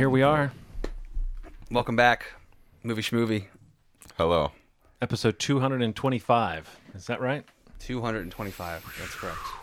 here 0.00 0.08
we 0.08 0.22
are, 0.22 0.50
Welcome 1.70 1.94
back, 1.94 2.24
movie 2.82 3.02
schmovie. 3.02 3.48
Hello. 4.16 4.52
episode 5.02 5.38
225. 5.38 6.80
Is 6.94 7.06
that 7.06 7.20
right? 7.20 7.44
225. 7.80 8.94
That's 8.98 9.14
correct. 9.14 9.59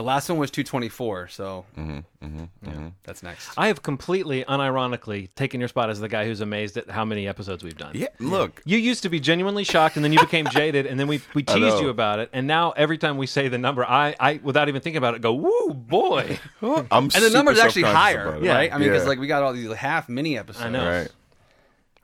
The 0.00 0.04
last 0.04 0.30
one 0.30 0.38
was 0.38 0.50
224, 0.50 1.28
so 1.28 1.66
Mm-hmm, 1.76 2.44
yeah, 2.62 2.90
that's 3.02 3.22
next. 3.22 3.50
I 3.58 3.66
have 3.66 3.82
completely, 3.82 4.44
unironically, 4.44 5.28
taken 5.34 5.60
your 5.60 5.68
spot 5.68 5.90
as 5.90 6.00
the 6.00 6.08
guy 6.08 6.24
who's 6.24 6.40
amazed 6.40 6.78
at 6.78 6.88
how 6.88 7.04
many 7.04 7.28
episodes 7.28 7.62
we've 7.62 7.76
done. 7.76 7.92
Yeah, 7.94 8.06
look. 8.18 8.62
You 8.64 8.78
used 8.78 9.02
to 9.02 9.10
be 9.10 9.20
genuinely 9.20 9.62
shocked, 9.62 9.96
and 9.96 10.04
then 10.04 10.14
you 10.14 10.18
became 10.18 10.46
jaded, 10.52 10.86
and 10.86 10.98
then 10.98 11.06
we, 11.06 11.20
we 11.34 11.42
teased 11.42 11.80
you 11.82 11.90
about 11.90 12.18
it, 12.18 12.30
and 12.32 12.46
now 12.46 12.70
every 12.70 12.96
time 12.96 13.18
we 13.18 13.26
say 13.26 13.48
the 13.48 13.58
number, 13.58 13.84
I, 13.84 14.16
I 14.18 14.40
without 14.42 14.68
even 14.70 14.80
thinking 14.80 14.96
about 14.96 15.16
it, 15.16 15.20
go, 15.20 15.34
"Woo, 15.34 15.74
boy!" 15.74 16.38
I'm 16.62 16.86
and 16.90 17.10
the 17.10 17.20
super 17.20 17.32
number's 17.34 17.58
actually 17.58 17.82
higher, 17.82 18.28
about. 18.28 18.42
Yeah. 18.42 18.54
right? 18.54 18.72
I 18.72 18.78
mean, 18.78 18.88
because 18.88 19.02
Yeah. 19.02 19.08
like 19.10 19.18
we 19.18 19.26
got 19.26 19.42
all 19.42 19.52
these 19.52 19.70
half 19.74 20.08
mini 20.08 20.38
episodes. 20.38 20.64
I 20.64 20.70
know. 20.70 20.88
Right. 21.00 21.10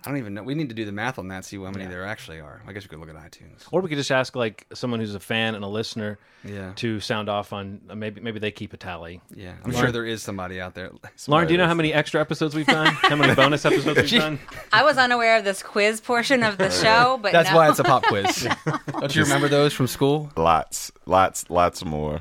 I 0.06 0.10
don't 0.10 0.18
even 0.18 0.34
know. 0.34 0.44
We 0.44 0.54
need 0.54 0.68
to 0.68 0.74
do 0.76 0.84
the 0.84 0.92
math 0.92 1.18
on 1.18 1.26
that, 1.28 1.44
see 1.44 1.56
how 1.56 1.68
many 1.70 1.86
there 1.86 2.06
actually 2.06 2.38
are. 2.40 2.62
I 2.66 2.72
guess 2.72 2.84
we 2.84 2.88
could 2.88 3.00
look 3.00 3.08
at 3.10 3.16
iTunes. 3.16 3.64
Or 3.72 3.80
we 3.80 3.88
could 3.88 3.98
just 3.98 4.12
ask 4.12 4.36
like 4.36 4.64
someone 4.72 5.00
who's 5.00 5.16
a 5.16 5.20
fan 5.20 5.56
and 5.56 5.64
a 5.64 5.68
listener 5.68 6.18
Yeah. 6.44 6.72
to 6.76 7.00
sound 7.00 7.28
off 7.28 7.52
on 7.52 7.80
uh, 7.90 7.96
maybe 7.96 8.20
maybe 8.20 8.38
they 8.38 8.52
keep 8.52 8.72
a 8.72 8.76
tally. 8.76 9.20
Yeah, 9.34 9.54
I'm 9.64 9.72
sure 9.72 9.90
there 9.90 10.06
is 10.06 10.22
somebody 10.22 10.60
out 10.60 10.74
there. 10.76 10.92
Lauren, 11.26 11.48
do 11.48 11.54
you 11.54 11.58
know 11.58 11.66
how 11.66 11.74
many 11.74 11.92
extra 11.92 12.20
episodes 12.20 12.54
we've 12.54 12.66
done? 12.66 12.86
how 12.94 13.16
many 13.16 13.34
bonus 13.42 13.64
episodes 13.64 14.00
we've 14.12 14.20
done? 14.20 14.38
I 14.72 14.84
was 14.84 14.96
unaware 14.96 15.38
of 15.38 15.44
this 15.44 15.62
quiz 15.62 16.00
portion 16.00 16.44
of 16.44 16.56
the 16.56 16.70
show, 16.82 17.18
but 17.20 17.32
That's 17.32 17.50
no. 17.50 17.56
why 17.56 17.68
it's 17.68 17.80
a 17.80 17.84
pop 17.84 18.04
quiz. 18.04 18.46
Don't 18.92 19.16
you 19.16 19.24
remember 19.24 19.48
those 19.48 19.72
from 19.72 19.88
school? 19.88 20.30
Lots, 20.36 20.92
lots, 21.06 21.50
lots 21.50 21.84
more. 21.84 22.20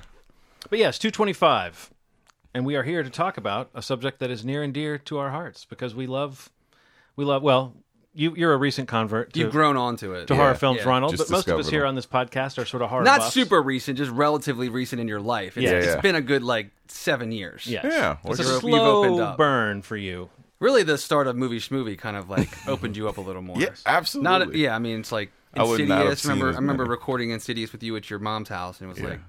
But 0.72 0.80
yes, 0.80 0.98
225. 0.98 1.92
And 2.56 2.66
we 2.66 2.76
are 2.78 2.84
here 2.84 3.04
to 3.04 3.10
talk 3.10 3.38
about 3.38 3.70
a 3.76 3.82
subject 3.82 4.20
that 4.20 4.32
is 4.32 4.44
near 4.46 4.64
and 4.64 4.74
dear 4.74 4.98
to 4.98 5.18
our 5.18 5.30
hearts 5.30 5.66
because 5.66 5.94
we 5.94 6.08
love, 6.08 6.50
we 7.18 7.26
love, 7.26 7.44
well, 7.44 7.74
you, 8.16 8.34
you're 8.36 8.54
a 8.54 8.58
recent 8.58 8.88
convert 8.88 9.34
to, 9.34 9.40
You've 9.40 9.52
grown 9.52 9.78
onto 9.78 10.14
it. 10.14 10.28
to 10.28 10.36
horror 10.36 10.56
films, 10.56 10.80
yeah. 10.82 10.90
Ronald, 10.90 11.12
Just 11.18 11.30
but 11.30 11.36
most 11.36 11.48
of 11.48 11.54
us 11.54 11.58
discovered 11.66 11.72
here 11.72 11.82
them. 11.82 11.90
on 11.90 11.96
this 11.96 12.06
podcast 12.08 12.58
are 12.58 12.66
sort 12.66 12.82
of 12.82 12.90
horror 12.90 13.04
Not 13.04 13.20
buffs. 13.20 13.34
super 13.34 13.62
recent, 13.62 13.98
just 13.98 14.12
relatively 14.12 14.70
recent 14.70 15.00
in 15.02 15.08
your 15.08 15.20
life. 15.20 15.58
It's, 15.58 15.64
Yeah. 15.66 15.72
it's 15.78 15.88
Yeah. 15.88 16.02
been 16.02 16.16
a 16.16 16.22
good 16.22 16.42
like 16.44 16.70
seven 16.88 17.32
years. 17.32 17.68
Yes. 17.68 17.86
Yeah, 17.88 18.18
It's 18.26 18.40
a 18.40 18.60
slow 18.60 19.20
up. 19.22 19.38
burn 19.38 19.82
for 19.82 19.98
you. 19.98 20.30
Really, 20.60 20.84
the 20.84 20.98
start 20.98 21.28
of 21.28 21.36
movie 21.36 21.60
schmovie 21.60 21.98
kind 21.98 22.16
of 22.16 22.30
like 22.30 22.50
opened 22.68 22.96
you 22.96 23.10
up 23.10 23.18
a 23.18 23.22
little 23.22 23.42
more. 23.42 23.58
Yeah, 23.60 23.70
absolutely. 23.86 24.24
Not 24.30 24.56
yeah. 24.56 24.74
I 24.76 24.80
mean, 24.80 25.02
it's 25.02 25.12
like 25.12 25.32
I 25.54 25.64
would 25.64 25.80
not 25.88 25.98
have 25.98 26.08
Insidious. 26.08 26.22
seen 26.22 26.32
Remember, 26.32 26.52
I 26.54 26.56
remember 26.56 26.86
recording 26.86 27.30
Insidious 27.32 27.72
with 27.74 27.84
you 27.84 27.96
at 27.98 28.10
your 28.10 28.20
mom's 28.20 28.50
house, 28.50 28.80
and 28.80 28.90
it 28.90 28.94
was 28.94 29.00
Yeah. 29.02 29.10
like, 29.10 29.20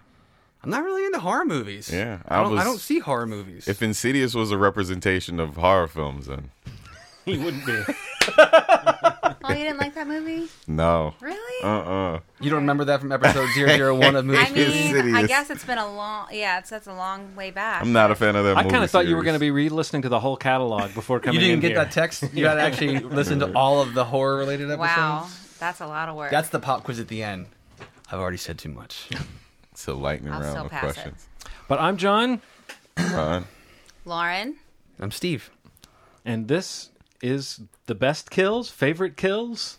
I'm 0.63 0.71
not 0.71 0.83
really 0.85 1.05
into 1.05 1.19
horror 1.19 1.45
movies. 1.45 1.91
Yeah, 1.93 2.19
I 2.27 2.39
I 2.39 2.43
don't, 2.43 2.59
I 2.59 2.65
don't 2.65 2.79
see 2.81 2.99
horror 3.01 3.27
movies. 3.27 3.69
If 3.69 3.83
Insidious 3.83 4.35
was 4.35 4.51
a 4.53 4.59
representation 4.59 5.39
of 5.41 5.57
horror 5.57 5.87
films, 5.89 6.27
then 6.27 6.51
He 7.27 7.37
wouldn't 7.37 7.67
be. 7.67 7.83
Oh, 9.49 9.51
you 9.53 9.55
didn't 9.65 9.79
like 9.79 9.95
that 9.95 10.07
movie? 10.09 10.49
no. 10.67 11.15
Really? 11.21 11.65
Uh-uh. 11.65 12.21
you 12.41 12.51
don't 12.51 12.61
remember 12.61 12.85
that 12.87 13.01
from 13.01 13.13
episode 13.13 13.49
001 13.55 14.17
of 14.17 14.25
movie 14.25 14.39
I 14.39 14.45
schmovie? 14.47 14.55
mean, 14.55 14.65
I 14.65 14.99
Insidious. 14.99 15.29
guess 15.29 15.51
it's 15.51 15.65
been 15.65 15.79
a 15.79 15.93
long. 15.93 16.29
Yeah, 16.33 16.59
it's 16.59 16.71
that's 16.71 16.87
a 16.89 16.95
long 16.95 17.35
way 17.37 17.51
back. 17.53 17.83
I'm 17.83 17.93
not 17.93 18.11
a 18.11 18.15
fan 18.17 18.35
of 18.37 18.45
that 18.45 18.57
I 18.57 18.63
movie 18.63 18.73
kind 18.73 18.85
of 18.85 18.91
thought 18.91 19.07
you 19.07 19.15
were 19.17 19.23
going 19.23 19.35
to 19.35 19.41
be 19.41 19.51
re-listening 19.51 20.03
to 20.03 20.09
the 20.09 20.19
whole 20.21 20.37
catalog 20.37 20.95
before 20.95 21.21
coming. 21.21 21.35
You 21.35 21.41
coming 21.41 21.61
didn't 21.61 21.65
in 21.65 21.77
get 21.77 21.77
here. 21.77 21.85
that 21.85 21.93
text. 21.93 22.35
You 22.35 22.43
got 22.45 22.55
to 22.55 22.63
actually 22.63 22.99
listen 23.01 23.39
to 23.41 23.53
all 23.55 23.81
of 23.83 23.95
the 23.95 24.05
horror 24.05 24.37
related 24.37 24.71
episodes. 24.71 24.81
Wow, 24.97 25.29
that's 25.61 25.81
a 25.81 25.87
lot 25.87 26.09
of 26.09 26.17
work. 26.17 26.31
That's 26.31 26.49
the 26.49 26.59
pop 26.61 26.83
quiz 26.85 26.99
at 27.01 27.09
the 27.09 27.23
end. 27.23 27.47
I've 28.11 28.19
already 28.21 28.37
said 28.39 28.59
too 28.59 28.71
much. 28.71 29.09
It's 29.73 29.87
a 29.89 29.93
lightning 29.93 30.33
I'll 30.33 30.41
round 30.41 30.53
still 30.53 30.65
of 30.65 30.71
pass 30.71 30.81
it. 30.81 30.85
questions. 30.95 31.29
But 31.69 31.79
I'm 31.79 31.99
John, 31.99 32.41
Ron? 32.99 33.45
Lauren. 34.07 34.57
I'm 34.99 35.11
Steve. 35.11 35.51
and 36.25 36.49
this 36.49 36.89
is 37.23 37.61
the 37.87 37.95
best 37.95 38.31
kills, 38.31 38.71
favorite 38.71 39.17
kills. 39.17 39.79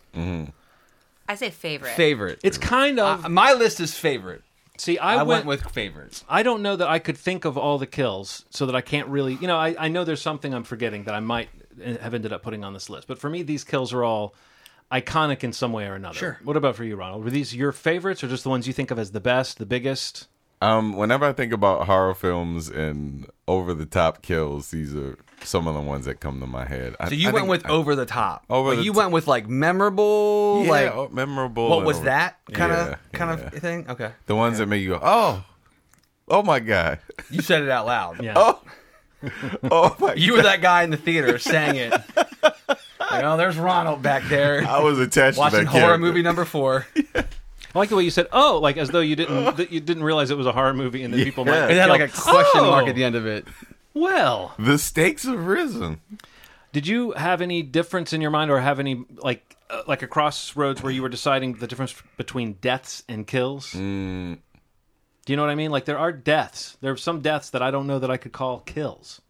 I 1.30 1.36
say 1.36 1.50
favorite. 1.50 1.92
Favorite. 1.92 2.40
It's 2.44 2.58
kind 2.58 3.00
of 3.00 3.26
Uh, 3.26 3.30
my 3.30 3.54
list 3.54 3.80
is 3.80 3.98
favorite. 3.98 4.44
see. 4.78 4.98
I, 4.98 5.16
I, 5.16 5.24
went, 5.24 5.46
went 5.46 5.46
with 5.46 5.72
favorites. 5.74 6.24
I 6.30 6.44
don't 6.44 6.62
know 6.62 6.76
that 6.76 6.88
I 6.88 7.00
could 7.00 7.18
think 7.18 7.46
of 7.46 7.58
all 7.58 7.78
the 7.78 7.86
kills, 7.88 8.46
so 8.50 8.66
that 8.66 8.76
I 8.76 8.82
can't 8.82 9.08
really. 9.10 9.34
You 9.36 9.48
know, 9.48 9.58
I, 9.58 9.76
I 9.78 9.88
know 9.90 10.04
there's 10.04 10.22
something 10.22 10.54
I'm 10.54 10.64
forgetting 10.64 11.04
that 11.06 11.14
I 11.16 11.20
might 11.20 11.50
have 12.02 12.14
ended 12.14 12.34
up 12.34 12.42
putting 12.44 12.64
on 12.64 12.74
this 12.74 12.90
list. 12.90 13.08
But 13.08 13.20
for 13.20 13.30
me, 13.30 13.44
these 13.44 13.64
kills 13.64 13.94
are 13.94 14.04
all 14.04 14.34
iconic 14.92 15.44
in 15.44 15.52
some 15.54 15.74
way 15.74 15.86
or 15.86 15.96
another. 15.96 16.18
Sure. 16.18 16.40
What 16.44 16.56
about 16.58 16.76
for 16.76 16.84
you, 16.86 16.96
Ronald? 16.96 17.24
Were 17.24 17.30
these 17.30 17.54
your 17.54 17.72
favorites, 17.74 18.24
or 18.24 18.28
just 18.30 18.44
the 18.44 18.50
ones 18.50 18.66
you 18.68 18.74
think 18.74 18.90
of 18.90 18.98
as 18.98 19.12
the 19.12 19.20
best, 19.20 19.58
the 19.58 19.66
biggest? 19.66 20.28
Um, 20.62 20.96
whenever 20.96 21.26
I 21.26 21.34
think 21.34 21.54
about 21.54 21.86
horror 21.86 22.16
films 22.16 22.68
and 22.70 23.28
over 23.48 23.74
the 23.76 23.86
top 23.86 24.24
kills, 24.24 24.72
these 24.72 24.96
are 24.96 25.18
some 25.44 25.68
of 25.68 25.74
the 25.74 25.82
ones 25.82 26.06
that 26.06 26.20
come 26.20 26.40
to 26.40 26.48
my 26.48 26.66
head. 26.66 26.96
I- 27.00 27.10
So 27.10 27.16
you 27.16 27.30
I 27.30 27.32
went 27.34 27.48
with 27.48 27.66
I- 27.66 27.70
over 27.70 27.96
the 27.96 28.06
top. 28.06 28.44
Over 28.50 28.70
Like, 28.70 28.78
the 28.80 28.84
you 28.84 28.94
t- 28.94 28.98
went 28.98 29.12
with 29.12 29.28
like 29.28 29.48
memorable, 29.48 30.64
yeah, 30.66 30.72
like 30.72 30.92
oh, 30.96 31.10
memorable. 31.12 31.70
what 31.70 31.86
was 31.86 31.98
over- 31.98 32.06
that 32.06 32.38
kind 32.54 32.72
of 32.72 32.88
Yeah, 32.90 32.96
kind 33.14 33.40
yeah. 33.40 33.46
of 33.48 33.54
thing? 33.54 33.86
Okay, 33.90 34.12
The 34.26 34.36
ones 34.36 34.58
that 34.58 34.66
make 34.68 34.82
you 34.82 34.90
go, 34.90 35.00
oh, 35.02 35.44
oh 36.28 36.44
my 36.44 36.60
god, 36.60 37.00
you 37.30 37.42
said 37.42 37.64
it 37.64 37.70
out 37.70 37.86
loud. 37.86 38.22
Yeah. 38.24 38.34
oh, 38.36 38.62
oh 39.72 39.96
my. 40.00 40.14
You 40.14 40.34
were 40.34 40.44
that 40.44 40.62
guy 40.62 40.84
in 40.84 40.90
the 40.92 40.98
theater 40.98 41.38
saying 41.40 41.76
it. 41.76 41.94
Like, 43.10 43.24
oh, 43.24 43.38
there's 43.38 43.58
Ronald 43.58 44.02
back 44.02 44.24
there 44.28 44.66
I 44.68 44.80
was 44.82 45.00
attached 45.00 45.38
watching 45.38 45.60
to 45.60 45.64
that 45.66 45.72
horror 45.72 45.84
character. 45.86 45.98
movie 46.00 46.22
number 46.24 46.44
four. 46.44 46.86
I 47.16 47.24
like 47.74 47.88
the 47.88 47.96
way 47.96 48.04
you 48.04 48.10
said, 48.12 48.28
"Oh," 48.34 48.60
like 48.62 48.76
as 48.76 48.90
though 48.90 49.00
you 49.00 49.16
didn't 49.16 49.56
that 49.56 49.72
you 49.72 49.80
didn't 49.80 50.04
realize 50.04 50.30
it 50.30 50.38
was 50.38 50.46
a 50.46 50.52
horror 50.52 50.74
movie, 50.74 51.04
and 51.04 51.14
then 51.14 51.24
people 51.24 51.46
might. 51.46 51.56
Yeah. 51.56 51.68
It 51.70 51.78
had 51.78 51.90
like 51.90 52.02
a 52.02 52.10
question 52.10 52.62
Oh! 52.62 52.70
mark 52.72 52.88
at 52.88 52.96
the 52.96 53.06
end 53.06 53.16
of 53.16 53.26
it. 53.26 53.48
Well, 54.00 54.54
The 54.60 54.78
stakes 54.78 55.24
have 55.24 55.48
risen. 55.48 56.02
Did 56.72 56.86
you 56.86 57.12
have 57.14 57.42
any 57.42 57.64
difference 57.64 58.14
in 58.14 58.22
your 58.22 58.32
mind, 58.32 58.52
or 58.52 58.60
have 58.60 58.80
any 58.80 59.06
like 59.16 59.58
uh, 59.70 59.84
like 59.88 60.04
a 60.04 60.08
crossroads 60.08 60.84
where 60.84 60.92
you 60.92 61.02
were 61.02 61.10
deciding 61.10 61.54
the 61.56 61.68
difference 61.68 61.96
between 62.18 62.54
deaths 62.54 63.04
and 63.10 63.26
kills? 63.26 63.74
Mm. 63.74 64.38
Do 65.26 65.34
you 65.34 65.38
know 65.38 65.44
what 65.44 65.50
I 65.50 65.56
mean? 65.56 65.72
Like 65.72 65.86
there 65.86 65.98
are 65.98 66.12
deaths. 66.12 66.78
There 66.82 66.92
are 66.92 66.98
some 66.98 67.22
deaths 67.22 67.50
that 67.50 67.62
I 67.62 67.72
don't 67.72 67.88
know 67.88 68.00
that 68.00 68.12
I 68.12 68.18
could 68.18 68.32
call 68.32 68.60
kills. 68.60 69.22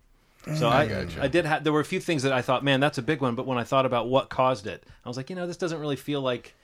So 0.55 0.69
I, 0.69 1.05
I, 1.19 1.27
did. 1.27 1.45
have 1.45 1.65
there 1.65 1.73
were 1.73 1.81
a 1.81 1.85
few 1.85 1.99
things 1.99 2.23
that 2.23 2.31
I 2.31 2.41
thought, 2.41 2.63
man, 2.63 2.79
that's 2.79 2.97
a 2.97 3.01
big 3.01 3.19
one. 3.19 3.35
But 3.35 3.45
when 3.45 3.57
I 3.57 3.65
thought 3.65 3.85
about 3.85 4.07
what 4.07 4.29
caused 4.29 4.65
it, 4.65 4.85
I 5.03 5.09
was 5.09 5.17
like, 5.17 5.29
you 5.29 5.35
know, 5.35 5.45
this 5.45 5.57
doesn't 5.57 5.79
really 5.79 5.97
feel 5.97 6.21
like 6.21 6.55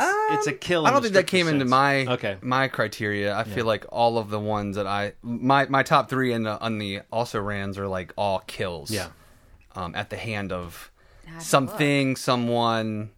it's 0.00 0.38
it's 0.38 0.46
a 0.46 0.52
kill. 0.52 0.82
Um, 0.82 0.86
I 0.86 0.90
don't 0.90 1.02
think 1.02 1.14
that 1.14 1.28
strictest 1.28 1.46
came 1.46 1.54
into 1.54 1.64
my 1.64 2.06
okay. 2.06 2.36
my 2.40 2.68
criteria. 2.68 3.36
I 3.36 3.44
feel 3.44 3.66
like 3.66 3.84
all 3.90 4.18
of 4.18 4.30
the 4.30 4.40
ones 4.40 4.76
that 4.76 4.86
I 4.86 5.12
my 5.22 5.66
my 5.66 5.82
top 5.82 6.08
three 6.08 6.32
in 6.32 6.42
the 6.42 6.60
on 6.60 6.78
the 6.78 7.00
also 7.10 7.40
rans 7.40 7.78
are 7.78 7.88
like 7.88 8.12
all 8.16 8.40
kills. 8.40 8.90
Yeah. 8.90 9.08
Um, 9.76 9.94
at 9.96 10.08
the 10.08 10.16
hand 10.16 10.52
of 10.52 10.92
Had 11.26 11.40
to 11.40 11.44
something, 11.44 12.16
someone. 12.16 13.10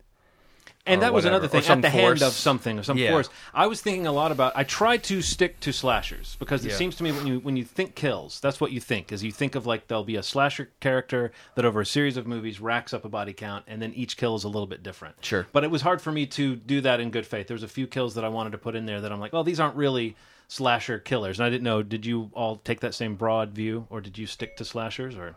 And 0.87 0.99
or 0.99 1.01
that 1.03 1.13
was 1.13 1.25
whatever, 1.25 1.45
another 1.45 1.61
thing. 1.61 1.71
At 1.71 1.83
the 1.83 1.91
hand 1.91 2.23
of 2.23 2.33
something, 2.33 2.79
or 2.79 2.83
some 2.85 2.97
Yeah. 2.97 3.11
force. 3.11 3.29
I 3.53 3.67
was 3.67 3.81
thinking 3.81 4.07
a 4.07 4.13
lot 4.13 4.31
about. 4.31 4.53
I 4.55 4.63
tried 4.63 5.03
to 5.05 5.21
stick 5.21 5.59
to 5.61 5.73
slashers 5.73 6.37
because 6.39 6.65
it 6.65 6.71
Yeah. 6.71 6.77
seems 6.77 6.95
to 6.97 7.03
me 7.03 7.11
when 7.13 7.27
you 7.27 7.41
when 7.41 7.57
you 7.57 7.65
think 7.65 7.95
kills, 7.97 8.39
that's 8.41 8.61
what 8.61 8.71
you 8.73 8.81
think. 8.81 9.11
Is 9.11 9.25
you 9.25 9.33
think 9.33 9.55
of 9.57 9.67
like 9.67 9.89
there'll 9.89 10.05
be 10.05 10.17
a 10.17 10.23
slasher 10.23 10.71
character 10.81 11.33
that 11.57 11.65
over 11.65 11.81
a 11.81 11.87
series 11.87 12.17
of 12.17 12.27
movies 12.27 12.61
racks 12.61 12.95
up 12.95 13.05
a 13.05 13.09
body 13.09 13.33
count, 13.33 13.65
and 13.67 13.83
then 13.83 13.93
each 13.95 14.17
kill 14.17 14.37
is 14.37 14.45
a 14.45 14.49
little 14.49 14.67
bit 14.69 14.83
different. 14.83 15.17
Sure. 15.23 15.47
But 15.53 15.65
it 15.65 15.71
was 15.71 15.83
hard 15.83 16.01
for 16.01 16.13
me 16.13 16.25
to 16.27 16.55
do 16.57 16.81
that 16.83 17.01
in 17.01 17.11
good 17.11 17.27
faith. 17.27 17.49
There 17.49 17.55
was 17.57 17.65
a 17.65 17.69
few 17.69 17.87
kills 17.89 18.15
that 18.15 18.25
I 18.25 18.29
wanted 18.29 18.51
to 18.53 18.59
put 18.59 18.77
in 18.77 18.87
there 18.87 19.01
that 19.01 19.11
I'm 19.11 19.19
like, 19.21 19.35
oh, 19.35 19.43
these 19.43 19.59
aren't 19.59 19.75
really 19.77 20.15
slasher 20.49 21.01
killers. 21.01 21.41
And 21.41 21.47
I 21.47 21.51
didn't 21.51 21.65
know. 21.65 21.83
Did 21.83 22.07
you 22.07 22.31
all 22.33 22.57
take 22.57 22.79
that 22.81 22.95
same 22.95 23.17
broad 23.17 23.51
view, 23.51 23.87
or 23.91 24.01
did 24.01 24.17
you 24.19 24.27
stick 24.27 24.57
to 24.59 24.65
slashers? 24.65 25.17
Or 25.17 25.35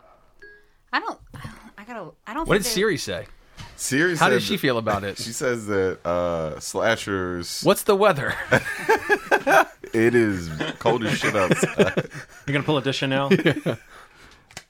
I 0.92 1.00
don't. 1.00 1.18
I 1.76 1.84
gotta. 1.84 2.10
I 2.26 2.34
don't. 2.34 2.46
What 2.46 2.54
think 2.54 2.62
did 2.64 2.70
they- 2.70 2.74
Siri 2.74 2.96
say? 2.98 3.26
Siri 3.76 4.16
How 4.16 4.26
said 4.26 4.30
did 4.30 4.42
she 4.42 4.56
feel 4.56 4.78
about 4.78 5.04
it? 5.04 5.18
She 5.30 5.32
says 5.32 5.66
that 5.66 6.04
uh, 6.06 6.60
slashers. 6.60 7.62
What's 7.62 7.84
the 7.84 7.96
weather? 7.96 8.34
It 9.92 10.14
is 10.14 10.48
cold 10.78 11.04
as 11.04 11.18
shit 11.18 11.34
outside. 11.34 12.08
you're 12.46 12.52
gonna 12.52 12.62
pull 12.62 12.78
a 12.78 12.92
Chanel? 12.92 13.28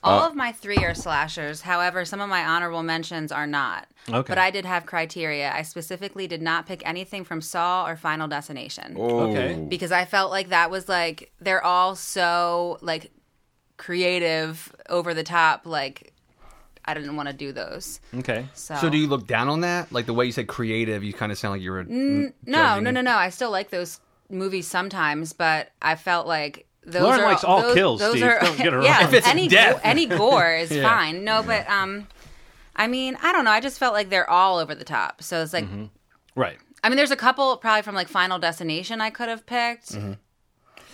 All 0.03 0.27
of 0.27 0.35
my 0.35 0.53
three 0.53 0.79
are 0.79 0.95
slashers. 0.95 1.61
However, 1.61 2.07
some 2.07 2.23
of 2.23 2.29
my 2.31 2.43
honorable 2.43 2.83
mentions 2.83 3.31
are 3.31 3.47
not. 3.47 3.87
Okay. 4.09 4.27
But 4.27 4.39
I 4.39 4.51
did 4.51 4.65
have 4.65 4.87
criteria. 4.87 5.53
I 5.53 5.61
specifically 5.61 6.27
did 6.27 6.41
not 6.41 6.67
pick 6.67 6.83
anything 6.87 7.25
from 7.25 7.43
Saw 7.43 7.87
or 7.87 7.97
Final 7.97 8.29
Destination. 8.29 8.97
Oh. 8.99 9.31
Okay. 9.31 9.67
because 9.69 9.93
I 9.93 10.07
felt 10.07 10.31
like 10.31 10.49
that 10.49 10.71
was 10.71 10.89
like 10.89 11.33
they're 11.39 11.63
all 11.63 11.97
so 11.97 12.79
like 12.81 13.11
creative, 13.77 14.75
over 14.89 15.13
the 15.13 15.23
top. 15.23 15.67
Like 15.67 16.15
I 16.91 16.95
didn't 17.01 17.17
want 17.17 17.29
to 17.29 17.35
do 17.35 17.53
those. 17.53 18.01
okay. 18.15 18.47
So, 18.55 18.75
so 18.77 18.91
do 18.91 18.97
you 18.99 19.07
look 19.07 19.27
down 19.27 19.49
on 19.49 19.61
that? 19.63 19.91
Like 19.93 20.07
the 20.07 20.15
way 20.15 20.27
you 20.27 20.33
said 20.33 20.47
creative, 20.49 21.03
you 21.05 21.13
kind 21.13 21.31
of 21.33 21.39
sound 21.39 21.53
like 21.53 21.63
you 21.63 21.71
were. 21.71 21.85
no, 21.85 22.31
no, 22.47 22.79
no, 22.91 23.01
no. 23.01 23.15
I 23.17 23.31
still 23.31 23.51
like 23.51 23.71
those 23.71 24.01
movies 24.29 24.67
sometimes, 24.67 25.33
but 25.33 25.71
I 25.83 25.95
felt 25.97 26.27
like 26.27 26.67
those 26.85 27.03
Lauren 27.03 27.21
are 27.21 27.25
likes 27.25 27.45
all 27.45 27.63
those, 27.63 27.75
kills, 27.75 28.01
Those 28.01 28.13
Steve. 28.13 28.25
are 28.25 28.39
Don't 28.41 28.57
get 28.59 28.73
her 28.73 28.83
yeah. 28.85 28.99
wrong. 28.99 29.09
If 29.09 29.13
it's 29.15 29.27
any 29.29 29.49
death. 29.49 29.75
go- 29.77 29.81
any 29.89 30.07
gore 30.07 30.55
is 30.57 30.71
Yeah. 30.71 30.83
fine. 30.83 31.25
No, 31.25 31.43
but 31.43 31.69
um, 31.69 32.07
I 32.77 32.87
mean, 32.87 33.17
I 33.23 33.33
don't 33.33 33.45
know. 33.45 33.51
I 33.51 33.61
just 33.61 33.79
felt 33.79 33.93
like 33.95 34.09
they're 34.11 34.29
all 34.31 34.59
over 34.59 34.75
the 34.75 34.85
top. 34.85 35.23
So 35.23 35.43
it's 35.43 35.53
like. 35.53 35.65
Mm-hmm. 35.65 35.87
Right. 36.37 36.57
I 36.83 36.89
mean, 36.89 36.97
there's 36.97 37.11
a 37.11 37.17
couple 37.17 37.57
probably 37.59 37.83
from 37.83 37.95
like 37.95 38.09
Final 38.09 38.39
Destination 38.39 39.01
I 39.03 39.11
could 39.11 39.29
have 39.29 39.45
picked. 39.45 39.95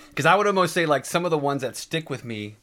Because 0.08 0.26
I 0.26 0.34
would 0.34 0.46
almost 0.46 0.72
say 0.74 0.86
like 0.86 1.04
some 1.04 1.24
of 1.24 1.30
the 1.30 1.38
ones 1.38 1.62
that 1.62 1.76
stick 1.76 2.08
with 2.10 2.24
me 2.24 2.56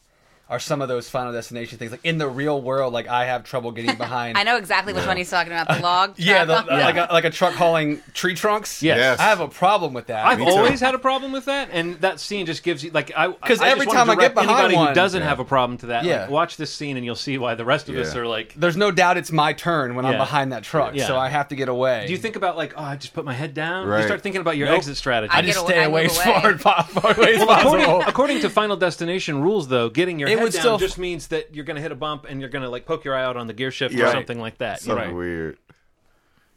are 0.54 0.60
some 0.60 0.82
of 0.82 0.88
those 0.88 1.10
Final 1.10 1.34
Destination 1.34 1.78
things. 1.78 1.92
Like 1.92 2.06
in 2.06 2.18
the 2.18 2.28
real 2.28 2.62
world, 2.62 2.94
like 2.94 3.08
I 3.08 3.26
have 3.26 3.44
trouble 3.44 3.72
getting 3.72 3.96
behind. 3.98 4.38
I 4.38 4.44
know 4.44 4.58
exactly 4.58 4.94
which 4.94 5.06
one 5.06 5.18
he's 5.18 5.30
talking 5.30 5.52
about. 5.52 5.68
The 5.68 5.80
log. 5.84 6.14
Yeah, 6.18 6.46
the, 6.46 6.62
truck. 6.62 6.70
like 6.70 6.96
a 6.96 7.08
like 7.14 7.24
a 7.26 7.30
truck 7.30 7.54
hauling 7.56 8.02
tree 8.14 8.36
trunks. 8.36 8.82
Yes. 8.84 8.98
Yes. 8.98 9.20
I 9.20 9.24
have 9.24 9.40
a 9.40 9.48
problem 9.48 9.94
with 9.94 10.08
that. 10.08 10.26
I've 10.26 10.40
Me 10.40 10.46
too. 10.46 10.52
always 10.52 10.80
had 10.80 10.96
a 10.96 11.00
problem 11.00 11.32
with 11.32 11.46
that, 11.46 11.70
and 11.72 11.96
that 12.02 12.20
scene 12.20 12.46
just 12.46 12.64
gives 12.64 12.84
you 12.84 12.92
like 12.92 13.12
I- 13.18 13.28
because 13.30 13.62
every 13.62 13.86
just 13.86 13.96
time 13.96 14.10
I 14.10 14.16
get 14.16 14.34
behind 14.34 14.52
anybody 14.52 14.76
one- 14.76 14.88
who 14.90 14.94
doesn't 14.94 15.22
Yeah. 15.22 15.28
have 15.30 15.40
a 15.40 15.46
problem 15.46 15.78
to 15.80 15.86
that, 15.88 16.04
Yeah. 16.06 16.22
like, 16.22 16.30
watch 16.30 16.58
this 16.58 16.74
scene 16.74 16.96
and 16.98 17.06
you'll 17.06 17.16
see 17.16 17.38
why 17.38 17.56
the 17.56 17.66
rest 17.66 17.90
of 17.90 17.96
us 17.96 18.16
are 18.16 18.28
like. 18.28 18.54
There's 18.56 18.78
no 18.78 18.92
doubt 18.92 19.18
it's 19.18 19.32
my 19.32 19.54
turn 19.54 19.96
when 19.96 20.06
I'm 20.06 20.18
behind 20.18 20.52
that 20.54 20.64
truck, 20.64 20.94
Yeah. 20.96 21.08
so 21.08 21.18
I 21.18 21.30
have 21.30 21.48
to 21.50 21.56
get 21.56 21.68
away. 21.70 22.06
Do 22.06 22.12
you 22.14 22.20
think 22.20 22.36
about 22.36 22.56
like, 22.58 22.74
oh, 22.78 22.84
I 22.84 22.96
just 22.96 23.14
put 23.14 23.26
my 23.26 23.34
head 23.34 23.54
down? 23.54 23.88
Right. 23.88 24.00
You 24.02 24.06
start 24.06 24.22
thinking 24.22 24.42
about 24.42 24.58
your 24.58 24.68
Nope. 24.68 24.78
exit 24.78 24.98
strategy. 24.98 25.32
I 25.34 25.40
I 25.40 25.42
just 25.42 25.60
stay 25.60 25.84
away- 25.84 25.84
I 25.84 25.86
away 25.86 26.06
as 26.06 26.16
away. 26.16 26.24
far, 26.42 26.58
far, 26.58 26.84
far 26.84 27.12
away 27.18 27.34
as 27.36 27.40
Well, 27.40 27.60
according, 27.60 27.86
possible. 27.88 28.10
according 28.10 28.40
to 28.42 28.50
Final 28.50 28.78
Destination 28.78 29.42
rules, 29.42 29.68
though, 29.68 29.90
getting 29.90 30.20
your 30.20 30.30
It 30.30 30.38
head 30.38 30.43
would 30.44 30.54
down 30.54 30.62
still- 30.62 30.78
just 30.78 30.98
means 30.98 31.28
that 31.28 31.54
you're 31.56 31.66
going 31.66 31.75
to 31.75 31.81
hit 31.81 31.92
a 31.92 31.95
bump 31.95 32.25
and 32.30 32.40
you're 32.40 32.50
going 32.50 32.63
to 32.63 32.69
like 32.69 32.86
poke 32.86 33.04
your 33.06 33.16
eye 33.16 33.24
out 33.24 33.38
on 33.38 33.48
the 33.48 33.54
gear 33.54 33.72
shift 33.72 33.94
Yeah. 33.95 34.10
or 34.10 34.12
something 34.12 34.40
like 34.40 34.57
that. 34.60 34.81
you 34.81 34.88
Something 34.88 35.10
know? 35.10 35.16
weird. 35.16 35.57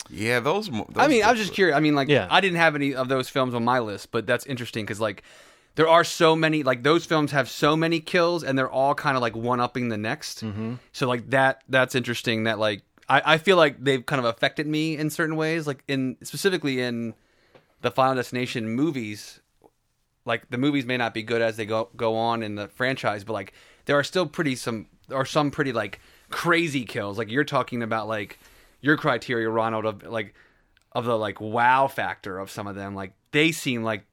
Yeah, 0.08 0.40
those. 0.40 0.70
mo- 0.70 0.88
I 0.94 1.08
mean, 1.08 1.24
I 1.24 1.30
was 1.32 1.40
just 1.40 1.52
curious. 1.52 1.76
I 1.76 1.80
mean, 1.80 1.94
like, 1.94 2.08
Yeah. 2.08 2.28
I 2.30 2.40
didn't 2.40 2.58
have 2.58 2.74
any 2.76 2.94
of 2.94 3.08
those 3.08 3.28
films 3.28 3.54
on 3.54 3.64
my 3.64 3.80
list, 3.80 4.12
but 4.12 4.26
that's 4.26 4.46
interesting 4.46 4.84
because, 4.84 5.00
like, 5.00 5.22
there 5.74 5.88
are 5.88 6.04
so 6.04 6.36
many. 6.36 6.62
Like, 6.62 6.84
those 6.84 7.04
films 7.04 7.32
have 7.32 7.48
so 7.50 7.76
many 7.76 7.98
kills, 8.00 8.44
and 8.44 8.56
they're 8.56 8.70
all 8.70 8.94
kind 8.94 9.16
of 9.16 9.20
like 9.22 9.34
one 9.34 9.58
upping 9.60 9.88
the 9.88 9.96
next. 9.96 10.44
Mm-hmm. 10.44 10.74
So, 10.92 11.08
like 11.08 11.30
that, 11.30 11.62
that's 11.68 11.94
interesting. 11.96 12.44
That 12.44 12.58
like, 12.60 12.82
I, 13.08 13.34
I 13.34 13.38
feel 13.38 13.56
like 13.56 13.82
they've 13.82 14.04
kind 14.06 14.20
of 14.20 14.26
affected 14.26 14.66
me 14.68 14.96
in 14.96 15.10
certain 15.10 15.34
ways. 15.36 15.66
Like 15.66 15.82
in 15.88 16.16
specifically 16.22 16.80
in 16.80 17.14
the 17.80 17.90
Final 17.90 18.14
Destination 18.14 18.70
movies. 18.70 19.40
Like 20.24 20.50
the 20.50 20.58
movies 20.58 20.86
may 20.86 20.96
not 20.96 21.14
be 21.14 21.22
good 21.22 21.40
as 21.42 21.56
they 21.56 21.66
go 21.66 21.88
go 21.96 22.16
on 22.16 22.42
in 22.42 22.54
the 22.56 22.66
franchise, 22.68 23.22
but 23.22 23.32
like 23.34 23.52
there 23.86 23.98
are 23.98 24.04
still 24.04 24.26
pretty 24.26 24.54
some 24.54 24.86
or 25.10 25.24
some 25.24 25.50
pretty 25.50 25.72
like 25.72 26.00
crazy 26.30 26.84
kills. 26.84 27.18
Like 27.18 27.30
you're 27.30 27.44
talking 27.44 27.82
about 27.82 28.06
like 28.08 28.38
your 28.80 28.96
criteria, 28.96 29.48
Ronald, 29.48 29.84
of 29.86 30.02
like 30.04 30.34
of 30.92 31.04
the 31.04 31.16
like 31.16 31.40
wow 31.40 31.86
factor 31.88 32.38
of 32.38 32.50
some 32.50 32.66
of 32.66 32.74
them. 32.76 32.94
Like 32.94 33.12
they 33.32 33.50
seem 33.52 33.82
like 33.82 34.04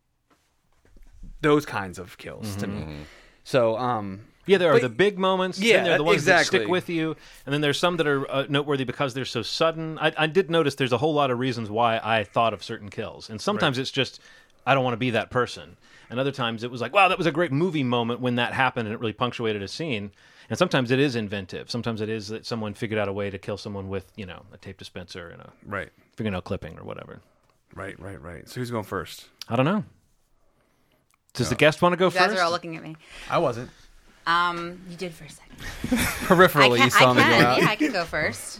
those 1.41 1.65
kinds 1.65 1.99
of 1.99 2.17
kills 2.17 2.55
to 2.57 2.67
me. 2.67 2.97
So 3.43 3.77
um 3.77 4.21
Yeah, 4.45 4.57
there 4.57 4.69
are 4.71 4.73
But- 4.75 4.81
the 4.83 4.89
big 4.89 5.17
moments. 5.17 5.59
Yeah, 5.59 5.77
then 5.77 5.83
there 5.85 5.93
are 5.95 5.97
the 5.97 6.03
ones 6.03 6.25
that 6.25 6.39
exactly. 6.41 6.59
stick 6.59 6.69
with 6.69 6.89
you, 6.89 7.15
and 7.45 7.53
then 7.53 7.61
there's 7.61 7.79
some 7.79 7.97
that 7.97 8.07
are 8.07 8.29
uh, 8.29 8.45
noteworthy 8.49 8.83
because 8.83 9.13
they're 9.13 9.23
so 9.25 9.41
sudden. 9.41 9.97
I, 9.99 10.13
I 10.17 10.27
did 10.27 10.51
notice 10.51 10.75
there's 10.75 10.91
a 10.91 10.97
whole 10.97 11.13
lot 11.13 11.31
of 11.31 11.39
reasons 11.39 11.69
why 11.69 11.99
I 12.03 12.23
thought 12.25 12.53
of 12.53 12.61
certain 12.63 12.89
kills, 12.89 13.29
and 13.29 13.39
sometimes 13.39 13.77
it's 13.77 13.91
just 13.91 14.19
I 14.65 14.73
don't 14.73 14.83
want 14.83 14.93
to 14.93 14.97
be 14.97 15.11
that 15.11 15.29
person, 15.29 15.77
and 16.13 16.19
other 16.19 16.31
times 16.31 16.63
it 16.63 16.69
was 16.69 16.79
like, 16.79 16.93
wow, 16.93 17.07
that 17.07 17.17
was 17.17 17.25
a 17.25 17.31
great 17.31 17.51
movie 17.51 17.81
moment 17.83 18.19
when 18.21 18.35
that 18.35 18.53
happened, 18.53 18.87
and 18.87 18.93
it 18.93 18.99
really 18.99 19.13
punctuated 19.13 19.63
a 19.63 19.67
scene. 19.67 20.11
And 20.47 20.59
sometimes 20.59 20.91
it 20.91 20.99
is 20.99 21.15
inventive. 21.15 21.71
Sometimes 21.71 22.01
it 22.01 22.09
is 22.09 22.27
that 22.27 22.45
someone 22.45 22.75
figured 22.75 22.99
out 22.99 23.07
a 23.07 23.13
way 23.13 23.31
to 23.31 23.39
kill 23.39 23.57
someone 23.57 23.89
with, 23.89 24.11
you 24.15 24.27
know, 24.27 24.43
a 24.53 24.57
tape 24.57 24.77
dispenser 24.77 25.29
and 25.29 25.41
a 25.41 25.49
right, 25.65 25.89
fingernail 26.15 26.41
clipping 26.41 26.77
or 26.77 26.83
whatever. 26.83 27.21
right, 27.73 27.99
right, 27.99 28.21
right. 28.21 28.47
So 28.47 28.59
who's 28.59 28.69
going 28.69 28.83
first? 28.83 29.25
I 29.49 29.55
don't 29.55 29.65
know. 29.65 29.83
Does 31.33 31.49
the 31.49 31.55
guest 31.55 31.81
want 31.81 31.93
to 31.93 31.97
go 31.97 32.05
You 32.05 32.11
guys 32.11 32.27
first? 32.27 32.39
are 32.41 32.43
all 32.43 32.51
looking 32.51 32.75
at 32.75 32.83
me. 32.83 32.95
I 33.27 33.39
wasn't. 33.39 33.71
Um, 34.27 34.79
you 34.87 34.95
did 34.95 35.13
for 35.13 35.23
a 35.23 35.29
second. 35.29 35.57
Peripherally, 36.27 36.79
I 36.79 36.85
you 36.85 36.91
can, 36.91 36.91
saw 36.91 37.11
I 37.11 37.13
me 37.13 37.21
go 37.23 37.27
can. 37.29 37.45
out. 37.45 37.57
Yeah, 37.57 37.67
I 37.69 37.75
can 37.75 37.91
go 37.91 38.05
first. 38.05 38.59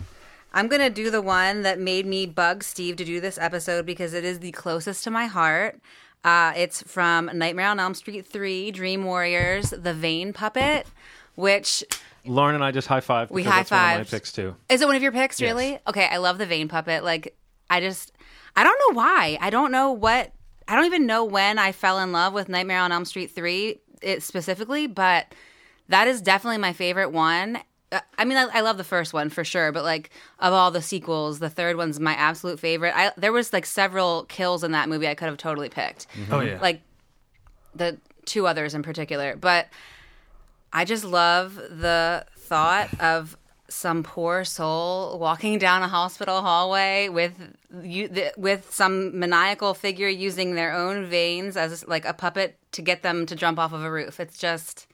I'm 0.56 0.68
gonna 0.68 0.90
do 0.90 1.10
the 1.10 1.22
one 1.22 1.64
that 1.64 1.80
made 1.80 2.06
me 2.06 2.26
bug 2.26 2.64
Steve 2.64 2.96
to 2.98 3.06
do 3.06 3.20
this 3.22 3.38
episode 3.38 3.86
because 3.86 4.14
it 4.14 4.24
is 4.24 4.40
the 4.40 4.52
closest 4.52 5.04
to 5.06 5.12
my 5.12 5.26
heart. 5.26 5.80
Uh, 6.24 6.54
it's 6.56 6.81
from 6.84 7.30
Nightmare 7.34 7.68
on 7.68 7.80
Elm 7.80 7.94
Street 7.94 8.25
3, 8.25 8.72
Dream 8.72 9.04
Warriors, 9.04 9.72
The 9.72 9.94
Vein 9.94 10.31
Puppet, 10.34 10.88
which 11.36 11.84
Lauren 12.25 12.56
and 12.56 12.64
I 12.64 12.72
just 12.72 12.88
high 12.88 13.02
five. 13.02 13.30
We 13.30 13.44
one 13.44 13.58
of 13.58 13.70
my 13.72 14.04
picks 14.04 14.31
too. 14.31 14.56
Is 14.70 14.81
it 14.81 14.86
one 14.86 14.96
of 14.96 15.02
your 15.04 15.12
picks, 15.12 15.40
Yes. 15.42 15.50
really? 15.50 15.80
Okay, 15.88 16.08
I 16.10 16.18
love 16.18 16.38
the 16.38 16.46
vein 16.46 16.68
puppet. 16.70 17.04
Like, 17.04 17.36
I 17.70 17.81
just, 17.81 18.14
I 18.56 18.64
don't 18.64 18.80
know 18.88 18.98
why. 18.98 19.38
I 19.42 19.50
don't 19.50 19.72
know 19.72 19.92
what, 19.92 20.31
I 20.68 20.75
don't 20.75 20.86
even 20.86 21.06
know 21.06 21.25
when 21.25 21.60
I 21.60 21.74
fell 21.74 22.00
in 22.00 22.12
love 22.14 22.34
with 22.34 22.48
Nightmare 22.48 22.80
on 22.80 22.92
Elm 22.92 23.04
Street 23.06 23.31
3 23.31 23.81
it, 24.02 24.24
specifically, 24.24 24.88
but 24.88 25.34
that 25.90 26.08
is 26.08 26.22
definitely 26.22 26.60
my 26.60 26.72
favorite 26.72 27.12
one. 27.12 27.60
Uh, 27.94 28.00
I 28.18 28.25
mean, 28.25 28.38
I, 28.38 28.48
I 28.51 28.62
love 28.62 28.78
the 28.78 28.84
first 28.84 29.13
one 29.13 29.30
for 29.30 29.44
sure, 29.44 29.72
but 29.72 29.84
like 29.84 30.10
of 30.40 30.51
all 30.54 30.72
the 30.72 30.81
sequels, 30.81 31.40
the 31.40 31.50
third 31.50 31.78
one's 31.78 32.00
my 32.00 32.13
absolute 32.13 32.60
favorite. 32.60 32.94
I, 32.95 33.12
there 33.18 33.31
was 33.31 33.54
like 33.54 33.66
several 33.66 34.25
kills 34.25 34.63
in 34.63 34.72
that 34.72 34.90
movie 34.90 35.07
I 35.07 35.16
could 35.16 35.28
have 35.28 35.38
totally 35.38 35.69
picked 35.69 36.07
Oh 36.31 36.40
yeah. 36.42 36.60
like 36.62 36.81
the 37.75 37.98
two 38.25 38.48
others 38.48 38.74
in 38.74 38.84
particular. 38.84 39.36
But 39.36 39.68
I 40.72 40.86
just 40.86 41.06
love 41.06 41.56
the 41.56 42.25
thought 42.36 43.00
of 43.00 43.38
some 43.69 44.04
poor 44.04 44.44
soul 44.44 45.18
walking 45.19 45.57
down 45.57 45.81
a 45.81 45.88
hospital 45.88 46.42
hallway 46.42 47.10
with 47.10 47.34
you 47.81 48.07
the, 48.07 48.31
with 48.38 48.72
some 48.72 49.18
maniacal 49.18 49.74
figure 49.74 50.07
using 50.07 50.54
their 50.54 50.74
own 50.74 51.06
veins 51.07 51.57
as 51.57 51.88
like 51.88 52.06
a 52.06 52.13
puppet 52.13 52.57
to 52.72 52.81
get 52.81 53.01
them 53.01 53.25
to 53.25 53.36
jump 53.36 53.57
off 53.57 53.74
of 53.74 53.81
a 53.84 53.92
roof. 53.92 54.19
It's 54.19 54.38
just 54.38 54.86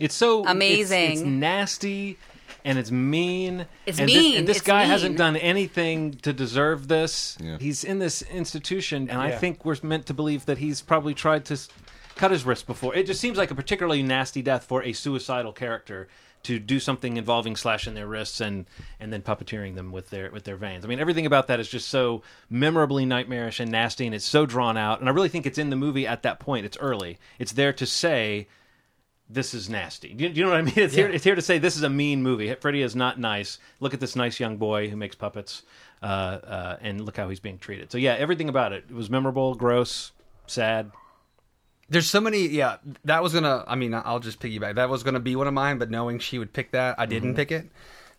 It's 0.00 0.14
so 0.14 0.44
Amazing. 0.46 1.12
It's, 1.12 1.20
nasty 1.20 2.18
and 2.64 2.78
it's 2.78 2.90
mean. 2.90 3.66
It's 3.86 3.98
and 3.98 4.06
mean. 4.06 4.32
This, 4.32 4.38
and 4.38 4.48
this 4.48 4.56
It's 4.58 4.66
guy 4.66 4.82
mean. 4.82 4.90
hasn't 4.90 5.16
done 5.16 5.36
anything 5.36 6.12
to 6.22 6.32
deserve 6.32 6.88
this. 6.88 7.36
Yeah. 7.40 7.58
He's 7.58 7.84
in 7.84 7.98
this 7.98 8.22
institution, 8.22 9.08
and 9.08 9.20
I 9.20 9.32
think 9.32 9.64
we're 9.64 9.76
meant 9.82 10.06
to 10.06 10.14
believe 10.14 10.46
that 10.46 10.58
he's 10.58 10.82
probably 10.82 11.14
tried 11.14 11.44
to 11.46 11.58
cut 12.16 12.30
his 12.30 12.44
wrist 12.44 12.66
before. 12.66 12.94
It 12.94 13.06
just 13.06 13.20
seems 13.20 13.38
like 13.38 13.50
a 13.50 13.54
particularly 13.54 14.02
nasty 14.02 14.42
death 14.42 14.64
for 14.64 14.82
a 14.82 14.92
suicidal 14.92 15.52
character 15.52 16.08
to 16.42 16.58
do 16.58 16.80
something 16.80 17.18
involving 17.18 17.54
slashing 17.54 17.92
their 17.92 18.06
wrists 18.06 18.40
and 18.40 18.64
and 18.98 19.12
then 19.12 19.20
puppeteering 19.20 19.74
them 19.74 19.92
with 19.92 20.08
their 20.08 20.30
with 20.30 20.44
their 20.44 20.56
veins. 20.56 20.84
I 20.84 20.88
mean, 20.88 20.98
everything 20.98 21.26
about 21.26 21.48
that 21.48 21.60
is 21.60 21.68
just 21.68 21.88
so 21.88 22.22
memorably 22.48 23.04
nightmarish 23.04 23.60
and 23.60 23.70
nasty, 23.70 24.06
and 24.06 24.14
it's 24.14 24.24
so 24.24 24.46
drawn 24.46 24.76
out. 24.76 25.00
And 25.00 25.08
I 25.08 25.12
really 25.12 25.28
think 25.28 25.46
it's 25.46 25.58
in 25.58 25.70
the 25.70 25.76
movie 25.76 26.06
at 26.06 26.22
that 26.22 26.40
point. 26.40 26.64
It's 26.64 26.78
early. 26.78 27.18
It's 27.38 27.52
there 27.52 27.72
to 27.74 27.86
say 27.86 28.48
this 29.32 29.54
is 29.54 29.68
nasty. 29.70 30.12
Do 30.14 30.24
you, 30.24 30.30
do 30.30 30.40
you 30.40 30.44
know 30.46 30.50
what 30.52 30.58
I 30.58 30.62
mean? 30.62 30.74
It's 30.76 30.94
here. 30.94 31.08
It's 31.08 31.24
here 31.24 31.34
to 31.34 31.42
say 31.42 31.58
this 31.58 31.76
is 31.76 31.82
a 31.82 31.90
mean 31.90 32.22
movie. 32.22 32.52
Freddy 32.54 32.82
is 32.82 32.96
not 32.96 33.18
nice. 33.20 33.58
Look 33.78 33.94
at 33.94 34.00
this 34.00 34.16
nice 34.16 34.40
young 34.40 34.56
boy 34.56 34.88
who 34.88 34.96
makes 34.96 35.14
puppets, 35.14 35.62
uh, 36.02 36.06
uh, 36.06 36.76
and 36.80 37.00
look 37.04 37.16
how 37.16 37.28
he's 37.28 37.40
being 37.40 37.58
treated. 37.58 37.92
So 37.92 37.98
yeah, 37.98 38.14
everything 38.14 38.48
about 38.48 38.72
it, 38.72 38.84
it 38.90 38.94
was 38.94 39.08
memorable, 39.10 39.54
gross, 39.54 40.12
sad. 40.46 40.90
There's 41.88 42.08
so 42.08 42.20
many. 42.20 42.46
Yeah, 42.48 42.76
that 43.04 43.22
was 43.22 43.32
gonna. 43.32 43.64
I 43.66 43.74
mean, 43.74 43.94
I'll 43.94 44.20
just 44.20 44.38
piggyback. 44.40 44.76
That 44.76 44.88
was 44.88 45.02
gonna 45.02 45.20
be 45.20 45.34
one 45.36 45.46
of 45.48 45.54
mine, 45.54 45.78
but 45.78 45.90
knowing 45.90 46.18
she 46.20 46.38
would 46.38 46.52
pick 46.52 46.72
that, 46.72 46.98
I 46.98 47.02
Mm-hmm. 47.04 47.10
didn't 47.10 47.34
pick 47.34 47.50
it, 47.52 47.68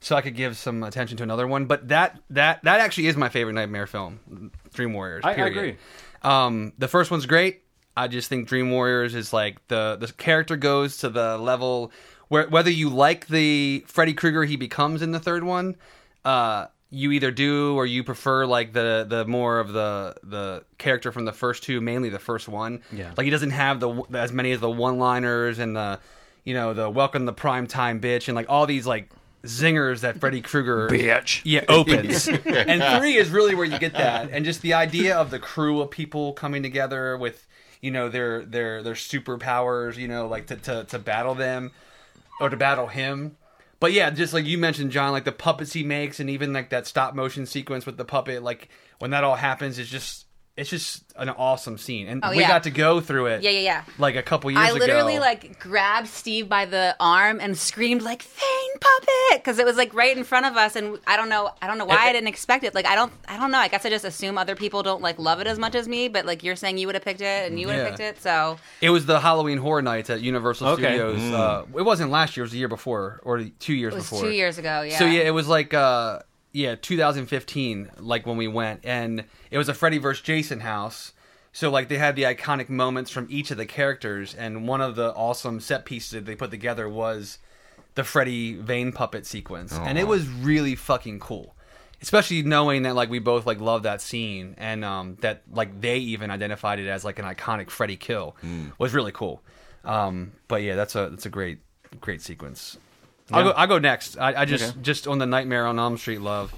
so 0.01 0.15
I 0.15 0.21
could 0.21 0.35
give 0.35 0.57
some 0.57 0.83
attention 0.83 1.15
to 1.17 1.23
another 1.23 1.47
one. 1.47 1.65
But 1.67 1.87
that 1.87 2.19
that 2.31 2.63
that 2.63 2.81
actually 2.81 3.07
is 3.07 3.15
my 3.15 3.29
favorite 3.29 3.53
Nightmare 3.53 3.87
film, 3.87 4.51
Dream 4.73 4.91
Warriors. 4.93 5.23
I- 5.25 5.31
I 5.35 5.47
agree. 5.47 5.77
Um, 6.21 6.73
the 6.77 6.87
first 6.89 7.11
one's 7.11 7.25
great. 7.25 7.61
I 7.95 8.07
just 8.07 8.29
think 8.29 8.47
Dream 8.47 8.71
Warriors 8.71 9.15
is 9.15 9.33
like 9.33 9.65
the 9.67 9.97
the 9.99 10.11
character 10.13 10.55
goes 10.55 10.97
to 10.97 11.09
the 11.09 11.37
level 11.37 11.91
where 12.29 12.47
whether 12.47 12.69
you 12.71 12.89
like 12.89 13.27
the 13.27 13.83
Freddy 13.87 14.13
Krueger 14.13 14.45
he 14.45 14.55
becomes 14.55 15.01
in 15.01 15.11
the 15.11 15.19
third 15.19 15.43
one, 15.43 15.75
uh, 16.23 16.67
you 16.89 17.11
either 17.11 17.31
do 17.31 17.75
or 17.75 17.85
you 17.85 18.03
prefer 18.03 18.45
like 18.45 18.73
the 18.73 19.05
the 19.07 19.25
more 19.25 19.59
of 19.59 19.73
the 19.73 20.15
the 20.23 20.63
character 20.77 21.11
from 21.11 21.25
the 21.25 21.33
first 21.33 21.63
two, 21.63 21.81
mainly 21.81 22.09
the 22.09 22.19
first 22.19 22.47
one. 22.47 22.81
Yeah. 22.91 23.11
like 23.17 23.25
he 23.25 23.29
doesn't 23.31 23.51
have 23.51 23.79
the 23.79 24.03
as 24.13 24.31
many 24.31 24.51
of 24.53 24.61
the 24.61 24.69
one 24.69 24.97
liners 24.97 25.59
and 25.59 25.75
the 25.75 25.99
you 26.43 26.53
know 26.53 26.73
the 26.73 26.89
welcome 26.89 27.25
the 27.25 27.33
prime 27.33 27.67
time 27.67 27.99
bitch 28.01 28.27
and 28.27 28.35
like 28.35 28.47
all 28.49 28.65
these 28.65 28.87
like 28.87 29.09
zingers 29.43 30.01
that 30.01 30.19
Freddy 30.19 30.41
Krueger 30.41 30.87
Bitch. 30.87 31.41
yeah 31.43 31.63
opens 31.69 32.27
and 32.27 32.99
three 32.99 33.15
is 33.15 33.29
really 33.29 33.55
where 33.55 33.65
you 33.65 33.79
get 33.79 33.93
that 33.93 34.29
and 34.31 34.45
just 34.45 34.61
the 34.61 34.73
idea 34.73 35.17
of 35.17 35.31
the 35.31 35.39
crew 35.39 35.81
of 35.81 35.89
people 35.91 36.33
coming 36.33 36.61
together 36.61 37.17
with 37.17 37.47
you 37.81 37.91
know 37.91 38.09
their 38.09 38.45
their 38.45 38.81
their 38.81 38.93
superpowers 38.93 39.97
you 39.97 40.07
know 40.07 40.27
like 40.27 40.47
to 40.47 40.55
to, 40.55 40.83
to 40.85 40.99
battle 40.99 41.35
them 41.35 41.71
or 42.39 42.49
to 42.49 42.57
battle 42.57 42.87
him. 42.87 43.37
But 43.79 43.91
yeah 43.93 44.11
just 44.11 44.33
like 44.33 44.45
you 44.45 44.59
mentioned 44.59 44.91
john 44.91 45.11
like 45.11 45.25
the 45.25 45.31
puppets 45.31 45.73
he 45.73 45.83
makes 45.83 46.19
and 46.19 46.29
even 46.29 46.53
like 46.53 46.69
that 46.69 46.85
stop 46.85 47.15
motion 47.15 47.47
sequence 47.47 47.85
with 47.85 47.97
the 47.97 48.05
puppet 48.05 48.43
like 48.43 48.69
when 48.99 49.09
that 49.09 49.23
all 49.23 49.35
happens 49.35 49.79
it's 49.79 49.89
just 49.89 50.27
it's 50.61 50.69
just 50.69 51.03
an 51.15 51.29
awesome 51.29 51.77
scene 51.77 52.07
and 52.07 52.21
Oh, 52.23 52.29
we 52.29 52.39
yeah. 52.39 52.47
got 52.47 52.63
to 52.63 52.71
go 52.71 53.01
through 53.01 53.25
it 53.27 53.41
Yeah, 53.43 53.49
yeah, 53.51 53.59
yeah. 53.59 53.83
like 53.97 54.15
a 54.15 54.21
couple 54.23 54.49
years 54.51 54.63
I 54.63 54.71
literally 54.71 55.15
ago 55.17 55.21
like 55.25 55.59
grabbed 55.59 56.07
Steve 56.07 56.47
by 56.47 56.65
the 56.65 56.95
arm 56.99 57.39
and 57.41 57.57
screamed 57.57 58.01
like 58.01 58.21
"Thane 58.21 58.73
puppet" 58.79 59.39
because 59.43 59.59
it 59.59 59.65
was 59.65 59.75
like 59.77 59.93
right 59.93 60.15
in 60.15 60.23
front 60.23 60.45
of 60.45 60.55
us, 60.57 60.75
and 60.75 60.99
I 61.07 61.17
don't 61.17 61.29
know, 61.29 61.51
I 61.61 61.67
don't 61.67 61.77
know 61.77 61.85
why 61.85 62.07
I 62.09 62.13
didn't 62.13 62.27
expect 62.29 62.63
it. 62.63 62.73
Like 62.75 62.85
I 62.85 62.95
don't, 62.95 63.11
I 63.27 63.37
don't 63.37 63.51
know. 63.51 63.57
I 63.59 63.67
guess 63.67 63.85
I 63.85 63.89
just 63.89 64.05
assume 64.05 64.37
other 64.37 64.55
people 64.55 64.83
don't 64.83 65.01
like 65.01 65.19
love 65.19 65.39
it 65.41 65.47
as 65.47 65.57
much 65.59 65.75
as 65.75 65.87
me. 65.87 66.07
But 66.07 66.25
like 66.25 66.43
you're 66.43 66.55
saying, 66.55 66.77
you 66.77 66.87
would 66.87 66.95
have 66.95 67.03
picked 67.03 67.21
it, 67.21 67.47
and 67.49 67.59
you 67.59 67.67
would 67.67 67.75
have 67.75 67.85
Yeah. 67.85 67.89
picked 67.91 68.17
it. 68.17 68.21
So 68.21 68.57
It 68.81 68.89
was 68.91 69.05
the 69.05 69.19
Halloween 69.19 69.57
Horror 69.57 69.81
Nights 69.81 70.09
at 70.09 70.21
Universal 70.21 70.67
Okay. 70.69 70.95
Studios. 70.97 71.19
Uh, 71.33 71.65
it 71.77 71.83
wasn't 71.83 72.11
last 72.11 72.35
year; 72.37 72.43
it 72.43 72.45
was 72.45 72.51
the 72.51 72.59
year 72.59 72.67
before, 72.67 73.19
or 73.23 73.43
two 73.59 73.73
years 73.73 73.93
it 73.93 73.97
was 73.97 74.09
before. 74.09 74.23
two 74.23 74.31
years 74.31 74.57
ago. 74.57 74.81
Yeah. 74.81 74.97
So 74.99 75.05
yeah, 75.05 75.21
it 75.21 75.33
was 75.33 75.47
like 75.47 75.73
uh, 75.73 76.19
yeah, 76.51 76.75
2015, 76.75 77.91
like 77.99 78.25
when 78.25 78.37
we 78.37 78.47
went, 78.47 78.81
and 78.83 79.23
it 79.49 79.57
was 79.57 79.69
a 79.69 79.73
Freddy 79.73 79.97
vs. 79.97 80.23
Jason 80.23 80.61
house. 80.61 81.13
So 81.53 81.69
like 81.69 81.89
they 81.89 81.97
had 81.97 82.15
the 82.15 82.23
iconic 82.23 82.69
moments 82.69 83.11
from 83.11 83.27
each 83.29 83.51
of 83.51 83.57
the 83.57 83.65
characters, 83.65 84.33
and 84.33 84.67
one 84.67 84.81
of 84.81 84.95
the 84.95 85.13
awesome 85.13 85.59
set 85.59 85.85
pieces 85.85 86.11
that 86.11 86.25
they 86.25 86.35
put 86.35 86.49
together 86.51 86.87
was 86.87 87.39
the 87.95 88.03
Freddy 88.05 88.53
vein 88.53 88.91
puppet 88.93 89.25
sequence, 89.25 89.73
and 89.73 89.97
it 89.97 90.07
was 90.07 90.27
really 90.27 90.75
fucking 90.75 91.19
cool. 91.19 91.55
Especially 92.01 92.41
knowing 92.41 92.83
that 92.83 92.95
like 92.95 93.09
we 93.09 93.19
both 93.19 93.45
like 93.45 93.59
love 93.59 93.83
that 93.83 94.01
scene, 94.01 94.55
and 94.57 94.83
um, 94.85 95.17
that 95.21 95.43
like 95.51 95.81
they 95.81 95.97
even 95.97 96.31
identified 96.31 96.79
it 96.79 96.87
as 96.87 97.03
like 97.05 97.19
an 97.19 97.25
iconic 97.25 97.69
Freddy 97.69 97.97
kill 97.97 98.35
was 98.79 98.93
really 98.93 99.11
cool. 99.11 99.43
Um, 99.83 100.31
but 100.47 100.63
yeah, 100.63 100.75
that's 100.75 100.95
a 100.95 101.09
that's 101.09 101.25
a 101.25 101.29
great 101.29 101.59
great 101.99 102.21
sequence. 102.21 102.77
I'll 103.33 103.43
go. 103.43 103.49
I'll 103.51 103.67
go 103.67 103.79
next. 103.79 104.17
I, 104.17 104.41
I 104.41 104.45
just 104.45 104.71
Okay. 104.71 104.81
just 104.81 105.07
on 105.07 105.17
the 105.19 105.25
Nightmare 105.25 105.65
on 105.67 105.79
Elm 105.79 105.97
Street 105.97 106.21
love. 106.21 106.53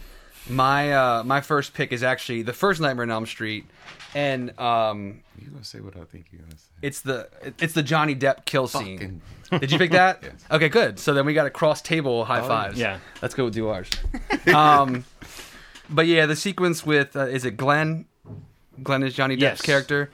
My 0.50 0.92
uh, 0.94 1.24
my 1.24 1.42
first 1.42 1.74
pick 1.74 1.92
is 1.94 2.04
actually 2.04 2.42
the 2.42 2.54
first 2.54 2.82
Nightmare 2.82 3.04
on 3.04 3.12
Elm 3.12 3.26
Street, 3.26 3.66
and 4.14 4.58
um, 4.60 5.22
You 5.42 5.48
gonna 5.50 5.64
say 5.64 5.80
what 5.80 5.96
I 5.96 6.04
think 6.04 6.28
you're 6.32 6.42
gonna 6.42 6.58
say? 6.58 6.68
it's 6.82 7.00
the 7.02 7.30
it's 7.60 7.74
the 7.74 7.84
Johnny 7.84 8.16
Depp 8.16 8.44
kill 8.46 8.68
scene. 8.68 8.98
Fucking- 9.50 9.60
Did 9.60 9.72
you 9.72 9.78
pick 9.78 9.92
that? 9.92 10.20
Yes. 10.24 10.34
Okay, 10.52 10.68
good. 10.68 11.00
So 11.00 11.14
then 11.14 11.26
we 11.26 11.34
got 11.36 11.46
a 11.46 11.50
cross 11.52 11.82
table 11.82 12.26
high 12.26 12.42
fives. 12.42 12.78
yeah. 12.80 12.98
let's 13.22 13.36
go 13.36 13.50
do 13.52 13.70
ours. 13.70 13.88
um, 14.54 15.06
but 15.90 16.08
yeah, 16.08 16.26
the 16.26 16.36
sequence 16.36 16.84
with 16.86 17.16
uh, 17.16 17.28
is 17.28 17.46
it 17.46 17.56
Glenn? 17.56 18.06
Glenn 18.82 19.04
is 19.04 19.14
Johnny 19.14 19.36
Depp's 19.36 19.42
Yes. 19.42 19.62
character. 19.62 20.10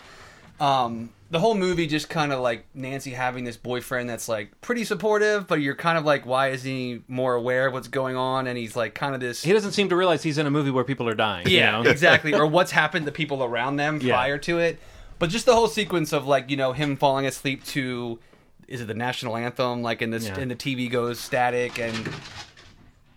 Um, 0.60 1.10
the 1.32 1.40
whole 1.40 1.54
movie 1.56 1.86
just 1.86 2.10
kind 2.10 2.32
of 2.34 2.40
like 2.40 2.66
Nancy 2.74 3.12
having 3.12 3.44
this 3.44 3.56
boyfriend 3.58 4.10
that's 4.10 4.28
like 4.28 4.60
pretty 4.62 4.84
supportive, 4.84 5.48
but 5.48 5.62
you're 5.62 5.76
kind 5.76 5.98
of 5.98 6.04
like, 6.04 6.26
why 6.26 6.48
is 6.50 6.64
he 6.64 7.02
more 7.08 7.36
aware 7.36 7.68
of 7.68 7.74
what's 7.74 7.88
going 7.88 8.16
on? 8.16 8.48
And 8.48 8.58
he's 8.58 8.76
like 8.76 8.96
kind 8.96 9.14
of 9.14 9.22
this. 9.22 9.44
He 9.44 9.54
doesn't 9.54 9.74
seem 9.74 9.90
to 9.90 9.96
realize 9.96 10.24
he's 10.24 10.38
in 10.40 10.48
a 10.48 10.52
movie 10.52 10.72
where 10.72 10.84
people 10.84 11.08
are 11.08 11.14
dying. 11.14 11.48
you 11.48 11.58
Yeah, 11.58 11.72
know? 11.82 11.82
exactly. 11.90 12.34
Or 12.34 12.48
what's 12.48 12.72
happened 12.72 13.06
to 13.06 13.12
people 13.12 13.44
around 13.44 13.76
them 13.76 14.00
Yeah. 14.02 14.16
prior 14.16 14.38
to 14.40 14.58
it. 14.60 14.80
But 15.20 15.30
just 15.30 15.46
the 15.46 15.54
whole 15.54 15.68
sequence 15.68 16.14
of 16.14 16.26
like 16.26 16.50
you 16.50 16.58
know 16.58 16.72
him 16.74 16.96
falling 16.96 17.26
asleep 17.26 17.64
to 17.66 18.20
is 18.68 18.82
it 18.82 18.86
the 18.88 18.94
national 18.94 19.36
anthem? 19.38 19.82
Like 19.84 20.02
in 20.02 20.10
this 20.12 20.28
Yeah. 20.28 20.40
and 20.40 20.50
the 20.50 20.56
TV 20.56 20.90
goes 20.90 21.20
static 21.20 21.78
and 21.80 21.96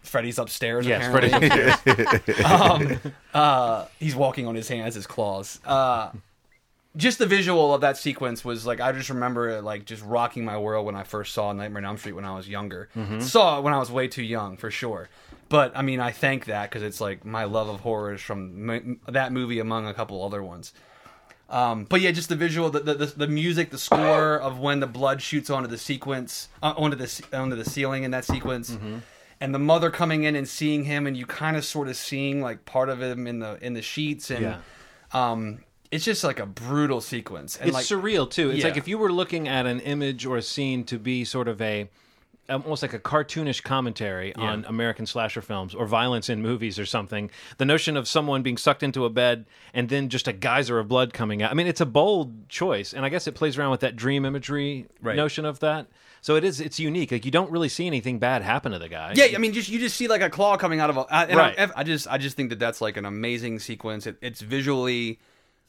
Freddy's 0.02 0.38
upstairs. 0.38 0.86
Yes, 0.86 1.06
apparently. 1.06 1.48
Freddy. 1.94 2.42
um, 2.44 2.98
uh, 3.32 3.86
he's 3.98 4.14
walking 4.16 4.46
on 4.46 4.54
his 4.54 4.68
hands, 4.68 4.96
his 4.96 5.06
claws. 5.06 5.60
Uh, 5.64 6.10
just 6.96 7.18
the 7.18 7.26
visual 7.26 7.74
of 7.74 7.80
that 7.80 7.96
sequence 7.96 8.44
was 8.44 8.66
like 8.66 8.80
I 8.80 8.92
just 8.92 9.08
remember 9.08 9.48
it 9.48 9.62
like 9.62 9.84
just 9.86 10.02
rocking 10.04 10.44
my 10.44 10.58
world 10.58 10.84
when 10.86 10.94
I 10.94 11.04
first 11.04 11.32
saw 11.34 11.52
Nightmare 11.52 11.80
on 11.82 11.86
Elm 11.86 11.96
Street 11.96 12.12
when 12.12 12.24
I 12.24 12.34
was 12.36 12.48
younger. 12.48 12.88
Saw 13.20 13.58
it 13.58 13.62
when 13.62 13.72
I 13.72 13.78
was 13.78 13.90
way 13.90 14.08
too 14.08 14.22
young 14.22 14.56
for 14.56 14.70
sure. 14.70 15.08
But 15.48 15.72
I 15.74 15.82
mean, 15.82 16.00
I 16.00 16.10
thank 16.12 16.46
that 16.46 16.70
because 16.70 16.82
it's 16.82 17.00
like 17.00 17.24
my 17.24 17.44
love 17.44 17.68
of 17.68 17.80
horror 17.80 18.14
is 18.14 18.20
from 18.22 18.70
m- 18.70 19.00
that 19.08 19.32
movie 19.32 19.58
among 19.58 19.86
a 19.86 19.94
couple 19.94 20.22
other 20.24 20.42
ones. 20.42 20.72
Um, 21.50 21.84
but 21.84 22.00
yeah, 22.00 22.12
just 22.12 22.30
the 22.30 22.36
visual, 22.36 22.70
the, 22.70 22.80
the 22.80 22.94
the 23.14 23.28
music, 23.28 23.70
the 23.70 23.76
score 23.78 24.38
of 24.40 24.58
when 24.58 24.80
the 24.80 24.86
blood 24.86 25.20
shoots 25.20 25.50
onto 25.50 25.68
the 25.68 25.76
sequence, 25.76 26.48
uh, 26.62 26.72
onto 26.76 26.96
the 26.96 27.22
onto 27.34 27.56
the 27.56 27.64
ceiling 27.68 28.04
in 28.04 28.10
that 28.12 28.24
sequence, 28.24 28.74
and 29.40 29.54
the 29.54 29.58
mother 29.58 29.90
coming 29.90 30.24
in 30.24 30.34
and 30.34 30.48
seeing 30.48 30.84
him, 30.84 31.06
and 31.06 31.14
you 31.16 31.26
kind 31.26 31.56
of 31.58 31.64
sort 31.66 31.88
of 31.88 31.96
seeing 31.96 32.40
like 32.40 32.64
part 32.64 32.88
of 32.88 33.02
him 33.02 33.26
in 33.26 33.40
the 33.40 33.58
in 33.60 33.74
the 33.74 33.82
sheets, 33.82 34.30
and 34.30 34.40
Yeah. 34.42 34.58
um, 35.12 35.58
it's 35.92 36.04
just 36.04 36.24
like 36.24 36.40
a 36.40 36.46
brutal 36.46 37.00
sequence. 37.00 37.56
And 37.58 37.68
it's 37.68 37.74
like, 37.74 37.84
surreal 37.84 38.28
too. 38.28 38.50
It's 38.50 38.60
Yeah. 38.60 38.64
like 38.68 38.76
if 38.76 38.88
you 38.88 38.98
were 38.98 39.12
looking 39.12 39.46
at 39.46 39.66
an 39.66 39.78
image 39.80 40.26
or 40.26 40.36
a 40.38 40.42
scene 40.42 40.82
to 40.84 40.98
be 40.98 41.24
sort 41.24 41.46
of 41.46 41.60
a 41.62 41.88
um, 42.48 42.62
almost 42.64 42.82
like 42.82 42.92
a 42.92 42.98
cartoonish 42.98 43.62
commentary 43.62 44.34
on 44.34 44.64
American 44.66 45.06
slasher 45.06 45.40
films 45.40 45.76
or 45.76 45.86
violence 45.86 46.28
in 46.28 46.42
movies 46.42 46.76
or 46.76 46.84
something. 46.84 47.30
The 47.58 47.64
notion 47.64 47.96
of 47.96 48.08
someone 48.08 48.42
being 48.42 48.56
sucked 48.56 48.82
into 48.82 49.04
a 49.04 49.10
bed 49.10 49.46
and 49.72 49.88
then 49.88 50.08
just 50.08 50.26
a 50.26 50.32
geyser 50.32 50.80
of 50.80 50.88
blood 50.88 51.12
coming 51.14 51.40
out. 51.40 51.52
I 51.52 51.54
mean, 51.54 51.68
it's 51.68 51.80
a 51.80 51.86
bold 51.86 52.48
choice, 52.48 52.92
and 52.92 53.04
I 53.06 53.10
guess 53.10 53.28
it 53.28 53.36
plays 53.36 53.56
around 53.56 53.70
with 53.70 53.80
that 53.80 53.94
dream 53.94 54.24
imagery 54.24 54.86
Right. 55.00 55.14
notion 55.14 55.44
of 55.44 55.60
that. 55.60 55.86
So 56.20 56.34
it 56.34 56.42
is. 56.42 56.60
It's 56.60 56.80
unique. 56.80 57.12
Like 57.12 57.24
you 57.24 57.30
don't 57.30 57.50
really 57.50 57.68
see 57.68 57.86
anything 57.86 58.18
bad 58.18 58.42
happen 58.42 58.72
to 58.72 58.78
the 58.80 58.88
guy. 58.88 59.12
Yeah, 59.14 59.28
I 59.34 59.38
mean, 59.38 59.52
just 59.52 59.68
you 59.68 59.78
just 59.78 59.96
see 59.96 60.08
like 60.08 60.20
a 60.20 60.28
claw 60.28 60.56
coming 60.56 60.80
out 60.80 60.90
of 60.90 60.96
a. 60.96 61.00
Uh, 61.02 61.06
I- 61.10 61.24
And 61.26 61.36
Right. 61.36 61.58
I, 61.60 61.70
I 61.76 61.82
just 61.84 62.08
I 62.08 62.18
just 62.18 62.36
think 62.36 62.50
that 62.50 62.58
that's 62.58 62.80
like 62.80 62.96
an 62.96 63.04
amazing 63.04 63.60
sequence. 63.60 64.06
It, 64.06 64.16
it's 64.20 64.40
visually 64.40 65.20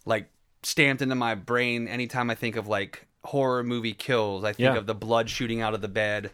like 0.05 0.29
stamped 0.63 1.01
into 1.01 1.15
my 1.15 1.36
brain 1.36 1.88
anytime 1.88 2.29
I 2.29 2.36
think 2.36 2.55
of 2.55 2.67
like 2.67 3.07
horror 3.24 3.63
movie 3.63 3.93
kills. 3.93 4.43
I 4.43 4.53
think 4.53 4.60
Yeah. 4.74 4.77
of 4.77 4.86
the 4.86 4.95
blood 4.95 5.29
shooting 5.29 5.62
out 5.62 5.74
of 5.74 5.81
the 5.81 5.88
bed. 5.88 6.31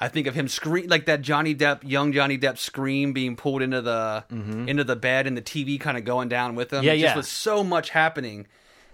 I 0.00 0.08
think 0.08 0.26
of 0.26 0.34
him 0.34 0.48
scream 0.48 0.88
like 0.88 1.06
that 1.06 1.22
Johnny 1.22 1.54
Depp, 1.54 1.80
young 1.82 2.12
Johnny 2.12 2.36
Depp 2.36 2.58
scream 2.58 3.12
being 3.12 3.36
pulled 3.36 3.62
into 3.62 3.80
the 3.80 4.24
into 4.30 4.84
the 4.84 4.96
bed 4.96 5.26
and 5.26 5.36
the 5.36 5.42
TV 5.42 5.78
kind 5.78 5.96
of 5.96 6.04
going 6.04 6.28
down 6.28 6.54
with 6.56 6.72
him. 6.72 6.78
Mm-hmm. 6.78 6.86
Yeah, 6.86 6.94
just 6.94 7.02
yeah. 7.04 7.16
was 7.16 7.28
so 7.28 7.62
much 7.64 7.90
happening 7.90 8.46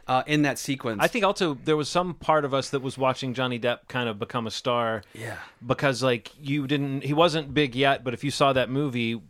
uh, 0.07 0.23
in 0.27 0.43
that 0.43 0.59
sequence. 0.59 0.99
I 1.03 1.07
think 1.09 1.25
also 1.25 1.55
there 1.65 1.77
was 1.77 1.89
some 1.89 2.15
part 2.15 2.45
of 2.45 2.53
us 2.53 2.71
that 2.71 2.81
was 2.81 2.99
watching 2.99 3.33
Johnny 3.33 3.59
Depp 3.59 3.89
kind 3.89 4.09
of 4.09 4.19
become 4.19 4.47
a 4.47 4.51
star. 4.51 5.03
Yeah. 5.15 5.37
Because 5.67 6.03
like 6.03 6.33
you 6.41 6.67
didn't 6.67 7.03
he 7.03 7.15
wasn't 7.15 7.55
big 7.55 7.75
yet, 7.75 8.05
but 8.05 8.13
if 8.15 8.23
you 8.23 8.31
saw 8.31 8.53
that 8.53 8.69
movie 8.71 9.21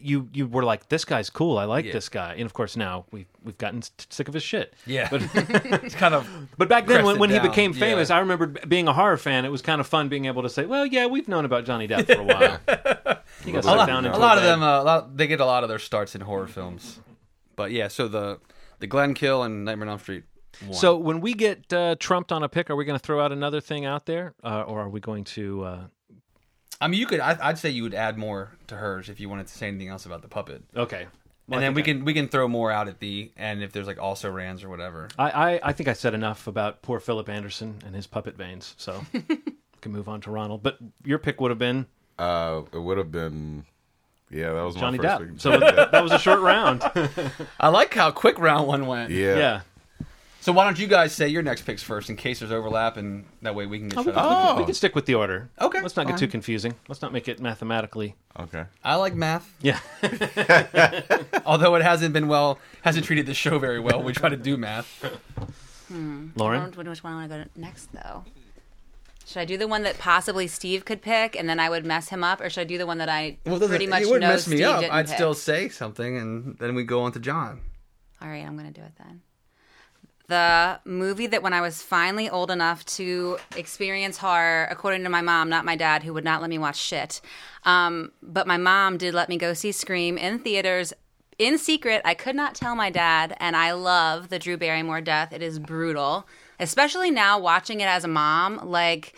you 0.00 0.28
you 0.32 0.46
were 0.46 0.62
like 0.62 0.88
this 0.88 1.04
guy's 1.04 1.30
cool. 1.30 1.58
I 1.58 1.64
like 1.64 1.84
Yeah. 1.84 1.92
this 1.92 2.08
guy. 2.08 2.34
And 2.34 2.46
of 2.46 2.52
course 2.52 2.76
now 2.76 3.04
we 3.10 3.26
we've 3.42 3.58
gotten 3.58 3.82
sick 4.10 4.28
of 4.28 4.34
his 4.34 4.42
shit. 4.42 4.74
yeah, 4.86 5.08
But 5.10 5.22
it's 5.84 5.94
kind 5.94 6.14
of 6.14 6.28
but 6.58 6.68
back 6.68 6.86
then 6.86 7.04
when, 7.04 7.16
Crested 7.16 7.20
when 7.20 7.30
he 7.30 7.38
became 7.40 7.72
famous, 7.72 8.08
yeah. 8.08 8.16
I 8.16 8.20
remember 8.20 8.46
being 8.46 8.88
a 8.88 8.92
horror 8.92 9.16
fan. 9.16 9.44
It 9.44 9.50
was 9.50 9.62
kind 9.62 9.80
of 9.80 9.86
fun 9.86 10.08
being 10.08 10.26
able 10.26 10.42
to 10.42 10.50
say, 10.50 10.66
"Well, 10.66 10.86
yeah, 10.86 11.06
we've 11.06 11.28
known 11.28 11.44
about 11.44 11.64
Johnny 11.64 11.88
Depp 11.88 12.06
for 12.06 12.20
a 12.20 12.24
while." 12.24 12.58
a 13.46 13.60
lot, 13.66 13.86
down 13.86 14.06
a 14.06 14.16
lot 14.18 14.38
of 14.38 14.44
them 14.44 14.62
uh, 14.62 14.82
a 14.82 14.84
lot, 14.84 15.16
they 15.16 15.26
get 15.26 15.40
a 15.40 15.46
lot 15.46 15.62
of 15.64 15.68
their 15.68 15.78
starts 15.78 16.14
in 16.14 16.20
horror 16.20 16.46
films 16.46 17.00
but 17.56 17.72
yeah 17.72 17.88
so 17.88 18.06
the 18.06 18.38
the 18.78 18.86
glenn 18.86 19.14
kill 19.14 19.42
and 19.42 19.64
nightmare 19.64 19.88
on 19.88 19.92
elm 19.92 19.98
street 19.98 20.24
one. 20.66 20.74
So 20.74 20.96
when 20.96 21.20
we 21.20 21.34
get 21.34 21.72
uh, 21.72 21.96
trumped 21.98 22.30
on 22.30 22.42
a 22.42 22.48
pick, 22.48 22.70
are 22.70 22.76
we 22.76 22.84
going 22.84 22.98
to 22.98 23.04
throw 23.04 23.24
out 23.24 23.32
another 23.32 23.60
thing 23.60 23.84
out 23.84 24.06
there, 24.06 24.34
uh, 24.44 24.62
or 24.62 24.80
are 24.80 24.88
we 24.88 25.00
going 25.00 25.24
to? 25.24 25.64
I 26.82 26.88
mean 26.88 27.00
you 27.00 27.06
could 27.06 27.20
I, 27.20 27.38
i'd 27.42 27.58
say 27.58 27.70
you 27.70 27.82
would 27.84 27.94
add 27.94 28.18
more 28.18 28.50
to 28.66 28.76
hers 28.76 29.08
if 29.08 29.20
you 29.20 29.28
wanted 29.28 29.46
to 29.46 29.54
say 29.54 29.68
anything 29.68 29.88
else 29.88 30.04
about 30.04 30.20
the 30.22 30.28
puppet 30.28 30.62
Okay. 30.76 31.06
Well, 31.48 31.58
and 31.58 31.64
then 31.64 31.74
we 31.74 31.82
think 31.82 31.98
can 31.98 32.04
we 32.04 32.14
can 32.14 32.28
throw 32.28 32.46
more 32.48 32.70
out 32.70 32.88
at 32.88 33.00
the 33.00 33.30
and 33.36 33.62
if 33.62 33.72
there's 33.72 33.86
like 33.86 33.98
also 33.98 34.30
rans 34.30 34.62
or 34.64 34.68
whatever 34.68 35.08
I, 35.18 35.30
I, 35.30 35.60
I 35.64 35.72
think 35.72 35.88
I 35.88 35.92
said 35.92 36.14
enough 36.14 36.46
about 36.46 36.82
poor 36.82 37.00
Philip 37.00 37.28
Anderson 37.28 37.78
and 37.84 37.94
his 37.94 38.06
puppet 38.06 38.36
veins, 38.36 38.74
so 38.78 39.04
we 39.12 39.20
can 39.80 39.92
move 39.92 40.08
on 40.08 40.20
to 40.22 40.30
Ronald. 40.30 40.62
But 40.62 40.78
your 41.04 41.18
pick 41.18 41.40
would 41.40 41.50
have 41.50 41.58
been 41.58 41.86
Uh, 42.18 42.62
it 42.72 42.78
would 42.78 42.96
have 42.98 43.10
been, 43.10 43.64
yeah, 44.30 44.52
that 44.52 44.62
was 44.62 44.76
Johnny 44.76 44.98
my 44.98 45.04
first 45.18 45.22
Depp. 45.22 45.28
pick. 45.30 45.40
So 45.40 45.58
that 45.58 46.02
was 46.02 46.12
a 46.12 46.18
short 46.18 46.40
round. 46.40 46.82
i 47.60 47.68
like 47.68 47.92
how 47.92 48.10
quick 48.12 48.38
round 48.38 48.66
one 48.68 48.86
went 48.86 49.10
yeah, 49.10 49.36
yeah. 49.36 49.60
So 50.42 50.52
why 50.52 50.64
don't 50.64 50.76
you 50.76 50.88
guys 50.88 51.12
say 51.12 51.28
your 51.28 51.42
next 51.42 51.62
picks 51.62 51.84
first 51.84 52.10
in 52.10 52.16
case 52.16 52.40
there's 52.40 52.50
overlap 52.50 52.96
and 52.96 53.24
that 53.42 53.54
way 53.54 53.64
we 53.64 53.78
can 53.78 53.88
get 53.88 53.98
oh, 53.98 54.02
We 54.02 54.04
shut 54.06 54.14
can, 54.14 54.24
up. 54.24 54.56
Oh. 54.56 54.58
we 54.58 54.64
can 54.64 54.74
stick 54.74 54.96
with 54.96 55.06
the 55.06 55.14
order. 55.14 55.48
Okay, 55.60 55.80
Let's 55.80 55.94
not 55.94 56.06
get 56.06 56.14
fine. 56.14 56.18
too 56.18 56.26
confusing. 56.26 56.74
Let's 56.88 57.00
not 57.00 57.12
make 57.12 57.28
it 57.28 57.38
mathematically. 57.40 58.16
Okay. 58.38 58.64
i 58.82 58.96
like 58.96 59.14
math 59.14 59.54
Yeah. 59.62 59.78
although 61.46 61.76
it 61.76 61.82
hasn't 61.82 62.12
been 62.12 62.26
well 62.26 62.58
hasn't 62.82 63.06
treated 63.06 63.26
the 63.26 63.34
show 63.34 63.60
very 63.60 63.78
well 63.78 64.02
we 64.02 64.12
try 64.12 64.28
to 64.28 64.36
do 64.36 64.56
math 64.56 64.88
hmm. 65.86 66.28
Lauren? 66.34 66.60
I 66.60 66.64
don't 66.64 66.84
know 66.84 66.90
which 66.90 67.04
one 67.04 67.12
I 67.12 67.16
want 67.16 67.30
to 67.30 67.38
go 67.38 67.44
to 67.44 67.60
next 67.60 67.92
though. 67.92 68.24
Should 69.24 69.38
I 69.38 69.44
do 69.44 69.56
the 69.56 69.68
one 69.68 69.84
that 69.84 69.98
possibly 69.98 70.48
Steve 70.48 70.84
could 70.84 71.00
pick, 71.00 71.36
and 71.36 71.48
then 71.48 71.60
I 71.60 71.70
would 71.70 71.86
mess 71.86 72.08
him 72.08 72.24
up, 72.24 72.40
or 72.40 72.50
should 72.50 72.62
I 72.62 72.64
do 72.64 72.76
the 72.76 72.86
one 72.86 72.98
that 72.98 73.08
I 73.08 73.38
pretty 73.44 73.86
much 73.86 74.02
it 74.02 74.06
wouldn't 74.06 74.22
know 74.22 74.28
mess 74.28 74.42
Steve 74.46 74.58
me 74.58 74.64
up 74.64 74.80
didn't 74.80 74.92
i'd 74.92 75.06
pick? 75.06 75.14
still 75.14 75.34
say 75.34 75.68
something 75.68 76.16
and 76.18 76.58
then 76.58 76.74
we 76.74 76.82
go 76.82 77.02
on 77.02 77.12
to 77.12 77.20
john 77.20 77.60
All 78.20 78.28
right, 78.28 78.44
I'm 78.44 78.56
going 78.58 78.72
to 78.72 78.78
do 78.78 78.84
it 78.84 78.92
then. 78.98 79.22
The 80.32 80.80
movie 80.86 81.26
that 81.26 81.42
when 81.42 81.52
I 81.52 81.60
was 81.60 81.82
finally 81.82 82.30
old 82.30 82.50
enough 82.50 82.86
to 82.96 83.36
experience 83.54 84.16
horror, 84.16 84.66
according 84.70 85.02
to 85.04 85.10
my 85.10 85.20
mom, 85.20 85.50
not 85.50 85.66
my 85.66 85.76
dad, 85.76 86.02
who 86.02 86.14
would 86.14 86.24
not 86.24 86.40
let 86.40 86.48
me 86.48 86.56
watch 86.56 86.76
shit. 86.76 87.20
Um, 87.66 88.12
but 88.22 88.46
my 88.46 88.56
mom 88.56 88.96
did 88.96 89.12
let 89.12 89.28
me 89.28 89.36
go 89.36 89.52
see 89.52 89.72
Scream 89.72 90.16
in 90.16 90.38
theaters 90.38 90.94
in 91.38 91.58
secret. 91.58 92.00
I 92.06 92.14
could 92.14 92.34
not 92.34 92.54
tell 92.54 92.74
my 92.74 92.88
dad, 92.88 93.36
and 93.40 93.54
I 93.54 93.72
love 93.72 94.30
the 94.30 94.38
Drew 94.38 94.56
Barrymore 94.56 95.02
death. 95.02 95.34
It 95.34 95.42
is 95.42 95.58
brutal, 95.58 96.26
especially 96.58 97.10
now 97.10 97.38
watching 97.38 97.82
it 97.82 97.88
as 97.88 98.02
a 98.04 98.08
mom. 98.08 98.58
Like, 98.70 99.12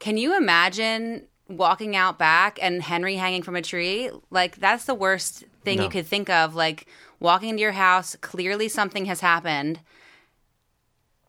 can 0.00 0.16
you 0.16 0.36
imagine 0.36 1.28
walking 1.46 1.94
out 1.94 2.18
back 2.18 2.58
and 2.60 2.82
Henry 2.82 3.14
hanging 3.14 3.44
from 3.44 3.54
a 3.54 3.62
tree? 3.62 4.10
Like 4.32 4.56
that's 4.56 4.86
the 4.86 4.94
worst 4.94 5.44
thing 5.62 5.78
No. 5.78 5.84
you 5.84 5.88
could 5.88 6.08
think 6.08 6.28
of. 6.28 6.56
Like 6.56 6.88
walking 7.20 7.50
into 7.50 7.62
your 7.62 7.70
house, 7.70 8.16
clearly 8.20 8.68
something 8.68 9.04
has 9.04 9.20
happened. 9.20 9.78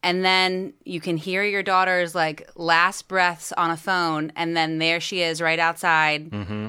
And 0.03 0.23
then 0.25 0.73
you 0.83 0.99
can 0.99 1.15
hear 1.17 1.43
your 1.43 1.63
daughter's 1.63 2.13
like 2.13 2.49
last 2.55 3.07
breaths 3.07 3.53
on 3.53 3.71
a 3.71 3.77
phone, 3.77 4.31
and 4.35 4.55
then 4.55 4.77
there 4.77 4.99
she 4.99 5.21
is 5.21 5.41
right 5.41 5.57
outside. 5.59 6.29
Mm-hmm. 6.29 6.67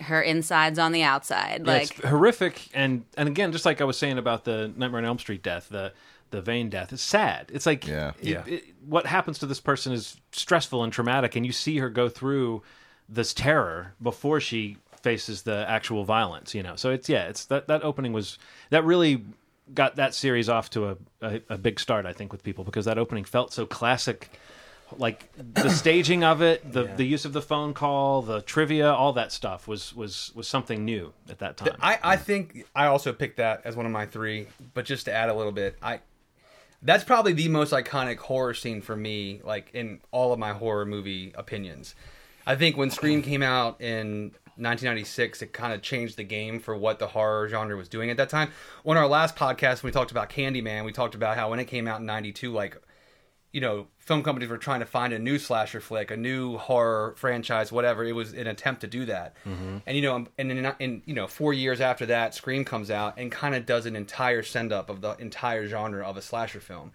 Her 0.00 0.22
insides 0.22 0.78
on 0.78 0.92
the 0.92 1.02
outside. 1.02 1.62
Yeah, 1.66 1.72
Like 1.72 1.98
it's 1.98 2.08
horrific, 2.08 2.68
and 2.72 3.04
and 3.16 3.28
again, 3.28 3.52
just 3.52 3.66
like 3.66 3.80
I 3.80 3.84
was 3.84 3.98
saying 3.98 4.16
about 4.18 4.44
the 4.44 4.72
Nightmare 4.76 5.00
on 5.00 5.04
Elm 5.04 5.18
Street 5.18 5.42
death, 5.42 5.68
the 5.70 5.92
the 6.30 6.40
vein 6.40 6.70
death, 6.70 6.92
is 6.92 7.02
sad. 7.02 7.50
It's 7.52 7.66
like 7.66 7.86
Yeah. 7.86 8.12
it- 8.20 8.26
Yeah. 8.26 8.42
it- 8.46 8.64
what 8.86 9.06
happens 9.06 9.38
to 9.40 9.46
this 9.46 9.60
person 9.60 9.92
is 9.92 10.16
stressful 10.32 10.82
and 10.82 10.92
traumatic, 10.92 11.36
and 11.36 11.44
you 11.44 11.52
see 11.52 11.78
her 11.78 11.90
go 11.90 12.08
through 12.08 12.62
this 13.08 13.34
terror 13.34 13.92
before 14.02 14.40
she 14.40 14.78
faces 15.02 15.42
the 15.42 15.66
actual 15.68 16.04
violence. 16.04 16.54
You 16.54 16.62
know, 16.62 16.74
so 16.76 16.90
it's 16.90 17.08
yeah, 17.08 17.24
it's 17.24 17.44
that 17.46 17.66
that 17.66 17.82
opening 17.84 18.12
was 18.12 18.38
that 18.70 18.82
really 18.84 19.24
got 19.72 19.96
that 19.96 20.14
series 20.14 20.48
off 20.48 20.70
to 20.70 20.90
a, 20.90 20.96
a, 21.20 21.40
a 21.50 21.58
big 21.58 21.80
start. 21.80 22.06
I 22.06 22.12
think 22.12 22.32
with 22.32 22.42
people 22.42 22.64
because 22.64 22.84
that 22.86 22.98
opening 22.98 23.24
felt 23.24 23.52
so 23.52 23.66
classic. 23.66 24.28
Like 24.96 25.30
the 25.36 25.70
staging 25.82 26.22
of 26.22 26.42
it, 26.42 26.70
the 26.70 26.84
the 26.84 27.04
use 27.04 27.24
of 27.24 27.32
the 27.32 27.42
phone 27.42 27.72
call, 27.72 28.22
the 28.22 28.42
trivia, 28.42 28.92
all 28.92 29.14
that 29.14 29.32
stuff 29.32 29.66
was 29.66 29.94
was 29.94 30.32
was 30.34 30.46
something 30.46 30.84
new 30.84 31.12
at 31.30 31.38
that 31.38 31.56
time. 31.56 31.76
I, 31.80 31.98
I 32.02 32.16
think 32.16 32.66
I 32.74 32.86
also 32.86 33.12
picked 33.12 33.38
that 33.38 33.62
as 33.64 33.74
one 33.74 33.86
of 33.86 33.92
my 33.92 34.06
three, 34.06 34.48
but 34.74 34.84
just 34.84 35.06
to 35.06 35.12
add 35.12 35.30
a 35.30 35.34
little 35.34 35.52
bit, 35.52 35.76
I 35.82 36.00
that's 36.82 37.04
probably 37.04 37.32
the 37.32 37.48
most 37.48 37.72
iconic 37.72 38.18
horror 38.18 38.54
scene 38.54 38.82
for 38.82 38.96
me, 38.96 39.40
like 39.44 39.70
in 39.72 40.00
all 40.10 40.32
of 40.32 40.38
my 40.38 40.52
horror 40.52 40.84
movie 40.84 41.32
opinions. 41.36 41.94
I 42.46 42.56
think 42.56 42.76
when 42.76 42.90
Scream 42.90 43.22
came 43.22 43.42
out 43.42 43.80
in 43.80 44.32
1996, 44.56 45.42
it 45.42 45.52
kind 45.52 45.72
of 45.72 45.82
changed 45.82 46.16
the 46.16 46.24
game 46.24 46.60
for 46.60 46.76
what 46.76 46.98
the 46.98 47.08
horror 47.08 47.48
genre 47.48 47.76
was 47.76 47.88
doing 47.88 48.10
at 48.10 48.16
that 48.18 48.28
time. 48.28 48.50
On 48.84 48.96
our 48.96 49.06
last 49.06 49.36
podcast, 49.36 49.82
when 49.82 49.88
we 49.88 49.92
talked 49.92 50.10
about 50.10 50.30
Candyman, 50.30 50.84
we 50.84 50.92
talked 50.92 51.14
about 51.14 51.36
how 51.36 51.50
when 51.50 51.58
it 51.58 51.66
came 51.66 51.88
out 51.88 52.00
in 52.00 52.06
92, 52.06 52.52
like, 52.52 52.76
you 53.52 53.60
know, 53.60 53.86
film 53.98 54.22
companies 54.22 54.48
were 54.48 54.58
trying 54.58 54.80
to 54.80 54.86
find 54.86 55.12
a 55.12 55.18
new 55.18 55.38
slasher 55.38 55.80
flick, 55.80 56.10
a 56.10 56.16
new 56.16 56.56
horror 56.56 57.14
franchise, 57.16 57.70
whatever. 57.70 58.02
It 58.04 58.12
was 58.12 58.32
an 58.32 58.46
attempt 58.46 58.80
to 58.80 58.86
do 58.86 59.04
that. 59.06 59.36
Mm-hmm. 59.44 59.78
And, 59.86 59.96
you 59.96 60.02
know, 60.02 60.26
and 60.38 60.50
in, 60.50 60.72
in, 60.78 61.02
you 61.04 61.14
know, 61.14 61.26
four 61.26 61.52
years 61.52 61.80
after 61.80 62.06
that, 62.06 62.34
Scream 62.34 62.64
comes 62.64 62.90
out 62.90 63.14
and 63.18 63.30
kind 63.30 63.54
of 63.54 63.66
does 63.66 63.86
an 63.86 63.94
entire 63.94 64.42
send 64.42 64.72
up 64.72 64.88
of 64.88 65.02
the 65.02 65.16
entire 65.16 65.66
genre 65.66 66.04
of 66.06 66.16
a 66.16 66.22
slasher 66.22 66.60
film. 66.60 66.92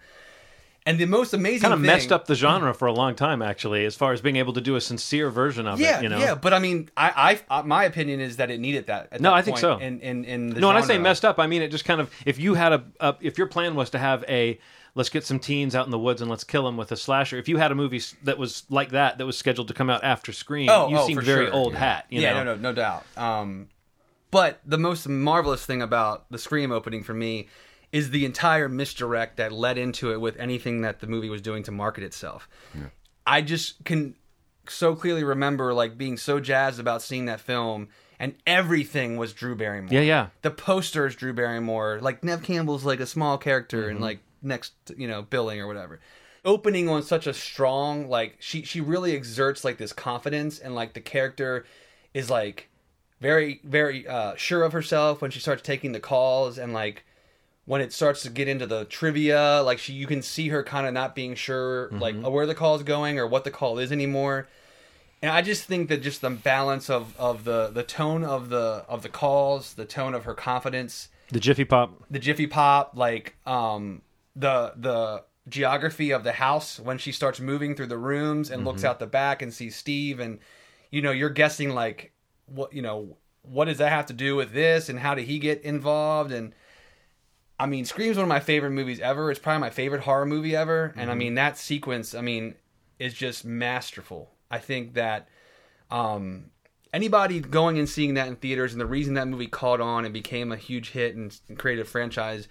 And 0.88 0.98
the 0.98 1.04
most 1.04 1.34
amazing 1.34 1.60
kind 1.60 1.74
of 1.74 1.80
thing, 1.80 1.86
messed 1.86 2.12
up 2.12 2.24
the 2.24 2.34
genre 2.34 2.72
for 2.72 2.86
a 2.86 2.92
long 2.92 3.14
time, 3.14 3.42
actually, 3.42 3.84
as 3.84 3.94
far 3.94 4.14
as 4.14 4.22
being 4.22 4.36
able 4.36 4.54
to 4.54 4.60
do 4.62 4.74
a 4.74 4.80
sincere 4.80 5.28
version 5.28 5.66
of 5.66 5.78
yeah, 5.78 5.98
it. 5.98 6.02
You 6.02 6.08
know, 6.08 6.18
yeah, 6.18 6.34
but 6.34 6.54
I 6.54 6.60
mean, 6.60 6.88
I, 6.96 7.38
I, 7.50 7.60
my 7.60 7.84
opinion 7.84 8.20
is 8.20 8.38
that 8.38 8.50
it 8.50 8.58
needed 8.58 8.86
that. 8.86 9.08
At 9.12 9.20
No, 9.20 9.28
that 9.30 9.36
I 9.36 9.42
think 9.42 9.58
so. 9.58 9.76
In, 9.76 10.00
in, 10.00 10.24
in 10.24 10.48
the 10.48 10.60
no, 10.60 10.68
when 10.68 10.78
I 10.78 10.80
say 10.80 10.96
messed 10.96 11.26
up, 11.26 11.38
I 11.38 11.46
mean 11.46 11.60
it 11.60 11.68
just 11.68 11.84
kind 11.84 12.00
of 12.00 12.10
if 12.24 12.38
you 12.38 12.54
had 12.54 12.72
a, 12.72 12.84
a 13.00 13.16
if 13.20 13.36
your 13.36 13.48
plan 13.48 13.74
was 13.74 13.90
to 13.90 13.98
have 13.98 14.24
a 14.28 14.58
let's 14.94 15.10
get 15.10 15.26
some 15.26 15.38
teens 15.38 15.74
out 15.74 15.84
in 15.84 15.90
the 15.90 15.98
woods 15.98 16.22
and 16.22 16.30
let's 16.30 16.42
kill 16.42 16.64
them 16.64 16.78
with 16.78 16.90
a 16.90 16.96
slasher. 16.96 17.36
If 17.36 17.50
you 17.50 17.58
had 17.58 17.70
a 17.70 17.74
movie 17.74 18.00
that 18.22 18.38
was 18.38 18.64
like 18.70 18.92
that 18.92 19.18
that 19.18 19.26
was 19.26 19.36
scheduled 19.36 19.68
to 19.68 19.74
come 19.74 19.90
out 19.90 20.02
after 20.02 20.32
Scream, 20.32 20.70
Oh, 20.70 20.88
you 20.88 20.96
oh, 20.96 21.06
seem 21.06 21.20
very 21.20 21.46
sure. 21.46 21.54
old 21.54 21.74
Yeah. 21.74 21.78
hat. 21.80 22.06
Yeah, 22.08 22.32
know? 22.32 22.44
no, 22.44 22.54
no, 22.54 22.60
no 22.60 22.72
doubt. 22.72 23.04
Um, 23.14 23.68
but 24.30 24.60
the 24.64 24.78
most 24.78 25.06
marvelous 25.06 25.66
thing 25.66 25.82
about 25.82 26.24
the 26.30 26.38
Scream 26.38 26.72
opening 26.72 27.02
for 27.02 27.12
me 27.12 27.48
is 27.92 28.10
the 28.10 28.24
entire 28.24 28.68
misdirect 28.68 29.36
that 29.38 29.52
led 29.52 29.78
into 29.78 30.12
it 30.12 30.20
with 30.20 30.36
anything 30.38 30.82
that 30.82 31.00
the 31.00 31.06
movie 31.06 31.30
was 31.30 31.40
doing 31.40 31.62
to 31.64 31.72
market 31.72 32.04
itself. 32.04 32.48
I 33.26 33.42
just 33.42 33.84
can 33.84 34.14
so 34.68 34.94
clearly 34.94 35.24
remember 35.24 35.72
like 35.72 35.96
being 35.96 36.16
so 36.18 36.40
jazzed 36.40 36.78
about 36.80 37.00
seeing 37.02 37.24
that 37.26 37.40
film 37.40 37.88
and 38.18 38.34
everything 38.46 39.16
was 39.16 39.32
Drew 39.32 39.54
Barrymore. 39.54 39.92
Yeah, 39.94 40.00
yeah. 40.00 40.26
The 40.42 40.50
posters 40.50 41.14
Drew 41.16 41.32
Barrymore. 41.32 42.00
Like 42.02 42.22
Neve 42.24 42.42
Campbell's 42.42 42.84
like 42.84 43.00
a 43.00 43.06
small 43.06 43.38
character 43.38 43.82
Mm-hmm. 43.82 43.90
and 43.92 44.00
like 44.00 44.18
next, 44.42 44.72
you 44.96 45.08
know, 45.08 45.22
billing 45.22 45.60
or 45.60 45.66
whatever. 45.66 46.00
Opening 46.44 46.88
on 46.88 47.02
such 47.02 47.26
a 47.26 47.32
strong 47.34 48.08
like 48.08 48.36
she 48.40 48.62
she 48.62 48.80
really 48.80 49.14
exerts 49.14 49.64
like 49.64 49.78
this 49.78 49.92
confidence 49.92 50.58
and 50.58 50.74
like 50.74 50.92
the 50.94 51.00
character 51.00 51.64
is 52.14 52.28
like 52.30 52.68
very 53.20 53.60
very 53.64 54.06
uh 54.06 54.34
sure 54.36 54.62
of 54.62 54.72
herself 54.72 55.20
when 55.20 55.30
she 55.30 55.40
starts 55.40 55.62
taking 55.62 55.92
the 55.92 56.00
calls 56.00 56.56
and 56.58 56.72
like 56.72 57.04
when 57.68 57.82
it 57.82 57.92
starts 57.92 58.22
to 58.22 58.30
get 58.30 58.48
into 58.48 58.66
the 58.66 58.86
trivia 58.86 59.60
like 59.62 59.78
she 59.78 59.92
you 59.92 60.06
can 60.06 60.22
see 60.22 60.48
her 60.48 60.62
kind 60.64 60.86
of 60.86 60.94
not 60.94 61.14
being 61.14 61.34
sure 61.34 61.90
like 62.00 62.14
where 62.32 62.46
the 62.46 62.54
call 62.54 62.74
is 62.74 62.82
going 62.82 63.18
or 63.18 63.26
what 63.26 63.44
the 63.44 63.50
call 63.50 63.78
is 63.78 63.92
anymore. 63.92 64.48
And 65.20 65.30
I 65.30 65.42
just 65.42 65.64
think 65.64 65.88
that 65.88 66.00
just 66.00 66.20
the 66.20 66.30
balance 66.30 66.88
of, 66.88 67.14
of 67.18 67.42
the, 67.44 67.68
the 67.68 67.82
tone 67.82 68.22
of 68.24 68.50
the 68.50 68.84
of 68.88 69.02
the 69.02 69.08
calls, 69.08 69.74
the 69.74 69.84
tone 69.84 70.14
of 70.14 70.24
her 70.24 70.32
confidence, 70.34 71.08
The 71.30 71.40
Jiffy 71.40 71.64
Pop. 71.64 72.04
the 72.10 72.18
Jiffy 72.20 72.46
Pop, 72.46 72.92
like 72.94 73.36
um 73.46 74.00
the 74.34 74.72
the 74.76 75.24
geography 75.48 76.10
of 76.10 76.24
the 76.24 76.32
house 76.32 76.78
when 76.78 76.98
she 76.98 77.12
starts 77.12 77.40
moving 77.40 77.74
through 77.74 77.86
the 77.88 77.98
rooms 77.98 78.50
and 78.50 78.64
looks 78.64 78.84
out 78.84 78.98
the 78.98 79.06
back 79.06 79.42
and 79.42 79.52
sees 79.52 79.74
Steve 79.76 80.20
and 80.20 80.38
you 80.90 81.02
know 81.02 81.10
you're 81.10 81.30
guessing 81.30 81.70
like 81.70 82.12
what 82.46 82.72
you 82.72 82.82
know 82.82 83.16
what 83.42 83.64
does 83.66 83.78
that 83.78 83.90
have 83.90 84.06
to 84.06 84.12
do 84.12 84.36
with 84.36 84.52
this 84.52 84.88
and 84.88 84.98
how 85.00 85.14
did 85.14 85.24
he 85.26 85.38
get 85.38 85.60
involved? 85.62 86.32
And 86.32 86.54
I 87.58 87.66
mean 87.66 87.84
Scream's 87.84 88.16
one 88.16 88.24
of 88.24 88.28
my 88.28 88.40
favorite 88.40 88.70
movies 88.70 89.00
ever. 89.00 89.30
It's 89.30 89.40
probably 89.40 89.60
my 89.60 89.70
favorite 89.70 90.02
horror 90.02 90.26
movie 90.26 90.54
ever 90.56 90.92
and 90.96 91.10
I 91.10 91.12
mm-hmm. 91.12 91.18
mean 91.18 91.34
that 91.34 91.58
sequence 91.58 92.14
I 92.14 92.20
mean 92.20 92.54
is 92.98 93.14
just 93.14 93.44
masterful. 93.44 94.30
I 94.50 94.58
think 94.58 94.94
that 94.94 95.28
um 95.90 96.50
anybody 96.92 97.40
going 97.40 97.78
and 97.78 97.88
seeing 97.88 98.14
that 98.14 98.28
in 98.28 98.36
theaters 98.36 98.72
and 98.72 98.80
the 98.80 98.86
reason 98.86 99.14
that 99.14 99.28
movie 99.28 99.46
caught 99.46 99.80
on 99.80 100.04
and 100.04 100.14
became 100.14 100.52
a 100.52 100.56
huge 100.56 100.90
hit 100.90 101.16
and, 101.16 101.38
and 101.48 101.58
created 101.58 101.82
a 101.82 101.84
franchise 101.84 102.48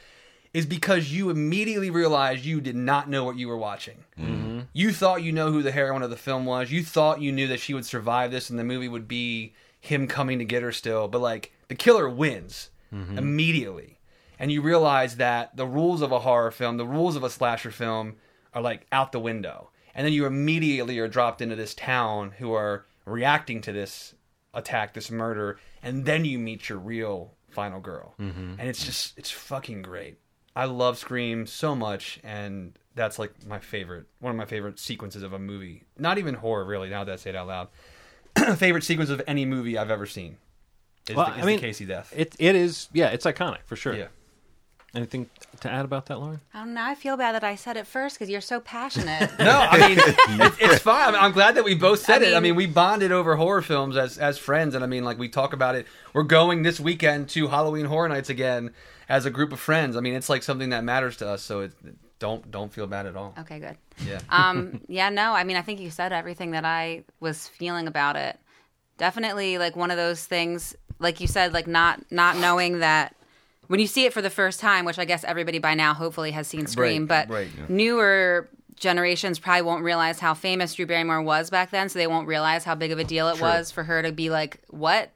is 0.54 0.66
because 0.66 1.12
you 1.12 1.30
immediately 1.30 1.90
realized 1.90 2.46
you 2.46 2.62
did 2.62 2.76
not 2.76 3.10
know 3.10 3.24
what 3.24 3.36
you 3.36 3.48
were 3.48 3.58
watching. 3.58 4.04
Mm-hmm. 4.18 4.62
You 4.74 4.92
thought 4.92 5.22
you 5.22 5.32
know 5.32 5.52
who 5.52 5.62
the 5.62 5.72
heroine 5.72 6.04
of 6.04 6.10
the 6.10 6.16
film 6.16 6.46
was. 6.46 6.72
You 6.72 6.84
thought 6.84 7.22
you 7.22 7.32
knew 7.32 7.48
that 7.48 7.60
she 7.60 7.74
would 7.74 7.86
survive 7.86 8.32
this 8.32 8.50
and 8.50 8.58
the 8.58 8.64
movie 8.64 8.88
would 8.88 9.08
be 9.08 9.54
him 9.80 10.08
coming 10.08 10.40
to 10.40 10.46
get 10.46 10.64
her 10.64 10.72
still. 10.72 11.08
But 11.08 11.22
like 11.22 11.52
the 11.68 11.76
killer 11.76 12.10
wins 12.10 12.70
mm-hmm. 12.94 13.18
immediately. 13.18 13.97
And 14.40 14.52
you 14.52 14.62
realize 14.62 15.18
that 15.18 15.56
the 15.56 15.66
rules 15.66 16.02
of 16.02 16.12
a 16.12 16.20
horror 16.20 16.52
film, 16.52 16.78
the 16.78 16.86
rules 16.86 17.16
of 17.16 17.24
a 17.24 17.30
slasher 17.30 17.72
film 17.72 18.16
are 18.54 18.62
like 18.62 18.86
out 18.92 19.12
the 19.12 19.20
window. 19.20 19.72
And 19.96 20.06
then 20.06 20.14
you 20.14 20.26
immediately 20.26 21.00
are 21.00 21.08
dropped 21.08 21.42
into 21.42 21.56
this 21.56 21.74
town 21.74 22.32
who 22.38 22.54
are 22.54 22.86
reacting 23.06 23.62
to 23.62 23.72
this 23.72 24.14
attack, 24.54 24.94
this 24.94 25.10
murder, 25.10 25.60
and 25.82 26.06
then 26.06 26.24
you 26.26 26.38
meet 26.38 26.70
your 26.70 26.78
real 26.78 27.34
final 27.50 27.80
girl. 27.80 28.14
Mm-hmm. 28.20 28.60
And 28.60 28.70
it's 28.70 28.86
just 28.86 29.18
it's 29.18 29.32
fucking 29.32 29.82
great. 29.82 30.20
I 30.56 30.66
love 30.66 30.98
Scream 30.98 31.46
so 31.46 31.76
much 31.76 32.20
and 32.24 32.78
that's 32.96 33.20
like 33.20 33.32
my 33.46 33.60
favorite 33.60 34.06
one 34.20 34.32
of 34.32 34.38
my 34.38 34.46
favorite 34.46 34.80
sequences 34.80 35.24
of 35.24 35.34
a 35.34 35.40
movie. 35.40 35.84
Not 35.98 36.18
even 36.18 36.36
horror 36.36 36.66
really, 36.66 36.90
now 36.90 37.04
that 37.04 37.14
I 37.14 37.16
say 37.16 37.32
it 37.32 37.36
out 37.36 37.48
loud. 37.48 37.68
favorite 38.58 38.84
sequence 38.84 39.10
of 39.10 39.22
any 39.28 39.46
movie 39.46 39.78
I've 39.78 39.92
ever 39.92 40.06
seen. 40.06 40.38
Is, 41.10 41.16
Well, 41.16 41.28
the, 41.28 41.38
is 41.38 41.44
I 41.44 41.46
mean, 41.46 41.56
the 41.56 41.62
Casey 41.62 41.86
death. 41.86 42.14
It 42.16 42.36
it 42.38 42.56
is 42.56 42.90
yeah, 42.94 43.10
it's 43.10 43.26
iconic 43.26 43.60
for 43.66 43.76
sure. 43.76 43.96
yeah. 43.96 44.08
Anything 44.98 45.30
to 45.62 45.72
add 45.72 45.86
about 45.86 46.08
that, 46.08 46.20
Lauren? 46.20 46.42
I 46.54 46.60
don't 46.60 46.74
know. 46.74 46.84
I 46.84 46.96
feel 46.96 47.16
bad 47.18 47.34
that 47.36 47.44
I 47.44 47.56
said 47.56 47.78
it 47.78 47.86
first 47.88 48.16
because 48.16 48.30
you're 48.30 48.42
so 48.42 48.60
passionate. 48.60 49.30
No, 49.40 49.52
I 49.72 49.88
mean 49.88 49.98
it's, 50.42 50.58
it's 50.60 50.80
fine. 50.80 51.10
I'm, 51.10 51.16
I'm 51.16 51.32
glad 51.32 51.56
that 51.56 51.64
we 51.64 51.76
both 51.76 52.00
said 52.00 52.24
I 52.24 52.28
it. 52.28 52.30
I 52.32 52.34
mean, 52.36 52.44
mean- 52.44 52.56
we 52.56 52.66
bonded 52.66 53.12
over 53.12 53.36
horror 53.36 53.62
films 53.62 53.96
as 53.96 54.18
as 54.18 54.38
friends, 54.38 54.76
and 54.76 54.84
I 54.84 54.88
mean, 54.88 55.04
like 55.06 55.18
we 55.20 55.30
talk 55.30 55.54
about 55.54 55.76
it. 55.76 55.86
We're 56.14 56.24
going 56.24 56.64
this 56.64 56.80
weekend 56.80 57.30
to 57.30 57.48
Halloween 57.48 57.86
Horror 57.86 58.10
Nights 58.10 58.30
again 58.30 58.74
as 59.08 59.26
a 59.26 59.30
group 59.30 59.54
of 59.54 59.60
friends. 59.60 59.96
I 59.96 60.00
mean, 60.02 60.16
it's 60.16 60.30
like 60.30 60.44
something 60.44 60.72
that 60.72 60.84
matters 60.84 61.18
to 61.18 61.28
us. 61.30 61.44
So 61.44 61.62
it, 61.62 61.72
don't 62.20 62.50
don't 62.50 62.74
feel 62.74 62.88
bad 62.88 63.06
at 63.06 63.16
all. 63.16 63.36
okay, 63.40 63.60
good. 63.60 63.78
Yeah. 64.06 64.20
um 64.30 64.82
yeah 64.88 65.10
no 65.10 65.34
i 65.34 65.44
mean 65.44 65.58
i 65.58 65.62
think 65.64 65.80
you 65.80 65.90
said 65.90 66.14
everything 66.14 66.52
that 66.52 66.66
i 66.66 67.04
was 67.20 67.48
feeling 67.48 67.88
about 67.88 68.16
it 68.16 68.40
definitely 68.98 69.58
like 69.58 69.76
one 69.76 69.90
of 69.92 69.98
those 69.98 70.24
things 70.26 70.76
like 71.00 71.20
you 71.20 71.28
said 71.28 71.54
like 71.54 71.68
not 71.68 72.00
not 72.12 72.38
knowing 72.38 72.80
that 72.80 73.16
when 73.68 73.80
you 73.80 73.88
see 73.88 74.06
it 74.06 74.14
for 74.14 74.22
the 74.22 74.30
first 74.30 74.60
time 74.60 74.86
which 74.86 75.00
i 75.00 75.06
guess 75.06 75.24
everybody 75.24 75.60
by 75.60 75.74
now 75.74 75.94
hopefully 75.94 76.32
has 76.32 76.48
seen 76.48 76.66
scream 76.68 77.06
Right, 77.08 77.28
but 77.28 77.34
right, 77.34 77.70
newer 77.70 78.50
generations 78.76 79.40
probably 79.40 79.64
won't 79.64 79.84
realize 79.84 80.20
how 80.20 80.34
famous 80.34 80.74
drew 80.76 80.86
barrymore 80.86 81.22
was 81.22 81.50
back 81.50 81.72
then 81.72 81.90
so 81.90 81.98
they 82.00 82.08
won't 82.08 82.28
realize 82.28 82.64
how 82.64 82.76
big 82.76 82.92
of 82.92 83.00
a 83.00 83.04
deal 83.04 83.28
it 83.30 83.42
was 83.42 83.72
for 83.72 83.84
her 83.84 84.02
to 84.04 84.12
be 84.12 84.30
like 84.30 84.60
what? 84.70 85.12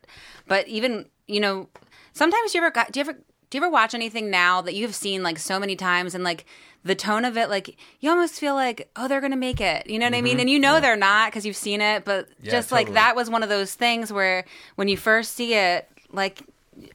But 0.47 0.67
even 0.67 1.05
you 1.27 1.39
know 1.39 1.69
sometimes 2.13 2.53
you 2.53 2.59
ever 2.59 2.71
got 2.71 2.91
do 2.91 2.99
you 2.99 3.01
ever 3.01 3.13
do 3.13 3.57
you 3.57 3.63
ever 3.63 3.69
watch 3.69 3.93
anything 3.93 4.29
now 4.31 4.61
that 4.61 4.73
you've 4.73 4.95
seen 4.95 5.21
like 5.23 5.37
so 5.37 5.59
many 5.59 5.75
times 5.75 6.15
and 6.15 6.23
like 6.23 6.45
the 6.83 6.95
tone 6.95 7.23
of 7.23 7.37
it 7.37 7.49
like 7.49 7.77
you 7.99 8.09
almost 8.09 8.39
feel 8.39 8.55
like 8.55 8.89
oh 8.95 9.07
they're 9.07 9.21
gonna 9.21 9.35
make 9.37 9.61
it. 9.61 9.87
You 9.87 9.99
know 9.99 10.07
what 10.07 10.15
i 10.15 10.21
mean? 10.21 10.39
And 10.39 10.49
you 10.49 10.57
know 10.59 10.79
they're 10.79 10.95
not 10.95 11.29
because 11.29 11.45
you've 11.45 11.55
seen 11.55 11.81
it 11.81 12.03
but 12.03 12.29
Yeah, 12.41 12.51
just 12.51 12.69
totally. 12.69 12.85
like 12.85 12.93
that 12.95 13.15
was 13.15 13.29
one 13.29 13.43
of 13.43 13.49
those 13.49 13.75
things 13.75 14.11
where 14.11 14.45
when 14.75 14.87
you 14.87 14.97
first 14.97 15.33
see 15.35 15.53
it 15.53 15.87
like 16.11 16.41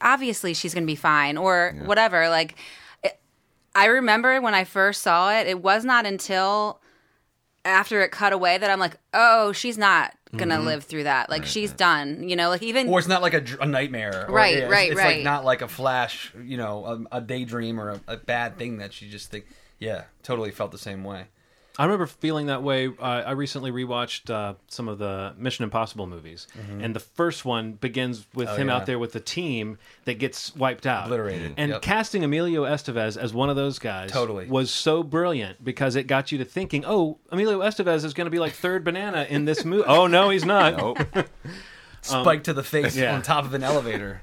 obviously 0.01 0.55
she's 0.55 0.75
gonna 0.75 0.87
be 0.87 0.96
fine 0.96 1.37
or 1.37 1.75
whatever 1.85 2.29
like 2.29 2.57
it, 3.03 3.18
i 3.75 3.87
remember 3.87 4.40
when 4.40 4.55
i 4.55 4.64
first 4.64 5.03
saw 5.03 5.33
it 5.33 5.46
it 5.46 5.62
was 5.62 5.85
not 5.85 6.07
until 6.07 6.81
after 7.64 8.03
it 8.03 8.11
cut 8.11 8.33
away 8.33 8.59
that 8.59 8.70
i'm 8.70 8.81
like 8.81 8.96
oh 9.14 9.53
she's 9.53 9.79
not 9.79 10.14
gonna 10.37 10.57
mm-hmm. 10.57 10.66
live 10.66 10.85
through 10.85 11.05
that 11.05 11.31
like 11.31 11.46
she's 11.46 11.72
done 11.72 12.29
you 12.29 12.37
know 12.37 12.49
like 12.49 12.62
even 12.62 12.88
or 12.88 12.99
it's 12.99 13.09
not 13.09 13.22
like 13.22 13.35
a, 13.35 13.44
a 13.61 13.66
nightmare. 13.66 14.27
Or, 14.29 14.35
Right, 14.35 14.53
yeah, 14.53 14.59
it's- 14.59 14.70
right, 14.70 14.90
it's, 14.90 14.99
right. 14.99 15.16
like 15.16 15.25
not 15.25 15.44
like 15.44 15.62
a 15.62 15.68
flash, 15.68 16.33
you 16.42 16.57
know, 16.57 17.07
a, 17.12 17.18
a 17.18 17.20
daydream 17.20 17.81
or 17.81 17.90
a, 17.90 18.01
a 18.09 18.16
bad 18.16 18.59
thing 18.59 18.79
that 18.79 18.92
she 18.92 19.09
just 19.09 19.31
think. 19.31 19.46
Yeah, 19.79 20.05
totally 20.22 20.51
felt 20.51 20.72
the 20.72 20.79
same 20.79 21.05
way. 21.05 21.27
I 21.79 21.85
remember 21.85 22.07
feeling 22.07 22.47
that 22.47 22.62
way. 22.62 22.87
Uh, 22.89 23.03
I 23.03 23.33
recently 23.33 23.71
rewatched 23.71 24.31
uh, 24.31 24.55
some 24.69 24.89
of 24.89 24.99
the 24.99 25.35
Mission 25.37 25.62
Impossible 25.65 26.07
movies, 26.07 26.47
and 26.81 26.95
the 26.97 27.01
first 27.01 27.45
one 27.45 27.73
begins 27.73 28.27
with 28.35 28.49
him 28.49 28.55
Mm-hmm. 28.57 28.62
Oh, 28.71 28.73
yeah. 28.73 28.77
out 28.81 28.87
there 28.87 28.99
with 28.99 29.12
the 29.12 29.21
team 29.21 29.77
that 30.07 30.15
gets 30.19 30.57
wiped 30.57 30.87
out, 30.87 31.05
Obliterated. 31.07 31.53
And 31.59 31.73
Yep. 31.73 31.83
casting 31.83 32.25
Emilio 32.25 32.65
Estevez 32.65 33.17
as 33.19 33.35
one 33.35 33.51
of 33.51 33.57
those 33.57 33.79
guys 33.79 34.11
Totally. 34.11 34.47
was 34.47 34.71
so 34.71 35.03
brilliant 35.03 35.62
because 35.62 35.97
it 35.97 36.05
got 36.07 36.33
you 36.33 36.39
to 36.39 36.45
thinking, 36.47 36.85
"Oh, 36.87 37.19
Emilio 37.31 37.61
Estevez 37.61 38.05
is 38.05 38.15
going 38.15 38.25
to 38.27 38.31
be 38.31 38.39
like 38.39 38.53
third 38.55 38.83
banana 38.83 39.27
in 39.29 39.45
this 39.45 39.65
movie." 39.65 39.85
oh 39.89 40.07
no, 40.07 40.31
he's 40.31 40.45
not. 40.47 40.77
Nope. 40.79 40.99
Spike 42.01 42.45
to 42.45 42.53
the 42.55 42.62
face 42.62 42.97
Um, 42.97 43.03
yeah. 43.03 43.15
on 43.15 43.23
top 43.23 43.45
of 43.45 43.53
an 43.55 43.62
elevator. 43.65 44.21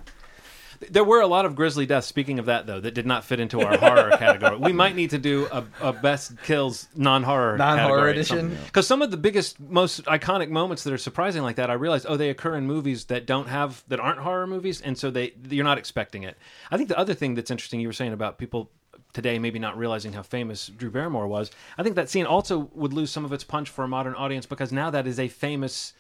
There 0.90 1.04
were 1.04 1.22
a 1.22 1.28
lot 1.28 1.46
of 1.46 1.56
grisly 1.56 1.86
deaths. 1.86 2.08
Speaking 2.08 2.40
of 2.40 2.46
that, 2.46 2.68
though, 2.68 2.80
that 2.80 2.94
did 2.94 3.06
not 3.06 3.24
fit 3.24 3.40
into 3.40 3.62
our 3.62 3.78
horror 3.78 4.12
category. 4.18 4.58
We 4.58 4.74
might 4.74 4.96
need 4.96 5.12
to 5.12 5.18
do 5.18 5.48
a, 5.52 5.66
a 5.82 5.94
best 5.94 6.42
kills 6.44 6.88
non-horror 6.96 7.58
Non-horror 7.58 8.10
edition? 8.10 8.58
Because 8.66 8.88
some 8.88 9.02
of 9.02 9.12
the 9.12 9.18
biggest, 9.18 9.60
most 9.60 10.04
iconic 10.06 10.50
moments 10.50 10.84
that 10.84 10.94
are 10.94 10.98
surprising 10.98 11.44
like 11.44 11.56
that, 11.58 11.70
I 11.70 11.74
realized, 11.74 12.06
oh, 12.08 12.18
they 12.18 12.30
occur 12.30 12.56
in 12.56 12.68
movies 12.68 13.06
that 13.06 13.26
don't 13.26 13.48
have 13.48 13.84
that 13.88 14.00
aren't 14.00 14.20
horror 14.20 14.48
movies, 14.48 14.82
and 14.82 14.98
so 14.98 15.12
they 15.12 15.34
you're 15.50 15.64
not 15.64 15.78
expecting 15.78 16.24
it. 16.24 16.38
I 16.72 16.78
think 16.78 16.90
the 16.90 16.98
other 16.98 17.14
thing 17.14 17.36
that's 17.36 17.52
interesting, 17.52 17.80
you 17.80 17.88
were 17.88 17.94
saying 17.94 18.14
about 18.14 18.38
people 18.38 18.72
today 19.14 19.40
maybe 19.40 19.60
not 19.60 19.78
realizing 19.78 20.14
how 20.14 20.24
famous 20.24 20.68
Drew 20.68 20.90
Barrymore 20.90 21.28
was. 21.28 21.52
I 21.78 21.84
think 21.84 21.96
that 21.96 22.10
scene 22.10 22.26
also 22.26 22.70
would 22.74 22.94
lose 22.94 23.12
some 23.12 23.26
of 23.26 23.32
its 23.32 23.44
punch 23.44 23.70
for 23.70 23.84
a 23.84 23.88
modern 23.88 24.16
audience 24.16 24.46
because 24.46 24.72
now 24.72 24.90
that 24.90 25.08
is 25.08 25.20
a 25.20 25.28
famous 25.28 25.94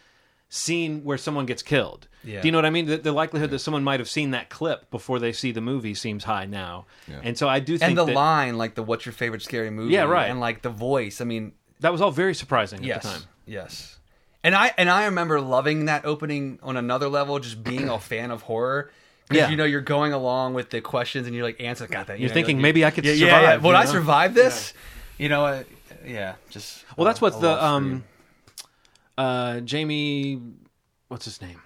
scene 0.53 1.03
where 1.03 1.17
someone 1.17 1.45
gets 1.45 1.63
killed. 1.63 2.07
Yeah. 2.23 2.41
Do 2.41 2.47
you 2.47 2.51
know 2.51 2.57
what 2.59 2.65
I 2.65 2.69
mean? 2.69 2.85
The, 2.85 2.97
the 2.97 3.11
likelihood 3.11 3.49
that 3.49 3.59
someone 3.59 3.83
might 3.83 3.99
have 3.99 4.09
seen 4.09 4.31
that 4.31 4.49
clip 4.49 4.89
before 4.91 5.19
they 5.19 5.33
see 5.33 5.51
the 5.51 5.61
movie 5.61 5.93
seems 5.93 6.23
high 6.23 6.45
now. 6.45 6.85
And 7.23 7.37
so 7.37 7.49
I 7.49 7.59
do 7.59 7.77
think 7.77 7.89
and 7.89 7.97
the 7.97 8.05
that, 8.05 8.13
line, 8.15 8.57
like 8.57 8.75
the 8.75 8.83
"What's 8.83 9.05
your 9.05 9.13
favorite 9.13 9.41
scary 9.41 9.71
movie?" 9.71 9.93
Yeah, 9.93 10.03
right. 10.03 10.29
And 10.29 10.39
like 10.39 10.61
the 10.61 10.69
voice. 10.69 11.19
I 11.21 11.25
mean, 11.25 11.53
that 11.79 11.91
was 11.91 12.01
all 12.01 12.11
very 12.11 12.35
surprising 12.35 12.83
yes, 12.83 12.97
at 12.97 13.01
the 13.03 13.07
time. 13.09 13.21
yes. 13.45 13.97
And 14.43 14.55
I 14.55 14.71
and 14.77 14.89
I 14.89 15.05
remember 15.05 15.41
loving 15.41 15.85
that 15.85 16.05
opening 16.05 16.59
on 16.61 16.77
another 16.77 17.09
level, 17.09 17.39
just 17.39 17.63
being 17.63 17.89
a 17.89 17.99
fan 17.99 18.29
of 18.31 18.43
horror. 18.43 18.91
Because 19.27 19.43
Yeah. 19.45 19.49
you 19.49 19.57
know 19.57 19.63
you're 19.63 19.81
going 19.81 20.13
along 20.13 20.53
with 20.53 20.69
the 20.69 20.81
questions 20.81 21.27
and 21.27 21.35
you're 21.35 21.45
like 21.45 21.59
answer 21.61 21.87
got 21.87 22.07
that. 22.07 22.19
you 22.19 22.23
You're 22.23 22.29
know, 22.29 22.33
thinking 22.35 22.57
like, 22.57 22.61
maybe 22.63 22.85
I 22.85 22.91
could 22.91 23.05
yeah, 23.05 23.13
survive. 23.15 23.41
Yeah, 23.41 23.49
yeah. 23.51 23.55
Would 23.57 23.69
you 23.69 23.75
I 23.75 23.83
know? 23.85 23.91
survive 23.91 24.33
this? 24.33 24.73
You 25.17 25.29
know, 25.29 25.45
uh, 25.45 25.63
yeah. 26.05 26.35
Just 26.49 26.83
Well, 26.97 27.05
that's 27.05 27.21
what 27.21 27.39
the 27.39 27.47
love 27.47 27.63
um, 27.63 28.03
uh, 29.17 29.59
Jamie, 29.61 30.41
what's 31.07 31.25
his 31.25 31.41
name? 31.41 31.59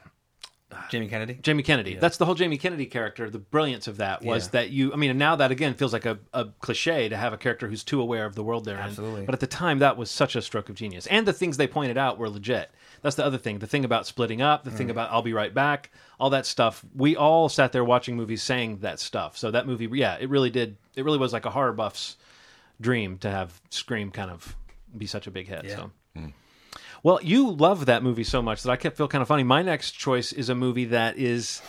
Jamie 0.90 1.08
Kennedy. 1.08 1.40
Jamie 1.42 1.64
Kennedy. 1.64 1.96
That's 1.96 2.18
the 2.18 2.26
whole 2.26 2.36
Jamie 2.36 2.58
Kennedy 2.58 2.86
character. 2.86 3.30
The 3.30 3.40
brilliance 3.40 3.88
of 3.88 3.98
that 3.98 4.22
was 4.22 4.46
Yeah. 4.48 4.52
that 4.52 4.70
you. 4.70 4.94
I 4.94 4.98
mean, 4.98 5.18
now 5.18 5.36
that 5.38 5.50
again 5.50 5.74
feels 5.74 5.92
like 5.94 6.06
a, 6.06 6.20
a 6.34 6.46
cliche 6.60 7.08
to 7.10 7.16
have 7.18 7.32
a 7.34 7.38
character 7.38 7.68
who's 7.68 7.84
too 7.84 8.02
aware 8.02 8.26
of 8.26 8.36
the 8.36 8.44
world 8.44 8.66
they're 8.66 8.76
in. 8.76 8.84
Absolutely. 8.84 9.26
But 9.26 9.34
at 9.34 9.40
the 9.40 9.48
time, 9.48 9.80
that 9.80 9.98
was 9.98 10.12
such 10.12 10.36
a 10.36 10.42
stroke 10.42 10.70
of 10.70 10.76
genius. 10.76 11.08
And 11.08 11.26
the 11.26 11.34
things 11.34 11.56
they 11.58 11.68
pointed 11.68 11.98
out 11.98 12.18
were 12.20 12.30
legit. 12.30 12.70
That's 13.02 13.16
the 13.16 13.26
other 13.26 13.38
thing. 13.38 13.60
The 13.60 13.68
thing 13.68 13.86
about 13.86 14.06
splitting 14.08 14.42
up. 14.42 14.66
The 14.66 14.72
Mm. 14.72 14.78
thing 14.78 14.90
about 14.92 15.10
I'll 15.12 15.22
be 15.22 15.34
right 15.34 15.54
back. 15.54 15.90
All 16.20 16.30
that 16.32 16.46
stuff. 16.46 16.84
We 16.94 17.16
all 17.16 17.48
sat 17.50 17.72
there 17.72 17.86
watching 17.86 18.16
movies 18.18 18.44
saying 18.44 18.80
that 18.80 19.00
stuff. 19.00 19.38
So 19.38 19.52
that 19.52 19.66
movie, 19.68 19.88
yeah, 19.94 20.18
it 20.20 20.30
really 20.30 20.50
did. 20.50 20.78
It 20.96 21.06
really 21.06 21.18
was 21.18 21.32
like 21.34 21.46
a 21.46 21.50
horror 21.52 21.74
buff's 21.74 22.18
dream 22.82 23.18
to 23.20 23.32
have 23.32 23.60
Scream 23.70 24.12
kind 24.12 24.30
of 24.32 24.56
be 24.96 25.06
such 25.08 25.28
a 25.28 25.32
big 25.32 25.48
hit. 25.48 25.64
Yeah. 25.66 25.76
So. 25.76 25.92
Well, 27.04 27.20
you 27.22 27.52
love 27.52 27.86
that 27.86 28.04
movie 28.04 28.24
so 28.24 28.42
much 28.42 28.64
that 28.64 28.72
I 28.72 28.76
kept 28.76 28.98
feel 28.98 29.08
kind 29.08 29.22
of 29.22 29.28
funny. 29.28 29.44
My 29.44 29.62
next 29.62 29.92
choice 29.92 30.32
is 30.32 30.50
a 30.50 30.56
movie 30.56 30.86
that 30.86 31.18
is 31.18 31.62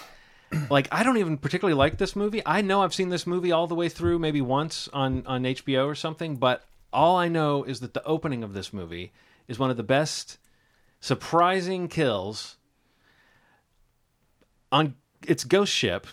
like 0.70 0.88
I 0.90 1.02
don't 1.02 1.18
even 1.18 1.38
particularly 1.38 1.76
like 1.76 1.98
this 1.98 2.16
movie. 2.16 2.42
I 2.44 2.60
know 2.62 2.82
I've 2.82 2.94
seen 2.94 3.08
this 3.10 3.26
movie 3.26 3.52
all 3.52 3.66
the 3.66 3.74
way 3.74 3.88
through, 3.88 4.18
maybe 4.18 4.40
once 4.40 4.88
on 4.92 5.26
on 5.26 5.42
HBO 5.42 5.86
or 5.86 5.94
something, 5.94 6.36
but 6.36 6.64
all 6.92 7.16
I 7.16 7.28
know 7.28 7.64
is 7.64 7.80
that 7.80 7.94
the 7.94 8.04
opening 8.04 8.42
of 8.42 8.54
this 8.54 8.72
movie 8.72 9.12
is 9.46 9.58
one 9.58 9.70
of 9.70 9.76
the 9.76 9.82
best 9.82 10.38
surprising 11.00 11.88
kills 11.88 12.56
on 14.72 14.94
its 15.26 15.44
ghost 15.44 15.72
ship 15.72 16.06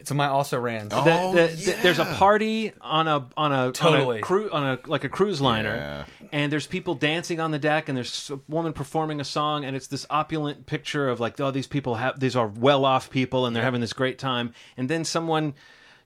It's 0.00 0.12
my 0.12 0.28
also 0.28 0.58
ran. 0.60 0.88
Oh, 0.92 1.04
that, 1.04 1.34
that- 1.34 1.50
that 1.50 1.58
yeah. 1.58 1.82
there's 1.82 1.98
a 1.98 2.04
party 2.04 2.72
on 2.80 3.08
a 3.08 3.26
on 3.36 3.52
a 3.52 3.72
Totally. 3.72 4.04
on 4.04 4.16
a, 4.18 4.20
cru- 4.20 4.50
on 4.50 4.62
a 4.64 4.78
like 4.86 5.02
a 5.02 5.08
cruise 5.08 5.40
liner, 5.40 5.74
Yeah. 5.74 6.04
and 6.30 6.52
there's 6.52 6.68
people 6.68 6.94
dancing 6.94 7.40
on 7.40 7.50
the 7.50 7.58
deck, 7.58 7.88
and 7.88 7.96
there's 7.96 8.30
a 8.30 8.38
woman 8.48 8.72
performing 8.72 9.20
a 9.20 9.24
song, 9.24 9.64
and 9.64 9.74
it's 9.74 9.88
this 9.88 10.06
opulent 10.08 10.66
picture 10.66 11.08
of 11.08 11.18
like, 11.18 11.40
oh, 11.40 11.50
these 11.50 11.66
people 11.66 11.96
have 11.96 12.20
these 12.20 12.36
are 12.36 12.46
well 12.46 12.84
off 12.84 13.10
people, 13.10 13.44
and 13.44 13.56
they're 13.56 13.64
having 13.64 13.80
this 13.80 13.92
great 13.92 14.18
time, 14.18 14.52
and 14.76 14.88
then 14.88 15.04
someone. 15.04 15.54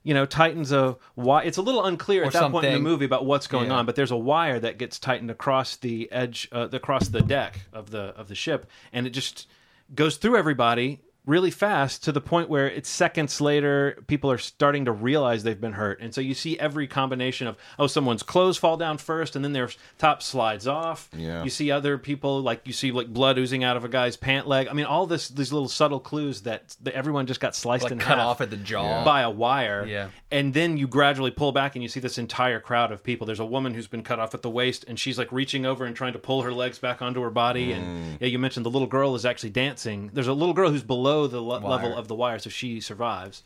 You 0.05 0.13
know, 0.13 0.25
tightens 0.25 0.73
a 0.73 0.97
why. 1.15 1.43
It's 1.43 1.55
a 1.57 1.61
little 1.61 1.85
unclear 1.85 2.23
Or 2.23 2.25
at 2.25 2.33
that 2.33 2.51
point 2.51 2.65
in 2.65 2.73
the 2.73 2.79
movie 2.81 3.05
about 3.05 3.25
what's 3.25 3.47
going 3.47 3.69
Yeah. 3.69 3.75
on, 3.75 3.85
but 3.85 3.95
there's 3.95 4.11
a 4.11 4.17
wire 4.17 4.59
that 4.59 4.77
gets 4.77 4.99
tightened 4.99 5.31
across 5.31 5.77
the 5.77 6.11
edge, 6.11 6.49
uh, 6.51 6.67
across 6.73 7.07
the 7.07 7.21
deck 7.21 7.61
of 7.71 7.89
the 7.91 8.07
of 8.17 8.27
the 8.27 8.35
ship, 8.35 8.69
and 8.91 9.07
it 9.07 9.11
just 9.11 9.47
goes 9.95 10.17
through 10.17 10.35
everybody 10.35 10.99
really 11.25 11.51
fast 11.51 12.03
to 12.03 12.11
the 12.11 12.19
point 12.21 12.49
where 12.49 12.69
it's 12.69 12.89
seconds 12.89 13.39
later 13.39 13.97
people 14.07 14.29
are 14.31 14.37
starting 14.37 14.85
to 14.85 14.91
realize 14.91 15.43
they've 15.43 15.61
been 15.61 15.73
hurt 15.73 16.01
and 16.01 16.13
so 16.13 16.19
you 16.19 16.33
see 16.33 16.59
every 16.59 16.85
combination 16.87 17.47
of 17.47 17.55
oh 17.79 17.87
someone's 17.87 18.23
clothes 18.23 18.57
fall 18.57 18.75
down 18.77 18.97
first 18.97 19.35
and 19.35 19.43
then 19.45 19.53
their 19.53 19.69
top 19.97 20.21
slides 20.21 20.67
off 20.67 21.09
Yeah. 21.15 21.43
you 21.43 21.49
see 21.49 21.71
other 21.71 21.97
people 21.97 22.41
like 22.41 22.61
you 22.65 22.73
see 22.73 22.91
like 22.91 23.07
blood 23.07 23.37
oozing 23.37 23.63
out 23.63 23.77
of 23.77 23.85
a 23.85 23.89
guy's 23.89 24.17
pant 24.17 24.47
leg 24.47 24.67
i 24.67 24.73
mean 24.73 24.85
all 24.85 25.07
this 25.07 25.29
these 25.29 25.53
little 25.53 25.69
subtle 25.69 25.99
clues 25.99 26.41
that, 26.41 26.75
that 26.81 26.93
everyone 26.93 27.25
just 27.25 27.39
got 27.39 27.55
sliced 27.55 27.83
like 27.83 27.91
in 27.93 27.99
cut 27.99 28.17
half 28.17 28.27
off 28.27 28.41
at 28.41 28.49
the 28.49 28.57
jaw. 28.57 29.03
by 29.05 29.21
a 29.21 29.29
wire. 29.29 29.85
Yeah. 29.85 30.09
And 30.31 30.53
then 30.53 30.77
you 30.77 30.87
gradually 30.87 31.31
pull 31.31 31.51
back 31.51 31.75
and 31.75 31.83
you 31.83 31.89
see 31.89 31.99
this 31.99 32.17
entire 32.17 32.59
crowd 32.59 32.91
of 32.91 33.03
people. 33.03 33.25
There's 33.27 33.39
a 33.39 33.45
woman 33.45 33.73
who's 33.73 33.87
been 33.87 34.03
cut 34.03 34.19
off 34.19 34.33
at 34.33 34.41
the 34.41 34.49
waist 34.49 34.83
and 34.87 34.99
she's 34.99 35.17
like 35.17 35.31
reaching 35.31 35.65
over 35.65 35.85
and 35.85 35.95
trying 35.95 36.13
to 36.13 36.19
pull 36.19 36.41
her 36.41 36.51
legs 36.51 36.79
back 36.79 37.01
onto 37.01 37.21
her 37.21 37.29
body. 37.29 37.67
Mm. 37.69 37.75
And 37.77 38.17
yeah, 38.21 38.27
you 38.27 38.39
mentioned 38.39 38.65
the 38.65 38.69
little 38.71 38.87
girl 38.87 39.15
is 39.15 39.25
actually 39.25 39.51
dancing. 39.51 40.09
There's 40.13 40.27
a 40.27 40.33
little 40.33 40.53
girl 40.53 40.69
who's 40.71 40.83
below 40.83 41.12
the 41.27 41.41
le- 41.41 41.59
Wire. 41.59 41.69
level 41.71 41.95
of 41.97 42.07
the 42.07 42.15
wire, 42.15 42.39
so 42.39 42.49
she 42.49 42.79
survives. 42.81 43.43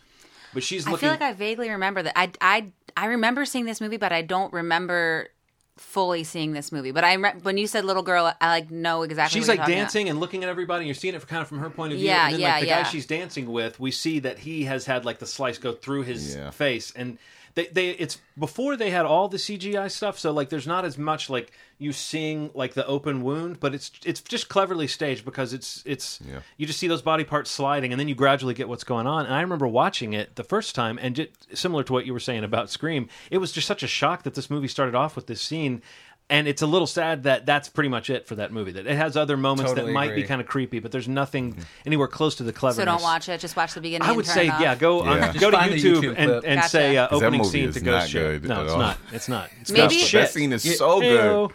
But 0.53 0.63
she's 0.63 0.87
I 0.87 0.91
looking. 0.91 1.07
feel 1.07 1.11
like 1.11 1.21
I 1.21 1.33
vaguely 1.33 1.69
remember 1.69 2.01
that. 2.03 2.13
I 2.17 2.31
I 2.41 2.67
I 2.95 3.05
remember 3.07 3.45
seeing 3.45 3.65
this 3.65 3.79
movie, 3.81 3.97
but 3.97 4.11
I 4.11 4.21
don't 4.21 4.51
remember 4.53 5.27
fully 5.75 6.23
seeing 6.23 6.53
this 6.53 6.71
movie. 6.71 6.91
But 6.91 7.03
I 7.03 7.13
re- 7.13 7.33
when 7.43 7.57
you 7.57 7.67
said 7.67 7.85
little 7.85 8.01
girl, 8.01 8.33
I 8.41 8.47
like 8.47 8.71
know 8.71 9.03
exactly. 9.03 9.39
She's 9.39 9.47
what 9.47 9.53
like 9.53 9.57
you're 9.57 9.63
talking 9.65 9.73
about. 9.75 9.83
dancing 9.83 10.09
and 10.09 10.19
looking 10.19 10.43
at 10.43 10.49
everybody. 10.49 10.81
And 10.81 10.87
you're 10.87 10.95
seeing 10.95 11.13
it 11.13 11.27
kind 11.27 11.41
of 11.41 11.47
from 11.47 11.59
her 11.59 11.69
point 11.69 11.93
of 11.93 11.99
view. 11.99 12.07
Yeah, 12.07 12.25
and 12.25 12.33
then 12.35 12.41
yeah, 12.41 12.51
like 12.53 12.61
the 12.61 12.67
yeah. 12.67 12.83
guy 12.83 12.89
she's 12.89 13.05
dancing 13.05 13.51
with, 13.51 13.79
we 13.79 13.91
see 13.91 14.19
that 14.19 14.39
he 14.39 14.63
has 14.63 14.85
had 14.85 15.05
like 15.05 15.19
the 15.19 15.27
slice 15.27 15.57
go 15.59 15.73
through 15.73 16.03
his 16.03 16.35
Yeah. 16.35 16.49
face, 16.49 16.91
and 16.95 17.17
they, 17.57 17.65
they 17.67 17.89
it's 17.89 18.19
before 18.37 18.77
they 18.77 18.91
had 18.91 19.05
all 19.07 19.27
the 19.27 19.37
CGI 19.37 19.89
stuff. 19.89 20.19
So 20.19 20.31
like, 20.31 20.49
there's 20.49 20.67
not 20.67 20.85
as 20.85 20.95
much 20.95 21.27
like 21.27 21.51
you 21.79 21.91
seeing 21.91 22.51
like 22.53 22.75
the 22.75 22.85
open 22.85 23.23
wound, 23.23 23.59
but 23.59 23.73
it's 23.73 23.89
it's 24.05 24.21
just 24.21 24.47
cleverly 24.47 24.87
staged 24.87 25.25
because 25.25 25.53
it's 25.53 25.81
it's 25.83 26.19
Yeah. 26.23 26.41
you 26.57 26.67
just 26.67 26.77
see 26.77 26.87
those 26.87 27.01
body 27.01 27.23
parts 27.23 27.49
sliding, 27.49 27.91
and 27.91 27.99
then 27.99 28.07
you 28.07 28.13
gradually 28.13 28.53
get 28.53 28.69
what's 28.69 28.83
going 28.83 29.07
on. 29.07 29.25
And 29.25 29.33
I 29.33 29.41
remember 29.41 29.67
watching 29.67 30.13
it 30.13 30.35
the 30.35 30.43
first 30.43 30.75
time, 30.75 30.99
and 31.01 31.15
just, 31.15 31.57
similar 31.57 31.83
to 31.83 31.93
what 31.93 32.05
you 32.05 32.13
were 32.13 32.19
saying 32.19 32.43
about 32.43 32.69
Scream, 32.69 33.09
it 33.31 33.39
was 33.39 33.51
just 33.51 33.65
such 33.67 33.81
a 33.81 33.87
shock 33.87 34.21
that 34.23 34.35
this 34.35 34.49
movie 34.51 34.67
started 34.67 34.93
off 34.93 35.15
with 35.15 35.25
this 35.25 35.41
scene. 35.41 35.81
And 36.29 36.45
it's 36.45 36.61
a 36.61 36.67
little 36.67 36.87
sad 36.87 37.23
that 37.23 37.45
that's 37.45 37.69
pretty 37.69 37.87
much 37.87 38.09
it 38.09 38.27
for 38.27 38.35
that 38.35 38.51
movie. 38.51 38.73
That 38.73 38.85
it 38.85 38.97
has 38.97 39.15
other 39.15 39.37
moments 39.37 39.71
Totally 39.71 39.87
that 39.87 39.93
might 39.93 40.09
agree. 40.11 40.23
be 40.23 40.27
kind 40.27 40.41
of 40.41 40.47
creepy, 40.47 40.79
but 40.79 40.91
there's 40.91 41.07
nothing 41.07 41.55
anywhere 41.85 42.09
close 42.09 42.35
to 42.35 42.43
the 42.43 42.51
cleverness. 42.51 42.81
So 42.81 42.83
don't 42.85 43.01
watch 43.01 43.29
it. 43.29 43.39
Just 43.39 43.55
watch 43.55 43.73
the 43.73 43.79
beginning. 43.79 44.01
I 44.05 44.09
and 44.09 44.17
would 44.17 44.25
turn 44.25 44.33
say, 44.35 44.47
it 44.47 44.51
off. 44.51 44.59
yeah, 44.59 44.75
go 44.75 45.05
Yeah. 45.05 45.29
on, 45.29 45.37
go 45.37 45.51
to 45.51 45.55
YouTube, 45.57 46.01
YouTube 46.01 46.15
and, 46.17 46.31
and 46.31 46.43
Gotcha. 46.59 46.67
say 46.69 46.97
uh, 46.97 47.07
'Cause 47.07 47.19
that 47.21 47.25
opening 47.27 47.41
movie 47.43 47.49
scene 47.51 47.69
is 47.69 47.75
to 47.75 47.79
Ghost 47.79 48.09
Ship. 48.09 48.41
good 48.41 48.49
No, 48.49 48.63
it's 48.63 48.73
all. 48.73 48.77
not. 48.79 48.97
It's 49.13 49.29
not. 49.29 49.49
It's 49.61 49.71
Maybe- 49.71 50.01
not 50.01 50.11
That 50.11 50.29
scene 50.31 50.51
is 50.51 50.77
so 50.77 50.99
good. 50.99 51.51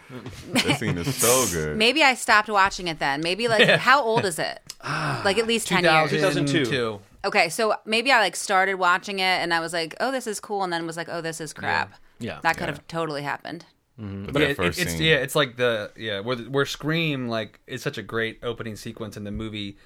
That 0.53 0.79
scene 0.79 0.97
is 0.97 1.15
so 1.21 1.45
good. 1.51 1.77
Maybe 1.77 2.01
I 2.01 2.15
stopped 2.15 2.49
watching 2.49 2.87
it 2.87 2.97
then. 2.97 3.21
Maybe 3.21 3.47
like 3.47 3.67
how 3.69 4.01
old 4.01 4.25
is 4.25 4.39
it? 4.39 4.59
like 4.83 5.37
at 5.37 5.45
least 5.45 5.67
ten 5.67 5.83
years. 5.83 6.09
2002. 6.09 6.99
Okay, 7.25 7.47
so 7.49 7.75
maybe 7.85 8.11
I 8.11 8.17
like 8.19 8.35
started 8.35 8.73
watching 8.75 9.19
it 9.19 9.23
and 9.23 9.53
I 9.53 9.59
was 9.59 9.71
like, 9.71 9.93
oh, 9.99 10.11
this 10.11 10.25
is 10.25 10.39
cool, 10.39 10.63
and 10.63 10.73
then 10.73 10.87
was 10.87 10.97
like, 10.97 11.09
oh, 11.11 11.21
this 11.21 11.39
is 11.39 11.53
crap. 11.53 11.93
Yeah. 12.19 12.39
that 12.41 12.57
could 12.57 12.63
Yeah. 12.67 12.71
have 12.73 12.87
totally 12.87 13.21
happened. 13.21 13.65
But 13.97 14.25
But 14.25 14.33
that 14.33 14.49
it, 14.59 14.59
it's 14.77 14.91
scene, 14.93 15.01
yeah, 15.03 15.15
it's 15.17 15.35
like 15.35 15.55
the 15.55 15.91
yeah 15.95 16.19
where 16.19 16.37
where 16.37 16.65
Scream 16.65 17.27
like 17.27 17.59
is 17.67 17.81
such 17.83 17.97
a 17.97 18.01
great 18.03 18.39
opening 18.43 18.75
sequence 18.75 19.17
and 19.17 19.25
the 19.25 19.31
movie, 19.31 19.77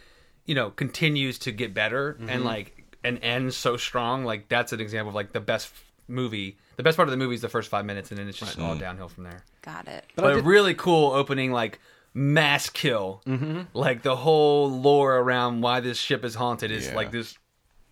you 0.45 0.55
know, 0.55 0.69
continues 0.69 1.37
to 1.39 1.51
get 1.51 1.73
better 1.73 2.13
Mm-hmm. 2.13 2.29
and 2.29 2.43
like 2.45 2.83
and 3.03 3.19
ends 3.21 3.55
so 3.57 3.75
strong. 3.77 4.23
Like 4.25 4.47
that's 4.49 4.71
an 4.73 4.79
example 4.79 5.09
of 5.09 5.15
like 5.15 5.33
the 5.33 5.39
best 5.41 5.73
movie. 6.07 6.57
The 6.77 6.83
best 6.83 6.95
part 6.95 7.07
of 7.07 7.11
the 7.11 7.17
movie 7.17 7.35
is 7.35 7.41
the 7.41 7.49
first 7.49 7.69
five 7.69 7.85
minutes, 7.85 8.11
and 8.11 8.17
then 8.17 8.27
it's 8.27 8.37
just 8.37 8.57
all 8.59 8.75
downhill 8.75 9.09
from 9.09 9.23
there. 9.25 9.43
Got 9.61 9.87
it. 9.87 10.05
But, 10.15 10.37
a 10.37 10.41
really 10.41 10.73
cool 10.73 11.11
opening, 11.11 11.51
like 11.51 11.79
mass 12.13 12.69
kill. 12.69 13.21
Mm-hmm. 13.27 13.61
Like 13.73 14.03
the 14.03 14.15
whole 14.15 14.69
lore 14.71 15.17
around 15.17 15.61
why 15.61 15.79
this 15.81 15.97
ship 15.97 16.23
is 16.23 16.35
haunted 16.35 16.71
is 16.71 16.87
Yeah. 16.87 16.95
like 16.95 17.11
this 17.11 17.37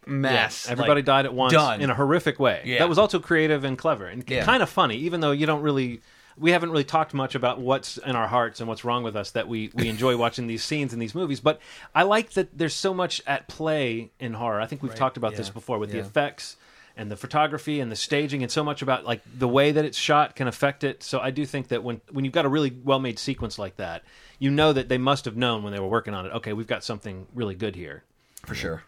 mass. 0.07 0.69
Everybody 0.69 0.99
like, 0.99 1.05
died 1.05 1.25
at 1.25 1.33
once 1.33 1.53
Done 1.53 1.81
in 1.81 1.89
a 1.89 1.95
horrific 1.95 2.39
way. 2.39 2.61
Yeah. 2.65 2.79
That 2.79 2.89
was 2.89 2.97
also 2.97 3.19
creative 3.19 3.63
and 3.63 3.77
clever 3.77 4.07
and 4.07 4.23
Yeah. 4.27 4.43
kind 4.43 4.61
of 4.63 4.69
funny, 4.69 4.97
even 4.97 5.19
though 5.21 5.31
you 5.31 5.45
don't 5.45 5.61
really. 5.61 6.01
We 6.37 6.51
haven't 6.51 6.71
really 6.71 6.83
talked 6.83 7.13
much 7.13 7.33
about 7.33 7.61
what's 7.61 7.97
in 7.97 8.13
our 8.13 8.27
hearts 8.27 8.59
and 8.59 8.67
what's 8.67 8.83
wrong 8.83 9.03
with 9.03 9.15
us 9.15 9.31
that 9.31 9.47
we, 9.47 9.71
we 9.73 9.87
enjoy 9.95 10.17
watching 10.17 10.47
these 10.47 10.65
scenes 10.65 10.91
in 10.91 10.99
these 10.99 11.15
movies. 11.15 11.39
But 11.39 11.61
I 11.93 12.03
like 12.03 12.31
that 12.31 12.57
there's 12.57 12.73
so 12.73 12.93
much 12.93 13.21
at 13.25 13.47
play 13.47 14.11
in 14.19 14.33
horror. 14.33 14.59
I 14.59 14.65
think 14.65 14.83
we've 14.83 14.93
talked 14.93 15.15
about 15.15 15.35
this 15.35 15.49
before 15.49 15.79
with 15.79 15.91
the 15.91 15.99
effects 15.99 16.57
and 16.97 17.09
the 17.11 17.15
photography 17.15 17.79
and 17.79 17.91
the 17.91 17.95
staging 17.95 18.41
and 18.41 18.51
so 18.51 18.63
much 18.63 18.81
about 18.81 19.05
like 19.05 19.21
the 19.37 19.47
way 19.47 19.71
that 19.71 19.85
it's 19.85 19.97
shot 19.97 20.35
can 20.35 20.47
affect 20.47 20.83
it. 20.83 21.03
So 21.03 21.19
I 21.19 21.31
do 21.31 21.45
think 21.45 21.69
that 21.69 21.83
when 21.83 22.01
when 22.11 22.25
you've 22.25 22.33
got 22.33 22.45
a 22.45 22.49
really 22.49 22.75
well 22.83 22.99
made 22.99 23.17
sequence 23.19 23.57
like 23.57 23.77
that, 23.77 24.03
you 24.39 24.51
know 24.51 24.73
that 24.73 24.89
they 24.89 24.97
must 24.97 25.25
have 25.25 25.37
known 25.37 25.63
when 25.63 25.73
they 25.73 25.79
were 25.79 25.87
working 25.87 26.13
on 26.13 26.25
it. 26.25 26.33
Okay, 26.33 26.51
we've 26.53 26.67
got 26.67 26.83
something 26.83 27.27
really 27.33 27.55
good 27.55 27.75
here. 27.75 28.03
for 28.45 28.55
sure. 28.55 28.83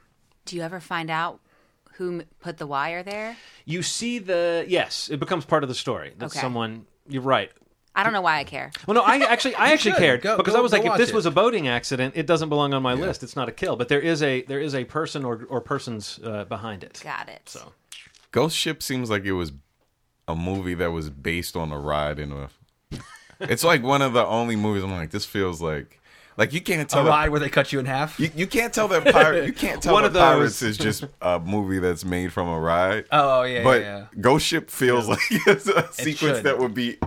Do 0.47 0.55
you 0.55 0.63
ever 0.63 0.79
find 0.79 1.09
out 1.11 1.39
who 1.93 2.23
put 2.39 2.57
the 2.57 2.65
wire 2.67 3.03
there? 3.03 3.35
You 3.65 3.83
see 3.83 4.19
the 4.19 4.65
yes, 4.67 5.09
it 5.09 5.19
becomes 5.19 5.45
part 5.45 5.63
of 5.63 5.69
the 5.69 5.75
story. 5.75 6.13
That 6.17 6.27
Okay. 6.27 6.39
someone. 6.39 6.85
You're 7.07 7.21
right. 7.21 7.51
I 7.95 8.03
don't 8.03 8.13
know 8.13 8.21
why 8.21 8.37
I 8.37 8.43
care. 8.43 8.71
Well, 8.85 8.93
no, 8.95 9.01
I 9.01 9.17
actually, 9.29 9.55
I 9.55 9.71
actually 9.71 9.91
should. 9.91 9.99
cared 9.99 10.21
Go- 10.21 10.37
because 10.37 10.53
go- 10.53 10.59
I 10.59 10.61
was 10.61 10.71
like, 10.71 10.85
if 10.85 10.97
this 10.97 11.09
it. 11.09 11.15
was 11.15 11.25
a 11.25 11.31
boating 11.31 11.67
accident, 11.67 12.13
it 12.15 12.27
doesn't 12.27 12.49
belong 12.49 12.73
on 12.73 12.83
my 12.83 12.93
list. 12.93 13.23
It's 13.23 13.35
not 13.35 13.49
a 13.49 13.51
kill, 13.51 13.75
but 13.75 13.87
there 13.87 13.99
is 14.01 14.21
a 14.21 14.41
there 14.43 14.59
is 14.59 14.75
a 14.75 14.83
person 14.85 15.25
or 15.25 15.45
or 15.49 15.61
persons 15.61 16.19
uh, 16.23 16.43
behind 16.45 16.83
it. 16.83 16.99
Got 17.03 17.29
it. 17.29 17.41
So 17.49 17.73
Ghost 18.31 18.55
Ship 18.57 18.83
seems 18.83 19.09
like 19.09 19.23
it 19.25 19.31
was 19.33 19.51
a 20.27 20.35
movie 20.35 20.73
that 20.75 20.91
was 20.91 21.09
based 21.09 21.55
on 21.55 21.71
a 21.71 21.79
ride 21.79 22.19
in 22.19 22.31
a. 22.31 22.49
It's 23.39 23.63
like 23.63 23.83
one 23.83 24.01
of 24.01 24.13
the 24.13 24.25
only 24.25 24.55
movies 24.55 24.83
I'm 24.83 24.91
like, 24.91 25.11
this 25.11 25.23
feels 25.25 25.61
like, 25.61 25.99
like 26.37 26.53
you 26.53 26.61
can't 26.61 26.81
A 26.81 26.85
tell. 26.85 27.03
that- 27.03 27.09
ride 27.09 27.29
where 27.29 27.39
they 27.39 27.49
cut 27.49 27.73
you 27.73 27.79
in 27.79 27.85
half. 27.85 28.19
You, 28.19 28.29
you 28.35 28.47
can't 28.47 28.73
tell 28.73 28.87
that 28.89 29.03
pirate. 29.11 29.45
You 29.47 29.53
can't 29.53 29.81
tell 29.83 29.93
One 29.93 30.03
that 30.03 30.07
of 30.07 30.13
those. 30.13 30.21
Pirates 30.21 30.61
is 30.61 30.77
just 30.77 31.03
a 31.21 31.39
movie 31.39 31.79
that's 31.79 32.05
made 32.05 32.31
from 32.31 32.47
a 32.47 32.59
ride. 32.59 33.05
Oh, 33.11 33.43
yeah, 33.43 33.63
but 33.63 33.81
yeah, 33.81 34.05
Ghost 34.21 34.45
Ship 34.45 34.69
feels 34.69 35.07
like 35.09 35.19
it's 35.29 35.67
a 35.67 35.91
sequence 35.91 36.37
should. 36.37 36.43
that 36.45 36.59
would 36.59 36.73
be 36.73 36.97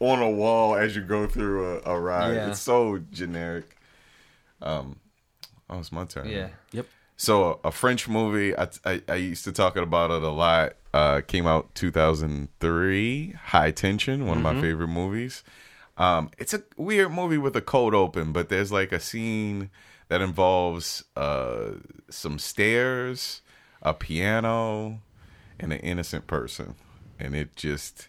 on 0.00 0.20
a 0.22 0.30
wall 0.30 0.74
as 0.76 0.96
you 0.96 1.02
go 1.02 1.26
through 1.26 1.76
a, 1.84 1.94
a 1.94 2.00
ride. 2.00 2.34
Yeah. 2.34 2.48
It's 2.50 2.60
so 2.60 3.00
generic. 3.12 3.76
Um, 4.62 4.96
oh, 5.68 5.78
it's 5.78 5.92
my 5.92 6.04
turn. 6.06 6.28
yeah. 6.28 6.48
yep. 6.72 6.86
So 7.16 7.60
a 7.64 7.70
French 7.70 8.08
movie. 8.08 8.56
I, 8.56 8.68
I 8.86 9.02
I 9.06 9.14
used 9.16 9.44
to 9.44 9.52
talk 9.52 9.76
about 9.76 10.10
it 10.10 10.22
a 10.22 10.30
lot. 10.30 10.72
Uh, 10.94 11.20
came 11.20 11.46
out 11.46 11.74
2003. 11.74 13.32
High 13.44 13.70
Tension, 13.70 14.26
one 14.26 14.38
of 14.38 14.42
my 14.42 14.58
favorite 14.60 14.88
movies. 14.88 15.42
Um, 16.00 16.30
it's 16.38 16.54
a 16.54 16.62
weird 16.78 17.12
movie 17.12 17.36
with 17.36 17.54
a 17.56 17.60
cold 17.60 17.94
open, 17.94 18.32
but 18.32 18.48
there's 18.48 18.72
like 18.72 18.90
a 18.90 18.98
scene 18.98 19.68
that 20.08 20.22
involves 20.22 21.04
uh, 21.14 21.72
some 22.08 22.38
stairs, 22.38 23.42
a 23.82 23.92
piano, 23.92 25.02
and 25.58 25.74
an 25.74 25.78
innocent 25.80 26.26
person, 26.26 26.74
and 27.18 27.36
it 27.36 27.54
just 27.54 28.08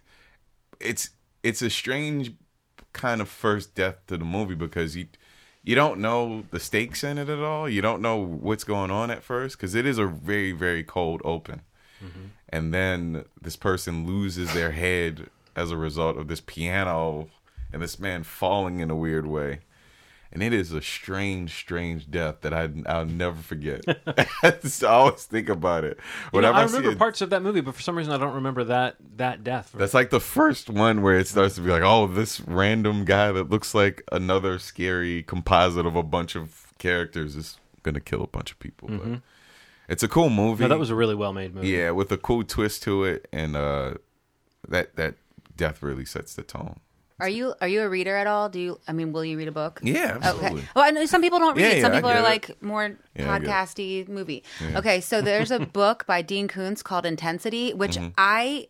it's 0.79 1.09
it's 1.43 1.61
a 1.61 1.69
strange 1.69 2.31
kind 2.93 3.19
of 3.19 3.27
first 3.27 3.75
death 3.75 3.97
to 4.07 4.17
the 4.17 4.23
movie 4.23 4.55
because 4.55 4.95
you 4.95 5.07
you 5.61 5.75
don't 5.75 5.99
know 5.99 6.45
the 6.51 6.61
stakes 6.61 7.03
in 7.03 7.17
it 7.17 7.27
at 7.27 7.39
all. 7.39 7.67
You 7.67 7.81
don't 7.81 8.01
know 8.01 8.15
what's 8.15 8.63
going 8.63 8.89
on 8.89 9.11
at 9.11 9.21
first 9.21 9.57
because 9.57 9.75
it 9.75 9.85
is 9.85 9.97
a 9.97 10.07
very 10.07 10.53
very 10.53 10.85
cold 10.85 11.21
open, 11.25 11.59
and 12.47 12.73
then 12.73 13.25
this 13.41 13.57
person 13.57 14.07
loses 14.07 14.53
their 14.53 14.71
head 14.71 15.29
as 15.57 15.71
a 15.71 15.77
result 15.77 16.15
of 16.15 16.29
this 16.29 16.39
piano 16.39 17.27
and 17.73 17.81
this 17.81 17.99
man 17.99 18.23
falling 18.23 18.79
in 18.79 18.89
a 18.89 18.95
weird 18.95 19.25
way. 19.25 19.59
And 20.33 20.41
it 20.41 20.53
is 20.53 20.71
a 20.71 20.81
strange, 20.81 21.53
strange 21.53 22.09
death 22.09 22.39
that 22.39 22.53
I 22.53 22.69
I'll 22.85 23.05
never 23.05 23.41
forget. 23.41 23.81
I 24.43 24.57
always 24.87 25.25
think 25.25 25.49
about 25.49 25.83
it. 25.83 25.99
You 26.33 26.39
know, 26.39 26.51
I 26.53 26.63
remember 26.63 26.91
it- 26.91 26.97
parts 26.97 27.19
of 27.19 27.29
that 27.31 27.41
movie, 27.41 27.59
but 27.59 27.75
for 27.75 27.81
some 27.81 27.97
reason 27.97 28.13
I 28.13 28.17
don't 28.17 28.35
remember 28.35 28.63
that 28.63 28.95
that 29.17 29.43
death. 29.43 29.73
That's 29.75 29.93
like 29.93 30.09
the 30.09 30.21
first 30.21 30.69
one 30.69 31.01
where 31.01 31.17
it 31.17 31.27
starts 31.27 31.55
to 31.55 31.61
be 31.61 31.69
like, 31.69 31.83
oh, 31.83 32.07
this 32.07 32.39
random 32.39 33.03
guy 33.03 33.33
that 33.33 33.49
looks 33.49 33.75
like 33.75 34.03
another 34.09 34.57
scary 34.57 35.21
composite 35.23 35.85
of 35.85 35.97
a 35.97 36.03
bunch 36.03 36.35
of 36.37 36.71
characters 36.77 37.35
is 37.35 37.57
gonna 37.83 37.99
kill 37.99 38.23
a 38.23 38.27
bunch 38.27 38.51
of 38.53 38.59
people. 38.59 38.87
But 38.87 39.19
it's 39.89 40.03
a 40.03 40.07
cool 40.07 40.29
movie. 40.29 40.63
no, 40.63 40.69
that 40.69 40.79
was 40.79 40.89
a 40.91 40.95
really 40.95 41.15
well 41.15 41.33
made 41.33 41.53
movie. 41.53 41.67
yeah, 41.67 41.91
with 41.91 42.09
a 42.13 42.17
cool 42.17 42.45
twist 42.45 42.83
to 42.83 43.03
it, 43.03 43.27
and 43.33 43.57
uh, 43.57 43.95
that 44.65 44.95
that 44.95 45.15
death 45.57 45.83
really 45.83 46.05
sets 46.05 46.35
the 46.35 46.43
tone. 46.43 46.79
Are 47.21 47.29
you 47.29 47.53
are 47.61 47.67
you 47.67 47.81
a 47.83 47.89
reader 47.89 48.15
at 48.17 48.27
all? 48.27 48.49
Do 48.49 48.59
you? 48.59 48.79
I 48.87 48.91
mean, 48.93 49.13
will 49.13 49.23
you 49.23 49.37
read 49.37 49.47
a 49.47 49.51
book? 49.51 49.79
Yeah, 49.83 50.17
absolutely. 50.21 50.59
Okay. 50.61 50.67
Well, 50.75 50.83
I 50.85 50.89
know 50.91 51.05
some 51.05 51.21
people 51.21 51.39
don't 51.39 51.55
read. 51.55 51.63
Yeah, 51.67 51.75
yeah, 51.75 51.81
some 51.81 51.91
people 51.93 52.09
are 52.09 52.17
it. 52.17 52.23
like 52.23 52.61
more 52.61 52.97
Yeah, 53.15 53.39
podcasty 53.39 54.07
movie. 54.09 54.43
Okay, 54.75 54.99
so 55.01 55.21
there's 55.21 55.51
a 55.51 55.59
book 55.81 56.05
by 56.07 56.21
Dean 56.21 56.47
Koontz 56.47 56.81
called 56.83 57.05
Intensity, 57.05 57.73
which 57.73 57.95
Mm-hmm. 57.97 58.09
I 58.17 58.67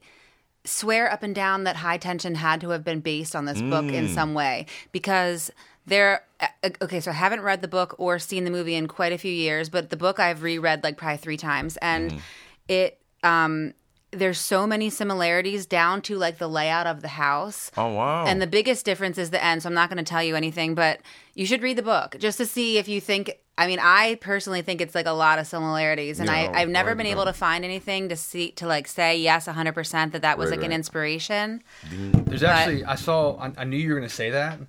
swear 0.65 1.11
up 1.11 1.23
and 1.23 1.33
down 1.33 1.63
that 1.63 1.77
High 1.77 1.97
Tension 1.97 2.35
had 2.35 2.61
to 2.61 2.69
have 2.69 2.83
been 2.83 2.99
based 2.99 3.35
on 3.35 3.45
this 3.45 3.61
book 3.61 3.85
in 3.85 4.05
Mm. 4.07 4.13
some 4.13 4.33
way 4.33 4.65
because 4.91 5.49
there. 5.87 6.23
uh, 6.39 6.47
Okay, 6.81 6.99
so 6.99 7.09
I 7.11 7.15
haven't 7.15 7.41
read 7.41 7.61
the 7.61 7.67
book 7.67 7.95
or 7.97 8.19
seen 8.19 8.43
the 8.43 8.51
movie 8.51 8.75
in 8.75 8.87
quite 8.87 9.11
a 9.13 9.17
few 9.17 9.31
years, 9.31 9.69
but 9.69 9.89
the 9.89 9.97
book 9.97 10.19
I've 10.19 10.43
reread 10.43 10.83
like 10.83 10.97
probably 10.97 11.17
three 11.17 11.37
times, 11.37 11.77
and 11.77 12.11
Mm-hmm. 12.11 12.19
it. 12.67 12.97
um 13.23 13.73
there's 14.11 14.39
so 14.39 14.67
many 14.67 14.89
similarities 14.89 15.65
down 15.65 16.01
to 16.03 16.17
like 16.17 16.37
the 16.37 16.47
layout 16.49 16.87
of 16.87 17.01
the 17.01 17.07
house. 17.09 17.71
Oh 17.77 17.93
wow! 17.93 18.25
And 18.25 18.41
the 18.41 18.47
biggest 18.47 18.85
difference 18.85 19.17
is 19.17 19.29
the 19.29 19.43
end. 19.43 19.63
So 19.63 19.69
I'm 19.69 19.73
not 19.73 19.89
going 19.89 20.03
to 20.03 20.09
tell 20.09 20.23
you 20.23 20.35
anything, 20.35 20.75
but 20.75 20.99
you 21.33 21.45
should 21.45 21.61
read 21.61 21.77
the 21.77 21.83
book 21.83 22.15
just 22.19 22.37
to 22.39 22.45
see 22.45 22.77
if 22.77 22.87
you 22.87 22.99
think. 23.01 23.37
I 23.57 23.67
mean, 23.67 23.79
I 23.81 24.15
personally 24.21 24.61
think 24.63 24.81
it's 24.81 24.95
like 24.95 25.05
a 25.05 25.11
lot 25.11 25.37
of 25.37 25.45
similarities, 25.45 26.19
and 26.19 26.27
Yeah, 26.29 26.51
I, 26.53 26.61
I've 26.61 26.69
never 26.69 26.89
right, 26.89 26.97
been 26.97 27.05
right. 27.05 27.11
able 27.11 27.25
to 27.25 27.33
find 27.33 27.63
anything 27.63 28.09
to 28.09 28.15
see 28.15 28.51
to 28.53 28.65
like 28.65 28.87
say 28.87 29.17
yes 29.17 29.45
100 29.47 29.73
percent 29.73 30.13
that 30.13 30.23
that 30.23 30.37
was 30.37 30.49
Right, 30.49 30.59
like 30.59 30.65
an 30.65 30.71
inspiration. 30.71 31.61
There's 31.91 32.43
actually 32.43 32.83
I 32.83 32.95
saw 32.95 33.37
I, 33.37 33.51
I 33.57 33.63
knew 33.65 33.77
you 33.77 33.89
were 33.93 33.99
going 33.99 34.09
to 34.09 34.15
say 34.15 34.31
that, 34.31 34.59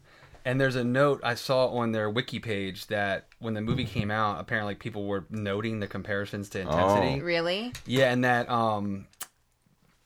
and 0.44 0.61
there's 0.61 0.76
a 0.76 0.85
note 0.85 1.20
I 1.24 1.35
saw 1.37 1.68
on 1.68 1.92
their 1.92 2.11
wiki 2.11 2.38
page 2.38 2.87
that 2.88 3.26
when 3.38 3.55
the 3.55 3.61
movie 3.61 3.87
came 3.87 4.11
out, 4.11 4.40
apparently 4.40 4.74
people 4.74 5.07
were 5.07 5.24
noting 5.31 5.81
the 5.81 5.87
comparisons 5.88 6.48
to 6.50 6.61
Intensity. 6.61 7.20
Really? 7.22 7.72
Yeah, 7.87 8.12
and 8.12 8.24
that 8.24 8.48
um, 8.50 9.07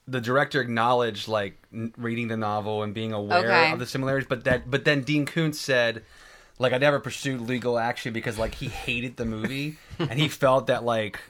the 0.08 0.20
director 0.20 0.60
acknowledged 0.60 1.26
like 1.28 1.58
n- 1.72 1.92
reading 1.96 2.28
the 2.28 2.36
novel 2.36 2.82
and 2.82 2.94
being 2.94 3.12
aware 3.12 3.38
Okay. 3.44 3.72
of 3.72 3.78
the 3.78 3.86
similarities, 3.86 4.28
but 4.28 4.44
that 4.44 4.70
but 4.70 4.84
then 4.84 5.02
Dean 5.02 5.26
Koontz 5.26 5.58
said. 5.60 6.02
Like 6.58 6.72
I 6.72 6.78
never 6.78 6.98
pursued 7.00 7.42
legal 7.42 7.78
action 7.78 8.14
because 8.14 8.38
like 8.38 8.54
he 8.54 8.68
hated 8.68 9.18
the 9.18 9.26
movie 9.26 9.76
and 9.98 10.18
he 10.18 10.26
felt 10.28 10.68
that 10.68 10.84
like 10.86 11.20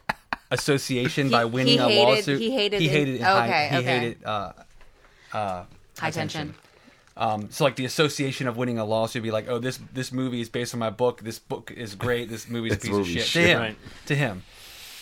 association 0.50 1.30
by 1.30 1.44
winning 1.44 1.80
a 1.80 1.88
hated- 1.88 1.98
lawsuit. 2.04 2.40
he 2.40 2.50
hated 2.52 2.80
He 2.80 2.86
in- 2.86 2.92
hated. 2.92 3.20
high- 3.20 3.44
okay, 3.48 3.68
he 3.70 3.76
okay. 3.78 3.98
hated. 3.98 4.24
Uh, 4.24 4.52
uh, 5.32 5.64
High 5.98 6.10
tension. 6.10 6.54
um, 7.16 7.50
so 7.50 7.64
like 7.64 7.76
the 7.76 7.84
association 7.86 8.46
of 8.46 8.56
winning 8.56 8.78
a 8.78 8.84
lawsuit 8.84 9.22
would 9.22 9.26
be 9.26 9.30
like, 9.32 9.48
oh, 9.48 9.58
this 9.58 9.80
this 9.92 10.12
movie 10.12 10.40
is 10.40 10.48
based 10.48 10.74
on 10.74 10.80
my 10.80 10.90
book. 10.90 11.22
This 11.22 11.38
book 11.38 11.72
is 11.74 11.94
great. 11.94 12.28
This 12.28 12.48
movie's 12.48 12.74
a 12.74 12.76
This 12.76 12.84
piece 12.88 12.96
of 12.96 13.06
shit. 13.06 13.22
shit. 13.24 13.42
To 13.42 13.48
him, 13.48 13.58
Right. 13.60 13.76
to 14.06 14.14
him. 14.14 14.42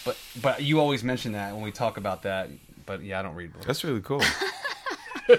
But 0.04 0.16
but 0.40 0.62
you 0.62 0.80
always 0.80 1.02
mention 1.04 1.32
that 1.32 1.52
when 1.54 1.62
we 1.62 1.70
talk 1.70 1.96
about 1.96 2.22
that. 2.22 2.48
But 2.86 3.02
yeah, 3.02 3.20
I 3.20 3.22
don't 3.22 3.34
read 3.34 3.52
books. 3.52 3.66
That's 3.66 3.84
really 3.84 4.00
cool. 4.00 4.22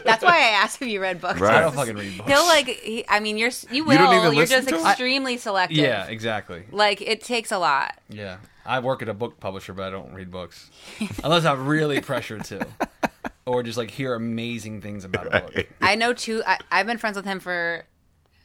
That's 0.04 0.24
why 0.24 0.38
I 0.38 0.50
asked 0.64 0.82
if 0.82 0.88
you 0.88 1.00
read 1.00 1.22
books. 1.22 1.40
Right. 1.40 1.56
I 1.58 1.62
don't 1.62 1.76
fucking 1.76 1.96
read 1.96 2.18
books. 2.18 2.30
He'll 2.32 2.46
like. 2.48 2.68
He, 2.68 3.06
I 3.08 3.20
mean, 3.20 3.38
you're 3.38 3.52
you 3.72 3.84
will. 3.86 3.98
don't 3.98 4.14
even 4.16 4.24
you're 4.34 4.42
listen 4.42 4.58
just 4.66 4.70
to 4.70 4.76
'em? 4.80 4.86
extremely 4.88 5.38
selective. 5.38 5.78
Yeah, 5.78 6.08
exactly. 6.08 6.64
Like 6.72 7.02
it 7.02 7.22
takes 7.22 7.52
a 7.52 7.60
lot. 7.60 7.96
Yeah, 8.10 8.38
I 8.66 8.80
work 8.80 9.04
at 9.04 9.10
a 9.10 9.14
book 9.14 9.40
publisher, 9.40 9.74
but 9.74 9.84
I 9.84 9.90
don't 9.92 10.12
read 10.14 10.32
books 10.32 10.72
unless 11.24 11.46
I'm 11.46 11.68
really 11.68 12.02
pressured 12.02 12.46
to, 12.46 12.66
or 13.46 13.62
just 13.62 13.78
like 13.78 13.92
hear 13.92 14.16
amazing 14.16 14.82
things 14.82 15.06
about 15.06 15.28
a 15.28 15.42
book. 15.42 15.68
I 15.82 15.94
know 15.96 16.14
two. 16.14 16.42
I, 16.48 16.58
I've 16.72 16.88
been 16.88 16.98
friends 16.98 17.16
with 17.16 17.26
him 17.26 17.40
for 17.40 17.86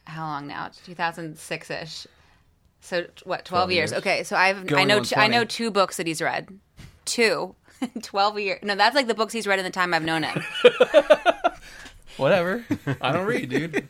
how 0.05 0.27
long 0.27 0.45
now? 0.45 0.69
2006 0.85 1.69
ish. 1.71 2.07
So 2.81 3.05
what? 3.23 3.45
12, 3.45 3.47
12 3.47 3.71
years. 3.71 3.91
years. 3.91 3.99
Okay, 3.99 4.23
so 4.23 4.35
I've 4.35 4.59
I 4.61 4.63
Going 4.65 4.87
know 4.87 4.97
on 4.97 5.03
two, 5.05 5.15
I 5.15 5.27
know 5.27 5.43
two 5.43 5.71
books 5.71 5.97
that 5.97 6.05
he's 6.05 6.21
read. 6.21 6.49
Two. 7.05 7.55
12 8.01 8.39
years. 8.39 8.59
No, 8.63 8.75
that's 8.75 8.95
like 8.95 9.07
the 9.07 9.13
books 9.13 9.33
he's 9.33 9.47
read 9.47 9.59
in 9.59 9.65
the 9.65 9.71
time 9.71 9.93
I've 9.93 10.03
known 10.03 10.23
him. 10.23 10.43
Whatever. 12.17 12.63
I 13.01 13.11
don't 13.11 13.25
read, 13.25 13.49
dude. 13.49 13.87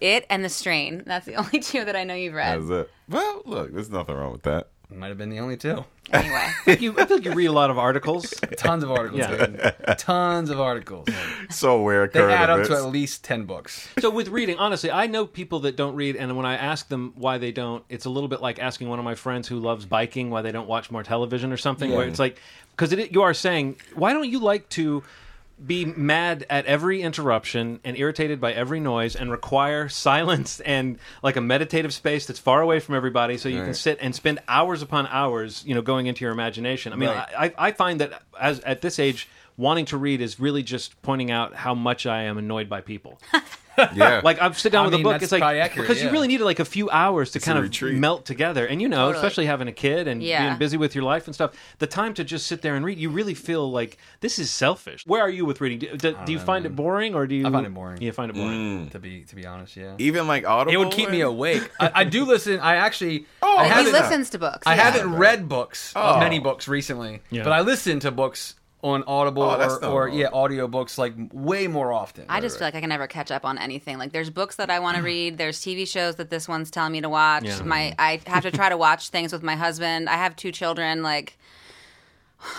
It 0.00 0.26
and 0.30 0.44
The 0.44 0.48
Strain. 0.48 1.02
That's 1.06 1.26
the 1.26 1.34
only 1.36 1.60
two 1.60 1.84
that 1.84 1.96
I 1.96 2.04
know 2.04 2.14
you've 2.14 2.34
read. 2.34 2.60
That's 2.60 2.70
it. 2.70 2.90
Well, 3.08 3.42
look, 3.44 3.72
there's 3.72 3.90
nothing 3.90 4.14
wrong 4.14 4.32
with 4.32 4.42
that. 4.42 4.68
Might 4.90 5.08
have 5.08 5.18
been 5.18 5.28
the 5.28 5.40
only 5.40 5.58
two. 5.58 5.84
Anyway. 6.10 6.48
You, 6.80 6.98
I 6.98 7.04
think 7.04 7.26
you 7.26 7.34
read 7.34 7.46
a 7.46 7.52
lot 7.52 7.70
of 7.70 7.78
articles. 7.78 8.32
Tons 8.56 8.82
of 8.82 8.90
articles. 8.90 9.20
Yeah. 9.20 9.46
dude. 9.46 9.98
Tons 9.98 10.48
of 10.48 10.58
articles. 10.58 11.08
So 11.50 11.82
where 11.82 12.06
They 12.06 12.20
current 12.20 12.32
add 12.32 12.48
up 12.48 12.66
to 12.68 12.74
at 12.74 12.86
least 12.86 13.22
ten 13.22 13.44
books. 13.44 13.86
So 13.98 14.08
with 14.08 14.28
reading, 14.28 14.56
honestly, 14.56 14.90
I 14.90 15.06
know 15.06 15.26
people 15.26 15.60
that 15.60 15.76
don't 15.76 15.94
read, 15.94 16.16
and 16.16 16.34
when 16.38 16.46
I 16.46 16.56
ask 16.56 16.88
them 16.88 17.12
why 17.16 17.36
they 17.36 17.52
don't, 17.52 17.84
it's 17.90 18.06
a 18.06 18.10
little 18.10 18.28
bit 18.28 18.40
like 18.40 18.58
asking 18.58 18.88
one 18.88 18.98
of 18.98 19.04
my 19.04 19.14
friends 19.14 19.46
who 19.46 19.58
loves 19.58 19.84
biking 19.84 20.30
why 20.30 20.40
they 20.40 20.52
don't 20.52 20.68
watch 20.68 20.90
more 20.90 21.02
television 21.02 21.52
or 21.52 21.58
something. 21.58 21.92
Where 21.92 22.08
it's 22.08 22.18
like, 22.18 22.38
because 22.70 22.90
it, 22.92 23.12
you 23.12 23.22
are 23.22 23.34
saying, 23.34 23.76
why 23.94 24.14
don't 24.14 24.28
you 24.28 24.38
like 24.38 24.70
to 24.70 25.04
be 25.64 25.84
mad 25.84 26.46
at 26.48 26.66
every 26.66 27.02
interruption 27.02 27.80
and 27.84 27.96
irritated 27.96 28.40
by 28.40 28.52
every 28.52 28.80
noise 28.80 29.16
and 29.16 29.30
require 29.30 29.88
silence 30.08 30.60
and 30.60 30.98
like 31.22 31.36
a 31.36 31.40
meditative 31.40 31.92
space 31.92 32.26
that's 32.26 32.38
far 32.38 32.62
away 32.62 32.80
from 32.80 32.94
everybody 32.94 33.36
so 33.36 33.48
you 33.48 33.62
can 33.62 33.74
sit 33.74 33.98
and 34.00 34.14
spend 34.14 34.38
hours 34.46 34.82
upon 34.82 35.06
hours 35.08 35.64
you 35.66 35.74
know 35.74 35.82
going 35.82 36.06
into 36.06 36.24
your 36.24 36.32
imagination. 36.32 36.92
I 36.92 36.96
mean 36.96 37.08
Right. 37.08 37.28
I, 37.58 37.68
I 37.68 37.72
find 37.72 38.00
that 38.00 38.22
as 38.38 38.60
at 38.60 38.80
this 38.82 38.98
age 38.98 39.28
wanting 39.56 39.84
to 39.86 39.96
read 39.96 40.20
is 40.20 40.38
really 40.38 40.62
just 40.62 41.00
pointing 41.02 41.32
out 41.32 41.52
how 41.52 41.74
much 41.74 42.06
i 42.06 42.22
am 42.22 42.38
annoyed 42.38 42.68
by 42.68 42.80
people 42.80 43.18
yeah, 43.94 44.20
like 44.24 44.40
I've 44.40 44.58
sit 44.58 44.72
down 44.72 44.86
I 44.86 44.88
with 44.90 45.00
a 45.00 45.02
book. 45.02 45.22
It's 45.22 45.32
like 45.32 45.42
accurate, 45.42 45.88
because 45.88 46.02
you 46.02 46.10
really 46.10 46.28
need 46.28 46.40
like 46.40 46.58
a 46.58 46.64
few 46.64 46.90
hours 46.90 47.30
to 47.32 47.38
a 47.38 47.42
kind 47.42 47.58
of 47.58 47.64
retreat. 47.64 47.94
melt 47.96 48.24
together, 48.24 48.66
and 48.66 48.82
you 48.82 48.88
know, 48.88 49.06
Totally. 49.06 49.16
especially 49.16 49.46
having 49.46 49.68
a 49.68 49.72
kid 49.72 50.08
and 50.08 50.22
Yeah. 50.22 50.46
being 50.48 50.58
busy 50.58 50.76
with 50.76 50.94
your 50.94 51.04
life 51.04 51.26
and 51.26 51.34
stuff. 51.34 51.52
The 51.78 51.86
time 51.86 52.14
to 52.14 52.24
just 52.24 52.46
sit 52.46 52.62
there 52.62 52.74
and 52.76 52.84
read, 52.84 52.98
you 52.98 53.10
really 53.10 53.34
feel 53.34 53.70
like 53.70 53.98
this 54.20 54.38
is 54.38 54.50
selfish. 54.50 55.04
Where 55.06 55.22
are 55.22 55.30
you 55.30 55.44
with 55.44 55.60
reading? 55.60 55.78
Do, 55.78 55.96
do, 55.96 56.16
do 56.24 56.32
you 56.32 56.38
know, 56.38 56.44
find 56.44 56.64
man. 56.64 56.72
it 56.72 56.76
boring, 56.76 57.14
or 57.14 57.26
do 57.26 57.34
you? 57.34 57.46
I 57.46 57.50
find 57.50 57.66
it 57.66 57.74
boring. 57.74 58.02
You 58.02 58.12
find 58.12 58.30
it 58.30 58.34
boring. 58.34 58.86
Mm. 58.86 58.90
To 58.90 58.98
be 58.98 59.22
to 59.22 59.34
be 59.36 59.46
honest, 59.46 59.76
yeah. 59.76 59.94
even 59.98 60.26
like 60.26 60.46
Audible. 60.46 60.72
It 60.74 60.76
would 60.84 60.92
keep 60.92 61.10
me 61.10 61.20
awake. 61.20 61.70
I, 61.80 61.90
I 61.94 62.04
do 62.04 62.24
listen. 62.24 62.60
I 62.60 62.76
actually. 62.76 63.26
Oh, 63.40 63.56
I 63.56 63.64
he 63.64 63.68
he 63.68 63.74
haven't, 63.74 63.92
listens 63.92 64.30
to 64.30 64.38
books. 64.38 64.66
I 64.66 64.74
yeah. 64.74 64.90
haven't 64.90 65.14
read 65.14 65.48
books, 65.48 65.92
Oh. 65.96 66.18
many 66.20 66.38
books 66.38 66.68
recently, 66.68 67.22
but 67.30 67.48
I 67.48 67.60
listen 67.62 68.00
to 68.00 68.10
books 68.10 68.54
on 68.82 69.02
Audible 69.06 69.42
Oh, 69.42 69.54
or, 69.54 69.58
not 69.58 69.84
or 69.84 70.08
yeah, 70.08 70.28
audiobooks 70.30 70.98
like 70.98 71.14
way 71.32 71.66
more 71.66 71.92
often. 71.92 72.24
I 72.28 72.40
just 72.40 72.58
feel 72.58 72.66
like 72.66 72.74
I 72.76 72.80
can 72.80 72.88
never 72.90 73.06
catch 73.06 73.30
up 73.30 73.44
on 73.44 73.58
anything. 73.58 73.98
Like 73.98 74.12
there's 74.12 74.30
books 74.30 74.56
that 74.56 74.70
I 74.70 74.78
want 74.78 74.96
to 74.96 75.02
read. 75.14 75.36
There's 75.38 75.58
TV 75.60 75.86
shows 75.86 76.16
that 76.16 76.30
this 76.30 76.46
one's 76.48 76.70
telling 76.70 76.92
me 76.92 77.00
to 77.00 77.08
watch. 77.08 77.44
Yeah. 77.44 77.62
My 77.62 77.94
I 77.98 78.20
have 78.26 78.44
to 78.44 78.50
try 78.50 78.68
to 78.68 78.76
watch 78.76 79.08
things 79.08 79.32
with 79.32 79.42
my 79.42 79.56
husband. 79.56 80.08
I 80.08 80.14
have 80.14 80.36
two 80.36 80.52
children. 80.52 81.02
Like 81.02 81.36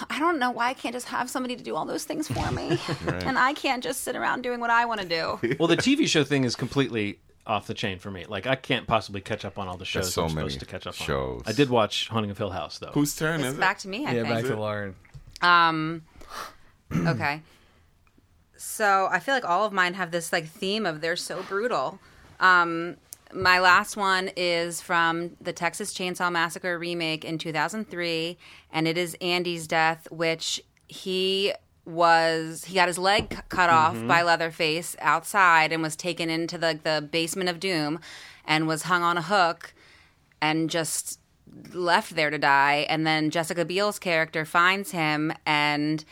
I 0.10 0.20
don't 0.20 0.40
know 0.40 0.52
why 0.52 0.68
I 0.70 0.74
can't 0.74 0.94
just 0.94 1.08
have 1.08 1.30
somebody 1.30 1.56
to 1.56 1.64
do 1.64 1.74
all 1.76 1.86
those 1.86 2.04
things 2.04 2.28
for 2.28 2.52
me, 2.52 2.78
and 3.08 3.38
I 3.38 3.54
can't 3.54 3.82
just 3.82 4.02
sit 4.02 4.18
around 4.18 4.42
doing 4.42 4.60
what 4.60 4.70
I 4.70 4.84
want 4.86 5.00
to 5.00 5.08
do. 5.08 5.56
Well, 5.58 5.70
the 5.70 5.78
TV 5.78 6.06
show 6.06 6.26
thing 6.26 6.44
is 6.44 6.58
completely 6.58 7.20
off 7.48 7.66
the 7.66 7.74
chain 7.74 7.98
for 7.98 8.12
me. 8.12 8.26
Like 8.28 8.46
I 8.46 8.56
can't 8.56 8.86
possibly 8.88 9.22
catch 9.22 9.46
up 9.46 9.58
on 9.58 9.70
all 9.70 9.78
the 9.78 9.86
shows 9.86 10.14
so 10.14 10.26
I'm 10.26 10.36
many 10.36 10.50
supposed 10.50 10.60
to 10.60 10.66
catch 10.66 10.86
up 10.86 10.96
shows. 10.96 11.44
on. 11.46 11.50
I 11.50 11.54
did 11.54 11.70
watch 11.70 12.10
Haunting 12.10 12.30
of 12.30 12.38
Hill 12.38 12.50
House 12.50 12.78
though. 12.80 12.92
Whose 12.92 13.16
turn 13.16 13.40
It's 13.40 13.54
is 13.54 13.56
back 13.58 13.78
it? 13.78 13.82
to 13.84 13.88
me. 13.88 14.06
I 14.06 14.12
yeah, 14.16 14.24
think. 14.24 14.36
back 14.36 14.46
to 14.46 14.56
Lauren. 14.58 14.96
Um, 15.42 16.04
okay. 16.94 17.42
So 18.58 19.08
I 19.12 19.20
feel 19.20 19.34
like 19.34 19.48
all 19.48 19.66
of 19.66 19.74
mine 19.74 19.94
have 19.94 20.12
this 20.12 20.34
like 20.34 20.48
theme 20.48 20.86
of 20.86 21.02
they're 21.02 21.16
so 21.16 21.44
brutal. 21.44 22.00
Um, 22.40 22.98
my 23.34 23.60
last 23.60 23.96
one 23.96 24.32
is 24.36 24.82
from 24.82 25.32
the 25.40 25.54
Texas 25.54 25.94
Chainsaw 25.94 26.32
Massacre 26.32 26.80
remake 26.80 27.24
in 27.24 27.38
2003, 27.38 28.38
and 28.72 28.88
it 28.88 28.98
is 28.98 29.16
Andy's 29.22 29.68
death, 29.68 30.08
which 30.12 30.62
he 30.88 31.54
was 31.86 32.66
he 32.66 32.76
got 32.76 32.88
his 32.88 32.98
leg 32.98 33.42
cut 33.50 33.70
off 33.70 33.96
by 34.08 34.22
Leatherface 34.22 34.96
outside 35.00 35.72
and 35.72 35.82
was 35.82 35.96
taken 35.96 36.30
into 36.30 36.58
the 36.58 36.80
the 36.84 37.08
basement 37.12 37.50
of 37.50 37.60
doom 37.60 38.00
and 38.46 38.68
was 38.68 38.84
hung 38.84 39.02
on 39.02 39.18
a 39.18 39.22
hook 39.24 39.74
and 40.42 40.70
just 40.70 41.19
left 41.74 42.16
there 42.16 42.30
to 42.30 42.38
die. 42.38 42.86
And 42.90 43.06
then 43.06 43.30
Jessica 43.30 43.66
Biel's 43.66 44.00
character 44.00 44.46
finds 44.46 44.92
him 44.92 45.32
and 45.46 46.04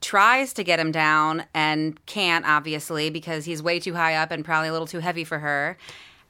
tries 0.00 0.52
to 0.54 0.64
get 0.64 0.78
him 0.78 0.92
down 0.92 1.44
and 1.54 2.04
can't, 2.06 2.46
obviously, 2.46 3.10
because 3.10 3.44
he's 3.44 3.62
way 3.62 3.80
too 3.80 3.94
high 3.94 4.14
up 4.14 4.30
and 4.30 4.44
probably 4.44 4.68
a 4.68 4.72
little 4.72 4.86
too 4.86 5.00
heavy 5.00 5.24
for 5.24 5.38
her. 5.40 5.76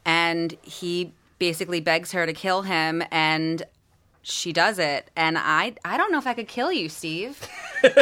And 0.05 0.57
he 0.63 1.13
basically 1.39 1.81
begs 1.81 2.13
her 2.13 2.27
to 2.27 2.33
kill 2.33 2.63
him 2.63 3.03
and 3.11 3.63
she 4.31 4.53
does 4.53 4.79
it. 4.79 5.11
And 5.17 5.39
i 5.39 5.75
i 5.85 5.97
don't 5.97 6.13
know 6.13 6.19
if 6.19 6.27
i 6.27 6.35
could 6.35 6.49
kill 6.49 6.71
you 6.73 6.89
steve. 6.89 7.41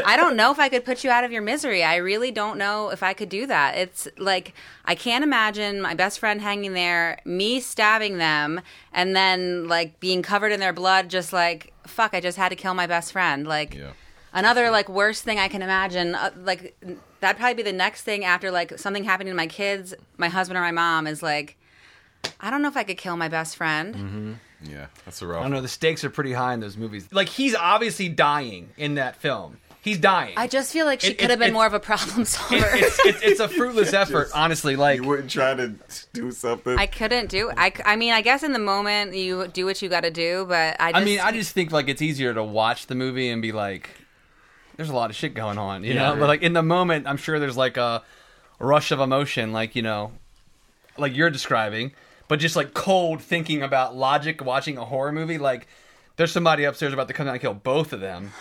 I 0.05 0.17
don't 0.17 0.37
know 0.37 0.51
if 0.51 0.59
i 0.59 0.69
could 0.69 0.85
put 0.85 1.05
you 1.05 1.11
out 1.11 1.23
of 1.25 1.31
your 1.33 1.43
misery. 1.43 1.85
I 1.85 1.97
really 1.97 2.31
don't 2.31 2.59
know 2.59 2.91
if 2.91 3.03
i 3.03 3.13
could 3.15 3.29
do 3.29 3.47
that. 3.47 3.77
It's 3.77 4.09
like 4.19 4.53
i 4.85 4.95
can't 4.95 5.23
imagine 5.25 5.81
my 5.81 5.95
best 5.95 6.19
friend 6.19 6.41
hanging 6.41 6.73
there 6.73 7.19
me 7.25 7.61
stabbing 7.61 8.19
them 8.19 8.61
and 8.93 9.15
then 9.15 9.69
like 9.69 10.01
being 10.01 10.23
covered 10.23 10.53
in 10.53 10.61
their 10.61 10.73
blood 10.73 11.09
just 11.11 11.33
like 11.33 11.73
fuck 11.87 12.13
i 12.15 12.21
just 12.21 12.37
had 12.39 12.49
to 12.49 12.57
kill 12.57 12.75
my 12.75 12.87
best 12.87 13.13
friend. 13.13 13.47
Like 13.47 13.75
Yeah. 13.75 13.93
another 14.33 14.71
like 14.71 14.89
worst 14.89 15.23
thing 15.25 15.39
i 15.39 15.49
can 15.49 15.63
imagine 15.63 16.15
uh, 16.15 16.31
like 16.43 16.77
that'd 17.21 17.39
probably 17.39 17.55
be 17.55 17.63
the 17.63 17.73
next 17.73 18.03
thing 18.03 18.25
after 18.25 18.51
like 18.51 18.79
something 18.79 19.05
happening 19.05 19.33
to 19.33 19.37
my 19.37 19.47
kids 19.47 19.95
my 20.19 20.29
husband 20.29 20.59
or 20.59 20.63
my 20.63 20.73
mom 20.73 21.07
is 21.07 21.23
like 21.23 21.57
i 22.41 22.51
don't 22.51 22.61
know 22.63 22.69
if 22.69 22.77
i 22.77 22.83
could 22.85 22.99
kill 22.99 23.17
my 23.17 23.29
best 23.29 23.57
friend 23.57 24.39
Yeah, 24.63 24.87
that's 25.05 25.21
a 25.23 25.27
rough. 25.27 25.43
don't 25.43 25.51
know. 25.53 25.61
The 25.61 25.69
stakes 25.69 26.03
are 26.05 26.11
pretty 26.11 26.33
high 26.33 26.55
in 26.55 26.61
those 26.61 26.77
movies. 26.77 27.09
Like 27.13 27.29
he's 27.29 27.55
obviously 27.55 28.09
dying 28.09 28.71
in 28.77 28.95
that 28.95 29.17
film. 29.17 29.59
He's 29.83 29.99
dying. 29.99 30.35
I 30.37 30.49
just 30.49 30.73
feel 30.73 30.85
like 30.85 31.01
she 31.01 31.13
It- 31.13 31.19
could 31.19 31.27
it- 31.27 31.31
have 31.31 31.39
been 31.39 31.51
it's- 31.51 31.55
more 31.55 31.67
of 31.67 31.73
a 31.75 31.79
problem 31.79 32.25
solver. 32.25 32.57
it's, 32.73 32.99
it's, 33.05 33.23
it's 33.23 33.41
a 33.41 33.47
fruitless 33.57 33.93
effort, 33.93 34.31
honestly. 34.35 34.75
Like 34.75 35.01
You 35.01 35.07
wouldn't 35.07 35.31
try 35.31 35.55
to 35.55 35.75
do 36.13 36.33
something. 36.33 36.77
I 36.77 36.87
couldn't 36.87 37.29
do. 37.31 37.53
I, 37.57 37.73
I 37.85 37.95
mean, 37.95 38.13
I 38.13 38.21
guess 38.23 38.43
in 38.43 38.53
the 38.53 38.59
moment 38.59 39.15
you 39.15 39.47
do 39.47 39.65
what 39.65 39.81
you 39.83 39.89
got 39.89 40.01
to 40.01 40.11
do, 40.11 40.45
but 40.49 40.77
I. 40.81 40.91
Just, 40.91 41.03
I 41.03 41.05
mean, 41.05 41.21
I 41.21 41.31
just 41.33 41.53
think 41.53 41.71
like 41.71 41.89
it's 41.89 42.03
easier 42.03 42.35
to 42.35 42.43
watch 42.43 42.87
the 42.89 42.97
movie 42.97 43.29
and 43.31 43.41
be 43.41 43.53
like, 43.53 43.91
"There's 44.77 44.91
a 44.91 44.95
lot 44.95 45.11
of 45.11 45.15
shit 45.17 45.35
going 45.35 45.59
on," 45.59 45.85
you 45.85 45.95
Yeah. 45.95 46.15
know. 46.15 46.17
But 46.19 46.27
like 46.27 46.43
in 46.43 46.53
the 46.55 46.63
moment, 46.65 47.07
I'm 47.07 47.17
sure 47.19 47.39
there's 47.39 47.57
like 47.57 47.77
a 47.77 48.03
rush 48.59 48.91
of 48.91 48.99
emotion, 48.99 49.53
like 49.53 49.77
you 49.77 49.83
know, 49.83 50.11
like 50.99 51.15
you're 51.15 51.31
describing, 51.31 51.93
but 52.29 52.39
just 52.39 52.57
like 52.57 52.75
cold 52.75 53.23
thinking 53.23 53.63
about 53.63 53.97
logic, 53.97 54.45
watching 54.45 54.79
a 54.79 54.85
horror 54.85 55.13
movie. 55.13 55.39
Like 55.39 55.67
there's 56.17 56.33
somebody 56.33 56.65
upstairs 56.65 56.93
about 56.93 57.09
to 57.09 57.15
come 57.15 57.27
down 57.27 57.35
and 57.35 57.43
kill 57.43 57.55
both 57.55 57.93
of 57.93 58.01
them. 58.01 58.33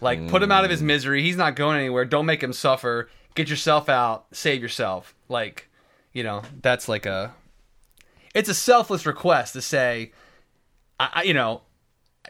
Like 0.00 0.28
put 0.28 0.42
him 0.42 0.52
out 0.52 0.64
of 0.64 0.70
his 0.70 0.82
mm. 0.82 0.86
misery. 0.86 1.22
He's 1.22 1.36
not 1.36 1.56
going 1.56 1.78
anywhere. 1.78 2.04
Don't 2.04 2.26
make 2.26 2.42
him 2.42 2.52
suffer. 2.52 3.08
Get 3.34 3.48
yourself 3.48 3.88
out. 3.88 4.26
Save 4.32 4.62
yourself. 4.62 5.14
Like, 5.28 5.68
you 6.12 6.22
know, 6.22 6.42
that's 6.62 6.88
like 6.88 7.06
a. 7.06 7.34
It's 8.34 8.48
a 8.48 8.54
selfless 8.54 9.06
request 9.06 9.52
to 9.52 9.62
say, 9.62 10.12
I, 10.98 11.10
I 11.14 11.22
you 11.22 11.34
know, 11.34 11.62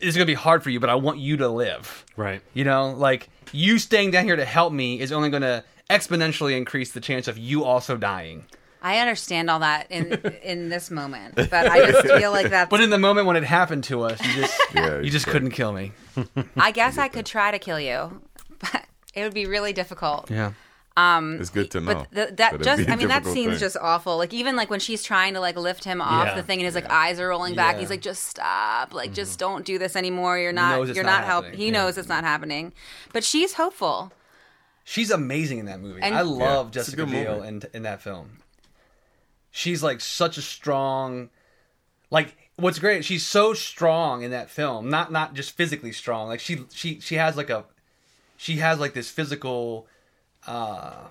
it's 0.00 0.16
gonna 0.16 0.27
be 0.27 0.35
hard 0.35 0.62
for 0.62 0.70
you, 0.70 0.81
but 0.81 0.90
I 0.90 0.94
want 0.94 1.18
you 1.18 1.37
to 1.38 1.48
live. 1.48 2.05
Right. 2.16 2.42
You 2.53 2.64
know, 2.64 2.92
like 2.92 3.29
you 3.53 3.79
staying 3.79 4.11
down 4.11 4.24
here 4.24 4.37
to 4.37 4.44
help 4.44 4.72
me 4.72 5.00
is 5.00 5.12
only 5.12 5.31
gonna 5.31 5.64
exponentially 5.90 6.57
increase 6.57 6.92
the 6.92 7.00
chance 7.00 7.29
of 7.29 7.38
you 7.38 7.64
also 7.64 7.96
dying. 7.96 8.46
I 8.85 8.99
understand 8.99 9.49
all 9.49 9.61
that 9.61 9.90
in 9.90 10.12
in 10.44 10.68
this 10.68 10.90
moment, 10.90 11.35
but 11.37 11.53
I 11.70 11.90
just 11.90 12.07
feel 12.07 12.31
like 12.31 12.51
that. 12.51 12.68
But 12.68 12.81
in 12.83 12.90
the 12.90 12.99
moment 12.99 13.27
when 13.27 13.35
it 13.37 13.42
happened 13.44 13.85
to 13.85 14.03
us, 14.03 14.20
you 14.25 14.42
just 14.42 14.61
Yeah, 14.75 15.01
you 15.01 15.09
just 15.11 15.25
sure. 15.25 15.33
couldn't 15.33 15.53
kill 15.53 15.73
me. 15.73 15.92
I 16.57 16.70
guess 16.70 16.99
I 16.99 17.09
could 17.09 17.25
try 17.27 17.51
to 17.51 17.59
kill 17.59 17.81
you, 17.81 18.20
but 18.61 18.85
it 19.14 19.23
would 19.23 19.33
be 19.35 19.47
really 19.47 19.73
difficult. 19.73 20.31
Yeah. 20.31 20.53
Um, 20.97 21.40
it's 21.40 21.51
good 21.51 21.73
to 21.73 21.81
know. 21.81 21.92
But 21.94 22.14
th- 22.14 22.37
that 22.37 22.55
it'd 22.55 22.64
just, 22.64 22.87
be 22.87 22.94
mean, 22.97 23.09
that 23.09 23.25
difficult 23.25 23.35
scene's 23.35 23.51
thing. 23.55 23.59
just 23.59 23.77
awful. 23.81 24.16
Like, 24.16 24.33
even 24.33 24.55
like 24.55 24.70
when 24.70 24.79
she's 24.79 25.03
trying 25.03 25.35
to 25.35 25.40
like 25.40 25.57
lift 25.57 25.83
him 25.83 26.01
off 26.01 26.27
Yeah. 26.29 26.35
the 26.37 26.42
thing 26.44 26.61
and 26.61 26.66
his 26.66 26.77
like 26.77 26.88
eyes 26.88 27.18
are 27.18 27.27
rolling 27.29 27.57
back, 27.57 27.75
Yeah. 27.75 27.81
he's 27.81 27.90
like, 27.90 28.01
just 28.03 28.23
stop. 28.23 28.94
Like, 28.94 29.12
just 29.12 29.38
don't 29.40 29.64
do 29.64 29.77
this 29.77 29.97
anymore. 29.97 30.38
You're 30.38 30.53
not. 30.53 30.87
You're 30.94 31.03
not 31.03 31.23
not, 31.23 31.25
helping. 31.25 31.55
He 31.55 31.66
Yeah. 31.66 31.73
knows 31.73 31.99
it's 31.99 32.09
not 32.09 32.23
happening. 32.23 32.73
But 33.12 33.25
she's 33.25 33.55
hopeful. 33.55 34.12
She's 34.85 35.11
amazing 35.11 35.59
in 35.59 35.66
that 35.66 35.81
movie. 35.81 36.01
And- 36.01 36.14
I 36.14 36.20
love 36.20 36.66
Yeah, 36.66 36.73
Jessica 36.83 36.97
good 37.07 37.11
Biel 37.11 37.42
in 37.42 37.62
in 37.73 37.83
that 37.83 38.01
film. 38.03 38.38
She's 39.56 39.84
like 39.84 40.00
such 40.00 40.36
a 40.36 40.42
strong 40.42 41.30
like 42.10 42.36
what's 42.56 42.80
great, 42.80 43.04
she's 43.04 43.24
so 43.24 43.54
strong 43.54 44.22
in 44.22 44.32
that 44.32 44.50
film. 44.50 44.90
Not 44.90 45.12
not 45.12 45.34
just 45.34 45.56
physically 45.56 45.92
strong. 45.92 46.26
Like 46.26 46.40
she 46.40 46.64
she 46.72 46.98
she 46.98 47.14
has 47.14 47.36
like 47.36 47.50
a 47.50 47.64
she 48.36 48.56
has 48.56 48.80
like 48.80 48.94
this 48.94 49.10
physical 49.10 49.86
uh 50.48 51.04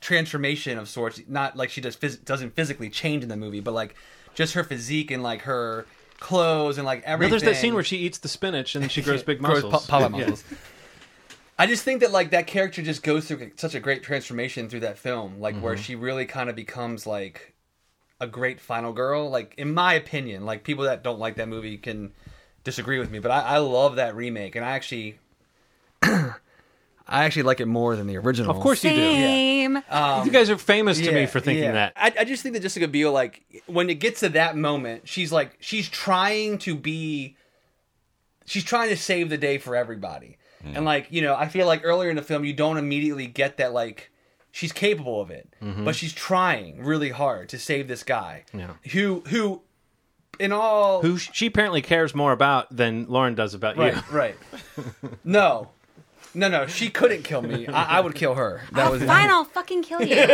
transformation 0.00 0.78
of 0.78 0.88
sorts. 0.88 1.22
Not 1.28 1.56
like 1.56 1.70
she 1.70 1.80
does 1.80 1.96
phys- 1.96 2.24
doesn't 2.24 2.56
physically 2.56 2.90
change 2.90 3.22
in 3.22 3.28
the 3.28 3.36
movie, 3.36 3.60
but 3.60 3.72
like 3.72 3.94
just 4.34 4.54
her 4.54 4.64
physique 4.64 5.12
and 5.12 5.22
like 5.22 5.42
her 5.42 5.86
clothes 6.18 6.76
and 6.76 6.84
like 6.84 7.04
everything. 7.04 7.30
there's 7.30 7.42
that 7.44 7.54
scene 7.56 7.74
where 7.74 7.84
she 7.84 7.98
eats 7.98 8.18
the 8.18 8.28
spinach 8.28 8.74
and 8.74 8.90
she 8.90 9.00
grows 9.08 9.22
big 9.22 9.38
Grows 9.38 9.62
muscles. 9.62 9.88
Yeah. 9.88 10.08
muscles. 10.08 10.44
I 11.58 11.66
just 11.66 11.84
think 11.84 12.00
that 12.00 12.10
like 12.10 12.30
that 12.30 12.46
character 12.46 12.82
just 12.82 13.02
goes 13.02 13.26
through 13.28 13.52
such 13.56 13.74
a 13.74 13.80
great 13.80 14.02
transformation 14.02 14.68
through 14.68 14.80
that 14.80 14.98
film, 14.98 15.38
like 15.40 15.56
where 15.56 15.74
Mm-hmm. 15.74 15.82
she 15.82 15.94
really 15.94 16.26
kind 16.26 16.50
of 16.50 16.56
becomes 16.56 17.06
like 17.06 17.54
a 18.20 18.26
great 18.26 18.60
final 18.60 18.92
girl. 18.92 19.30
Like 19.30 19.54
in 19.56 19.72
my 19.72 19.94
opinion, 19.94 20.44
like 20.44 20.64
people 20.64 20.84
that 20.84 21.02
don't 21.04 21.18
like 21.18 21.36
that 21.36 21.48
movie 21.48 21.76
can 21.78 22.12
disagree 22.64 22.98
with 22.98 23.10
me, 23.10 23.18
but 23.20 23.30
I, 23.30 23.40
I 23.40 23.58
love 23.58 23.96
that 23.96 24.16
remake, 24.16 24.56
and 24.56 24.64
I 24.64 24.70
actually, 24.70 25.18
I 26.02 26.34
actually 27.06 27.42
like 27.42 27.60
it 27.60 27.66
more 27.66 27.94
than 27.96 28.06
the 28.06 28.16
original. 28.16 28.50
Of 28.50 28.60
course 28.62 28.82
you 28.82 28.90
do. 28.90 28.96
Same. 28.96 29.76
you 29.76 30.30
guys 30.30 30.48
are 30.50 30.56
famous 30.58 30.98
to 31.00 31.12
me 31.12 31.26
for 31.26 31.38
thinking 31.40 31.64
yeah. 31.64 31.72
that. 31.72 31.92
I, 31.96 32.12
I 32.20 32.24
just 32.24 32.42
think 32.42 32.54
that 32.54 32.62
Jessica 32.62 32.88
Biel, 32.88 33.12
like, 33.12 33.42
when 33.66 33.90
it 33.90 33.96
gets 33.96 34.20
to 34.20 34.30
that 34.30 34.56
moment, 34.56 35.06
she's 35.06 35.30
like, 35.30 35.56
she's 35.60 35.88
trying 35.88 36.56
to 36.58 36.74
be, 36.74 37.36
she's 38.46 38.64
trying 38.64 38.88
to 38.88 38.96
save 38.96 39.28
the 39.28 39.36
day 39.36 39.58
for 39.58 39.76
everybody. 39.76 40.38
Mm. 40.64 40.76
And, 40.76 40.84
like, 40.84 41.06
you 41.10 41.22
know, 41.22 41.34
I 41.34 41.48
feel 41.48 41.66
like 41.66 41.82
earlier 41.84 42.10
in 42.10 42.16
the 42.16 42.22
film, 42.22 42.44
you 42.44 42.52
don't 42.52 42.76
immediately 42.78 43.26
get 43.26 43.56
that, 43.58 43.72
like, 43.72 44.10
she's 44.50 44.72
capable 44.72 45.20
of 45.20 45.30
it, 45.30 45.48
mm-hmm. 45.62 45.84
but 45.84 45.94
she's 45.96 46.12
trying 46.12 46.82
really 46.82 47.10
hard 47.10 47.48
to 47.50 47.58
save 47.58 47.88
this 47.88 48.02
guy 48.02 48.44
Yeah. 48.52 48.74
who, 48.92 49.22
who, 49.28 49.62
in 50.38 50.52
all. 50.52 51.02
Who 51.02 51.18
she 51.18 51.46
apparently 51.46 51.82
cares 51.82 52.14
more 52.14 52.32
about 52.32 52.74
than 52.74 53.06
Lauren 53.08 53.34
does 53.34 53.54
about 53.54 53.76
you. 53.76 53.82
Right, 53.82 54.10
right. 54.10 54.36
No. 55.24 55.70
No, 56.34 56.48
no, 56.48 56.66
she 56.66 56.90
couldn't 56.90 57.22
kill 57.22 57.42
me. 57.42 57.66
I, 57.68 57.98
I 57.98 58.00
would 58.00 58.14
kill 58.14 58.34
her. 58.34 58.62
That 58.72 58.88
oh, 58.88 58.92
was 58.92 59.02
Fine, 59.04 59.30
I'll 59.30 59.44
fucking 59.44 59.82
kill 59.82 60.02
you. 60.02 60.16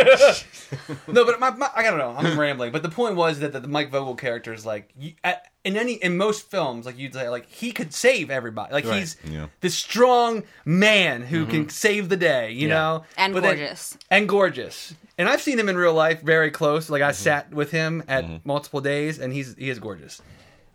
No, 1.07 1.25
but 1.25 1.39
my, 1.39 1.49
my, 1.51 1.69
I 1.75 1.83
don't 1.83 1.97
know. 1.97 2.15
I'm 2.17 2.39
rambling. 2.39 2.71
But 2.71 2.81
the 2.81 2.89
point 2.89 3.15
was 3.15 3.39
that 3.39 3.51
the, 3.51 3.59
the 3.59 3.67
Mike 3.67 3.91
Vogel 3.91 4.15
character 4.15 4.53
is 4.53 4.65
like 4.65 4.89
you, 4.97 5.13
at, 5.23 5.51
in 5.65 5.75
any 5.75 5.93
in 5.95 6.15
most 6.17 6.49
films, 6.49 6.85
like 6.85 6.97
you'd 6.97 7.13
say, 7.13 7.27
like 7.29 7.47
he 7.49 7.71
could 7.71 7.93
save 7.93 8.29
everybody. 8.31 8.73
Like 8.73 8.85
Right. 8.85 8.99
he's 8.99 9.17
Yeah. 9.29 9.47
this 9.59 9.75
strong 9.75 10.43
man 10.65 11.23
who 11.23 11.41
mm-hmm. 11.41 11.51
can 11.51 11.69
save 11.69 12.09
the 12.09 12.17
day. 12.17 12.51
You 12.51 12.67
Yeah. 12.69 12.73
know, 12.73 13.03
And 13.17 13.33
But 13.33 13.43
then- 13.43 13.57
gorgeous. 13.57 13.97
and 14.09 14.29
gorgeous. 14.29 14.93
And 15.17 15.27
I've 15.29 15.41
seen 15.41 15.59
him 15.59 15.69
in 15.69 15.77
real 15.77 15.93
life, 15.93 16.21
very 16.21 16.51
close. 16.51 16.89
Like 16.89 17.01
I 17.01 17.09
mm-hmm. 17.11 17.23
sat 17.23 17.51
with 17.53 17.71
him 17.71 18.03
at 18.07 18.23
mm-hmm. 18.23 18.37
multiple 18.43 18.81
days, 18.81 19.19
and 19.19 19.33
he's 19.33 19.55
he 19.55 19.69
is 19.69 19.79
gorgeous. 19.79 20.21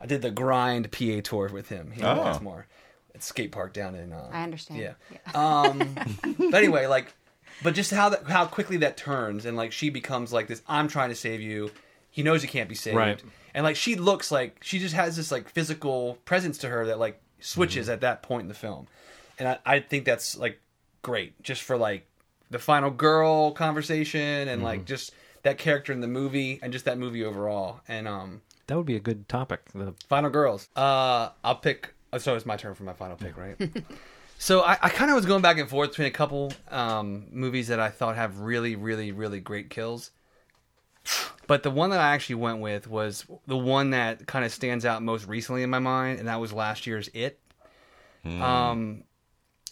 I 0.01 0.07
did 0.07 0.23
the 0.23 0.31
grind 0.31 0.93
PA 0.93 1.21
tour 1.25 1.49
with 1.53 1.69
him. 1.69 1.91
He 1.93 2.03
Oh. 2.03 2.35
oh. 2.39 2.43
more 2.43 2.61
at 2.61 2.76
skate 3.23 3.53
park 3.53 3.73
down 3.73 3.95
in. 3.95 4.13
Uh, 4.13 4.29
I 4.33 4.43
understand. 4.43 4.81
yeah. 4.81 4.95
Um, 5.35 5.97
but 6.39 6.55
anyway, 6.55 6.87
like, 6.87 7.15
but 7.63 7.75
just 7.75 7.91
how 7.91 8.11
that 8.11 8.25
how 8.25 8.47
quickly 8.47 8.79
that 8.79 8.97
turns 8.97 9.45
and 9.47 9.57
like 9.57 9.73
she 9.73 9.91
becomes 9.91 10.33
like 10.33 10.47
this. 10.49 10.63
I'm 10.69 10.89
trying 10.89 11.09
to 11.11 11.15
save 11.15 11.41
you. 11.41 11.71
He 12.11 12.23
knows 12.23 12.43
he 12.43 12.49
can't 12.49 12.69
be 12.69 12.75
saved. 12.75 12.97
Right. 12.97 13.23
And 13.55 13.65
like 13.65 13.77
she 13.77 13.95
looks 13.97 14.31
like 14.31 14.59
she 14.63 14.79
just 14.79 14.95
has 14.95 15.17
this 15.17 15.31
like 15.31 15.49
physical 15.49 16.19
presence 16.25 16.59
to 16.59 16.69
her 16.69 16.87
that 16.87 16.99
like 16.99 17.21
switches 17.41 17.89
at 17.89 18.01
that 18.03 18.23
point 18.23 18.43
in 18.43 18.49
the 18.49 18.55
film, 18.55 18.87
and 19.39 19.49
I, 19.49 19.59
I 19.65 19.81
think 19.81 20.05
that's 20.05 20.37
like 20.37 20.61
great 21.03 21.41
just 21.43 21.63
for 21.63 21.77
like 21.77 22.07
the 22.51 22.59
final 22.59 22.91
girl 22.91 23.53
conversation 23.53 24.49
and 24.49 24.63
like 24.63 24.85
just 24.85 25.13
that 25.43 25.59
character 25.59 25.93
in 25.93 26.01
the 26.01 26.09
movie 26.09 26.59
and 26.63 26.73
just 26.73 26.85
that 26.85 26.99
movie 26.99 27.25
overall. 27.25 27.81
And 27.89 28.07
um, 28.09 28.43
That 28.67 28.77
would 28.77 28.87
be 28.87 28.97
a 28.97 29.01
good 29.01 29.29
topic. 29.29 29.61
The 29.75 29.95
final 30.09 30.31
girls. 30.31 30.69
Uh, 30.77 31.31
I'll 31.45 31.57
pick. 31.57 31.95
Oh, 32.13 32.19
So 32.19 32.35
it's 32.35 32.47
my 32.47 32.57
turn 32.57 32.75
for 32.75 32.85
my 32.85 32.93
final 32.93 33.17
pick, 33.17 33.37
right? 33.37 33.57
so 34.39 34.63
I, 34.63 34.79
I 34.83 34.89
kind 34.89 35.11
of 35.11 35.17
was 35.17 35.27
going 35.27 35.43
back 35.43 35.59
and 35.59 35.69
forth 35.69 35.91
between 35.91 36.09
a 36.09 36.13
couple 36.13 36.53
um, 36.71 37.27
movies 37.31 37.69
that 37.69 37.81
I 37.81 37.89
thought 37.91 38.17
have 38.17 38.41
really, 38.41 38.77
really, 38.77 39.13
really 39.13 39.41
great 39.41 39.71
kills. 39.71 40.11
But 41.47 41.63
the 41.63 41.71
one 41.71 41.91
that 41.91 42.01
I 42.01 42.15
actually 42.15 42.37
went 42.37 42.61
with 42.61 42.89
was 42.89 43.25
the 43.47 43.57
one 43.57 43.91
that 43.91 44.27
kind 44.27 44.45
of 44.45 44.53
stands 44.53 44.85
out 44.85 45.03
most 45.03 45.27
recently 45.29 45.63
in 45.63 45.71
my 45.71 45.79
mind, 45.79 46.19
and 46.19 46.27
that 46.29 46.41
was 46.41 46.53
last 46.53 46.87
year's 46.87 47.09
It. 47.15 47.41
Um, 48.25 49.05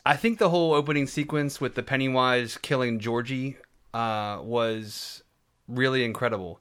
I 0.06 0.16
think 0.16 0.38
the 0.38 0.48
whole 0.50 0.74
opening 0.74 1.08
sequence 1.08 1.60
with 1.60 1.74
the 1.74 1.82
Pennywise 1.82 2.56
killing 2.58 3.00
Georgie 3.00 3.56
uh, 3.92 4.38
was 4.42 5.24
really 5.66 6.04
incredible. 6.04 6.60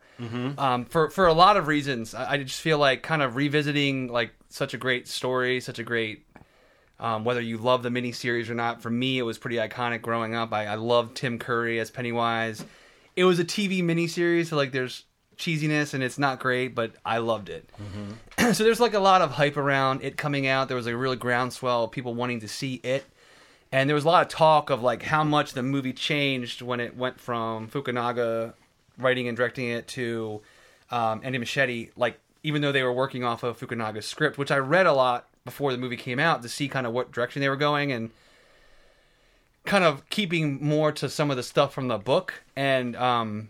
Um, 0.58 0.86
for 0.86 1.10
for 1.10 1.28
a 1.28 1.34
lot 1.34 1.58
of 1.58 1.68
reasons, 1.68 2.16
I, 2.16 2.32
I 2.32 2.38
just 2.38 2.62
feel 2.62 2.80
like 2.80 3.04
kind 3.04 3.22
of 3.22 3.36
revisiting 3.36 4.08
like 4.08 4.32
such 4.54 4.76
a 4.76 4.78
great 4.78 5.08
story, 5.08 5.60
such 5.60 5.80
a 5.80 5.84
great. 5.84 6.26
Um, 7.00 7.26
whether 7.26 7.42
you 7.42 7.58
love 7.58 7.84
the 7.84 7.90
miniseries 7.90 8.50
or 8.50 8.54
not, 8.54 8.82
for 8.82 8.90
me 8.90 9.18
it 9.18 9.24
was 9.24 9.38
pretty 9.38 9.58
iconic 9.58 10.02
growing 10.02 10.36
up. 10.36 10.54
I, 10.54 10.68
I 10.68 10.76
loved 10.76 11.18
Tim 11.18 11.40
Curry 11.40 11.80
as 11.80 11.90
Pennywise. 11.90 12.64
It 13.16 13.26
was 13.26 13.40
a 13.40 13.44
TV 13.44 13.84
miniseries, 13.84 14.48
so 14.48 14.56
like 14.56 14.72
there's 14.72 15.06
cheesiness 15.38 15.96
and 15.96 16.04
it's 16.04 16.20
not 16.20 16.40
great, 16.40 16.76
but 16.76 16.94
I 17.04 17.18
loved 17.18 17.50
it. 17.50 17.68
so 18.54 18.64
there's 18.64 18.80
like 18.80 18.94
a 18.94 19.00
lot 19.00 19.22
of 19.24 19.32
hype 19.32 19.58
around 19.58 20.04
it 20.04 20.18
coming 20.18 20.46
out. 20.48 20.68
There 20.68 20.78
was 20.78 20.88
a 20.88 20.96
real 20.96 21.16
groundswell 21.16 21.86
of 21.86 21.92
people 21.92 22.14
wanting 22.14 22.40
to 22.42 22.48
see 22.48 22.76
it. 22.76 23.06
And 23.72 23.90
there 23.90 23.96
was 23.96 24.06
a 24.06 24.08
lot 24.08 24.22
of 24.22 24.30
talk 24.30 24.70
of 24.70 24.84
like 24.84 25.02
how 25.02 25.24
much 25.24 25.54
the 25.54 25.64
movie 25.64 25.94
changed 25.94 26.62
when 26.62 26.80
it 26.80 26.96
went 26.96 27.20
from 27.20 27.68
Fukunaga 27.70 28.54
writing 29.00 29.28
and 29.28 29.36
directing 29.36 29.70
it 29.70 29.88
to 29.90 30.42
um, 30.92 31.22
Andy 31.24 31.40
Muschietti. 31.40 31.90
Like 31.96 32.20
even 32.44 32.62
though 32.62 32.72
they 32.72 32.84
were 32.84 32.94
working 32.94 33.24
off 33.24 33.44
of 33.44 33.60
Fukunaga's 33.60 34.06
script, 34.06 34.38
which 34.38 34.52
I 34.52 34.58
read 34.58 34.86
a 34.86 34.94
lot 34.94 35.28
before 35.46 35.72
the 35.72 35.78
movie 35.78 35.98
came 35.98 36.20
out 36.20 36.42
to 36.42 36.50
see 36.50 36.68
kind 36.68 36.86
of 36.86 36.94
what 36.94 37.12
direction 37.12 37.42
they 37.42 37.50
were 37.50 37.56
going 37.56 37.92
and 37.92 38.12
kind 39.66 39.84
of 39.84 40.08
keeping 40.10 40.64
more 40.64 40.92
to 40.92 41.10
some 41.10 41.32
of 41.32 41.38
the 41.38 41.44
stuff 41.44 41.74
from 41.74 41.88
the 41.88 41.98
book 41.98 42.44
and 42.56 42.98
um 42.98 43.50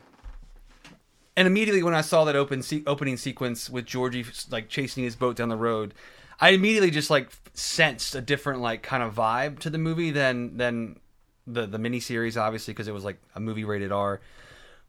and 1.36 1.48
immediately 1.48 1.82
when 1.82 1.96
I 1.96 2.02
saw 2.02 2.26
that 2.26 2.36
open 2.36 2.62
se- 2.62 2.84
opening 2.86 3.18
sequence 3.18 3.70
with 3.70 3.86
Georgie 3.86 4.26
like 4.52 4.70
chasing 4.70 5.04
his 5.04 5.16
boat 5.16 5.36
down 5.36 5.50
the 5.50 5.58
road, 5.58 5.96
I 6.40 6.50
immediately 6.50 6.92
just 6.92 7.10
like 7.10 7.32
sensed 7.54 8.14
a 8.16 8.22
different 8.22 8.62
like 8.62 8.84
kind 8.84 9.02
of 9.02 9.16
vibe 9.16 9.60
to 9.60 9.70
the 9.70 9.80
movie 9.80 10.12
than 10.12 10.58
than 10.58 11.00
the 11.48 11.66
the 11.66 11.80
miniseries, 11.80 12.40
obviously 12.40 12.74
because 12.74 12.88
it 12.88 12.94
was 12.94 13.04
like 13.04 13.20
a 13.36 13.40
movie 13.40 13.64
rated 13.64 13.92
R. 13.92 14.22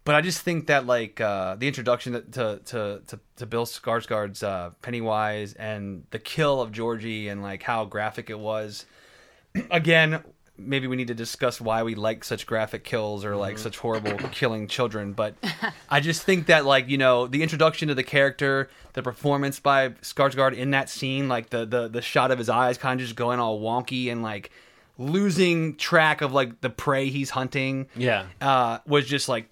But 0.05 0.15
I 0.15 0.21
just 0.21 0.41
think 0.43 0.67
that 0.67 0.87
like 0.87 1.21
uh, 1.21 1.57
the 1.57 1.67
introduction 1.67 2.13
to 2.13 2.61
to 2.63 3.01
to, 3.07 3.21
to 3.37 3.47
Bill 3.47 3.65
Skarsgård's 3.65 4.43
uh, 4.43 4.71
Pennywise 4.83 5.55
and 5.55 6.05
the 6.11 6.19
kill 6.19 6.61
of 6.61 6.73
Georgie 6.73 7.29
and 7.29 7.43
like 7.43 7.63
how 7.63 7.87
graphic 7.87 8.29
it 8.29 8.39
was. 8.39 8.85
Again, 9.71 10.23
maybe 10.59 10.87
we 10.87 10.97
need 10.97 11.09
to 11.09 11.15
discuss 11.15 11.61
why 11.61 11.83
we 11.83 11.95
like 11.95 12.23
such 12.23 12.47
graphic 12.47 12.85
kills 12.85 13.25
or 13.25 13.35
like 13.35 13.57
such 13.57 13.79
horrible 13.79 14.17
killing 14.31 14.69
children. 14.69 15.15
But 15.15 15.37
I 15.89 16.01
just 16.01 16.23
think 16.23 16.47
that 16.47 16.67
like 16.67 16.89
you 16.91 16.99
know 16.99 17.27
the 17.27 17.43
introduction 17.43 17.89
to 17.89 17.95
the 17.95 18.03
character, 18.03 18.69
the 18.93 19.03
performance 19.03 19.59
by 19.59 19.91
Skarsgård 19.91 20.55
in 20.55 20.73
that 20.73 20.91
scene, 20.91 21.29
like 21.29 21.49
the 21.49 21.65
the 21.65 21.89
the 21.89 22.03
shot 22.03 22.31
of 22.31 22.39
his 22.39 22.51
eyes 22.51 22.77
kind 22.77 23.01
of 23.01 23.07
just 23.07 23.17
going 23.17 23.41
all 23.41 23.59
wonky 23.59 24.13
and 24.13 24.23
like 24.23 24.51
losing 24.99 25.77
track 25.77 26.21
of 26.21 26.33
like 26.33 26.61
the 26.61 26.71
prey 26.71 27.09
he's 27.09 27.31
hunting 27.31 27.89
yeah, 27.97 28.27
uh, 28.41 28.79
was 28.87 29.07
just 29.07 29.29
like 29.29 29.49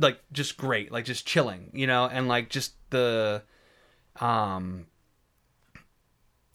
like 0.00 0.20
just 0.32 0.56
great 0.56 0.90
like 0.90 1.04
just 1.04 1.26
chilling 1.26 1.70
you 1.72 1.86
know 1.86 2.06
and 2.06 2.28
like 2.28 2.48
just 2.48 2.74
the 2.90 3.42
um 4.20 4.86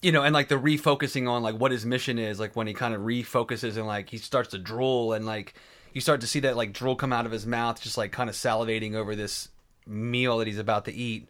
you 0.02 0.12
know 0.12 0.22
and 0.22 0.34
like 0.34 0.48
the 0.48 0.56
refocusing 0.56 1.28
on 1.28 1.42
like 1.42 1.56
what 1.56 1.72
his 1.72 1.86
mission 1.86 2.18
is 2.18 2.38
like 2.38 2.54
when 2.54 2.66
he 2.66 2.74
kind 2.74 2.94
of 2.94 3.00
refocuses 3.02 3.76
and 3.76 3.86
like 3.86 4.10
he 4.10 4.18
starts 4.18 4.50
to 4.50 4.58
drool 4.58 5.12
and 5.12 5.26
like 5.26 5.54
you 5.92 6.00
start 6.00 6.20
to 6.20 6.26
see 6.26 6.40
that 6.40 6.56
like 6.56 6.72
drool 6.72 6.94
come 6.94 7.12
out 7.12 7.26
of 7.26 7.32
his 7.32 7.46
mouth 7.46 7.80
just 7.80 7.96
like 7.96 8.12
kind 8.12 8.28
of 8.28 8.36
salivating 8.36 8.94
over 8.94 9.16
this 9.16 9.48
meal 9.86 10.38
that 10.38 10.46
he's 10.46 10.58
about 10.58 10.84
to 10.84 10.92
eat. 10.92 11.28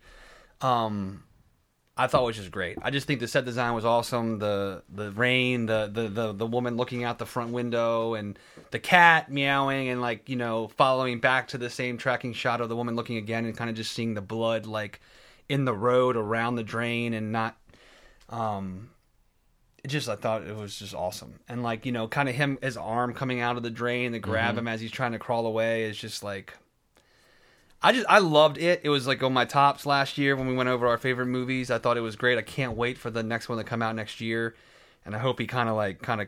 Um 0.61 1.23
I 1.99 2.09
thought 2.09 2.23
it 2.23 2.27
was 2.27 2.37
just 2.37 2.51
great. 2.51 2.77
I 2.83 2.91
just 2.91 3.07
think 3.07 3.21
the 3.21 3.29
set 3.29 3.47
design 3.47 3.73
was 3.73 3.87
awesome. 3.87 4.39
The 4.39 4.83
the 4.93 5.11
rain, 5.13 5.65
the 5.65 5.91
the 5.91 6.09
the, 6.09 6.33
the 6.33 6.47
woman 6.47 6.77
looking 6.77 7.05
out 7.05 7.19
the 7.19 7.27
front 7.27 7.53
window, 7.53 8.15
and 8.15 8.39
the 8.71 8.79
cat 8.79 9.31
meowing, 9.31 9.89
and 9.89 10.03
like 10.03 10.29
you 10.29 10.37
know 10.37 10.69
following 10.69 11.21
back 11.21 11.49
to 11.49 11.59
the 11.59 11.71
same 11.71 11.97
tracking 11.97 12.35
shot 12.35 12.61
of 12.61 12.69
the 12.69 12.77
woman 12.77 12.97
looking 12.97 13.17
again, 13.17 13.47
and 13.47 13.57
kind 13.57 13.71
of 13.71 13.77
just 13.77 13.93
seeing 13.93 14.13
the 14.13 14.21
blood 14.21 14.67
like 14.67 15.01
in 15.49 15.65
the 15.65 15.73
road 15.73 16.17
around 16.17 16.57
the 16.57 16.65
drain, 16.65 17.15
and 17.15 17.33
not. 17.33 17.57
Um, 18.29 18.91
it 19.83 19.89
just 19.89 20.09
I 20.09 20.17
thought 20.17 20.43
it 20.43 20.55
was 20.55 20.79
just 20.79 20.95
awesome, 20.95 21.41
and 21.49 21.63
like 21.63 21.87
you 21.87 21.93
know, 21.93 22.09
kind 22.09 22.29
of 22.29 22.35
him 22.35 22.59
his 22.61 22.77
arm 22.77 23.15
coming 23.15 23.41
out 23.41 23.57
of 23.57 23.63
the 23.63 23.71
drain 23.71 24.13
to 24.13 24.19
grab 24.19 24.59
him 24.59 24.69
as 24.69 24.83
he's 24.83 24.91
trying 24.91 25.13
to 25.13 25.19
crawl 25.19 25.47
away 25.47 25.85
is 25.85 25.97
just 25.97 26.23
like 26.23 26.53
I 27.87 27.93
just 27.93 28.07
I 28.09 28.19
loved 28.19 28.59
it. 28.59 28.81
It 28.83 28.89
was 28.89 29.07
like 29.07 29.23
on 29.23 29.33
my 29.33 29.45
tops 29.45 29.87
last 29.87 30.19
year 30.19 30.35
when 30.35 30.49
we 30.49 30.57
went 30.57 30.69
over 30.69 30.89
our 30.89 30.99
favorite 30.99 31.27
movies. 31.27 31.71
I 31.71 31.79
thought 31.79 31.97
it 31.97 32.01
was 32.01 32.17
great. 32.17 32.37
I 32.37 32.43
can't 32.43 32.77
wait 32.77 32.99
for 32.99 33.13
the 33.13 33.23
next 33.23 33.49
one 33.49 33.59
to 33.59 33.65
come 33.65 33.81
out 33.81 33.95
next 33.95 34.21
year, 34.21 34.57
and 35.05 35.15
I 35.15 35.21
hope 35.21 35.39
he 35.39 35.47
kind 35.47 35.69
of 35.69 35.77
like 35.77 36.03
kind 36.03 36.21
of 36.21 36.27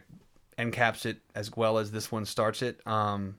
encaps 0.56 1.04
it 1.04 1.18
as 1.34 1.56
well 1.56 1.78
as 1.78 1.90
this 1.90 2.12
one 2.12 2.26
starts 2.26 2.62
it. 2.62 2.80
Um, 2.86 3.38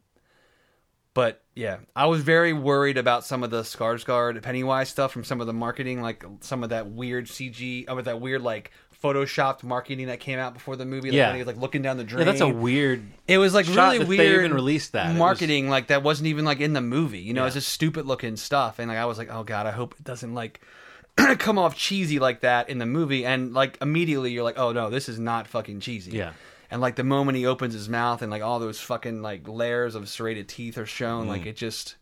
but 1.14 1.42
yeah, 1.56 1.78
I 1.96 2.08
was 2.08 2.22
very 2.22 2.52
worried 2.52 2.98
about 2.98 3.24
some 3.24 3.42
of 3.42 3.52
the 3.52 3.62
Skarsgård 3.62 4.42
Pennywise 4.42 4.90
stuff 4.90 5.14
from 5.14 5.24
some 5.24 5.40
of 5.40 5.48
the 5.48 5.54
marketing, 5.54 6.02
like 6.02 6.26
some 6.42 6.62
of 6.62 6.72
that 6.72 6.92
weird 6.92 7.28
CG, 7.28 7.86
or 7.88 8.02
that 8.02 8.20
weird 8.20 8.42
like 8.42 8.72
photoshopped 9.04 9.64
marketing 9.64 10.08
that 10.08 10.20
came 10.20 10.40
out 10.40 10.54
before 10.54 10.76
the 10.76 10.86
movie. 10.86 11.10
Like 11.10 11.16
Yeah. 11.18 11.28
when 11.28 11.36
he 11.36 11.40
was 11.40 11.48
like 11.48 11.58
looking 11.58 11.82
down 11.82 11.98
the 11.98 12.04
drain. 12.04 12.26
yeah. 12.26 12.32
That's 12.32 12.42
a 12.42 12.50
weird. 12.50 13.04
It 13.28 13.38
was 13.38 13.54
like 13.54 13.68
really 13.68 14.00
weird. 14.04 14.20
they 14.20 14.34
even 14.34 14.54
released 14.54 14.92
that. 14.94 15.08
It 15.08 15.10
was- 15.10 15.20
marketing, 15.20 15.70
like 15.70 15.88
that 15.88 16.04
wasn't 16.04 16.28
even 16.28 16.46
like 16.46 16.60
in 16.60 16.74
the 16.74 16.82
movie. 16.82 17.20
You 17.20 17.34
know, 17.34 17.42
Yeah. 17.44 17.48
it's 17.48 17.56
just 17.56 17.70
stupid 17.70 18.06
looking 18.06 18.36
stuff, 18.36 18.80
and 18.80 18.90
like 18.90 18.98
I 18.98 19.06
was 19.06 19.18
like, 19.18 19.30
oh 19.32 19.44
god, 19.44 19.66
I 19.66 19.72
hope 19.72 19.96
it 20.00 20.04
doesn't 20.04 20.34
like 20.34 20.62
come 21.38 21.58
off 21.58 21.76
cheesy 21.76 22.20
like 22.20 22.42
that 22.42 22.70
in 22.70 22.78
the 22.78 22.86
movie. 22.86 23.26
And 23.26 23.54
like 23.54 23.78
immediately 23.82 24.32
you're 24.32 24.44
like, 24.44 24.60
oh 24.60 24.72
no, 24.72 24.90
this 24.90 25.08
is 25.10 25.20
not 25.20 25.48
fucking 25.48 25.80
cheesy. 25.80 26.12
Yeah. 26.12 26.34
And 26.72 26.82
like 26.82 26.96
the 26.96 27.04
moment 27.04 27.38
he 27.38 27.46
opens 27.46 27.74
his 27.74 27.90
mouth 27.90 28.22
and 28.22 28.30
like 28.32 28.44
all 28.44 28.60
those 28.60 28.80
fucking 28.80 29.22
like 29.22 29.48
layers 29.48 29.96
of 29.96 30.08
serrated 30.10 30.48
teeth 30.48 30.78
are 30.78 30.86
shown, 30.86 31.28
like 31.28 31.44
mm. 31.44 31.48
it 31.48 31.56
just. 31.56 31.96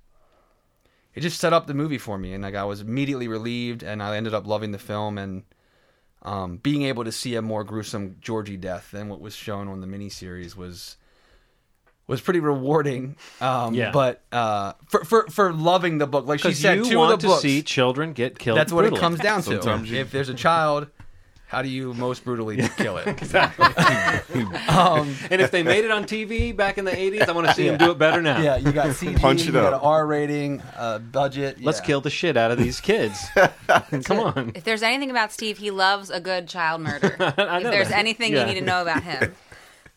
It 1.16 1.22
just 1.22 1.40
set 1.40 1.52
up 1.52 1.66
the 1.66 1.74
movie 1.74 1.98
for 1.98 2.16
me, 2.16 2.34
and 2.34 2.44
like 2.44 2.54
I 2.54 2.64
was 2.66 2.82
immediately 2.82 3.28
relieved, 3.28 3.82
and 3.82 4.04
I 4.04 4.16
ended 4.18 4.36
up 4.36 4.46
loving 4.46 4.72
the 4.72 4.78
film, 4.78 5.18
and 5.18 5.46
um, 6.24 6.58
being 6.58 6.84
able 6.84 7.04
to 7.04 7.12
see 7.12 7.36
a 7.36 7.42
more 7.42 7.64
gruesome 7.64 8.18
Georgie 8.22 8.58
death 8.58 8.90
than 8.92 9.08
what 9.10 9.22
was 9.22 9.36
shown 9.36 9.68
on 9.68 9.82
the 9.82 9.88
miniseries 9.88 10.56
was 10.56 10.98
was 12.08 12.22
pretty 12.22 12.40
rewarding. 12.40 13.16
Um, 13.42 13.74
Yeah. 13.74 13.92
But 13.92 14.22
uh, 14.32 14.74
for, 14.88 15.04
for 15.04 15.28
for 15.28 15.54
loving 15.54 15.98
the 15.98 16.08
book, 16.08 16.26
like 16.26 16.40
she 16.40 16.54
said, 16.54 16.78
you 16.78 16.86
two 16.86 16.98
want 16.98 17.14
of 17.14 17.20
the 17.20 17.28
to 17.28 17.32
books. 17.34 17.42
see 17.42 17.62
children 17.62 18.14
get 18.14 18.40
killed. 18.40 18.58
that's 18.58 18.72
what 18.72 18.82
brutally. 18.84 19.00
it 19.00 19.02
comes 19.02 19.20
down 19.20 19.42
to. 19.44 19.52
Sometimes 19.62 19.92
you- 19.92 20.00
If 20.00 20.12
there's 20.12 20.30
a 20.30 20.34
child, 20.34 20.88
how 21.48 21.62
do 21.62 21.70
you 21.70 21.94
most 21.94 22.24
brutally 22.26 22.58
kill 22.78 22.98
it? 22.98 23.08
Exactly. 23.18 23.66
um, 24.68 25.16
and 25.32 25.42
if 25.42 25.50
they 25.52 25.64
made 25.64 25.86
it 25.86 25.92
on 25.92 26.04
TV 26.04 26.56
back 26.56 26.78
in 26.78 26.86
the 26.86 26.92
'80s, 26.92 27.28
I 27.28 27.32
want 27.32 27.48
to 27.48 27.54
see 27.54 27.68
them 27.68 27.78
do 27.78 27.92
it 27.92 27.98
better 27.98 28.22
now. 28.22 28.40
yeah, 28.42 28.58
you 28.58 28.72
got 28.72 28.88
CG, 28.88 29.20
Punch 29.20 29.42
it 29.42 29.48
you 29.48 29.52
got 29.54 29.74
up. 29.74 29.82
an 29.82 29.88
R 29.88 30.06
rating, 30.06 30.62
uh, 30.76 31.00
budget. 31.00 31.62
Let's 31.62 31.80
yeah. 31.80 31.86
kill 31.86 32.02
the 32.02 32.10
shit 32.10 32.38
out 32.38 32.52
of 32.52 32.58
these 32.58 32.80
kids. 32.82 33.26
Come 34.06 34.20
on. 34.20 34.52
If 34.56 34.64
there's 34.66 34.84
anything 34.84 35.10
about 35.10 35.32
Steve, 35.32 35.58
he 35.58 35.72
loves 35.72 36.10
a 36.10 36.20
good 36.20 36.48
child 36.48 36.82
murder. 36.82 37.16
I 37.20 37.58
if 37.58 37.64
there's 37.64 37.90
that. 37.90 37.98
anything 38.00 38.34
Yeah. 38.34 38.42
you 38.42 38.54
need 38.54 38.60
to 38.60 38.66
know 38.66 38.82
about 38.82 39.04
him. 39.04 39.34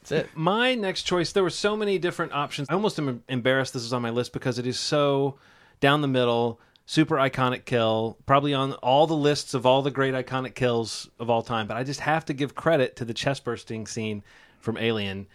That's 0.00 0.12
it. 0.12 0.30
My 0.34 0.74
next 0.74 1.02
choice, 1.02 1.32
there 1.32 1.42
were 1.42 1.50
so 1.50 1.76
many 1.76 1.98
different 1.98 2.32
options. 2.32 2.68
I 2.70 2.74
almost 2.74 2.98
am 2.98 3.22
embarrassed 3.28 3.74
this 3.74 3.82
is 3.82 3.92
on 3.92 4.02
my 4.02 4.10
list 4.10 4.32
because 4.32 4.58
it 4.58 4.66
is 4.66 4.78
so 4.78 5.36
down 5.80 6.00
the 6.00 6.08
middle, 6.08 6.60
super 6.90 7.14
iconic 7.14 7.66
kill, 7.66 8.18
probably 8.26 8.52
on 8.52 8.72
all 8.72 9.06
the 9.06 9.14
lists 9.14 9.54
of 9.54 9.64
all 9.64 9.80
the 9.80 9.92
great 9.92 10.12
iconic 10.12 10.56
kills 10.56 11.08
of 11.20 11.30
all 11.30 11.40
time. 11.40 11.68
But 11.68 11.76
I 11.76 11.84
just 11.84 12.00
have 12.00 12.24
to 12.24 12.34
give 12.34 12.56
credit 12.56 12.96
to 12.96 13.04
the 13.04 13.14
chest 13.14 13.44
bursting 13.44 13.86
scene 13.86 14.24
from 14.58 14.76
Alien 14.76 15.28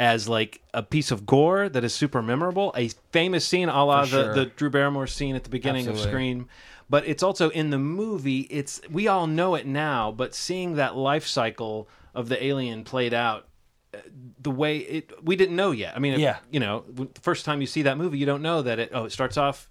as 0.00 0.28
like 0.28 0.60
a 0.74 0.82
piece 0.82 1.12
of 1.12 1.24
gore 1.24 1.68
that 1.68 1.84
is 1.84 1.94
super 1.94 2.22
memorable, 2.22 2.74
a 2.76 2.88
famous 3.12 3.46
scene 3.46 3.68
a 3.68 3.84
la 3.84 4.00
the, 4.00 4.06
sure. 4.08 4.34
the 4.34 4.46
Drew 4.46 4.68
Barrymore 4.68 5.06
scene 5.06 5.36
at 5.36 5.44
the 5.44 5.48
beginning 5.48 5.86
Absolutely. 5.86 6.02
of 6.02 6.10
Scream. 6.10 6.48
But 6.90 7.06
it's 7.06 7.22
also 7.22 7.50
in 7.50 7.70
the 7.70 7.78
movie. 7.78 8.40
It's 8.50 8.80
we 8.90 9.06
all 9.06 9.28
know 9.28 9.54
it 9.54 9.64
now, 9.64 10.10
but 10.10 10.34
seeing 10.34 10.74
that 10.74 10.96
life 10.96 11.26
cycle 11.26 11.88
of 12.16 12.28
the 12.28 12.44
alien 12.44 12.82
played 12.82 13.14
out 13.14 13.46
uh, 13.94 13.98
the 14.42 14.50
way 14.50 14.78
it 14.78 15.12
we 15.24 15.36
didn't 15.36 15.54
know 15.54 15.70
yet. 15.70 15.94
I 15.94 16.00
mean, 16.00 16.14
if- 16.14 16.18
Yeah. 16.18 16.38
you 16.50 16.58
know, 16.58 16.82
the 16.88 17.08
first 17.22 17.44
time 17.44 17.60
you 17.60 17.68
see 17.68 17.82
that 17.82 17.96
movie, 17.96 18.18
you 18.18 18.26
don't 18.26 18.42
know 18.42 18.60
that 18.62 18.80
it. 18.80 18.90
Oh, 18.92 19.04
it 19.04 19.12
starts 19.12 19.36
off 19.36 19.68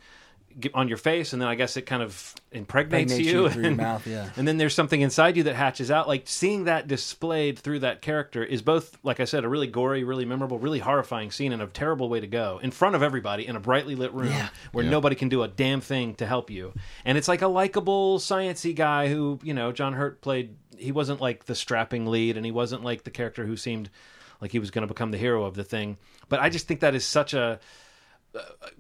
on 0.74 0.88
your 0.88 0.98
face, 0.98 1.34
and 1.34 1.42
then 1.42 1.50
I 1.50 1.56
guess 1.56 1.76
it 1.76 1.84
kind 1.84 2.02
of 2.02 2.34
impregnates 2.52 3.12
Impregnates 3.12 3.32
you, 3.32 3.44
you 3.44 3.50
through 3.50 3.62
your 3.62 3.70
and, 3.70 3.78
mouth, 3.78 4.08
yeah. 4.08 4.30
and 4.38 4.48
then 4.48 4.58
there's 4.58 4.74
something 4.74 5.02
inside 5.02 5.36
you 5.36 5.44
that 5.44 5.56
hatches 5.56 5.92
out. 5.92 6.08
Like 6.08 6.24
seeing 6.26 6.66
that 6.66 6.88
displayed 6.88 7.60
through 7.60 7.80
that 7.80 8.02
character 8.02 8.44
is 8.44 8.62
both, 8.62 8.98
like 9.04 9.20
I 9.20 9.26
said, 9.26 9.44
a 9.44 9.50
really 9.50 9.68
gory, 9.68 10.04
really 10.04 10.24
memorable, 10.24 10.58
really 10.58 10.80
horrifying 10.80 11.32
scene, 11.32 11.52
and 11.52 11.62
a 11.62 11.68
terrible 11.68 12.08
way 12.08 12.20
to 12.22 12.28
go 12.28 12.60
in 12.64 12.72
front 12.72 12.96
of 12.96 13.04
everybody 13.04 13.46
in 13.46 13.56
a 13.56 13.60
brightly 13.60 13.96
lit 13.96 14.14
room 14.14 14.34
where 14.72 14.86
nobody 14.86 15.16
can 15.16 15.30
do 15.30 15.44
a 15.44 15.48
damn 15.48 15.82
thing 15.82 16.16
to 16.16 16.26
help 16.26 16.50
you. 16.50 16.74
And 17.04 17.18
it's 17.18 17.28
like 17.28 17.42
a 17.42 17.48
likable, 17.48 18.20
sciency 18.20 18.74
guy 18.74 19.10
who, 19.10 19.40
you 19.44 19.54
know, 19.54 19.72
John 19.72 19.94
Hurt 19.94 20.22
played. 20.22 20.56
He 20.78 20.92
wasn't 20.92 21.22
like 21.22 21.46
the 21.46 21.56
strapping 21.56 22.06
lead, 22.06 22.38
and 22.38 22.46
he 22.46 22.52
wasn't 22.52 22.84
like 22.84 23.04
the 23.04 23.12
character 23.12 23.46
who 23.46 23.58
seemed 23.58 23.90
like 24.42 24.52
he 24.52 24.60
was 24.60 24.72
going 24.72 24.88
to 24.88 24.94
become 24.94 25.12
the 25.12 25.18
hero 25.18 25.44
of 25.44 25.56
the 25.56 25.64
thing. 25.64 25.98
But 26.30 26.40
I 26.40 26.50
just 26.50 26.68
think 26.68 26.82
that 26.82 26.96
is 26.96 27.06
such 27.06 27.34
a 27.34 27.60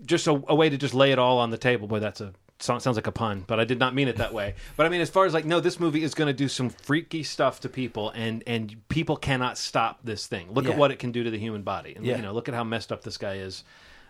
just 0.06 0.28
a, 0.28 0.32
a 0.47 0.56
way 0.56 0.70
to 0.70 0.78
just 0.78 0.93
lay 0.93 1.12
it 1.12 1.20
all 1.20 1.39
on 1.39 1.49
the 1.49 1.58
table. 1.58 1.88
Boy, 1.88 1.99
that's 1.99 2.22
a 2.22 2.34
so- 2.60 2.80
sounds 2.80 2.95
like 2.97 3.08
a 3.08 3.12
pun, 3.12 3.43
but 3.47 3.60
I 3.60 3.66
did 3.66 3.80
not 3.80 3.93
mean 3.93 4.08
it 4.08 4.18
that 4.18 4.34
way. 4.34 4.56
But 4.78 4.86
I 4.86 4.89
mean, 4.89 5.01
as 5.01 5.10
far 5.10 5.26
as 5.26 5.34
like, 5.34 5.45
no, 5.45 5.60
this 5.60 5.80
movie 5.80 6.03
is 6.03 6.14
going 6.14 6.28
to 6.28 6.34
do 6.34 6.47
some 6.47 6.70
freaky 6.70 7.24
stuff 7.24 7.60
to 7.62 7.70
people, 7.70 8.10
and 8.12 8.43
and 8.47 8.76
people 8.89 9.18
cannot 9.18 9.58
stop 9.58 9.99
this 10.03 10.28
thing. 10.28 10.51
Look 10.53 10.66
Yeah. 10.66 10.72
at 10.72 10.78
what 10.78 10.91
it 10.91 10.99
can 10.99 11.12
do 11.12 11.24
to 11.24 11.30
the 11.32 11.39
human 11.39 11.64
body, 11.64 11.93
and 11.95 12.06
Yeah. 12.06 12.16
you 12.18 12.22
know, 12.22 12.34
look 12.34 12.47
at 12.47 12.56
how 12.56 12.64
messed 12.64 12.91
up 12.91 13.03
this 13.03 13.18
guy 13.18 13.36
is. 13.36 13.64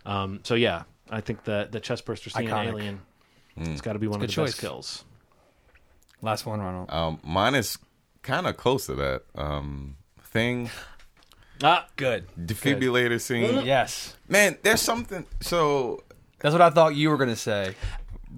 Um, 0.06 0.40
so 0.44 0.56
yeah, 0.56 0.84
I 1.10 1.22
think 1.22 1.44
the 1.44 1.68
the 1.72 1.80
chest 1.80 2.06
burster 2.06 2.30
scene 2.30 2.48
in 2.48 2.54
Iconic. 2.54 2.68
Alien, 2.68 3.02
it's 3.58 3.82
got 3.82 3.94
to 3.94 4.00
be 4.00 4.08
one 4.08 4.22
of 4.22 4.28
the 4.28 4.36
good 4.36 4.46
best 4.46 4.60
kills. 4.60 5.04
Last 6.22 6.46
one, 6.46 6.60
Ronald. 6.60 6.90
Um, 6.92 7.20
mine 7.24 7.56
is 7.56 7.78
kind 8.24 8.48
of 8.48 8.58
close 8.58 8.86
to 8.88 8.96
that. 8.96 9.24
Um, 9.36 9.98
thing 10.22 10.70
Ah, 11.64 11.88
Good. 11.96 12.26
defibrillator 12.40 13.20
scene. 13.22 13.66
Yes. 13.66 14.16
Man, 14.28 14.58
there's 14.64 14.82
something. 14.82 15.26
So 15.42 16.04
That's 16.40 16.54
what 16.54 16.62
I 16.62 16.70
thought 16.70 16.96
you 16.96 17.10
were 17.10 17.18
going 17.18 17.30
to 17.30 17.36
say. 17.36 17.76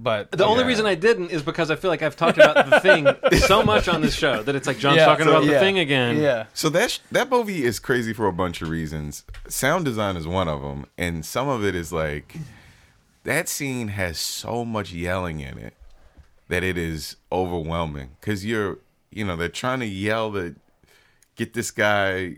But 0.00 0.30
The 0.30 0.44
only 0.44 0.62
reason 0.62 0.86
I 0.86 0.94
didn't 0.94 1.30
is 1.32 1.42
because 1.42 1.72
I 1.72 1.76
feel 1.76 1.90
like 1.90 2.02
I've 2.02 2.14
talked 2.14 2.38
about 2.38 2.70
the 2.70 2.78
thing 2.78 3.08
so 3.40 3.64
much 3.64 3.88
on 3.88 4.00
this 4.00 4.14
show 4.14 4.44
that 4.44 4.54
it's 4.54 4.68
like 4.68 4.78
John's 4.78 4.98
Yeah, 4.98 5.06
talking 5.06 5.24
so- 5.24 5.32
about 5.32 5.44
the 5.44 5.50
yeah. 5.52 5.58
thing 5.58 5.80
again. 5.80 6.18
Yeah. 6.18 6.46
So 6.54 6.68
that 6.68 6.92
sh- 6.92 6.98
that 7.10 7.28
movie 7.28 7.64
is 7.64 7.80
crazy 7.80 8.12
for 8.12 8.28
a 8.28 8.32
bunch 8.32 8.62
of 8.62 8.68
reasons. 8.68 9.24
Sound 9.48 9.84
design 9.84 10.16
is 10.16 10.24
one 10.26 10.46
of 10.46 10.62
them, 10.62 10.86
and 10.96 11.26
some 11.26 11.48
of 11.48 11.64
it 11.64 11.74
is 11.74 11.92
like 11.92 12.36
that 13.24 13.48
scene 13.48 13.88
has 13.88 14.18
so 14.20 14.64
much 14.64 14.92
yelling 14.92 15.40
in 15.40 15.58
it 15.58 15.74
that 16.46 16.62
it 16.62 16.78
is 16.78 17.16
overwhelming 17.32 18.10
because 18.20 18.46
you're 18.46 18.78
you 19.10 19.24
know 19.24 19.34
they're 19.34 19.48
trying 19.48 19.80
to 19.80 19.86
yell 19.86 20.32
to 20.32 20.54
get 21.34 21.54
this 21.54 21.72
guy 21.72 22.36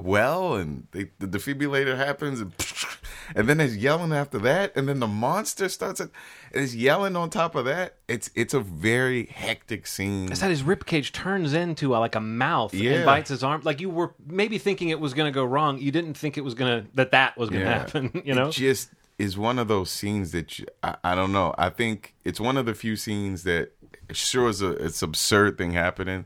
well, 0.00 0.54
and 0.54 0.86
they, 0.92 1.10
the 1.18 1.26
defibrillator 1.26 1.96
happens, 1.96 2.40
and 2.40 2.52
and 3.34 3.48
then 3.48 3.58
there's 3.58 3.76
yelling 3.76 4.12
after 4.12 4.38
that, 4.38 4.74
and 4.76 4.88
then 4.88 5.00
the 5.00 5.06
monster 5.06 5.68
starts. 5.68 6.00
It, 6.00 6.10
and 6.52 6.64
it's 6.64 6.74
yelling 6.74 7.16
on 7.16 7.30
top 7.30 7.54
of 7.54 7.64
that. 7.66 7.96
It's 8.08 8.30
it's 8.34 8.54
a 8.54 8.60
very 8.60 9.26
hectic 9.26 9.86
scene. 9.86 10.30
It's 10.30 10.40
that 10.40 10.50
his 10.50 10.62
rib 10.62 10.86
cage 10.86 11.12
turns 11.12 11.52
into 11.52 11.94
a, 11.94 11.98
like 11.98 12.14
a 12.14 12.20
mouth 12.20 12.72
Yeah. 12.74 12.92
and 12.92 13.06
bites 13.06 13.28
his 13.30 13.44
arm. 13.44 13.60
Like 13.64 13.80
you 13.80 13.90
were 13.90 14.14
maybe 14.26 14.58
thinking 14.58 14.88
it 14.88 15.00
was 15.00 15.14
going 15.14 15.30
to 15.30 15.34
go 15.34 15.44
wrong. 15.44 15.78
You 15.78 15.90
didn't 15.92 16.14
think 16.14 16.36
it 16.38 16.42
was 16.44 16.54
going 16.54 16.82
to 16.84 16.90
that 16.94 17.10
that 17.12 17.36
was 17.36 17.50
going 17.50 17.62
to 17.64 17.68
Yeah. 17.70 17.78
happen. 17.78 18.22
You 18.24 18.34
know, 18.34 18.48
it 18.48 18.52
just 18.52 18.90
is 19.18 19.36
one 19.36 19.58
of 19.58 19.68
those 19.68 19.90
scenes 19.90 20.32
that 20.32 20.58
you, 20.58 20.66
I, 20.82 20.96
I 21.04 21.14
don't 21.14 21.32
know. 21.32 21.54
I 21.58 21.68
think 21.68 22.14
it's 22.24 22.40
one 22.40 22.56
of 22.56 22.64
the 22.66 22.74
few 22.74 22.96
scenes 22.96 23.42
that 23.44 23.72
sure 24.12 24.48
is 24.48 24.62
a 24.62 24.70
it's 24.72 25.02
absurd 25.02 25.58
thing 25.58 25.72
happening, 25.72 26.24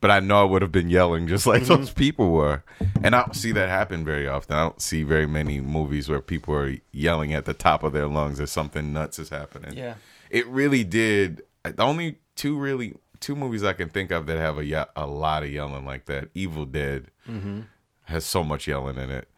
but 0.00 0.10
I 0.10 0.20
know 0.20 0.40
I 0.40 0.44
would 0.44 0.62
have 0.62 0.72
been 0.72 0.90
yelling 0.90 1.26
just 1.26 1.46
like 1.46 1.62
mm-hmm. 1.62 1.74
those 1.74 1.90
people 1.90 2.30
were, 2.30 2.62
and 3.02 3.14
I 3.14 3.22
don't 3.22 3.34
see 3.34 3.52
that 3.52 3.68
happen 3.68 4.04
very 4.04 4.28
often. 4.28 4.56
I 4.56 4.62
don't 4.62 4.80
see 4.80 5.02
very 5.02 5.26
many 5.26 5.60
movies 5.60 6.08
where 6.08 6.20
people 6.20 6.54
are 6.54 6.76
yelling 6.92 7.32
at 7.32 7.44
the 7.44 7.54
top 7.54 7.82
of 7.82 7.92
their 7.92 8.06
lungs 8.06 8.40
as 8.40 8.50
something 8.50 8.92
nuts 8.92 9.18
is 9.18 9.30
happening. 9.30 9.76
Yeah. 9.76 9.94
it 10.30 10.46
really 10.46 10.84
did. 10.84 11.42
Uh, 11.64 11.72
the 11.72 11.82
only 11.82 12.18
two 12.34 12.58
really 12.58 12.94
two 13.20 13.34
movies 13.34 13.64
I 13.64 13.72
can 13.72 13.88
think 13.88 14.10
of 14.10 14.26
that 14.26 14.38
have 14.38 14.58
a 14.58 14.88
a 14.96 15.06
lot 15.06 15.42
of 15.42 15.50
yelling 15.50 15.84
like 15.84 16.06
that. 16.06 16.28
Evil 16.34 16.64
Dead 16.64 17.06
mm-hmm. 17.28 17.62
has 18.04 18.24
so 18.24 18.44
much 18.44 18.66
yelling 18.66 18.98
in 18.98 19.10
it, 19.10 19.28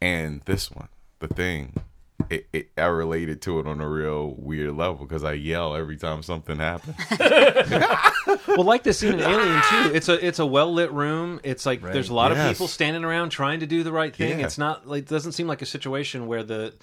and 0.00 0.42
this 0.42 0.70
one, 0.70 0.88
The 1.20 1.28
Thing, 1.28 1.74
it, 2.30 2.46
it 2.52 2.70
I 2.78 2.86
related 2.86 3.42
to 3.42 3.58
it 3.60 3.66
on 3.66 3.80
a 3.80 3.88
real 3.88 4.34
weird 4.38 4.76
level 4.76 5.04
because 5.06 5.24
I 5.24 5.32
yell 5.32 5.74
every 5.74 5.96
time 5.96 6.22
something 6.22 6.58
happens. 6.58 6.96
well, 8.46 8.64
like 8.64 8.82
the 8.82 8.92
scene 8.92 9.14
in 9.14 9.20
Alien 9.20 9.62
too. 9.70 9.94
It's 9.94 10.08
a 10.08 10.24
it's 10.26 10.38
a 10.38 10.46
well 10.46 10.72
lit 10.72 10.92
room. 10.92 11.40
It's 11.44 11.66
like 11.66 11.82
there's 11.82 12.08
a 12.10 12.14
lot 12.14 12.32
of 12.32 12.38
people 12.48 12.68
standing 12.68 13.04
around 13.04 13.30
trying 13.30 13.60
to 13.60 13.66
do 13.66 13.82
the 13.82 13.92
right 13.92 14.14
thing. 14.14 14.38
Yeah. 14.40 14.46
It's 14.46 14.58
not 14.58 14.86
like 14.86 15.04
it 15.04 15.08
doesn't 15.08 15.32
seem 15.32 15.46
like 15.46 15.62
a 15.62 15.66
situation 15.66 16.26
where 16.26 16.42
the 16.42 16.74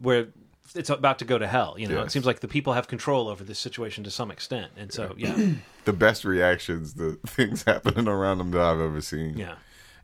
where 0.00 0.28
it's 0.74 0.88
about 0.90 1.18
to 1.18 1.24
go 1.24 1.38
to 1.38 1.46
hell. 1.46 1.74
You 1.78 1.86
know, 1.88 2.02
it 2.02 2.10
seems 2.10 2.24
like 2.26 2.40
the 2.40 2.48
people 2.48 2.72
have 2.72 2.88
control 2.88 3.28
over 3.28 3.44
this 3.44 3.58
situation 3.58 4.04
to 4.04 4.10
some 4.10 4.30
extent. 4.30 4.72
And 4.76 4.92
so 4.92 5.14
yeah, 5.16 5.36
the 5.84 5.92
best 5.92 6.24
reactions, 6.24 6.94
the 6.94 7.18
things 7.26 7.62
happening 7.64 8.08
around 8.08 8.38
them 8.38 8.50
that 8.52 8.60
I've 8.62 8.80
ever 8.80 9.00
seen. 9.00 9.36
yeah. 9.36 9.54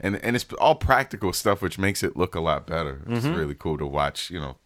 and 0.01 0.17
and 0.23 0.37
it's 0.37 0.47
all 0.61 0.75
practical 0.77 1.33
stuff, 1.33 1.63
which 1.63 1.79
makes 1.79 2.03
it 2.03 2.17
look 2.17 2.35
a 2.35 2.41
lot 2.41 2.67
better. 2.67 3.03
It's 3.09 3.25
Mm-hmm. 3.25 3.37
really 3.37 3.55
cool 3.55 3.79
to 3.79 3.87
watch. 3.87 4.31
You 4.31 4.41
know, 4.41 4.57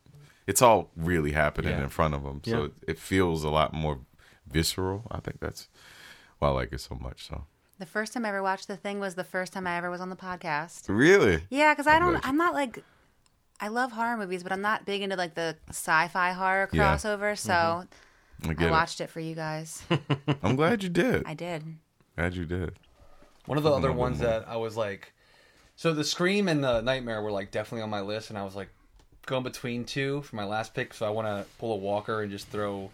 it's 0.47 0.62
all 0.62 0.90
really 0.97 1.32
happening 1.32 1.72
Yeah. 1.72 1.82
in 1.84 1.88
front 1.88 2.14
of 2.14 2.22
them, 2.22 2.40
so 2.45 2.59
Yeah. 2.59 2.64
it, 2.66 2.72
it 2.88 2.99
feels 2.99 3.45
a 3.45 3.51
lot 3.51 3.72
more 3.72 4.01
visceral. 4.47 5.05
I 5.11 5.20
think 5.20 5.40
that's 5.40 5.68
why 6.38 6.49
I 6.49 6.51
like 6.53 6.72
it 6.72 6.80
so 6.80 6.95
much. 6.97 7.28
So 7.28 7.45
The 7.78 7.86
first 7.86 8.12
time 8.12 8.24
I 8.24 8.28
ever 8.28 8.43
watched 8.43 8.68
the 8.68 8.76
thing 8.76 9.01
was 9.01 9.14
the 9.14 9.24
first 9.24 9.53
time 9.53 9.66
I 9.66 9.76
ever 9.76 9.90
was 9.90 10.01
on 10.01 10.11
the 10.11 10.16
podcast. 10.16 10.84
really, 10.88 11.43
Yeah, 11.51 11.72
because 11.72 11.86
I 11.86 11.99
don't. 11.99 12.16
I'm 12.26 12.36
not 12.36 12.55
like. 12.55 12.82
I 13.61 13.68
love 13.68 13.93
horror 13.93 14.16
movies, 14.16 14.43
but 14.43 14.51
I'm 14.51 14.61
not 14.62 14.84
big 14.84 15.03
into 15.03 15.14
like 15.14 15.34
the 15.34 15.57
sci-fi 15.68 16.32
horror 16.32 16.68
Yeah. 16.72 16.95
crossover. 16.97 17.32
Mm-hmm. 17.34 17.49
So 17.49 17.86
I 18.61 18.66
I 18.66 18.70
watched 18.70 19.01
it 19.01 19.09
for 19.09 19.20
you 19.20 19.36
guys. 19.36 19.82
I'm 20.43 20.57
glad 20.57 20.82
you 20.82 20.88
did. 20.88 21.22
I 21.26 21.34
did. 21.34 21.62
glad 22.16 22.34
you 22.34 22.45
did. 22.45 22.74
One 23.47 23.59
of 23.59 23.62
the 23.64 23.70
other 23.70 23.80
little 23.82 23.95
bit 23.95 24.01
ones 24.01 24.18
more. 24.18 24.28
that 24.28 24.49
I 24.49 24.57
was 24.57 24.76
like, 24.76 25.12
so 25.76 25.95
the 25.95 26.03
Scream 26.05 26.49
and 26.49 26.62
the 26.64 26.80
Nightmare 26.80 27.22
were 27.22 27.30
like 27.30 27.53
definitely 27.53 27.82
on 27.82 27.90
my 27.90 28.01
list, 28.01 28.30
and 28.30 28.38
I 28.38 28.43
was 28.45 28.57
like 28.57 28.68
going 29.27 29.43
between 29.43 29.85
two 29.85 30.23
for 30.23 30.37
my 30.37 30.45
last 30.45 30.75
pick. 30.75 30.95
So 30.95 31.07
I 31.07 31.11
want 31.11 31.27
to 31.29 31.45
pull 31.59 31.73
a 31.73 31.77
Walker 31.77 32.23
and 32.23 32.31
just 32.31 32.49
throw 32.49 32.91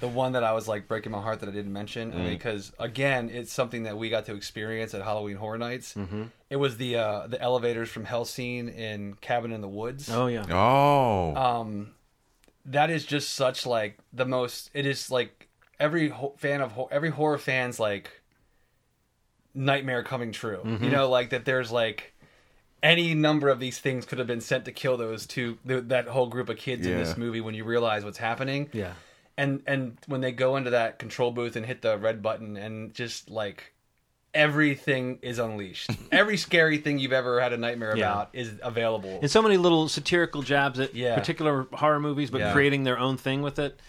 the 0.00 0.08
one 0.08 0.32
that 0.32 0.44
I 0.44 0.52
was 0.52 0.68
like 0.68 0.86
breaking 0.86 1.10
my 1.12 1.20
heart 1.20 1.40
that 1.40 1.48
I 1.48 1.52
didn't 1.52 1.72
mention. 1.72 2.12
I 2.12 2.16
mean, 2.16 2.28
because 2.30 2.72
again, 2.78 3.30
it's 3.30 3.52
something 3.52 3.82
that 3.82 3.96
we 3.98 4.10
got 4.10 4.26
to 4.26 4.34
experience 4.34 4.94
at 4.94 5.02
Halloween 5.02 5.36
Horror 5.36 5.58
Nights. 5.58 5.94
Mm-hmm. 5.94 6.24
It 6.50 6.56
was 6.56 6.76
the 6.76 6.96
uh, 6.96 7.26
the 7.26 7.40
elevators 7.40 7.88
from 7.88 8.04
Hell 8.04 8.24
scene 8.24 8.68
in 8.68 9.14
Cabin 9.20 9.52
in 9.52 9.60
the 9.60 9.68
Woods. 9.68 10.08
Oh 10.10 10.26
yeah. 10.28 10.44
Oh, 10.50 11.34
um 11.34 11.90
that 12.64 12.90
is 12.90 13.04
just 13.06 13.32
such 13.34 13.64
like 13.66 13.98
the 14.12 14.26
most 14.26 14.70
it 14.74 14.84
is 14.84 15.10
like 15.10 15.48
every 15.80 16.10
ho- 16.10 16.34
fan 16.36 16.60
of 16.60 16.72
ho- 16.72 16.88
every 16.90 17.08
horror 17.10 17.38
fans 17.38 17.80
like 17.80 18.20
nightmare 19.54 20.02
coming 20.02 20.30
true 20.32 20.60
you 20.80 20.90
know 20.90 21.08
like 21.08 21.30
that 21.30 21.44
there's 21.44 21.72
like 21.72 22.12
any 22.82 23.14
number 23.14 23.48
of 23.48 23.58
these 23.60 23.78
things 23.78 24.04
could 24.04 24.18
have 24.18 24.26
been 24.28 24.40
sent 24.40 24.64
to 24.66 24.72
kill 24.72 24.96
those 24.96 25.26
two 25.26 25.58
th- 25.66 25.84
that 25.88 26.06
whole 26.08 26.26
group 26.28 26.48
of 26.48 26.56
kids 26.56 26.86
in 26.86 26.96
this 26.96 27.16
movie 27.16 27.40
when 27.40 27.54
you 27.54 27.64
realize 27.64 28.04
what's 28.04 28.18
happening 28.18 28.68
Yeah. 28.72 28.92
and 29.36 29.62
and 29.66 29.98
when 30.06 30.20
they 30.20 30.32
go 30.32 30.56
into 30.56 30.70
that 30.70 30.98
control 30.98 31.30
booth 31.32 31.56
and 31.56 31.66
hit 31.66 31.82
the 31.82 31.98
red 31.98 32.22
button 32.22 32.56
and 32.56 32.94
just 32.94 33.30
like 33.30 33.72
everything 34.34 35.18
is 35.22 35.38
unleashed 35.38 35.90
every 36.12 36.36
scary 36.36 36.78
thing 36.78 36.98
you've 36.98 37.12
ever 37.12 37.40
had 37.40 37.52
a 37.52 37.56
nightmare 37.56 37.96
Yeah. 37.96 38.12
about 38.12 38.30
is 38.34 38.52
available 38.62 39.18
and 39.20 39.30
so 39.30 39.42
many 39.42 39.56
little 39.56 39.88
satirical 39.88 40.42
jabs 40.42 40.78
at 40.78 40.94
Yeah. 40.94 41.14
particular 41.18 41.66
horror 41.72 41.98
movies, 42.00 42.30
but 42.30 42.40
Yeah. 42.40 42.52
creating 42.52 42.84
their 42.84 42.98
own 42.98 43.16
thing 43.16 43.42
with 43.42 43.58
it. 43.58 43.80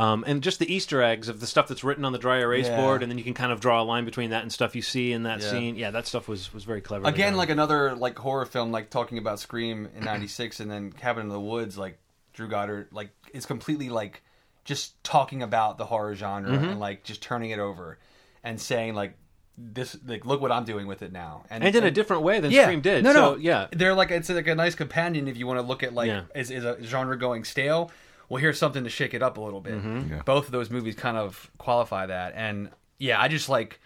Um, 0.00 0.24
and 0.26 0.42
just 0.42 0.58
the 0.58 0.72
Easter 0.72 1.02
eggs 1.02 1.28
of 1.28 1.40
the 1.40 1.46
stuff 1.46 1.68
that's 1.68 1.84
written 1.84 2.04
on 2.04 2.12
the 2.12 2.18
dry 2.18 2.38
erase 2.38 2.66
Yeah. 2.68 2.80
board, 2.80 3.02
and 3.02 3.10
then 3.10 3.18
you 3.18 3.24
can 3.24 3.34
kind 3.34 3.52
of 3.52 3.60
draw 3.60 3.82
a 3.82 3.84
line 3.84 4.04
between 4.04 4.30
that 4.30 4.42
and 4.42 4.50
stuff 4.52 4.74
you 4.74 4.82
see 4.82 5.12
in 5.12 5.24
that 5.24 5.40
Yeah. 5.42 5.50
scene. 5.50 5.76
Yeah, 5.76 5.90
that 5.90 6.06
stuff 6.06 6.26
was 6.28 6.52
was 6.54 6.64
very 6.64 6.80
clever. 6.80 7.06
again 7.06 7.36
like 7.36 7.50
another 7.50 7.94
like 7.94 8.18
horror 8.18 8.46
film 8.46 8.72
like 8.72 8.88
talking 8.90 9.18
about 9.18 9.40
scream 9.40 9.88
in 9.96 10.04
96 10.04 10.60
and 10.60 10.70
then 10.70 10.92
cabin 10.92 11.24
in 11.24 11.28
the 11.28 11.40
woods 11.40 11.76
like 11.76 11.98
drew 12.32 12.48
goddard 12.48 12.88
like 12.92 13.10
is 13.34 13.44
completely 13.46 13.88
like 13.90 14.22
just 14.64 15.02
talking 15.04 15.42
about 15.42 15.76
the 15.78 15.84
horror 15.86 16.14
genre 16.14 16.50
Mm-hmm. 16.50 16.64
and 16.64 16.80
like 16.80 17.02
just 17.04 17.20
turning 17.20 17.50
it 17.50 17.58
over 17.58 17.98
and 18.44 18.60
saying 18.60 18.94
like 18.94 19.14
this 19.58 19.96
like 20.06 20.24
look 20.24 20.40
what 20.40 20.50
i'm 20.52 20.64
doing 20.64 20.86
with 20.86 21.02
it 21.02 21.12
now 21.12 21.42
and 21.50 21.62
in 21.64 21.84
a 21.84 21.90
different 21.90 22.22
way 22.22 22.40
than 22.40 22.50
yeah. 22.50 22.62
Scream 22.62 22.80
did. 22.80 23.04
No, 23.04 23.12
so, 23.12 23.20
no, 23.32 23.36
yeah, 23.36 23.66
They're 23.72 23.92
like 23.94 24.10
it's 24.10 24.30
like 24.30 24.46
a 24.48 24.54
nice 24.54 24.74
companion 24.74 25.28
if 25.28 25.36
you 25.36 25.46
want 25.46 25.58
to 25.58 25.66
look 25.66 25.82
at 25.82 25.92
like 25.92 26.06
Yeah. 26.08 26.22
is, 26.34 26.50
is 26.50 26.64
a 26.64 26.82
genre 26.82 27.18
going 27.18 27.44
stale. 27.44 27.90
Well, 28.30 28.40
here's 28.40 28.58
something 28.58 28.84
to 28.84 28.90
shake 28.90 29.12
it 29.12 29.22
up 29.22 29.36
a 29.36 29.40
little 29.42 29.60
bit. 29.60 29.74
Mm-hmm. 29.74 30.14
Yeah. 30.14 30.22
Both 30.24 30.46
of 30.46 30.52
those 30.52 30.70
movies 30.70 30.94
kind 30.94 31.18
of 31.18 31.50
qualify 31.58 32.06
that, 32.06 32.32
and 32.36 32.70
yeah, 32.98 33.20
I 33.20 33.28
just 33.28 33.48
like 33.50 33.78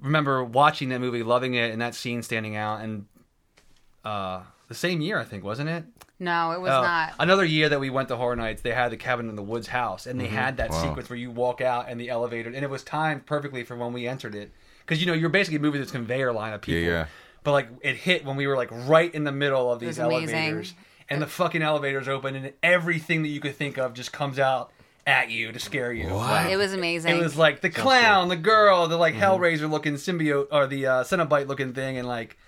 remember 0.00 0.42
watching 0.42 0.88
that 0.88 1.00
movie, 1.00 1.22
loving 1.22 1.54
it, 1.54 1.70
and 1.70 1.80
that 1.80 1.94
scene 1.94 2.22
standing 2.22 2.56
out. 2.56 2.80
And 2.80 3.06
uh, 4.04 4.42
the 4.68 4.74
same 4.74 5.00
year, 5.00 5.18
I 5.18 5.24
think, 5.24 5.44
wasn't 5.44 5.68
it? 5.68 5.84
No, 6.18 6.52
it 6.52 6.60
was 6.60 6.70
Uh, 6.70 6.80
not. 6.82 7.12
Another 7.18 7.44
year 7.44 7.68
that 7.68 7.80
we 7.80 7.90
went 7.90 8.08
to 8.08 8.16
Horror 8.16 8.36
Nights, 8.36 8.62
they 8.62 8.72
had 8.72 8.90
the 8.92 8.96
cabin 8.96 9.28
in 9.28 9.36
the 9.36 9.42
woods 9.42 9.66
house, 9.68 10.06
and 10.06 10.18
they 10.20 10.26
Mm-hmm. 10.26 10.34
had 10.36 10.56
that 10.58 10.70
Wow. 10.70 10.82
sequence 10.82 11.10
where 11.10 11.18
you 11.18 11.30
walk 11.30 11.60
out 11.60 11.86
and 11.88 12.00
the 12.00 12.08
elevator, 12.08 12.48
and 12.50 12.64
it 12.64 12.70
was 12.70 12.82
timed 12.84 13.26
perfectly 13.26 13.64
for 13.64 13.76
when 13.76 13.92
we 13.92 14.06
entered 14.06 14.34
it, 14.34 14.52
because 14.80 15.00
you 15.00 15.06
know 15.06 15.12
you're 15.12 15.28
basically 15.28 15.58
moving 15.58 15.80
this 15.80 15.90
conveyor 15.90 16.32
line 16.32 16.52
of 16.52 16.60
people. 16.62 16.80
yeah. 16.82 17.06
But 17.42 17.52
like 17.52 17.68
it 17.82 17.96
hit 17.96 18.24
when 18.24 18.36
we 18.36 18.46
were 18.46 18.56
like 18.56 18.70
right 18.70 19.14
in 19.14 19.24
the 19.24 19.32
middle 19.32 19.70
of 19.70 19.78
these 19.80 19.98
elevators. 19.98 20.30
amazing. 20.30 20.76
Elevators, 21.08 21.10
and 21.10 21.22
the 21.22 21.26
fucking 21.26 21.62
elevator's 21.62 22.08
open, 22.08 22.34
and 22.36 22.52
everything 22.62 23.22
that 23.22 23.28
you 23.28 23.40
could 23.40 23.56
think 23.56 23.78
of 23.78 23.94
just 23.94 24.12
comes 24.12 24.38
out 24.38 24.70
at 25.06 25.30
you 25.30 25.52
to 25.52 25.58
scare 25.58 25.92
you. 25.92 26.08
Like, 26.08 26.50
It 26.50 26.56
was 26.56 26.72
amazing. 26.72 27.16
it 27.16 27.22
was 27.22 27.36
like 27.36 27.60
the 27.60 27.70
clown, 27.70 28.28
the 28.28 28.36
girl, 28.36 28.86
the 28.88 28.96
like 28.96 29.14
Hellraiser 29.14 29.70
looking 29.70 29.94
symbiote, 29.94 30.46
or 30.50 30.66
the 30.66 30.86
uh, 30.86 31.04
Cenobite 31.04 31.46
looking 31.46 31.74
thing, 31.74 31.98
and 31.98 32.08
like 32.08 32.38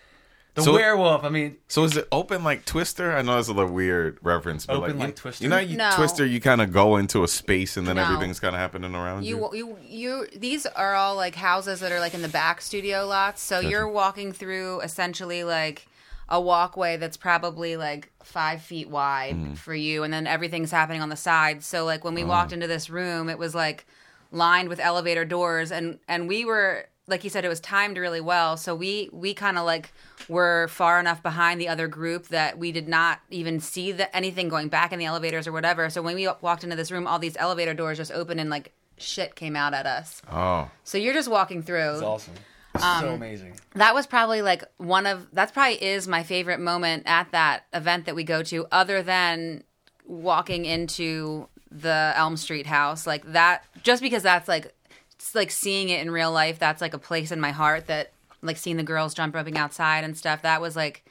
the 0.55 0.63
So- 0.63 0.73
werewolf. 0.73 1.23
I 1.23 1.29
mean, 1.29 1.59
So 1.69 1.85
is 1.85 1.99
it 1.99 2.09
open 2.11 2.43
like 2.43 2.65
Twister? 2.65 3.15
I 3.15 3.21
know 3.21 3.39
it's 3.39 3.49
a 3.49 3.53
little 3.53 3.71
weird 3.71 4.17
reference, 4.23 4.65
but 4.65 4.77
Open 4.77 4.93
like, 4.93 4.99
like 5.01 5.09
you, 5.09 5.13
Twister? 5.15 5.45
You 5.45 5.51
know, 5.51 5.59
you 5.59 5.77
No. 5.77 5.91
Twister, 5.95 6.25
you 6.25 6.41
kind 6.41 6.63
of 6.63 6.73
go 6.73 6.97
into 6.97 7.23
a 7.23 7.29
space 7.29 7.77
and 7.77 7.87
then 7.87 7.97
No. 7.97 8.05
everything's 8.05 8.41
kind 8.41 8.55
of 8.55 8.61
happening 8.61 8.95
around 8.95 9.25
you. 9.25 9.51
you 9.53 9.55
you 9.55 9.79
you 9.87 10.27
these 10.35 10.65
are 10.65 10.95
all 10.95 11.15
like 11.15 11.35
houses 11.35 11.81
that 11.81 11.93
are 11.93 12.01
like 12.01 12.15
in 12.15 12.23
the 12.23 12.29
back 12.29 12.63
studio 12.63 13.05
lots 13.07 13.43
so 13.43 13.61
you're 13.61 13.87
walking 13.87 14.33
through 14.33 14.81
essentially 14.81 15.45
like 15.45 15.87
a 16.29 16.41
walkway 16.41 16.97
that's 16.97 17.17
probably 17.17 17.77
like 17.77 18.11
five 18.23 18.61
feet 18.63 18.89
wide 18.91 19.35
Mm-hmm. 19.37 19.55
for 19.55 19.75
you 19.75 20.03
and 20.03 20.13
then 20.13 20.27
everything's 20.27 20.71
happening 20.73 21.01
on 21.03 21.09
the 21.09 21.17
side 21.17 21.63
so 21.63 21.85
like 21.85 22.03
when 22.05 22.15
we 22.15 22.25
Oh. 22.25 22.27
walked 22.29 22.53
into 22.53 22.67
this 22.67 22.91
room 22.91 23.29
it 23.29 23.39
was 23.39 23.55
like 23.55 23.87
lined 24.33 24.69
with 24.69 24.81
elevator 24.81 25.25
doors 25.25 25.71
and 25.71 25.99
and 26.09 26.27
we 26.29 26.45
were 26.45 26.87
like 27.07 27.23
you 27.23 27.31
said 27.31 27.45
it 27.45 27.49
was 27.49 27.61
timed 27.61 27.97
really 27.97 28.21
well 28.21 28.57
so 28.57 28.75
we 28.75 29.09
we 29.13 29.33
kind 29.35 29.57
of 29.57 29.65
like 29.65 29.93
were 30.29 30.67
far 30.69 30.99
enough 30.99 31.23
behind 31.23 31.61
the 31.61 31.69
other 31.69 31.87
group 31.87 32.27
that 32.29 32.59
we 32.59 32.73
did 32.73 32.89
not 32.89 33.21
even 33.31 33.61
see 33.61 33.93
that 33.93 34.11
anything 34.13 34.49
going 34.49 34.67
back 34.69 34.93
in 34.93 34.99
the 34.99 35.05
elevators 35.05 35.47
or 35.47 35.53
whatever 35.53 35.89
so 35.89 36.03
when 36.03 36.17
we 36.17 36.27
walked 36.41 36.65
into 36.65 36.75
this 36.75 36.91
room 36.91 37.07
all 37.07 37.21
these 37.21 37.37
elevator 37.37 37.75
doors 37.75 37.99
just 37.99 38.11
opened 38.11 38.41
and 38.41 38.51
like 38.51 38.73
shit 38.99 39.37
came 39.37 39.55
out 39.55 39.73
at 39.75 39.87
us 39.87 40.21
Oh, 40.33 40.69
so 40.83 40.99
you're 40.99 41.15
just 41.15 41.31
walking 41.31 41.63
through 41.63 41.93
it's 41.93 42.03
awesome. 42.03 42.35
Um, 42.83 43.01
so 43.03 43.15
amazing. 43.15 43.55
that 43.75 43.95
was 43.95 44.07
probably 44.07 44.43
like 44.43 44.65
one 44.79 45.07
of 45.07 45.27
that's 45.33 45.53
probably 45.53 45.83
is 45.83 46.07
my 46.09 46.23
favorite 46.23 46.61
moment 46.61 47.05
at 47.07 47.31
that 47.33 47.65
event 47.73 48.07
that 48.07 48.15
we 48.15 48.25
go 48.25 48.43
to 48.45 48.67
other 48.73 49.03
than 49.03 49.65
walking 50.07 50.65
into 50.65 51.49
the 51.71 52.13
Elm 52.17 52.37
Street 52.37 52.67
house 52.67 53.07
like 53.07 53.25
that 53.33 53.65
just 53.83 54.03
because 54.03 54.23
that's 54.23 54.49
like 54.49 54.73
it's 55.15 55.35
like 55.35 55.51
seeing 55.51 55.89
it 55.89 56.01
in 56.01 56.11
real 56.11 56.31
life 56.33 56.59
that's 56.59 56.81
like 56.81 56.95
a 56.95 56.99
place 56.99 57.33
in 57.33 57.41
my 57.41 57.51
heart 57.51 57.87
that 57.89 58.13
like 58.43 58.57
seeing 58.57 58.77
the 58.77 58.83
girls 58.83 59.15
jump 59.15 59.35
roping 59.35 59.57
outside 59.59 60.05
and 60.05 60.17
stuff 60.17 60.43
that 60.43 60.61
was 60.61 60.77
like 60.77 61.05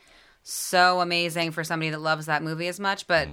so 0.43 1.01
amazing 1.01 1.51
for 1.51 1.63
somebody 1.63 1.89
that 1.89 1.99
loves 1.99 2.28
that 2.28 2.41
movie 2.43 2.68
as 2.68 2.80
much 2.80 3.05
but 3.07 3.28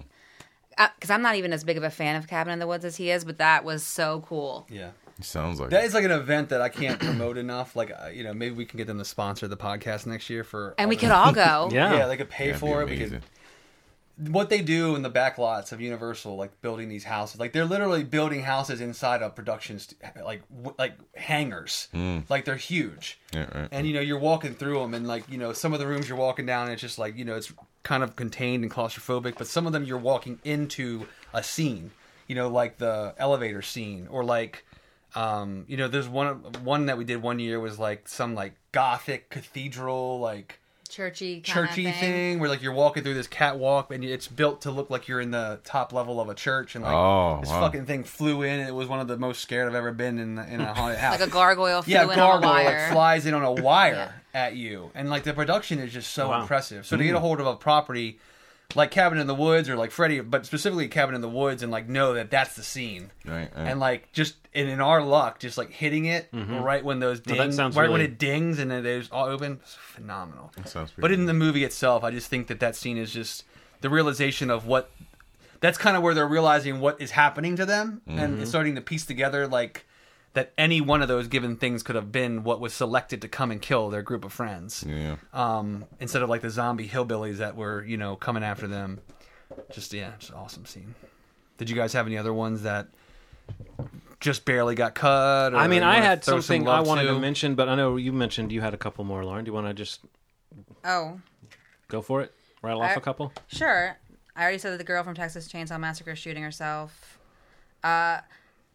because 0.96 1.10
I'm 1.10 1.22
not 1.22 1.36
even 1.36 1.52
as 1.52 1.62
big 1.62 1.76
of 1.76 1.82
a 1.84 1.90
fan 1.90 2.16
of 2.16 2.26
Cabin 2.26 2.52
in 2.54 2.58
the 2.58 2.66
Woods 2.66 2.84
as 2.84 2.96
he 2.96 3.10
is 3.10 3.24
but 3.24 3.38
that 3.38 3.64
was 3.64 3.82
so 3.84 4.24
cool 4.26 4.66
Yeah. 4.70 4.90
Sounds 5.22 5.60
like 5.60 5.70
That 5.70 5.84
is 5.84 5.94
like 5.94 6.04
an 6.04 6.10
event 6.10 6.50
that 6.50 6.60
I 6.60 6.68
can't 6.68 6.98
promote 7.00 7.38
enough. 7.38 7.74
Like, 7.76 7.90
uh, 7.90 8.08
you 8.08 8.24
know, 8.24 8.34
maybe 8.34 8.54
we 8.54 8.64
can 8.64 8.76
get 8.78 8.86
them 8.86 8.98
to 8.98 9.04
sponsor 9.04 9.48
the 9.48 9.56
podcast 9.56 10.06
next 10.06 10.28
year 10.30 10.44
for. 10.44 10.74
and 10.78 10.88
we 10.88 10.96
could 10.96 11.10
all 11.10 11.32
go 11.44 11.68
Yeah. 11.72 11.94
Yeah, 11.94 12.06
they 12.06 12.16
could 12.16 12.30
pay 12.30 12.46
That'd 12.46 12.60
for 12.60 12.82
it. 12.82 12.88
We 12.90 12.98
could 12.98 13.22
what 14.18 14.50
they 14.50 14.60
do 14.60 14.94
in 14.94 15.02
the 15.02 15.08
back 15.08 15.38
lots 15.38 15.72
of 15.72 15.80
Universal, 15.80 16.36
like 16.36 16.60
building 16.60 16.88
these 16.88 17.04
houses, 17.04 17.40
like 17.40 17.52
they're 17.52 17.64
literally 17.64 18.04
building 18.04 18.42
houses 18.42 18.80
inside 18.80 19.22
of 19.22 19.34
productions, 19.34 19.92
like 20.22 20.42
w- 20.50 20.74
like 20.78 20.94
hangars, 21.16 21.88
like 22.28 22.44
they're 22.44 22.56
huge. 22.56 23.18
Yeah, 23.32 23.46
right. 23.58 23.68
And 23.72 23.86
you 23.86 23.94
know, 23.94 24.00
you're 24.00 24.18
walking 24.18 24.54
through 24.54 24.80
them, 24.80 24.94
and 24.94 25.08
like 25.08 25.24
you 25.30 25.38
know, 25.38 25.52
some 25.52 25.72
of 25.72 25.80
the 25.80 25.86
rooms 25.86 26.08
you're 26.08 26.18
walking 26.18 26.46
down, 26.46 26.64
and 26.64 26.72
it's 26.72 26.82
just 26.82 26.98
like 26.98 27.16
you 27.16 27.24
know, 27.24 27.36
it's 27.36 27.52
kind 27.82 28.02
of 28.02 28.14
contained 28.14 28.62
and 28.62 28.72
claustrophobic. 28.72 29.36
But 29.38 29.46
some 29.46 29.66
of 29.66 29.72
them, 29.72 29.84
you're 29.84 29.98
walking 29.98 30.38
into 30.44 31.06
a 31.32 31.42
scene, 31.42 31.90
you 32.28 32.34
know, 32.34 32.48
like 32.48 32.78
the 32.78 33.14
elevator 33.18 33.62
scene, 33.62 34.08
or 34.10 34.24
like. 34.24 34.64
Um, 35.14 35.64
you 35.68 35.76
know, 35.76 35.88
there's 35.88 36.08
one 36.08 36.36
one 36.64 36.86
that 36.86 36.96
we 36.98 37.04
did 37.04 37.22
one 37.22 37.38
year 37.38 37.60
was 37.60 37.78
like 37.78 38.08
some 38.08 38.34
like 38.34 38.54
gothic 38.72 39.28
cathedral, 39.30 40.18
like 40.20 40.58
churchy 40.88 41.40
churchy 41.40 41.90
thing. 41.90 42.38
where 42.38 42.50
like 42.50 42.60
you're 42.62 42.72
walking 42.72 43.02
through 43.02 43.14
this 43.14 43.26
catwalk 43.26 43.90
and 43.90 44.04
it's 44.04 44.28
built 44.28 44.60
to 44.60 44.70
look 44.70 44.90
like 44.90 45.08
you're 45.08 45.22
in 45.22 45.30
the 45.30 45.58
top 45.64 45.90
level 45.92 46.20
of 46.20 46.28
a 46.28 46.34
church 46.34 46.74
and 46.74 46.84
like 46.84 46.94
Oh, 46.94 47.38
this 47.40 47.48
wow. 47.48 47.60
fucking 47.60 47.86
thing 47.86 48.04
flew 48.04 48.42
in 48.42 48.60
and 48.60 48.68
it 48.68 48.72
was 48.72 48.88
one 48.88 49.00
of 49.00 49.08
the 49.08 49.16
most 49.16 49.40
scared 49.40 49.68
I've 49.68 49.74
ever 49.74 49.92
been 49.92 50.18
in 50.18 50.38
in 50.38 50.60
a 50.60 50.74
haunted 50.74 50.98
house. 50.98 51.18
like 51.18 51.28
a 51.28 51.32
gargoyle 51.32 51.80
flew 51.82 51.94
yeah, 51.94 52.02
in 52.02 52.08
on 52.10 52.12
a 52.12 52.16
gargoyle 52.16 52.50
wire. 52.50 52.64
like 52.86 52.92
flies 52.92 53.24
in 53.26 53.32
on 53.32 53.42
a 53.42 53.52
wire 53.62 54.14
at 54.34 54.54
you, 54.56 54.90
and 54.94 55.08
like 55.10 55.24
the 55.24 55.32
production 55.34 55.78
is 55.78 55.92
just 55.92 56.12
so 56.12 56.28
Wow. 56.30 56.42
impressive. 56.42 56.86
So 56.86 56.96
to 56.98 57.04
get 57.04 57.14
a 57.14 57.20
hold 57.20 57.40
of 57.40 57.46
a 57.46 57.56
property 57.56 58.18
like 58.76 58.90
Cabin 58.90 59.18
in 59.18 59.26
the 59.26 59.34
Woods 59.34 59.68
or 59.68 59.76
like 59.76 59.90
Freddy, 59.90 60.20
but 60.20 60.46
specifically 60.46 60.88
Cabin 60.88 61.14
in 61.14 61.20
the 61.20 61.28
Woods, 61.28 61.62
and 61.62 61.70
like 61.72 61.88
know 61.88 62.14
that 62.14 62.30
that's 62.30 62.54
the 62.56 62.62
scene, 62.62 63.10
Right, 63.24 63.50
right. 63.54 63.68
and 63.68 63.80
like 63.80 64.10
just 64.12 64.36
and 64.54 64.68
in 64.68 64.80
our 64.80 65.02
luck, 65.02 65.38
just 65.38 65.56
like 65.58 65.70
hitting 65.70 66.04
it 66.06 66.28
right 66.32 66.84
when 66.84 66.98
those 67.00 67.20
dings, 67.20 67.38
that 67.38 67.54
sounds 67.54 67.76
right 67.76 67.90
when 67.90 68.00
it 68.00 68.18
dings 68.18 68.58
and 68.58 68.70
then 68.70 68.84
it's 68.84 69.10
all 69.10 69.26
open, 69.26 69.60
it's 69.62 69.74
phenomenal. 69.74 70.52
sounds 70.64 70.92
But 70.96 71.12
in 71.12 71.26
the 71.26 71.34
movie 71.34 71.64
itself, 71.64 72.04
I 72.04 72.10
just 72.10 72.28
think 72.28 72.46
that 72.48 72.60
that 72.60 72.76
scene 72.76 72.96
is 72.98 73.12
just 73.12 73.44
the 73.80 73.90
realization 73.90 74.50
of 74.50 74.66
what. 74.66 74.90
That's 75.60 75.78
kind 75.78 75.96
of 75.96 76.02
where 76.02 76.12
they're 76.12 76.26
realizing 76.26 76.80
what 76.80 77.00
is 77.00 77.12
happening 77.12 77.54
to 77.56 77.64
them, 77.64 78.02
Mm-hmm. 78.08 78.18
and 78.18 78.40
it's 78.40 78.50
starting 78.50 78.74
to 78.74 78.80
piece 78.80 79.06
together 79.06 79.46
like 79.46 79.86
that 80.34 80.52
any 80.56 80.80
one 80.80 81.02
of 81.02 81.08
those 81.08 81.28
given 81.28 81.56
things 81.56 81.82
could 81.82 81.94
have 81.94 82.10
been 82.10 82.42
what 82.42 82.60
was 82.60 82.72
selected 82.72 83.20
to 83.22 83.28
come 83.28 83.50
and 83.50 83.60
kill 83.60 83.90
their 83.90 84.02
group 84.02 84.24
of 84.24 84.32
friends 84.32 84.84
yeah. 84.88 85.16
um, 85.32 85.84
instead 86.00 86.22
of 86.22 86.28
like 86.30 86.40
the 86.40 86.50
zombie 86.50 86.88
hillbillies 86.88 87.36
that 87.36 87.54
were 87.56 87.84
you 87.84 87.96
know 87.96 88.16
coming 88.16 88.42
after 88.42 88.66
them. 88.66 89.00
Just 89.70 89.92
yeah, 89.92 90.12
just 90.18 90.32
awesome 90.32 90.64
scene. 90.64 90.94
Did 91.58 91.68
you 91.68 91.76
guys 91.76 91.92
have 91.92 92.06
any 92.06 92.16
other 92.16 92.32
ones 92.32 92.62
that 92.62 92.88
just 94.20 94.44
barely 94.44 94.74
got 94.74 94.94
cut? 94.94 95.52
Or 95.52 95.56
I 95.56 95.66
mean, 95.68 95.82
I 95.82 95.96
had 95.96 96.22
throw 96.24 96.36
some 96.36 96.42
something 96.42 96.68
I 96.68 96.80
wanted 96.80 97.02
to 97.02 97.08
to? 97.14 97.18
mention, 97.18 97.54
but 97.54 97.68
I 97.68 97.74
know 97.74 97.96
you 97.96 98.12
mentioned 98.12 98.52
you 98.52 98.60
had 98.60 98.72
a 98.74 98.78
couple 98.78 99.04
more, 99.04 99.24
Lauren. 99.24 99.44
Do 99.44 99.50
you 99.50 99.52
want 99.52 99.66
to 99.66 99.74
just 99.74 100.00
Oh, 100.84 101.20
go 101.88 102.00
for 102.00 102.22
it? 102.22 102.32
Rattle 102.62 102.82
off 102.82 102.96
a 102.96 103.00
couple? 103.00 103.32
sure. 103.48 103.96
I 104.34 104.42
already 104.42 104.58
said 104.58 104.72
that 104.72 104.78
the 104.78 104.84
girl 104.84 105.02
from 105.02 105.14
Texas 105.14 105.46
Chainsaw 105.52 105.78
Massacre 105.78 106.12
is 106.12 106.18
shooting 106.18 106.42
herself. 106.42 107.18
Uh, 107.84 108.20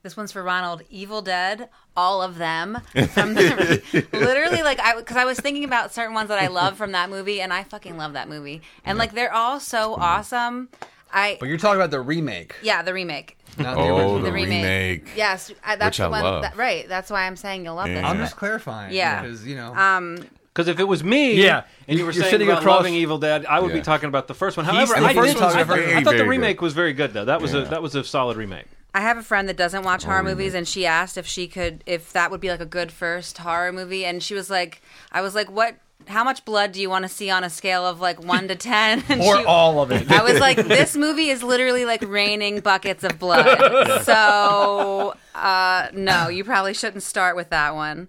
this 0.04 0.16
one's 0.16 0.32
for 0.32 0.42
Ronald. 0.44 0.84
Evil 0.90 1.22
Dead, 1.22 1.70
all 1.96 2.22
of 2.22 2.38
them. 2.38 2.80
From 3.10 3.34
the, 3.34 3.82
literally, 4.14 4.62
like 4.64 4.80
I 4.80 4.96
because 4.96 5.18
I 5.18 5.26
was 5.26 5.40
thinking 5.40 5.64
about 5.64 5.94
certain 5.94 6.14
ones 6.14 6.30
that 6.30 6.40
I 6.42 6.48
love 6.48 6.78
from 6.78 6.92
that 6.94 7.10
movie, 7.10 7.42
and 7.42 7.52
I 7.52 7.64
fucking 7.64 7.98
love 7.98 8.14
that 8.14 8.30
movie, 8.30 8.62
and 8.86 8.98
like 8.98 9.14
they're 9.14 9.34
all 9.34 9.60
so 9.60 9.96
awesome. 9.96 10.70
I 11.12 11.38
But 11.40 11.48
you're 11.50 11.58
talking 11.58 11.80
about 11.80 11.92
the 11.92 12.02
remake, 12.02 12.56
yeah, 12.62 12.82
the 12.84 12.94
remake. 12.94 13.38
not 13.58 13.76
the 13.76 13.82
Oh, 13.82 14.18
the 14.18 14.26
The 14.26 14.32
remake. 14.32 15.04
remake. 15.06 15.08
Yes, 15.16 15.52
I, 15.64 15.76
that's 15.78 15.98
Which 15.98 16.02
I 16.02 16.06
the 16.06 16.10
one. 16.12 16.24
love. 16.24 16.42
That, 16.44 16.58
right, 16.58 16.88
that's 16.88 17.10
why 17.10 17.26
I'm 17.26 17.36
saying 17.38 17.64
you'll 17.64 17.76
love 17.76 17.88
this. 17.88 18.04
I'm 18.04 18.18
just 18.18 18.36
clarifying. 18.36 18.94
Yeah. 18.94 19.22
because 19.22 19.46
you 19.46 19.56
know. 19.56 19.74
Um, 19.74 20.18
Because 20.54 20.68
if 20.68 20.80
it 20.80 20.84
was 20.84 21.04
me, 21.04 21.42
Yeah, 21.42 21.64
and 21.88 21.98
you 21.98 22.06
were 22.06 22.12
you're 22.12 22.24
saying 22.24 22.32
sitting 22.32 22.48
about 22.50 22.62
across- 22.62 22.78
loving 22.80 22.94
Evil 22.96 23.20
Dead, 23.20 23.46
I 23.46 23.60
would 23.62 23.72
be 23.74 23.82
talking 23.82 24.10
about 24.10 24.28
the 24.28 24.34
first 24.34 24.58
one. 24.58 24.66
However, 24.66 24.96
I 24.96 25.14
first 25.14 25.34
did. 25.36 25.42
one's 25.42 25.56
I, 25.56 25.64
very, 25.64 25.94
I 25.96 26.04
thought 26.04 26.18
the 26.18 26.26
remake 26.28 26.58
good. 26.58 26.64
was 26.64 26.74
very 26.74 26.94
good, 26.94 27.14
though. 27.14 27.26
That 27.26 27.42
was 27.42 27.54
a 27.54 27.62
that 27.66 27.82
was 27.82 27.96
a 27.96 28.04
solid 28.04 28.36
remake. 28.38 28.66
I 28.94 29.02
have 29.02 29.18
a 29.18 29.24
friend 29.24 29.48
that 29.50 29.58
doesn't 29.58 29.84
watch 29.84 30.04
horror 30.06 30.18
remake. 30.24 30.38
movies, 30.38 30.54
and 30.56 30.68
she 30.68 30.86
asked 30.86 31.18
if 31.18 31.28
she 31.28 31.48
could, 31.48 31.84
if 31.86 32.12
that 32.14 32.32
would 32.32 32.42
be 32.42 32.50
like 32.50 32.62
a 32.62 32.66
good 32.66 32.92
first 32.92 33.38
horror 33.38 33.72
movie, 33.72 34.06
and 34.06 34.24
she 34.24 34.34
was 34.34 34.50
like, 34.50 34.82
I 35.12 35.22
was 35.22 35.36
like, 35.36 35.52
what? 35.52 35.76
How 36.08 36.24
much 36.24 36.46
blood 36.46 36.72
do 36.72 36.80
you 36.82 36.90
want 36.90 37.04
to 37.04 37.10
see 37.10 37.30
on 37.30 37.44
a 37.44 37.50
scale 37.50 37.86
of 37.86 38.00
like 38.00 38.24
one 38.24 38.48
to 38.48 38.56
ten? 38.56 39.04
And 39.10 39.20
or 39.22 39.38
she- 39.38 39.44
all 39.46 39.82
of 39.82 39.92
it. 39.92 40.10
I 40.10 40.24
was 40.24 40.40
like, 40.40 40.56
this 40.58 40.96
movie 40.96 41.30
is 41.30 41.44
literally 41.44 41.86
like 41.86 42.02
raining 42.08 42.62
buckets 42.62 43.04
of 43.04 43.20
blood. 43.20 44.02
So, 44.04 45.16
uh, 45.36 45.88
no, 45.94 46.30
you 46.30 46.44
probably 46.44 46.74
shouldn't 46.74 47.04
start 47.04 47.36
with 47.36 47.50
that 47.50 47.76
one. 47.76 48.08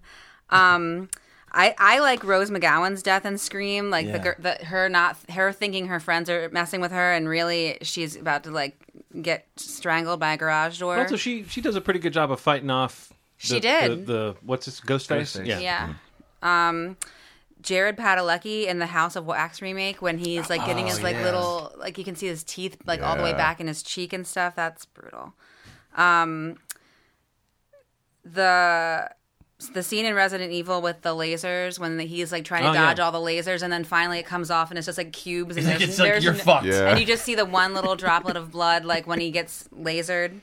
Um, 0.49 1.09
I, 1.51 1.73
I 1.77 1.99
like 1.99 2.23
Rose 2.23 2.49
McGowan's 2.51 3.01
death 3.01 3.25
and 3.25 3.39
Scream, 3.39 3.89
like 3.89 4.05
the, 4.05 4.11
Yeah. 4.13 4.17
gir- 4.19 4.35
the 4.39 4.65
her 4.65 4.89
not 4.89 5.17
her 5.31 5.51
thinking 5.51 5.87
her 5.87 5.99
friends 5.99 6.29
are 6.29 6.49
messing 6.49 6.81
with 6.81 6.91
her, 6.91 7.13
and 7.13 7.27
really 7.27 7.77
she's 7.81 8.15
about 8.15 8.43
to 8.43 8.51
like 8.51 8.77
get 9.21 9.47
strangled 9.55 10.19
by 10.19 10.33
a 10.33 10.37
garage 10.37 10.79
door. 10.79 10.95
But 10.95 11.01
also, 11.03 11.15
she 11.15 11.43
she 11.43 11.61
does 11.61 11.75
a 11.75 11.81
pretty 11.81 11.99
good 11.99 12.13
job 12.13 12.31
of 12.31 12.39
fighting 12.39 12.69
off. 12.69 13.09
The, 13.09 13.15
She 13.37 13.59
did. 13.59 14.05
the, 14.05 14.13
the 14.13 14.35
what's 14.41 14.65
this 14.65 14.79
Ghostface? 14.81 15.39
Ghostface. 15.41 15.45
Yeah. 15.47 15.59
Yeah. 15.59 15.93
Um, 16.69 16.97
Jared 17.61 17.97
Padalecki 17.97 18.67
in 18.67 18.79
the 18.79 18.85
House 18.85 19.15
of 19.15 19.25
Wax 19.25 19.61
remake 19.61 20.01
when 20.01 20.17
he's 20.17 20.49
like 20.49 20.65
getting 20.65 20.87
his 20.87 21.01
like 21.03 21.15
yes. 21.15 21.23
little 21.25 21.73
like 21.77 21.97
you 21.97 22.03
can 22.03 22.15
see 22.15 22.27
his 22.27 22.43
teeth 22.43 22.77
like 22.85 23.01
all 23.01 23.15
the 23.17 23.23
way 23.23 23.33
back 23.33 23.59
in 23.59 23.67
his 23.67 23.81
cheek 23.83 24.13
and 24.13 24.25
stuff. 24.25 24.55
That's 24.55 24.85
brutal. 24.85 25.33
Um, 25.95 26.57
the 28.23 29.09
the 29.73 29.83
scene 29.83 30.05
in 30.05 30.15
Resident 30.15 30.51
Evil 30.51 30.81
with 30.81 31.01
the 31.01 31.09
lasers 31.09 31.77
when 31.79 31.97
the, 31.97 32.05
he's 32.05 32.31
like 32.31 32.45
trying 32.45 32.63
to 32.63 32.69
Oh, 32.69 32.73
yeah. 32.73 32.93
dodge 32.93 32.99
all 32.99 33.11
the 33.11 33.17
lasers 33.19 33.61
and 33.61 33.71
then 33.73 33.83
finally 33.83 34.17
it 34.19 34.25
comes 34.25 34.49
off 34.49 34.69
and 34.71 34.77
it's 34.77 34.85
just 34.85 34.97
like 34.97 35.11
cubes 35.11 35.57
and 35.57 35.65
there's, 35.67 35.81
it's 35.81 35.99
like 35.99 36.09
there's 36.11 36.23
you're 36.23 36.33
n- 36.33 36.39
fucked. 36.39 36.65
Yeah. 36.65 36.89
and 36.89 36.99
you 36.99 37.05
just 37.05 37.23
see 37.25 37.35
the 37.35 37.45
one 37.45 37.73
little 37.73 37.95
droplet 37.95 38.37
of 38.37 38.51
blood 38.51 38.85
like 38.85 39.05
when 39.05 39.19
he 39.19 39.31
gets 39.31 39.67
lasered. 39.75 40.39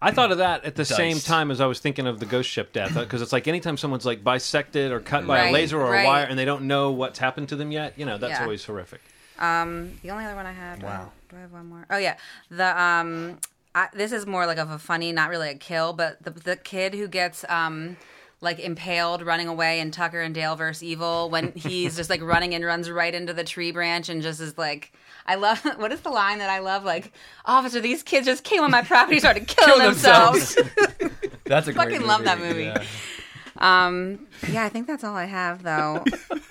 I 0.00 0.10
thought 0.12 0.30
of 0.30 0.38
that 0.38 0.64
at 0.64 0.74
the 0.76 0.84
same 0.84 1.14
Diced. 1.14 1.26
time 1.26 1.50
as 1.50 1.60
I 1.60 1.66
was 1.66 1.80
thinking 1.80 2.06
of 2.06 2.20
the 2.20 2.26
ghost 2.26 2.48
ship 2.50 2.72
death 2.72 2.94
because 2.94 3.22
it's 3.22 3.32
like 3.32 3.48
anytime 3.48 3.76
someone's 3.76 4.04
like 4.06 4.22
bisected 4.22 4.92
or 4.92 5.00
cut 5.00 5.26
by 5.26 5.48
a 5.48 5.52
laser 5.52 5.80
or 5.80 5.90
right. 5.90 6.02
a 6.02 6.06
wire 6.06 6.24
and 6.26 6.38
they 6.38 6.44
don't 6.44 6.64
know 6.68 6.90
what's 6.92 7.18
happened 7.18 7.48
to 7.48 7.56
them 7.56 7.72
yet, 7.72 7.94
you 7.98 8.04
know, 8.04 8.16
that's 8.18 8.32
Yeah. 8.38 8.42
always 8.42 8.64
horrific. 8.64 9.00
Um, 9.38 9.98
the 10.02 10.10
only 10.12 10.24
other 10.24 10.36
one 10.36 10.46
I 10.46 10.52
had. 10.52 10.82
Wow. 10.82 11.10
Do 11.30 11.36
I 11.36 11.40
have 11.40 11.52
one 11.52 11.66
more? 11.66 11.84
Oh 11.90 11.96
yeah, 11.98 12.16
the 12.50 12.80
um, 12.80 13.38
I, 13.74 13.88
this 13.92 14.12
is 14.12 14.26
more 14.26 14.46
like 14.46 14.58
of 14.58 14.70
a 14.70 14.78
funny, 14.78 15.12
not 15.12 15.30
really 15.30 15.50
a 15.50 15.54
kill, 15.56 15.92
but 15.92 16.22
the 16.22 16.30
the 16.30 16.56
kid 16.56 16.94
who 16.94 17.08
gets 17.08 17.44
um, 17.48 17.96
like 18.40 18.58
impaled 18.58 19.22
running 19.22 19.48
away 19.48 19.80
in 19.80 19.90
Tucker 19.90 20.20
and 20.20 20.34
Dale 20.34 20.56
versus 20.56 20.82
Evil 20.82 21.30
when 21.30 21.52
he's 21.52 21.96
just 21.96 22.10
like 22.10 22.20
running 22.22 22.54
and 22.54 22.64
runs 22.64 22.90
right 22.90 23.14
into 23.14 23.32
the 23.32 23.44
tree 23.44 23.72
branch 23.72 24.08
and 24.08 24.22
just 24.22 24.40
is 24.40 24.58
like 24.58 24.92
I 25.26 25.36
love 25.36 25.58
what 25.76 25.92
is 25.92 26.00
the 26.00 26.10
line 26.10 26.38
that 26.38 26.50
I 26.50 26.58
love 26.58 26.84
like 26.84 27.12
officer 27.44 27.80
these 27.80 28.02
kids 28.02 28.26
just 28.26 28.44
came 28.44 28.62
on 28.62 28.70
my 28.70 28.82
property 28.82 29.18
started 29.18 29.48
killing 29.48 29.80
Kill 29.80 29.90
themselves. 29.90 30.56
That's 31.44 31.68
a 31.68 31.72
great 31.72 31.92
Fucking 31.92 32.06
love 32.06 32.24
that 32.24 32.38
movie. 32.38 32.64
Yeah. 32.64 32.84
Um 33.58 34.26
yeah, 34.48 34.64
I 34.64 34.68
think 34.68 34.86
that's 34.86 35.04
all 35.04 35.14
I 35.16 35.24
have 35.24 35.62
though. 35.62 36.04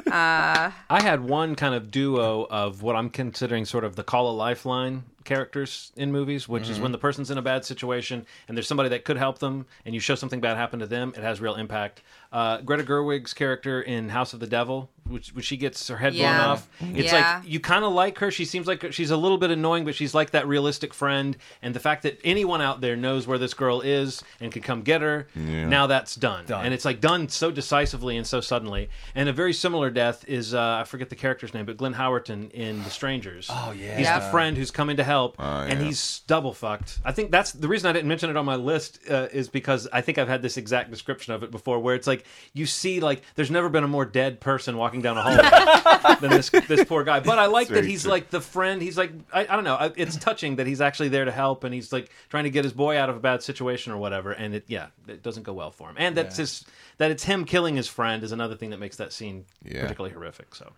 Uh, 0.08 0.72
I 0.90 1.02
had 1.02 1.24
one 1.24 1.56
kind 1.56 1.76
of 1.76 1.92
duo 1.92 2.48
of 2.50 2.82
what 2.82 2.96
I'm 2.96 3.10
considering 3.10 3.66
sort 3.66 3.84
of 3.84 3.96
the 3.96 4.04
call 4.04 4.30
a 4.30 4.34
lifeline 4.34 5.04
characters 5.24 5.92
in 5.96 6.12
movies, 6.12 6.48
which 6.48 6.70
is 6.70 6.80
when 6.80 6.92
the 6.92 6.98
person's 6.98 7.32
in 7.32 7.38
a 7.38 7.42
bad 7.42 7.66
situation 7.66 8.26
and 8.48 8.56
there's 8.56 8.68
somebody 8.68 8.90
that 8.90 9.04
could 9.04 9.18
help 9.18 9.40
them, 9.40 9.66
and 9.84 9.94
you 9.94 10.00
show 10.00 10.16
something 10.16 10.40
bad 10.40 10.56
happen 10.56 10.80
to 10.80 10.86
them, 10.86 11.14
it 11.18 11.24
has 11.24 11.42
real 11.42 11.56
impact. 11.56 12.02
Uh, 12.32 12.62
Greta 12.62 12.84
Gerwig's 12.84 13.34
character 13.34 13.82
in 13.82 14.10
House 14.10 14.34
of 14.34 14.40
the 14.40 14.48
Devil, 14.48 14.90
which, 15.08 15.30
which 15.30 15.46
she 15.46 15.58
gets 15.58 15.88
her 15.88 15.98
head 15.98 16.14
Yeah. 16.14 16.38
blown 16.38 16.50
off, 16.50 16.68
it's 16.82 17.12
Yeah. 17.14 17.38
like 17.40 17.50
you 17.50 17.60
kind 17.60 17.86
of 17.86 17.94
like 17.94 18.18
her. 18.20 18.32
She 18.32 18.46
seems 18.46 18.68
like 18.68 18.92
she's 18.94 19.12
a 19.12 19.18
little 19.18 19.38
bit 19.38 19.52
annoying, 19.52 19.86
but 19.86 19.96
she's 19.96 20.14
like 20.14 20.32
that 20.32 20.48
realistic 20.48 20.94
friend. 20.94 21.38
And 21.62 21.74
the 21.74 21.80
fact 21.80 22.04
that 22.04 22.20
anyone 22.24 22.62
out 22.62 22.82
there 22.82 22.96
knows 22.96 23.28
where 23.28 23.38
this 23.38 23.54
girl 23.54 23.82
is 23.82 24.24
and 24.42 24.52
can 24.52 24.62
come 24.62 24.82
get 24.82 25.02
her, 25.02 25.28
now 25.36 25.88
that's 25.88 26.16
done. 26.16 26.46
Done. 26.46 26.66
And 26.66 26.74
it's 26.74 26.86
like 26.86 27.02
done 27.02 27.30
so 27.30 27.52
decisively 27.52 28.18
and 28.18 28.26
so 28.26 28.42
suddenly. 28.42 28.90
And 29.14 29.30
a 29.30 29.34
very 29.34 29.54
similar 29.54 29.90
death 29.90 30.26
is 30.28 30.54
uh, 30.54 30.78
I 30.82 30.84
forget 30.86 31.10
the 31.10 31.16
character's 31.16 31.54
name, 31.54 31.66
but 31.66 31.78
Glenn 31.78 31.94
Howerton 31.94 32.52
in 32.52 32.84
The 32.84 32.90
Strangers. 32.90 33.48
Oh, 33.52 33.72
yeah. 33.78 33.98
he's 33.98 34.06
Yeah. 34.08 34.20
the 34.20 34.26
friend 34.32 34.58
who's 34.58 34.72
coming 34.72 34.98
to 34.98 35.04
help, 35.04 35.36
and 35.40 35.80
yeah. 35.80 35.86
he's 35.86 36.20
double 36.28 36.54
fucked. 36.54 37.00
I 37.06 37.12
think 37.12 37.32
that's 37.32 37.52
the 37.52 37.68
reason 37.68 37.90
I 37.90 37.94
didn't 37.94 38.08
mention 38.08 38.30
it 38.30 38.38
on 38.38 38.46
my 38.46 38.56
list 38.56 39.00
uh, 39.10 39.28
is 39.32 39.50
because 39.50 39.88
I 39.94 40.02
think 40.02 40.18
I've 40.18 40.28
had 40.28 40.42
this 40.42 40.58
exact 40.58 40.90
description 40.92 41.34
of 41.34 41.44
it 41.44 41.52
before, 41.52 41.80
where 41.80 41.96
it's 41.96 42.08
like 42.08 42.26
you 42.54 42.66
see 42.66 43.00
like 43.00 43.22
there's 43.36 43.52
never 43.52 43.70
been 43.70 43.84
a 43.84 43.88
more 43.88 44.06
dead 44.06 44.40
person 44.40 44.78
walking 44.78 44.95
down 45.02 45.18
a 45.18 45.22
hallway 45.22 46.16
than 46.22 46.30
this 46.32 46.50
this 46.50 46.84
poor 46.86 47.04
guy. 47.04 47.20
But 47.20 47.40
I 47.40 47.46
like 47.48 47.68
that 47.70 47.74
very 47.76 47.88
he's 47.88 48.04
true. 48.04 48.12
like 48.12 48.30
the 48.30 48.42
friend. 48.42 48.82
He's 48.82 48.98
like 48.98 49.12
I, 49.34 49.42
I 49.42 49.56
don't 49.56 49.64
know. 49.64 49.76
I- 49.76 49.92
It's 49.96 50.16
touching 50.18 50.58
that 50.58 50.68
he's 50.68 50.82
actually 50.82 51.10
there 51.10 51.26
to 51.26 51.32
help, 51.32 51.64
and 51.64 51.74
he's 51.74 51.92
like 51.94 52.10
trying 52.30 52.44
to 52.46 52.50
get 52.50 52.64
his 52.64 52.74
boy 52.74 52.98
out 52.98 53.10
of 53.10 53.16
a 53.16 53.20
bad 53.20 53.44
situation 53.44 53.92
or 53.94 53.98
whatever. 53.98 54.32
And 54.32 54.56
it 54.56 54.66
yeah, 54.68 54.88
it 55.08 55.24
doesn't 55.24 55.44
go 55.44 55.54
well 55.54 55.72
for 55.72 55.90
him. 55.90 55.96
And 55.98 56.16
that's 56.18 56.38
Yeah. 56.38 56.44
his 56.44 56.66
that 56.98 57.12
it's 57.12 57.24
him 57.24 57.46
killing 57.46 57.76
his 57.76 57.88
friend 57.88 58.24
is 58.24 58.32
another 58.32 58.56
thing 58.56 58.70
that 58.72 58.80
makes 58.80 58.98
that 58.98 59.12
scene 59.14 59.46
Yeah. 59.64 59.82
particularly 59.82 60.14
horrific. 60.14 60.56
So, 60.56 60.72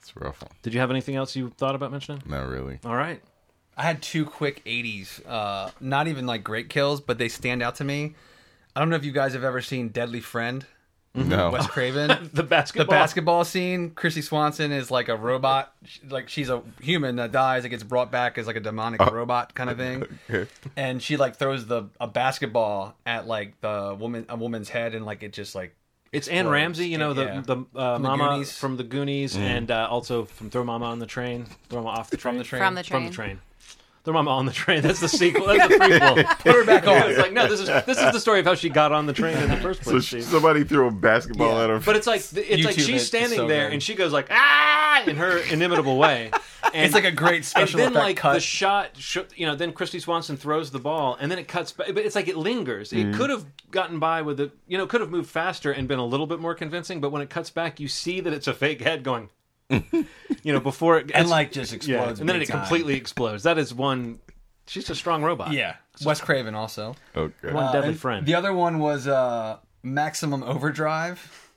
It's 0.00 0.14
rough 0.16 0.42
one. 0.42 0.50
did 0.62 0.74
you 0.74 0.80
have 0.80 0.90
anything 0.90 1.16
else 1.16 1.34
you 1.36 1.50
thought 1.50 1.74
about 1.74 1.90
mentioning? 1.92 2.22
Not 2.26 2.46
really. 2.48 2.78
All 2.84 2.94
right. 2.96 3.22
I 3.74 3.84
had 3.84 4.02
two 4.02 4.26
quick 4.26 4.62
80s, 4.66 5.22
uh, 5.26 5.70
not 5.80 6.06
even 6.06 6.26
like 6.26 6.44
great 6.44 6.68
kills, 6.68 7.00
but 7.00 7.16
they 7.16 7.28
stand 7.30 7.62
out 7.62 7.76
to 7.76 7.84
me. 7.84 8.14
I 8.76 8.80
don't 8.80 8.90
know 8.90 8.96
if 8.96 9.04
you 9.04 9.12
guys 9.12 9.32
have 9.32 9.44
ever 9.44 9.62
seen 9.62 9.88
Deadly 9.88 10.20
Friend, 10.20 10.64
No. 11.14 11.50
Wes 11.50 11.66
Craven. 11.68 12.30
The 12.32 12.42
basketball. 12.42 12.86
the 12.86 12.90
basketball 12.90 13.44
scene, 13.44 13.90
Chrissy 13.90 14.22
Swanson 14.22 14.72
is 14.72 14.90
like 14.90 15.08
a 15.08 15.16
robot, 15.16 15.74
like 16.08 16.28
she's 16.28 16.48
a 16.48 16.62
human 16.80 17.16
that 17.16 17.32
dies, 17.32 17.64
that 17.64 17.68
gets 17.68 17.82
brought 17.82 18.10
back 18.10 18.38
as 18.38 18.46
like 18.46 18.56
a 18.56 18.60
demonic 18.60 19.00
robot 19.00 19.54
kind 19.54 19.68
of 19.68 19.76
thing, 19.76 20.06
Okay. 20.30 20.50
and 20.76 21.02
she 21.02 21.16
like 21.18 21.36
throws 21.36 21.66
the 21.66 21.84
a 22.00 22.06
basketball 22.06 22.96
at 23.04 23.26
like 23.26 23.60
the 23.60 23.94
woman 23.98 24.24
a 24.30 24.36
woman's 24.36 24.68
head, 24.70 24.94
and 24.94 25.04
like 25.04 25.22
it 25.22 25.32
just 25.34 25.54
like 25.54 25.74
It's 26.12 26.28
Anne 26.28 26.46
explodes. 26.46 26.52
Ramsey, 26.52 26.88
you 26.88 26.96
know 26.98 27.12
the 27.12 27.24
Yeah. 27.24 27.40
the 27.44 27.64
uh, 27.76 27.92
the 27.94 27.98
mama 27.98 28.28
Goonies. 28.30 28.56
from 28.56 28.76
the 28.78 28.84
Goonies, 28.84 29.36
and 29.36 29.70
uh, 29.70 29.88
also 29.90 30.24
from 30.24 30.48
Throw 30.48 30.64
Mama 30.64 30.86
on 30.86 30.98
the 30.98 31.06
Train, 31.06 31.46
Throw 31.68 31.82
Mama 31.82 31.98
off 31.98 32.08
the 32.10 32.16
train, 32.16 32.32
from 32.32 32.38
the 32.38 32.44
train. 32.44 32.60
From 32.62 32.74
the 32.74 32.82
from 32.84 33.10
train. 33.10 33.40
The 34.04 34.10
train. 34.10 34.14
Throw 34.14 34.22
Mama 34.22 34.30
on 34.30 34.46
the 34.46 34.52
train. 34.52 34.82
That's 34.82 35.00
the 35.00 35.08
sequel. 35.08 35.46
That's 35.56 35.68
the 35.68 35.74
prequel. 35.74 36.38
Put 36.40 36.54
her 36.54 36.64
back 36.64 36.86
on. 36.86 37.10
it's 37.10 37.18
like 37.18 37.32
no, 37.32 37.48
this 37.48 37.60
is 37.60 37.66
this 37.86 37.98
is 37.98 38.12
the 38.12 38.20
story 38.20 38.40
of 38.40 38.46
how 38.46 38.54
she 38.54 38.68
got 38.68 38.92
on 38.92 39.06
the 39.06 39.12
train 39.12 39.36
in 39.38 39.48
the 39.50 39.56
first 39.58 39.82
place. 39.82 40.04
sh- 40.04 40.08
Steve. 40.08 40.24
somebody 40.24 40.64
threw 40.64 40.86
a 40.88 40.90
basketball 40.90 41.56
Yeah. 41.58 41.64
at 41.64 41.70
her. 41.70 41.78
But 41.80 41.96
it's 41.96 42.06
like 42.06 42.20
it's 42.20 42.34
like 42.34 42.74
YouTube 42.74 42.78
it. 42.78 42.80
she's 42.80 43.06
standing 43.06 43.38
so 43.38 43.46
there 43.48 43.66
good. 43.66 43.74
and 43.74 43.82
she 43.82 43.94
goes 43.94 44.12
like 44.12 44.26
ah 44.30 45.02
in 45.06 45.16
her 45.16 45.38
inimitable 45.38 45.96
way. 45.98 46.30
And, 46.32 46.42
It's 46.84 46.94
like 46.94 47.04
a 47.04 47.10
great 47.12 47.36
and 47.36 47.44
special 47.44 47.78
then 47.78 47.88
effect 47.92 48.04
like 48.04 48.16
cut. 48.16 48.32
the 48.34 48.40
shot, 48.40 48.90
sh- 48.96 49.18
you 49.36 49.46
know, 49.46 49.54
then 49.54 49.72
Kristy 49.72 50.00
Swanson 50.00 50.36
throws 50.38 50.70
the 50.70 50.78
ball, 50.78 51.16
and 51.20 51.30
then 51.30 51.38
it 51.38 51.46
cuts. 51.48 51.70
But 51.72 51.88
it's 51.98 52.14
like 52.14 52.28
it 52.28 52.36
lingers. 52.36 52.92
Mm. 52.92 53.12
It 53.12 53.16
could 53.16 53.28
have 53.30 53.44
gotten 53.70 53.98
by 53.98 54.22
with 54.22 54.40
it, 54.40 54.52
you 54.68 54.78
know, 54.78 54.86
could 54.86 55.00
have 55.02 55.10
moved 55.10 55.28
faster 55.28 55.70
and 55.72 55.86
been 55.86 55.98
a 55.98 56.06
little 56.06 56.26
bit 56.26 56.40
more 56.40 56.54
convincing. 56.54 57.00
But 57.00 57.10
when 57.12 57.20
it 57.20 57.28
cuts 57.30 57.50
back, 57.50 57.78
you 57.78 57.88
see 57.88 58.20
that 58.20 58.32
it's 58.32 58.46
a 58.46 58.54
fake 58.54 58.80
head 58.80 59.02
going, 59.02 59.28
you 60.42 60.52
know, 60.52 60.60
before 60.60 60.98
it 60.98 61.10
and 61.14 61.28
like 61.28 61.52
just 61.52 61.72
yeah, 61.72 61.76
explodes, 61.76 62.20
and 62.20 62.28
then 62.28 62.40
it 62.40 62.46
time. 62.48 62.60
completely 62.60 62.94
explodes. 62.94 63.42
That 63.44 63.58
is 63.58 63.72
one. 63.74 64.18
She's 64.66 64.88
a 64.90 64.94
strong 64.94 65.22
robot. 65.22 65.52
yeah. 65.52 65.76
Wes 66.04 66.20
Craven 66.20 66.54
also. 66.54 66.94
okay. 67.16 67.52
One 67.52 67.64
Uh, 67.64 67.72
deadly 67.72 67.88
and 67.90 67.98
friend. 68.00 68.26
The 68.26 68.34
other 68.34 68.52
one 68.52 68.78
was 68.78 69.06
uh, 69.06 69.58
Maximum 69.82 70.42
Overdrive, 70.42 71.50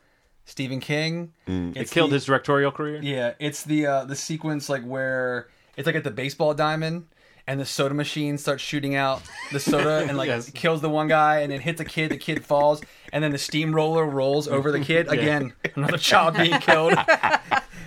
Stephen 0.46 0.80
King. 0.80 1.32
Mm. 1.48 1.76
it 1.78 1.90
killed 1.90 2.12
his 2.12 2.26
directorial 2.26 2.72
career. 2.72 3.00
Yeah, 3.02 3.34
it's 3.40 3.64
the 3.64 3.86
uh, 3.86 4.06
the 4.06 4.16
sequence 4.16 4.70
like 4.70 4.84
where 4.84 5.48
it's 5.78 5.86
like 5.86 5.96
at 5.96 6.04
the 6.04 6.12
baseball 6.12 6.54
diamond. 6.54 7.08
And 7.48 7.60
the 7.60 7.66
soda 7.66 7.94
machine 7.94 8.40
starts 8.40 8.64
shooting 8.64 8.96
out 8.96 9.22
the 9.52 9.60
soda 9.60 10.04
and 10.10 10.18
like 10.18 10.30
Yes. 10.30 10.50
kills 10.50 10.82
the 10.82 10.90
one 10.90 11.08
guy 11.08 11.42
and 11.42 11.54
it 11.54 11.62
hits 11.62 11.80
a 11.80 11.86
kid. 11.86 12.10
The 12.10 12.18
kid 12.18 12.44
falls 12.44 12.82
and 13.14 13.24
then 13.24 13.32
the 13.32 13.38
steamroller 13.38 14.04
rolls 14.04 14.48
over 14.48 14.72
the 14.72 14.80
kid. 14.80 15.08
Again, 15.12 15.54
another 15.76 16.00
child 16.00 16.36
being 16.38 16.60
killed. 16.60 16.94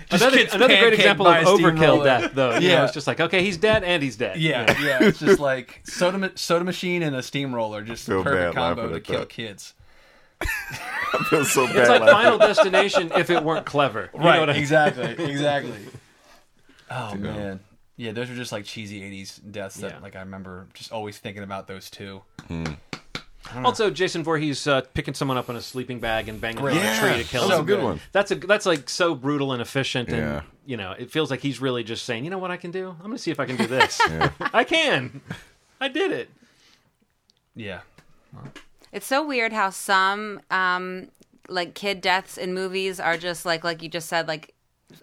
Just 0.09 0.23
Another, 0.23 0.37
kids 0.37 0.53
another 0.55 0.77
great 0.79 0.93
example 0.93 1.27
of 1.27 1.45
overkill 1.45 2.03
death, 2.03 2.31
though. 2.33 2.57
You 2.57 2.69
Yeah. 2.69 2.77
know, 2.79 2.83
it's 2.85 2.93
just 2.93 3.05
like 3.05 3.19
okay, 3.19 3.43
he's 3.43 3.57
dead 3.57 3.83
and 3.83 4.01
he's 4.01 4.15
dead. 4.15 4.37
Yeah, 4.37 4.65
yeah. 4.81 5.03
It's 5.03 5.19
just 5.19 5.39
like 5.39 5.81
soda 5.83 6.17
ma- 6.17 6.29
soda 6.35 6.65
machine 6.65 7.03
and 7.03 7.15
a 7.15 7.21
steamroller, 7.21 7.83
just 7.83 8.07
Feel 8.07 8.23
perfect 8.23 8.55
bad 8.55 8.59
laughing 8.61 8.83
combo 8.83 8.93
to 8.93 8.99
kill 9.01 9.19
that. 9.19 9.29
kids. 9.29 9.73
I 10.41 11.23
feel 11.29 11.45
so 11.45 11.67
bad. 11.67 11.75
It's 11.77 11.89
like 11.89 12.01
laughing. 12.01 12.15
Final 12.15 12.37
Destination 12.39 13.11
if 13.17 13.29
it 13.29 13.43
weren't 13.43 13.65
clever. 13.67 14.09
You 14.13 14.19
know 14.19 14.25
what 14.39 14.49
I 14.49 14.53
mean? 14.53 14.61
exactly, 14.61 15.11
exactly. 15.25 15.73
Oh 16.91 17.13
man, 17.13 17.59
yeah, 17.97 18.13
those 18.13 18.29
were 18.29 18.35
just 18.35 18.51
like 18.51 18.65
cheesy 18.65 19.01
'80s 19.01 19.39
deaths 19.51 19.75
that 19.75 19.91
Yeah. 19.91 19.99
like 19.99 20.15
I 20.15 20.21
remember 20.21 20.67
just 20.73 20.91
always 20.91 21.19
thinking 21.19 21.43
about 21.43 21.67
those 21.67 21.91
two. 21.91 22.23
Hmm. 22.47 22.63
Also, 23.63 23.89
Jason 23.89 24.23
Voorhees 24.23 24.67
uh, 24.67 24.81
picking 24.93 25.13
someone 25.13 25.37
up 25.37 25.49
in 25.49 25.55
a 25.55 25.61
sleeping 25.61 25.99
bag 25.99 26.29
and 26.29 26.39
banging 26.39 26.61
Great. 26.61 26.75
them 26.75 26.85
on 26.85 26.93
a 26.93 27.13
tree 27.15 27.23
to 27.23 27.29
kill 27.29 27.41
that 27.41 27.47
was 27.49 27.57
them. 27.57 27.63
a 27.65 27.67
good 27.67 27.75
good. 27.77 27.83
one. 27.83 27.99
That's 28.11 28.31
a 28.31 28.35
that's 28.35 28.65
like 28.65 28.89
so 28.89 29.15
brutal 29.15 29.51
and 29.53 29.61
efficient, 29.61 30.09
and 30.09 30.17
Yeah. 30.17 30.41
you 30.65 30.77
know, 30.77 30.91
it 30.97 31.11
feels 31.11 31.31
like 31.31 31.39
he's 31.41 31.59
really 31.59 31.83
just 31.83 32.05
saying, 32.05 32.23
you 32.25 32.29
know 32.29 32.37
what 32.37 32.51
I 32.51 32.57
can 32.57 32.71
do? 32.71 32.89
I'm 32.89 32.97
going 32.99 33.11
to 33.13 33.17
see 33.17 33.31
if 33.31 33.39
I 33.39 33.45
can 33.45 33.55
do 33.57 33.67
this. 33.67 33.99
I 34.53 34.63
can. 34.63 35.21
I 35.81 35.87
did 35.87 36.11
it. 36.11 36.29
Yeah, 37.55 37.79
It's 38.91 39.05
so 39.07 39.25
weird 39.25 39.51
how 39.53 39.69
some 39.71 40.41
um 40.51 41.09
like 41.49 41.73
kid 41.73 41.99
deaths 41.99 42.37
in 42.37 42.53
movies 42.53 42.99
are 42.99 43.17
just 43.17 43.45
like 43.45 43.63
like 43.63 43.81
you 43.81 43.89
just 43.89 44.07
said 44.07 44.27
like 44.27 44.53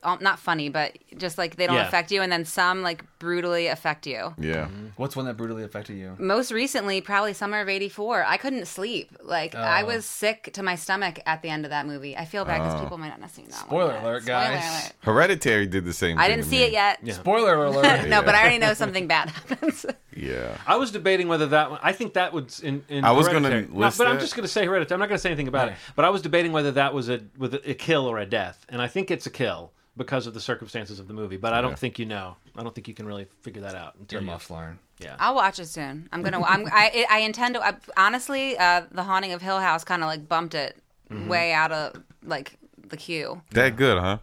um, 0.03 0.18
not 0.20 0.39
funny 0.39 0.68
but 0.68 0.97
just 1.16 1.39
like 1.39 1.57
they 1.57 1.66
don't 1.66 1.76
Yeah. 1.76 1.87
affect 1.89 2.11
you 2.11 2.22
and 2.22 2.30
then 2.32 2.45
some 2.45 2.82
like 2.82 3.05
brutally 3.18 3.66
affect 3.68 4.07
you. 4.07 4.34
Yeah. 4.39 4.68
what's 4.97 5.16
one 5.16 5.26
that 5.26 5.37
brutally 5.37 5.62
affected 5.64 5.97
you? 5.97 6.14
Most 6.18 6.51
recently, 6.53 7.01
probably 7.01 7.32
summer 7.32 7.61
of 7.61 7.68
'84, 7.68 8.24
I 8.26 8.37
couldn't 8.37 8.66
sleep. 8.66 9.11
Like 9.22 9.55
I 9.55 9.82
Oh. 9.82 9.87
was 9.87 10.05
sick 10.05 10.51
to 10.55 10.62
my 10.62 10.74
stomach 10.74 11.20
at 11.26 11.43
the 11.43 11.49
end 11.49 11.64
of 11.64 11.70
that 11.70 11.87
movie. 11.87 12.16
I 12.16 12.24
feel 12.24 12.45
bad 12.45 12.59
because 12.62 12.80
people 12.80 12.99
might 12.99 13.09
not 13.09 13.20
have 13.20 13.30
seen 13.30 13.47
that. 13.47 13.55
one 13.61 13.66
Spoiler 13.68 13.93
yet. 13.95 14.03
alert, 14.03 14.22
Spoiler 14.24 14.39
guys. 14.41 14.82
alert. 14.84 14.93
Hereditary 15.03 15.66
did 15.66 15.84
the 15.84 15.93
same. 15.93 16.18
I 16.18 16.22
thing 16.26 16.30
didn't 16.37 16.45
to 16.45 16.51
see 16.51 16.59
me. 16.59 16.64
it 16.64 16.72
yet. 16.72 16.99
Yeah. 17.03 17.14
Spoiler 17.14 17.64
alert. 17.64 18.09
No, 18.09 18.22
but 18.22 18.34
I 18.34 18.41
already 18.41 18.59
know 18.59 18.74
something 18.74 19.07
bad 19.07 19.30
happens. 19.49 19.87
Yeah. 20.14 20.57
I 20.66 20.76
was 20.76 20.91
debating 20.91 21.28
whether 21.28 21.47
that 21.49 21.70
one. 21.70 21.80
I 21.82 21.93
think 21.93 22.14
that 22.14 22.32
was 22.32 22.61
in. 22.61 22.84
in 22.89 23.05
I 23.05 23.12
was 23.12 23.26
gonna 23.28 23.49
Hereditary. 23.49 23.74
list 23.78 23.99
but 23.99 24.07
I'm 24.07 24.14
that. 24.16 24.20
just 24.20 24.34
going 24.34 24.45
to 24.47 24.53
say 24.53 24.64
hereditary. 24.66 24.95
I'm 24.97 25.01
not 25.01 25.09
going 25.09 25.18
to 25.18 25.22
say 25.22 25.28
anything 25.30 25.49
about 25.49 25.68
it. 25.68 25.74
But 25.95 26.05
I 26.05 26.11
was 26.11 26.22
debating 26.22 26.53
whether 26.53 26.72
that 26.72 26.95
was 26.95 27.09
a 27.09 27.20
with 27.39 27.55
a, 27.55 27.70
a 27.70 27.74
kill 27.74 28.07
or 28.07 28.18
a 28.18 28.26
death, 28.26 28.64
and 28.68 28.80
I 28.82 28.89
think 28.89 29.11
it's 29.11 29.26
a 29.26 29.30
kill 29.30 29.72
because 29.97 30.27
of 30.27 30.35
the 30.35 30.41
circumstances 30.41 30.99
of 31.01 31.09
the 31.09 31.15
movie. 31.15 31.37
But 31.37 31.53
I 31.53 31.61
don't 31.61 31.71
Yeah. 31.73 31.77
think 31.77 31.99
you 31.99 32.07
know. 32.07 32.37
I 32.57 32.63
don't 32.63 32.75
think 32.75 32.89
you 32.89 32.95
can 32.95 33.07
really 33.07 33.27
figure 33.43 33.63
that 33.63 33.75
out 33.75 33.95
until 33.99 34.19
You're 34.21 34.27
you. 34.27 34.33
must 34.33 34.51
learn. 34.51 34.79
Yeah. 34.99 35.17
I'll 35.19 35.35
watch 35.35 35.59
it 35.59 35.67
soon. 35.67 36.09
I'm 36.13 36.23
gonna. 36.23 36.43
I'm. 36.43 36.67
I. 36.67 37.07
I 37.11 37.19
intend 37.21 37.55
to. 37.57 37.65
I, 37.65 37.75
honestly, 37.97 38.57
uh, 38.59 38.83
the 38.91 39.03
Haunting 39.03 39.33
of 39.33 39.43
Hill 39.43 39.61
House 39.61 39.85
kind 39.85 40.03
of 40.03 40.07
like 40.09 40.29
bumped 40.29 40.55
it 40.55 40.77
Mm-hmm. 41.11 41.29
way 41.29 41.53
out 41.53 41.71
of 41.71 42.03
like 42.25 42.59
the 42.89 42.97
queue. 42.97 43.41
That 43.53 43.77
good, 43.77 43.97
huh? 43.99 44.19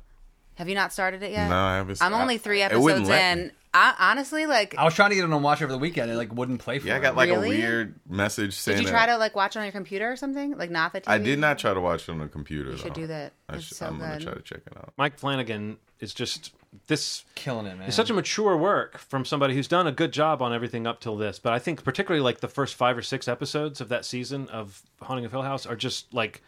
Have 0.56 0.68
you 0.68 0.76
not 0.76 0.92
started 0.92 1.24
it 1.24 1.32
yet? 1.32 1.48
No, 1.50 1.56
I 1.58 1.76
haven't. 1.78 2.02
I'm 2.02 2.14
only 2.14 2.38
three 2.38 2.62
episodes 2.62 3.08
let 3.08 3.38
me. 3.38 3.42
in. 3.44 3.52
I, 3.74 3.96
honestly, 4.12 4.46
like, 4.46 4.76
I 4.78 4.84
was 4.84 4.94
trying 4.94 5.10
to 5.10 5.16
get 5.16 5.24
it 5.26 5.32
on 5.32 5.42
watch 5.42 5.62
over 5.62 5.72
the 5.72 5.78
weekend. 5.80 6.12
It 6.12 6.16
like 6.16 6.32
wouldn't 6.34 6.60
play 6.60 6.78
for 6.80 6.86
me. 6.86 6.90
Yeah, 6.92 6.96
I 6.98 7.00
me. 7.00 7.04
got 7.04 7.16
like 7.16 7.30
Really? 7.30 7.48
a 7.48 7.60
weird 7.60 7.96
message 8.08 8.54
saying 8.54 8.78
did 8.78 8.82
you 8.84 8.92
that. 8.92 8.92
try 8.98 9.06
to 9.08 9.18
like 9.18 9.36
watch 9.36 9.56
it 9.56 9.60
on 9.60 9.66
your 9.66 9.72
computer 9.72 10.12
or 10.12 10.16
something? 10.16 10.56
Like 10.58 10.70
not 10.70 10.94
the 10.94 11.02
TV. 11.02 11.10
I 11.12 11.18
did 11.18 11.40
not 11.40 11.58
try 11.58 11.74
to 11.74 11.82
watch 11.82 12.08
it 12.08 12.12
on 12.12 12.20
the 12.20 12.28
computer. 12.28 12.72
You 12.72 12.78
should 12.78 12.94
do 12.94 13.08
that. 13.08 13.34
I 13.50 13.56
It's 13.56 13.66
should, 13.66 13.78
so 13.78 13.88
I'm 13.88 14.00
gonna 14.00 14.18
good. 14.20 14.24
try 14.24 14.34
to 14.36 14.42
check 14.42 14.60
it 14.68 14.78
out. 14.78 14.94
Mike 14.98 15.18
Flanagan 15.18 15.78
is 16.00 16.14
just 16.14 16.54
this 16.88 17.24
killing 17.36 17.66
it, 17.68 17.78
man. 17.78 17.88
It's 17.88 17.96
such 17.96 18.10
a 18.10 18.14
mature 18.14 18.58
work 18.58 18.98
from 18.98 19.26
somebody 19.26 19.54
who's 19.56 19.68
done 19.68 19.86
a 19.88 19.92
good 19.92 20.12
job 20.12 20.42
on 20.42 20.54
everything 20.54 20.86
up 20.88 21.00
till 21.00 21.16
this. 21.18 21.40
But 21.40 21.54
I 21.54 21.60
think 21.60 21.84
particularly 21.84 22.24
like 22.24 22.42
the 22.42 22.48
first 22.48 22.76
five 22.76 22.98
or 22.98 23.02
six 23.02 23.28
episodes 23.28 23.80
of 23.82 23.90
that 23.90 24.06
season 24.06 24.50
of 24.50 24.82
Haunting 25.02 25.26
of 25.26 25.32
Hill 25.32 25.44
House 25.44 25.66
are 25.66 25.76
just 25.76 26.14
like 26.14 26.42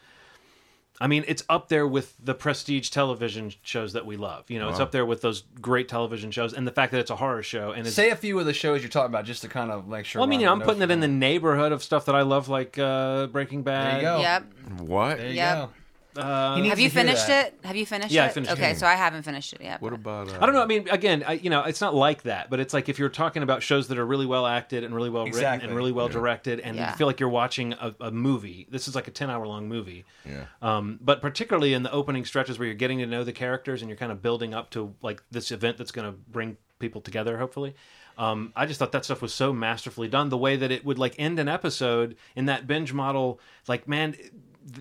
I 1.01 1.07
mean, 1.07 1.25
it's 1.27 1.43
up 1.49 1.67
there 1.67 1.85
with 1.85 2.15
the 2.23 2.33
prestige 2.33 2.89
television 2.89 3.51
shows 3.63 3.93
that 3.93 4.05
we 4.05 4.15
love. 4.15 4.49
You 4.49 4.59
know, 4.59 4.69
it's 4.69 4.79
up 4.79 4.91
there 4.91 5.05
with 5.05 5.21
those 5.21 5.43
great 5.61 5.89
television 5.89 6.31
shows, 6.31 6.53
and 6.53 6.65
the 6.65 6.71
fact 6.71 6.91
that 6.93 6.99
it's 6.99 7.11
a 7.11 7.17
horror 7.17 7.43
show 7.43 7.71
and 7.71 7.85
it's 7.85 7.95
Say 7.95 8.11
a 8.11 8.15
few 8.15 8.39
of 8.39 8.45
the 8.45 8.53
shows 8.53 8.81
you're 8.81 8.89
talking 8.89 9.11
about, 9.11 9.25
just 9.25 9.41
to 9.41 9.49
kind 9.49 9.71
of 9.71 9.87
make 9.87 10.05
sure. 10.05 10.21
Well, 10.21 10.27
I 10.27 10.29
mean, 10.29 10.39
you 10.39 10.45
know, 10.45 10.53
I'm 10.53 10.61
putting 10.61 10.81
it 10.81 10.91
in 10.91 11.01
the 11.01 11.07
neighborhood 11.07 11.71
of 11.73 11.83
stuff 11.83 12.05
that 12.05 12.15
I 12.15 12.21
love, 12.21 12.47
like 12.47 12.77
uh, 12.77 13.27
Breaking 13.27 13.63
Bad. 13.63 13.95
There 13.95 13.97
you 13.97 14.01
go. 14.17 14.21
Yep. 14.21 14.43
What? 14.81 15.17
There 15.17 15.27
you 15.29 15.33
Yep. 15.35 15.55
go. 15.57 15.69
Uh, 16.17 16.61
Have 16.63 16.79
you 16.79 16.89
finished 16.89 17.27
that. 17.27 17.47
it? 17.47 17.59
Have 17.65 17.75
you 17.75 17.85
finished 17.85 18.11
Yeah, 18.11 18.23
I 18.23 18.27
it? 18.27 18.33
finished 18.33 18.51
okay, 18.53 18.71
it. 18.71 18.77
so 18.77 18.87
I 18.87 18.93
haven't 18.95 19.23
finished 19.23 19.53
it 19.53 19.61
yet. 19.61 19.81
What 19.81 19.89
but- 19.91 19.99
about? 19.99 20.29
Uh, 20.29 20.37
I 20.41 20.45
don't 20.45 20.55
know. 20.55 20.61
I 20.61 20.65
mean, 20.65 20.87
again, 20.89 21.23
I, 21.27 21.33
you 21.33 21.49
know, 21.49 21.63
it's 21.63 21.81
not 21.81 21.93
like 21.95 22.23
that, 22.23 22.49
but 22.49 22.59
it's 22.59 22.73
like 22.73 22.89
if 22.89 22.97
you're 22.99 23.09
talking 23.09 23.43
about 23.43 23.61
shows 23.63 23.87
that 23.89 23.97
are 23.97 24.05
really 24.05 24.25
well 24.25 24.45
acted 24.45 24.83
and 24.83 24.95
really 24.95 25.09
well 25.09 25.23
written 25.25 25.37
Exactly. 25.39 25.67
and 25.67 25.75
really 25.75 25.91
well 25.91 26.07
directed, 26.07 26.59
and 26.59 26.75
Yeah. 26.77 26.91
you 26.91 26.97
feel 26.97 27.07
like 27.07 27.19
you're 27.19 27.29
watching 27.29 27.73
a, 27.73 27.95
a 27.99 28.11
movie. 28.11 28.67
This 28.69 28.87
is 28.87 28.95
like 28.95 29.07
a 29.07 29.11
10 29.11 29.29
hour 29.29 29.45
long 29.45 29.67
movie. 29.67 30.05
Yeah. 30.25 30.45
Um, 30.61 30.99
but 31.01 31.21
particularly 31.21 31.73
in 31.73 31.83
the 31.83 31.91
opening 31.91 32.25
stretches 32.25 32.57
where 32.59 32.65
you're 32.67 32.75
getting 32.75 32.99
to 32.99 33.05
know 33.05 33.23
the 33.23 33.33
characters 33.33 33.81
and 33.81 33.89
you're 33.89 33.97
kind 33.97 34.11
of 34.11 34.21
building 34.21 34.53
up 34.53 34.69
to 34.71 34.93
like 35.01 35.21
this 35.31 35.51
event 35.51 35.77
that's 35.77 35.91
going 35.91 36.11
to 36.11 36.17
bring 36.29 36.57
people 36.79 37.01
together, 37.01 37.37
hopefully. 37.37 37.75
Um, 38.17 38.53
I 38.55 38.65
just 38.65 38.79
thought 38.79 38.93
that 38.93 39.03
stuff 39.03 39.21
was 39.21 39.33
so 39.33 39.51
masterfully 39.51 40.07
done. 40.07 40.29
The 40.29 40.37
way 40.37 40.55
that 40.55 40.71
it 40.71 40.85
would 40.85 40.97
like 40.97 41.15
end 41.17 41.37
an 41.39 41.49
episode 41.49 42.15
in 42.35 42.45
that 42.45 42.65
binge 42.65 42.93
model, 42.93 43.41
like 43.67 43.89
man, 43.89 44.15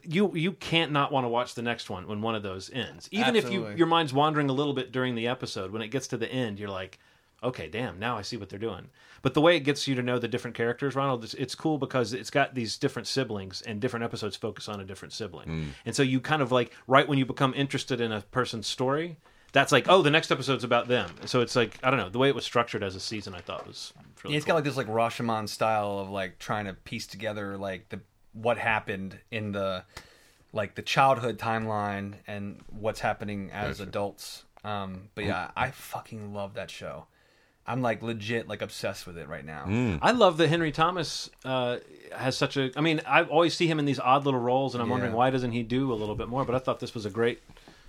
you 0.02 0.34
you 0.34 0.52
can't 0.52 0.92
not 0.92 1.12
want 1.12 1.24
to 1.24 1.28
watch 1.28 1.54
the 1.54 1.62
next 1.62 1.90
one 1.90 2.06
when 2.06 2.22
one 2.22 2.34
of 2.34 2.42
those 2.42 2.70
ends. 2.70 3.08
Even 3.10 3.36
if 3.36 3.50
you 3.50 3.68
your 3.76 3.86
mind's 3.86 4.12
wandering 4.12 4.48
a 4.48 4.52
little 4.52 4.72
bit 4.72 4.92
during 4.92 5.14
the 5.14 5.28
episode, 5.28 5.70
when 5.70 5.82
it 5.82 5.88
gets 5.88 6.08
to 6.08 6.16
the 6.16 6.30
end, 6.30 6.58
you're 6.58 6.70
like, 6.70 6.98
okay, 7.42 7.68
damn, 7.68 7.98
now 7.98 8.16
I 8.16 8.22
see 8.22 8.36
what 8.36 8.48
they're 8.48 8.58
doing. 8.58 8.88
But 9.22 9.34
the 9.34 9.40
way 9.40 9.56
it 9.56 9.60
gets 9.60 9.86
you 9.86 9.94
to 9.94 10.02
know 10.02 10.18
the 10.18 10.28
different 10.28 10.56
characters, 10.56 10.94
Ronald, 10.94 11.24
it's, 11.24 11.34
it's 11.34 11.54
cool 11.54 11.78
because 11.78 12.12
it's 12.12 12.30
got 12.30 12.54
these 12.54 12.76
different 12.76 13.08
siblings, 13.08 13.62
and 13.62 13.80
different 13.80 14.04
episodes 14.04 14.36
focus 14.36 14.68
on 14.68 14.80
a 14.80 14.84
different 14.84 15.12
sibling. 15.12 15.48
Mm. 15.48 15.66
And 15.86 15.96
so 15.96 16.02
you 16.02 16.20
kind 16.20 16.42
of 16.42 16.50
like 16.52 16.72
right 16.86 17.06
when 17.06 17.18
you 17.18 17.26
become 17.26 17.54
interested 17.54 18.00
in 18.00 18.12
a 18.12 18.22
person's 18.22 18.66
story, 18.66 19.16
that's 19.52 19.70
like, 19.70 19.86
oh, 19.88 20.02
the 20.02 20.10
next 20.10 20.30
episode's 20.30 20.64
about 20.64 20.88
them. 20.88 21.10
So 21.26 21.40
it's 21.40 21.56
like 21.56 21.78
I 21.82 21.90
don't 21.90 22.00
know 22.00 22.08
the 22.08 22.18
way 22.18 22.28
it 22.28 22.34
was 22.34 22.44
structured 22.44 22.82
as 22.82 22.96
a 22.96 23.00
season. 23.00 23.34
I 23.34 23.40
thought 23.40 23.66
was 23.66 23.92
really 24.22 24.34
Yeah, 24.34 24.36
it's 24.38 24.44
cool. 24.46 24.52
got 24.52 24.54
like 24.56 24.64
this 24.64 24.76
like 24.76 24.88
Rashomon 24.88 25.48
style 25.48 25.98
of 25.98 26.10
like 26.10 26.38
trying 26.38 26.64
to 26.64 26.72
piece 26.72 27.06
together 27.06 27.56
like 27.56 27.88
the 27.90 28.00
what 28.34 28.58
happened 28.58 29.18
in 29.30 29.52
the 29.52 29.84
like 30.52 30.74
the 30.74 30.82
childhood 30.82 31.38
timeline 31.38 32.14
and 32.26 32.60
what's 32.70 33.00
happening 33.00 33.50
as 33.52 33.80
adults. 33.80 34.44
Um, 34.62 35.08
but 35.14 35.24
yeah, 35.24 35.50
I 35.56 35.70
fucking 35.70 36.32
love 36.32 36.54
that 36.54 36.70
show. 36.70 37.06
I'm 37.66 37.80
like 37.80 38.02
legit 38.02 38.46
like 38.46 38.60
obsessed 38.62 39.06
with 39.06 39.16
it 39.16 39.26
right 39.26 39.44
now. 39.44 39.98
I 40.02 40.12
love 40.12 40.36
that 40.36 40.48
Henry 40.48 40.70
Thomas 40.70 41.30
uh, 41.44 41.78
has 42.14 42.36
such 42.36 42.56
a. 42.56 42.70
I 42.76 42.82
mean, 42.82 43.00
I 43.06 43.22
always 43.22 43.54
see 43.54 43.66
him 43.66 43.78
in 43.78 43.84
these 43.84 43.98
odd 43.98 44.24
little 44.26 44.40
roles, 44.40 44.74
and 44.74 44.82
I'm 44.82 44.90
wondering 44.90 45.12
why 45.12 45.30
doesn't 45.30 45.52
he 45.52 45.62
do 45.62 45.92
a 45.92 45.94
little 45.94 46.14
bit 46.14 46.28
more? 46.28 46.44
But 46.44 46.54
I 46.54 46.58
thought 46.58 46.80
this 46.80 46.94
was 46.94 47.06
a 47.06 47.10
great, 47.10 47.40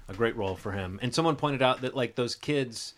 a 0.07 0.13
great 0.13 0.35
role 0.37 0.55
for 0.55 0.71
him. 0.71 0.97
And 1.01 1.13
someone 1.13 1.35
pointed 1.35 1.61
out 1.61 1.81
that 1.81 1.93
like 1.95 2.15
those 2.15 2.35
kids, 2.35 2.93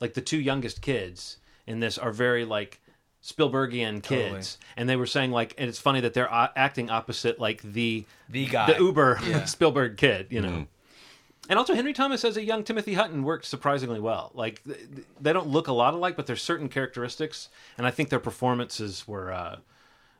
like 0.00 0.14
the 0.14 0.20
two 0.20 0.38
youngest 0.38 0.82
kids 0.82 1.38
in 1.66 1.80
this, 1.80 1.96
are 1.96 2.12
very 2.12 2.44
like 2.44 2.80
Spielbergian 3.24 4.02
kids, 4.02 4.56
Totally. 4.56 4.72
and 4.76 4.88
they 4.88 4.96
were 4.96 5.06
saying 5.06 5.30
like, 5.32 5.54
and 5.58 5.68
it's 5.68 5.78
funny 5.78 6.00
that 6.00 6.14
they're 6.14 6.32
uh, 6.32 6.48
acting 6.56 6.90
opposite 6.90 7.38
like 7.40 7.60
the 7.62 8.04
The 8.28 8.46
guy. 8.46 8.72
the 8.72 8.78
Uber 8.78 9.18
Yeah. 9.26 9.44
Spielberg 9.46 9.96
kid, 9.96 10.28
you 10.30 10.40
know. 10.40 10.66
And 11.50 11.58
also, 11.58 11.74
Henry 11.74 11.94
Thomas 11.94 12.24
as 12.24 12.36
a 12.36 12.44
young 12.44 12.62
Timothy 12.62 12.94
Hutton 12.94 13.22
worked 13.22 13.46
surprisingly 13.46 14.00
well. 14.00 14.30
Like 14.34 14.62
they 15.20 15.32
don't 15.32 15.48
look 15.48 15.68
a 15.68 15.72
lot 15.72 15.94
alike, 15.94 16.14
but 16.16 16.26
there's 16.26 16.42
certain 16.42 16.68
characteristics, 16.68 17.48
and 17.76 17.86
I 17.86 17.90
think 17.90 18.08
their 18.10 18.18
performances 18.20 19.08
were, 19.08 19.32
uh, 19.32 19.56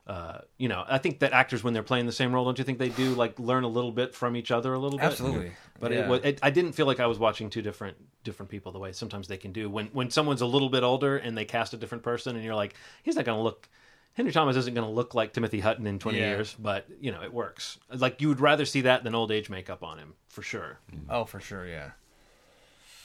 uh, 0.08 0.38
you 0.56 0.68
know, 0.68 0.84
I 0.88 0.96
think 0.98 1.18
that 1.18 1.32
actors 1.34 1.62
when 1.62 1.74
they're 1.74 1.82
playing 1.82 2.06
the 2.06 2.12
same 2.12 2.32
role, 2.34 2.44
don't 2.46 2.58
you 2.58 2.64
think 2.64 2.78
they 2.78 2.88
do 2.88 3.10
like 3.14 3.38
learn 3.38 3.62
a 3.64 3.68
little 3.68 3.92
bit 3.92 4.14
from 4.14 4.36
each 4.36 4.50
other 4.50 4.72
a 4.72 4.78
little 4.78 4.98
bit? 4.98 5.04
Absolutely. 5.04 5.52
But 5.78 5.92
Yeah. 5.92 5.98
it, 5.98 6.08
was, 6.08 6.20
it, 6.24 6.38
I 6.42 6.48
didn't 6.50 6.72
feel 6.72 6.86
like 6.86 6.98
I 6.98 7.06
was 7.06 7.18
watching 7.18 7.50
two 7.50 7.60
different 7.62 7.96
different 8.24 8.50
people 8.50 8.72
the 8.72 8.78
way 8.78 8.92
sometimes 8.92 9.28
they 9.28 9.36
can 9.36 9.52
do 9.52 9.68
when 9.70 9.86
when 9.88 10.10
someone's 10.10 10.40
a 10.40 10.46
little 10.46 10.70
bit 10.70 10.82
older 10.82 11.18
and 11.18 11.36
they 11.36 11.44
cast 11.44 11.74
a 11.74 11.76
different 11.76 12.02
person, 12.04 12.36
and 12.36 12.44
you're 12.44 12.54
like, 12.54 12.74
he's 13.02 13.16
not 13.16 13.26
going 13.26 13.36
to 13.38 13.42
look. 13.42 13.68
Henry 14.14 14.32
Thomas 14.32 14.56
isn't 14.56 14.74
going 14.74 14.86
to 14.86 14.92
look 14.92 15.14
like 15.14 15.32
Timothy 15.34 15.60
Hutton 15.60 15.86
in 15.86 15.98
20 16.00 16.18
Yeah. 16.18 16.30
years, 16.30 16.56
but 16.58 16.86
you 17.00 17.12
know 17.12 17.22
it 17.22 17.32
works. 17.32 17.78
Like 17.92 18.20
you 18.22 18.28
would 18.28 18.40
rather 18.40 18.64
see 18.64 18.80
that 18.80 19.04
than 19.04 19.14
old 19.14 19.30
age 19.30 19.50
makeup 19.50 19.82
on 19.84 19.98
him 19.98 20.14
for 20.28 20.42
sure. 20.42 20.78
Oh, 21.10 21.24
for 21.26 21.38
sure, 21.38 21.66
yeah. 21.68 21.90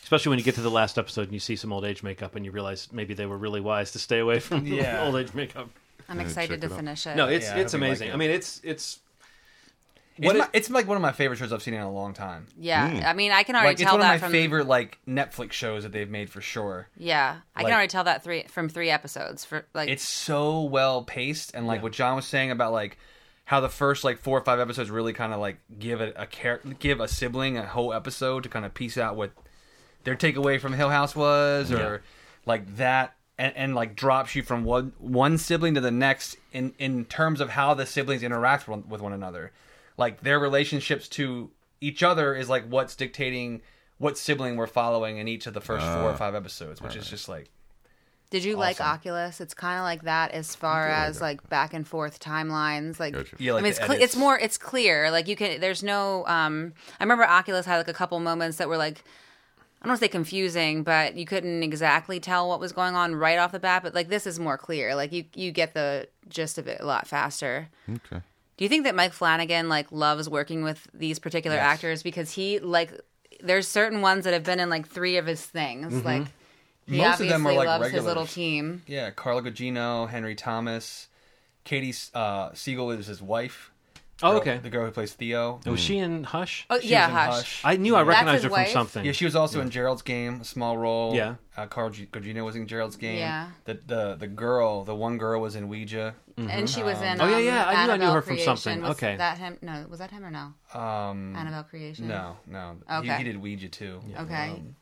Especially 0.03 0.29
when 0.31 0.39
you 0.39 0.45
get 0.45 0.55
to 0.55 0.61
the 0.61 0.71
last 0.71 0.97
episode 0.97 1.23
and 1.23 1.33
you 1.33 1.39
see 1.39 1.55
some 1.55 1.71
old 1.71 1.85
age 1.85 2.01
makeup 2.03 2.35
and 2.35 2.45
you 2.45 2.51
realize 2.51 2.89
maybe 2.91 3.13
they 3.13 3.25
were 3.25 3.37
really 3.37 3.61
wise 3.61 3.91
to 3.91 3.99
stay 3.99 4.19
away 4.19 4.39
from 4.39 4.65
Yeah. 4.65 5.03
old 5.03 5.15
age 5.15 5.33
makeup. 5.33 5.69
I'm 6.09 6.19
excited 6.19 6.61
to 6.61 6.67
it 6.67 6.71
finish 6.71 7.07
it. 7.07 7.15
No, 7.15 7.27
it's 7.27 7.45
Yeah, 7.47 7.55
I 7.55 7.59
it's 7.59 7.71
hope 7.73 7.79
you 7.81 7.87
like 7.87 7.89
amazing. 7.91 8.07
it. 8.09 8.13
I 8.13 8.17
mean, 8.17 8.31
it's 8.31 8.61
it's 8.63 8.99
It's, 10.15 10.25
What 10.27 10.37
my, 10.37 10.43
it- 10.45 10.49
it's 10.53 10.69
like 10.69 10.87
one 10.87 10.95
of 10.95 11.01
my 11.01 11.11
favorite 11.11 11.37
shows 11.37 11.51
I've 11.51 11.63
seen 11.63 11.73
in 11.73 11.81
a 11.81 11.91
long 11.91 12.13
time. 12.13 12.45
yeah. 12.57 12.89
Mm. 12.91 13.05
I 13.05 13.13
mean, 13.13 13.31
I 13.31 13.41
can 13.43 13.55
already 13.55 13.69
Like 13.69 13.73
it's 13.75 13.83
tell 13.83 13.93
one 13.93 14.01
of 14.01 14.05
that 14.05 14.13
my 14.13 14.17
from 14.19 14.31
favorite 14.31 14.67
like 14.67 14.99
Netflix 15.07 15.53
shows 15.53 15.81
that 15.83 15.91
they've 15.91 16.09
made 16.09 16.29
for 16.29 16.39
sure. 16.39 16.87
yeah. 16.97 17.37
I 17.55 17.61
like- 17.61 17.69
can 17.71 17.73
already 17.73 17.87
tell 17.87 18.03
that 18.03 18.23
three 18.23 18.43
from 18.47 18.69
three 18.69 18.91
episodes 18.91 19.43
for 19.43 19.65
like 19.73 19.89
It's 19.89 20.07
so 20.07 20.61
well 20.61 21.03
paced, 21.03 21.55
and 21.55 21.65
like 21.65 21.81
what 21.81 21.93
John 21.93 22.15
was 22.15 22.25
saying 22.27 22.51
about 22.51 22.73
like 22.73 22.97
how 23.45 23.59
the 23.59 23.69
first 23.69 24.03
like 24.03 24.19
four 24.19 24.37
or 24.37 24.43
five 24.45 24.59
episodes 24.59 24.89
really 24.91 25.13
kind 25.13 25.33
of 25.33 25.39
like 25.39 25.57
give 25.79 25.99
a, 25.99 26.13
a 26.15 26.27
char- 26.27 26.61
give 26.79 26.99
a 26.99 27.07
sibling 27.07 27.57
a 27.57 27.65
whole 27.65 27.91
episode 27.91 28.43
to 28.43 28.49
kind 28.49 28.65
of 28.65 28.73
piece 28.75 28.97
out 28.99 29.15
what 29.15 29.31
their 30.03 30.15
takeaway 30.15 30.61
from 30.61 30.73
Hill 30.73 30.89
House 30.89 31.15
was, 31.15 31.71
or 31.71 32.03
like 32.45 32.75
that, 32.77 33.15
and, 33.37 33.55
and 33.55 33.75
like 33.75 33.95
drops 33.95 34.35
you 34.35 34.43
from 34.43 34.63
one 34.63 34.93
one 34.99 35.37
sibling 35.37 35.73
to 35.75 35.81
the 35.81 35.91
next 35.91 36.37
in 36.51 36.73
in 36.77 37.05
terms 37.05 37.41
of 37.41 37.49
how 37.49 37.73
the 37.73 37.85
siblings 37.85 38.23
interact 38.23 38.67
with, 38.67 38.85
with 38.85 39.01
one 39.01 39.13
another, 39.13 39.51
like 39.97 40.21
their 40.21 40.39
relationships 40.39 41.07
to 41.09 41.49
each 41.81 42.03
other 42.03 42.35
is 42.35 42.49
like 42.49 42.65
what's 42.67 42.95
dictating 42.95 43.61
what 43.97 44.17
sibling 44.17 44.55
we're 44.55 44.67
following 44.67 45.17
in 45.17 45.27
each 45.27 45.47
of 45.47 45.53
the 45.53 45.61
first 45.61 45.85
four 45.85 46.09
or 46.09 46.15
five 46.15 46.35
episodes, 46.35 46.81
which 46.81 46.95
is 46.95 47.09
just 47.09 47.27
like 47.29 47.49
Did 48.29 48.43
you 48.43 48.55
like 48.55 48.81
Oculus? 48.81 49.39
It's 49.41 49.53
kind 49.53 49.77
of 49.77 49.83
like 49.83 50.03
that 50.03 50.31
as 50.31 50.55
far 50.55 50.87
as 50.89 51.21
like 51.21 51.47
back 51.49 51.73
and 51.73 51.87
forth 51.87 52.19
timelines. 52.19 52.99
Like, 52.99 53.13
Gotcha. 53.13 53.35
Yeah, 53.39 53.53
like 53.53 53.61
I 53.61 53.63
mean, 53.63 53.69
it's 53.71 53.79
the 53.79 53.85
cle 53.85 53.95
it's 53.95 54.15
more 54.15 54.37
it's 54.39 54.57
clear. 54.57 55.11
Like 55.11 55.27
you 55.27 55.35
can. 55.35 55.59
There's 55.59 55.83
no. 55.83 56.25
um 56.27 56.73
I 56.99 57.03
remember 57.03 57.25
Oculus 57.25 57.65
had 57.65 57.77
like 57.77 57.87
a 57.87 57.93
couple 57.93 58.19
moments 58.19 58.57
that 58.57 58.69
were 58.69 58.77
like. 58.77 59.03
I 59.83 59.87
don't 59.87 59.91
want 59.91 59.99
to 59.99 60.05
say 60.05 60.09
confusing, 60.09 60.83
but 60.83 61.15
you 61.15 61.25
couldn't 61.25 61.61
exactly 61.61 62.21
tell 62.21 62.47
what 62.47 62.61
was 62.61 62.71
going 62.71 62.95
on 62.95 63.15
right 63.15 63.37
off 63.37 63.51
the 63.51 63.59
bat. 63.59 63.83
But 63.83 63.93
like 63.93 64.07
this 64.07 64.25
is 64.25 64.39
more 64.39 64.57
clear. 64.57 64.95
Like 64.95 65.11
you, 65.11 65.25
you 65.35 65.51
get 65.51 65.73
the 65.73 66.07
gist 66.29 66.57
of 66.57 66.67
it 66.67 66.79
a 66.79 66.85
lot 66.85 67.05
faster. 67.05 67.67
Okay. 67.89 68.21
Do 68.55 68.63
you 68.63 68.69
think 68.69 68.85
that 68.85 68.95
Mike 68.95 69.11
Flanagan 69.11 69.67
like 69.67 69.91
loves 69.91 70.29
working 70.29 70.63
with 70.63 70.87
these 70.93 71.19
particular 71.19 71.57
Yes. 71.57 71.65
actors 71.65 72.01
because 72.03 72.31
he 72.31 72.59
like 72.59 72.93
there's 73.41 73.67
certain 73.67 73.99
ones 73.99 74.23
that 74.23 74.31
have 74.33 74.43
been 74.43 74.61
in 74.61 74.69
like 74.69 74.87
three 74.87 75.17
of 75.17 75.25
his 75.25 75.45
things. 75.45 76.03
Like 76.05 76.27
he 76.85 76.93
Mm-hmm. 76.93 76.97
Most 76.97 77.21
of 77.21 77.29
them 77.29 77.45
are, 77.47 77.49
obviously 77.51 77.57
like, 77.65 77.79
loves 77.79 77.91
his 77.93 78.03
little 78.05 78.25
team. 78.25 78.83
Yeah, 78.87 79.09
Carla 79.11 79.41
Gugino, 79.41 80.09
Henry 80.09 80.35
Thomas, 80.35 81.07
Katie 81.63 81.93
uh, 82.13 82.49
Siegel 82.53 82.91
is 82.91 83.07
his 83.07 83.21
wife. 83.21 83.71
Oh 84.23 84.31
Girl- 84.31 84.39
okay. 84.39 84.57
the 84.57 84.69
girl 84.69 84.85
who 84.85 84.91
plays 84.91 85.13
Theo. 85.13 85.59
Was 85.65 85.79
she 85.79 85.97
in 85.97 86.23
Hush? 86.23 86.65
Oh 86.69 86.79
She 86.79 86.87
yeah, 86.89 87.07
was 87.07 87.09
in 87.09 87.15
hush. 87.43 87.61
I 87.65 87.75
knew 87.77 87.95
I 87.95 87.99
That's 87.99 88.07
recognized 88.09 88.33
his 88.35 88.43
her 88.43 88.49
from 88.49 88.57
wife? 88.57 88.69
something. 88.71 89.05
Yeah, 89.05 89.11
she 89.11 89.25
was 89.25 89.35
also 89.35 89.59
in 89.61 89.69
Gerald's 89.69 90.01
Game, 90.01 90.41
a 90.41 90.45
small 90.45 90.77
role. 90.77 91.13
Yeah. 91.13 91.35
uh, 91.57 91.67
Carla 91.67 91.91
Gu- 91.91 92.07
Gugino 92.07 92.43
was 92.45 92.55
in 92.55 92.65
Gerald's 92.65 92.95
Game. 92.95 93.17
Yeah. 93.19 93.49
the 93.65 93.75
the 93.85 94.15
the 94.15 94.27
girl, 94.27 94.83
the 94.85 94.95
one 94.95 95.17
girl 95.17 95.41
was 95.41 95.55
in 95.55 95.67
Ouija. 95.67 96.15
And 96.37 96.67
she 96.69 96.81
was 96.81 96.99
in. 97.01 97.21
Oh, 97.21 97.27
yeah, 97.27 97.35
um, 97.37 97.43
yeah, 97.43 97.65
I 97.65 97.73
knew 97.73 97.79
I 97.79 97.85
knew 97.85 97.91
Annabelle 97.91 98.13
her 98.13 98.21
from 98.23 98.35
Creation. 98.37 98.57
something. 98.57 98.81
Was 98.81 98.91
Okay. 98.91 99.17
that 99.17 99.37
him? 99.37 99.57
No, 99.61 99.85
was 99.89 99.99
that 99.99 100.09
him 100.09 100.23
or 100.25 100.31
no? 100.31 100.53
Um, 100.73 101.35
Annabelle 101.35 101.63
Creation. 101.63 102.07
no, 102.07 102.37
no, 102.47 102.77
he, 102.87 102.93
Okay. 102.95 103.17
he 103.17 103.23
did 103.25 103.41
Ouija 103.41 103.67
too. 103.69 104.01
Okay. 104.19 104.49
Um, 104.51 104.75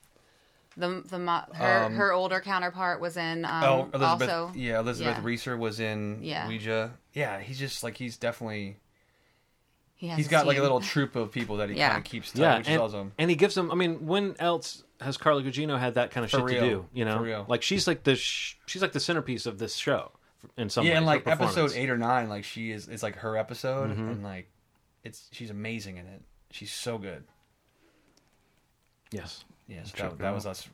The 0.77 1.03
the 1.05 1.19
mo- 1.19 1.43
her 1.53 1.83
Um, 1.85 1.95
her 1.95 2.13
older 2.13 2.39
counterpart 2.39 3.01
was 3.01 3.17
in. 3.17 3.43
Um, 3.43 3.63
oh, 3.63 3.89
Elizabeth. 3.93 4.29
also. 4.29 4.51
yeah, 4.55 4.79
Elizabeth 4.79 5.17
yeah. 5.17 5.23
Reaser 5.25 5.57
was 5.57 5.81
in 5.81 6.19
Yeah. 6.21 6.47
Ouija. 6.47 6.93
Yeah, 7.13 7.39
he's 7.41 7.59
just 7.59 7.83
like 7.83 7.97
he's 7.97 8.15
definitely 8.15 8.77
He 10.01 10.07
has 10.07 10.17
he's 10.17 10.25
his 10.25 10.31
got 10.31 10.47
like 10.47 10.55
a 10.55 10.57
team. 10.57 10.63
little 10.63 10.79
troop 10.81 11.15
of 11.15 11.31
people 11.31 11.57
that 11.57 11.69
he 11.69 11.75
Yeah. 11.77 11.89
kind 11.91 11.99
of 11.99 12.09
keeps. 12.11 12.31
Tight, 12.31 12.41
yeah, 12.41 12.57
which 12.57 12.65
and, 12.67 12.75
is 12.75 12.81
awesome. 12.81 13.11
and 13.19 13.29
he 13.29 13.35
gives 13.35 13.53
them. 13.53 13.71
I 13.71 13.75
mean, 13.75 14.07
when 14.07 14.35
else 14.39 14.83
has 14.99 15.15
Carla 15.15 15.43
Gugino 15.43 15.77
had 15.79 15.93
that 15.93 16.09
kind 16.09 16.25
of 16.25 16.31
For 16.31 16.37
shit 16.37 16.45
real. 16.47 16.61
to 16.63 16.69
do? 16.69 16.85
You 16.91 17.05
know, 17.05 17.17
For 17.17 17.23
real. 17.23 17.45
like 17.47 17.61
she's 17.61 17.85
like 17.87 18.01
the 18.03 18.15
sh- 18.15 18.55
she's 18.65 18.81
like 18.81 18.93
the 18.93 18.99
centerpiece 18.99 19.45
of 19.45 19.59
this 19.59 19.75
show 19.75 20.11
in 20.57 20.69
some 20.71 20.85
yeah, 20.85 20.93
ways. 20.93 20.97
and 20.97 21.05
her 21.05 21.11
like 21.11 21.27
episode 21.27 21.45
performance. 21.47 21.75
eight 21.75 21.89
or 21.91 21.97
nine, 21.99 22.29
like 22.29 22.43
she 22.45 22.71
is, 22.71 22.87
it's 22.87 23.03
like 23.03 23.17
her 23.17 23.37
episode, 23.37 23.91
Mm-hmm. 23.91 24.09
and 24.09 24.23
like 24.23 24.49
it's 25.03 25.29
she's 25.31 25.51
amazing 25.51 25.97
in 25.97 26.07
it. 26.07 26.23
She's 26.49 26.71
so 26.73 26.97
good. 26.97 27.23
Yes. 29.11 29.43
Yes, 29.67 29.91
Check 29.91 29.97
that, 30.09 30.11
it 30.13 30.17
that 30.19 30.33
was 30.33 30.45
us 30.45 30.67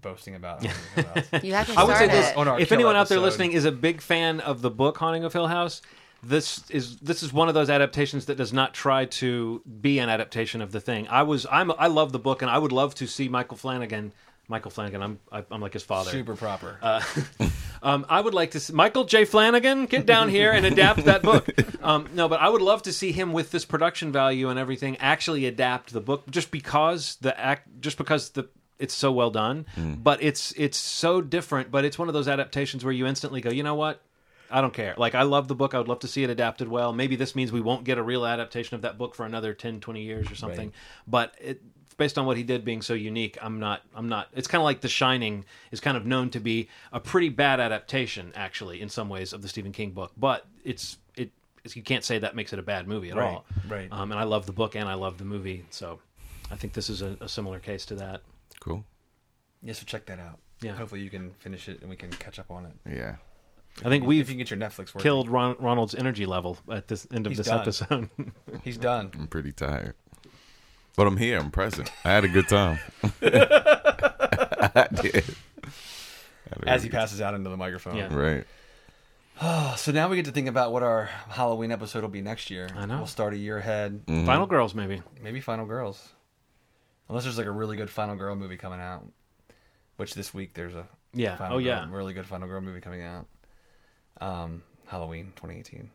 boasting 0.00 0.34
about. 0.34 0.64
about- 0.96 1.24
You 1.44 1.54
have 1.54 1.66
to 1.66 1.72
start 1.72 1.78
I 1.78 1.84
would 1.84 1.96
say 1.96 2.04
start 2.06 2.10
this: 2.10 2.30
it. 2.30 2.36
on 2.36 2.48
our 2.48 2.60
if 2.60 2.68
kill 2.68 2.76
anyone 2.76 2.96
out 2.96 3.08
there 3.08 3.18
episode. 3.18 3.24
listening 3.24 3.52
is 3.52 3.64
a 3.64 3.72
big 3.72 4.00
fan 4.00 4.40
of 4.40 4.60
the 4.62 4.70
book 4.70 4.98
Haunting 4.98 5.24
of 5.24 5.32
Hill 5.32 5.46
House, 5.46 5.80
this 6.22 6.62
is 6.70 6.96
this 6.98 7.22
is 7.22 7.32
one 7.32 7.48
of 7.48 7.54
those 7.54 7.68
adaptations 7.70 8.26
that 8.26 8.36
does 8.36 8.52
not 8.52 8.74
try 8.74 9.06
to 9.06 9.62
be 9.80 9.98
an 9.98 10.08
adaptation 10.08 10.60
of 10.62 10.72
the 10.72 10.80
thing. 10.80 11.08
I 11.08 11.22
was 11.22 11.46
I'm 11.50 11.72
I 11.72 11.88
love 11.88 12.12
the 12.12 12.18
book, 12.18 12.42
and 12.42 12.50
I 12.50 12.58
would 12.58 12.72
love 12.72 12.94
to 12.96 13.06
see 13.06 13.28
Michael 13.28 13.56
Flanagan. 13.56 14.12
Michael 14.48 14.70
Flanagan, 14.70 15.02
I'm 15.02 15.18
I- 15.30 15.44
I'm 15.50 15.60
like 15.60 15.72
his 15.72 15.82
father. 15.82 16.10
super 16.10 16.36
proper. 16.36 16.78
Uh, 16.82 17.02
Um, 17.84 18.06
I 18.08 18.20
would 18.20 18.32
like 18.32 18.52
to 18.52 18.60
see 18.60 18.72
Michael 18.72 19.02
J. 19.02 19.24
Flanagan 19.24 19.86
get 19.86 20.06
down 20.06 20.28
here 20.28 20.52
and 20.52 20.64
adapt 20.64 21.04
that 21.06 21.22
book. 21.22 21.48
Um, 21.82 22.08
no, 22.14 22.28
but 22.28 22.40
I 22.40 22.48
would 22.48 22.62
love 22.62 22.82
to 22.82 22.92
see 22.92 23.10
him 23.10 23.32
with 23.32 23.50
this 23.50 23.64
production 23.64 24.12
value 24.12 24.48
and 24.50 24.56
everything 24.56 24.96
actually 24.98 25.46
adapt 25.46 25.92
the 25.92 26.00
book, 26.00 26.30
just 26.30 26.52
because 26.52 27.16
the 27.22 27.36
act, 27.36 27.68
just 27.80 27.98
because 27.98 28.30
the 28.30 28.48
it's 28.78 28.94
so 28.94 29.10
well 29.10 29.30
done. 29.30 29.66
But 29.76 30.22
it's 30.22 30.52
it's 30.56 30.78
so 30.78 31.20
different. 31.20 31.72
But 31.72 31.84
it's 31.84 31.98
one 31.98 32.06
of 32.06 32.14
those 32.14 32.28
adaptations 32.28 32.84
where 32.84 32.92
you 32.92 33.04
instantly 33.08 33.40
go, 33.40 33.50
you 33.50 33.64
know 33.64 33.74
what? 33.74 34.00
I 34.52 34.60
don't 34.60 34.72
care. 34.74 34.94
Like 34.96 35.14
I 35.14 35.22
love 35.22 35.48
the 35.48 35.54
book. 35.54 35.74
I 35.74 35.78
would 35.78 35.88
love 35.88 36.00
to 36.00 36.08
see 36.08 36.22
it 36.24 36.30
adapted 36.30 36.68
well. 36.68 36.92
Maybe 36.92 37.16
this 37.16 37.34
means 37.34 37.50
we 37.52 37.60
won't 37.60 37.84
get 37.84 37.98
a 37.98 38.02
real 38.02 38.24
adaptation 38.26 38.74
of 38.74 38.82
that 38.82 38.98
book 38.98 39.14
for 39.14 39.24
another 39.26 39.54
10, 39.54 39.80
20 39.80 40.02
years 40.02 40.30
or 40.30 40.34
something. 40.34 40.72
But 41.06 41.34
it, 41.40 41.62
based 41.96 42.18
on 42.18 42.26
what 42.26 42.36
he 42.36 42.42
did 42.42 42.64
being 42.64 42.82
so 42.82 42.94
unique, 42.94 43.38
I'm 43.40 43.58
not 43.58 43.82
I'm 43.94 44.08
not 44.08 44.28
it's 44.34 44.48
kind 44.48 44.60
of 44.60 44.64
like 44.64 44.80
The 44.80 44.88
Shining 44.88 45.44
is 45.70 45.80
kind 45.80 45.96
of 45.96 46.04
known 46.06 46.30
to 46.30 46.40
be 46.40 46.68
a 46.92 47.00
pretty 47.00 47.28
bad 47.30 47.60
adaptation 47.60 48.32
actually 48.34 48.80
in 48.80 48.88
some 48.88 49.08
ways 49.08 49.32
of 49.32 49.42
the 49.42 49.48
Stephen 49.48 49.72
King 49.72 49.90
book, 49.92 50.12
but 50.16 50.46
it's 50.64 50.98
it 51.16 51.30
it's- 51.64 51.76
you 51.76 51.82
can't 51.82 52.04
say 52.04 52.18
that 52.18 52.34
makes 52.36 52.52
it 52.52 52.58
a 52.58 52.62
bad 52.62 52.86
movie 52.88 53.10
at 53.10 53.16
Right, 53.16 53.34
all. 53.34 53.44
right. 53.68 53.88
Um, 53.90 54.10
and 54.12 54.18
I 54.20 54.24
love 54.24 54.46
the 54.46 54.52
book 54.52 54.74
and 54.76 54.88
I 54.88 54.94
love 54.94 55.18
the 55.18 55.24
movie, 55.24 55.64
so 55.70 56.00
I 56.50 56.56
think 56.56 56.72
this 56.74 56.90
is 56.90 57.02
a, 57.02 57.16
a 57.20 57.28
similar 57.28 57.58
case 57.58 57.86
to 57.86 57.94
that. 57.96 58.22
Cool. 58.60 58.84
Yeah, 59.62 59.72
so 59.74 59.84
check 59.86 60.06
that 60.06 60.18
out. 60.18 60.38
Yeah. 60.60 60.72
Hopefully 60.76 61.00
you 61.02 61.10
can 61.10 61.30
finish 61.38 61.68
it 61.68 61.80
and 61.80 61.88
we 61.90 61.96
can 61.96 62.10
catch 62.10 62.38
up 62.38 62.50
on 62.50 62.66
it. 62.66 62.72
Yeah. 62.88 63.16
I 63.84 63.88
think 63.88 64.04
we've 64.04 64.18
you 64.18 64.24
can 64.24 64.38
get 64.38 64.50
your 64.50 64.58
Netflix 64.58 64.78
working. 64.94 65.00
killed 65.00 65.28
Ron, 65.28 65.56
Ronald's 65.58 65.94
energy 65.94 66.26
level 66.26 66.58
at 66.70 66.88
this 66.88 67.06
end 67.12 67.26
of 67.26 67.30
He's 67.30 67.38
this 67.38 67.46
done. 67.48 67.60
episode. 67.60 68.10
He's 68.64 68.76
done. 68.78 69.10
I'm 69.18 69.26
pretty 69.26 69.52
tired. 69.52 69.94
But 70.94 71.06
I'm 71.06 71.16
here. 71.16 71.38
I'm 71.38 71.50
present. 71.50 71.90
I 72.04 72.10
had 72.10 72.24
a 72.24 72.28
good 72.28 72.48
time. 72.48 72.78
I 73.22 74.86
did. 74.92 75.24
I 75.64 76.50
had 76.50 76.62
a 76.64 76.68
As 76.68 76.82
he 76.82 76.88
really 76.88 76.90
passes 76.90 77.20
out 77.20 77.34
into 77.34 77.48
the 77.50 77.56
microphone. 77.56 77.96
Yeah. 77.96 78.14
Right. 78.14 78.44
Oh, 79.40 79.74
so 79.78 79.90
now 79.92 80.08
we 80.08 80.16
get 80.16 80.26
to 80.26 80.32
think 80.32 80.48
about 80.48 80.72
what 80.72 80.82
our 80.82 81.06
Halloween 81.30 81.72
episode 81.72 82.02
will 82.02 82.10
be 82.10 82.20
next 82.20 82.50
year. 82.50 82.68
I 82.76 82.84
know. 82.86 82.98
We'll 82.98 83.06
start 83.06 83.32
a 83.32 83.38
year 83.38 83.56
ahead. 83.58 84.04
Mm-hmm. 84.06 84.26
Final 84.26 84.46
Girls, 84.46 84.74
maybe. 84.74 85.00
Maybe 85.22 85.40
Final 85.40 85.66
Girls. 85.66 86.10
Unless 87.08 87.24
there's 87.24 87.38
like 87.38 87.46
a 87.46 87.50
really 87.52 87.76
good 87.76 87.90
Final 87.90 88.16
Girl 88.16 88.34
movie 88.36 88.56
coming 88.58 88.80
out. 88.80 89.04
Which 89.96 90.14
this 90.14 90.32
week 90.34 90.52
there's 90.54 90.74
a 90.74 90.86
Yeah. 91.14 91.36
Final 91.36 91.56
oh 91.56 91.58
Girl- 91.58 91.66
yeah. 91.66 91.86
really 91.90 92.12
good 92.12 92.26
Final 92.26 92.48
Girl 92.48 92.60
movie 92.60 92.80
coming 92.80 93.02
out. 93.02 93.26
Um, 94.20 94.62
Halloween 94.86 95.32
2018. 95.36 95.90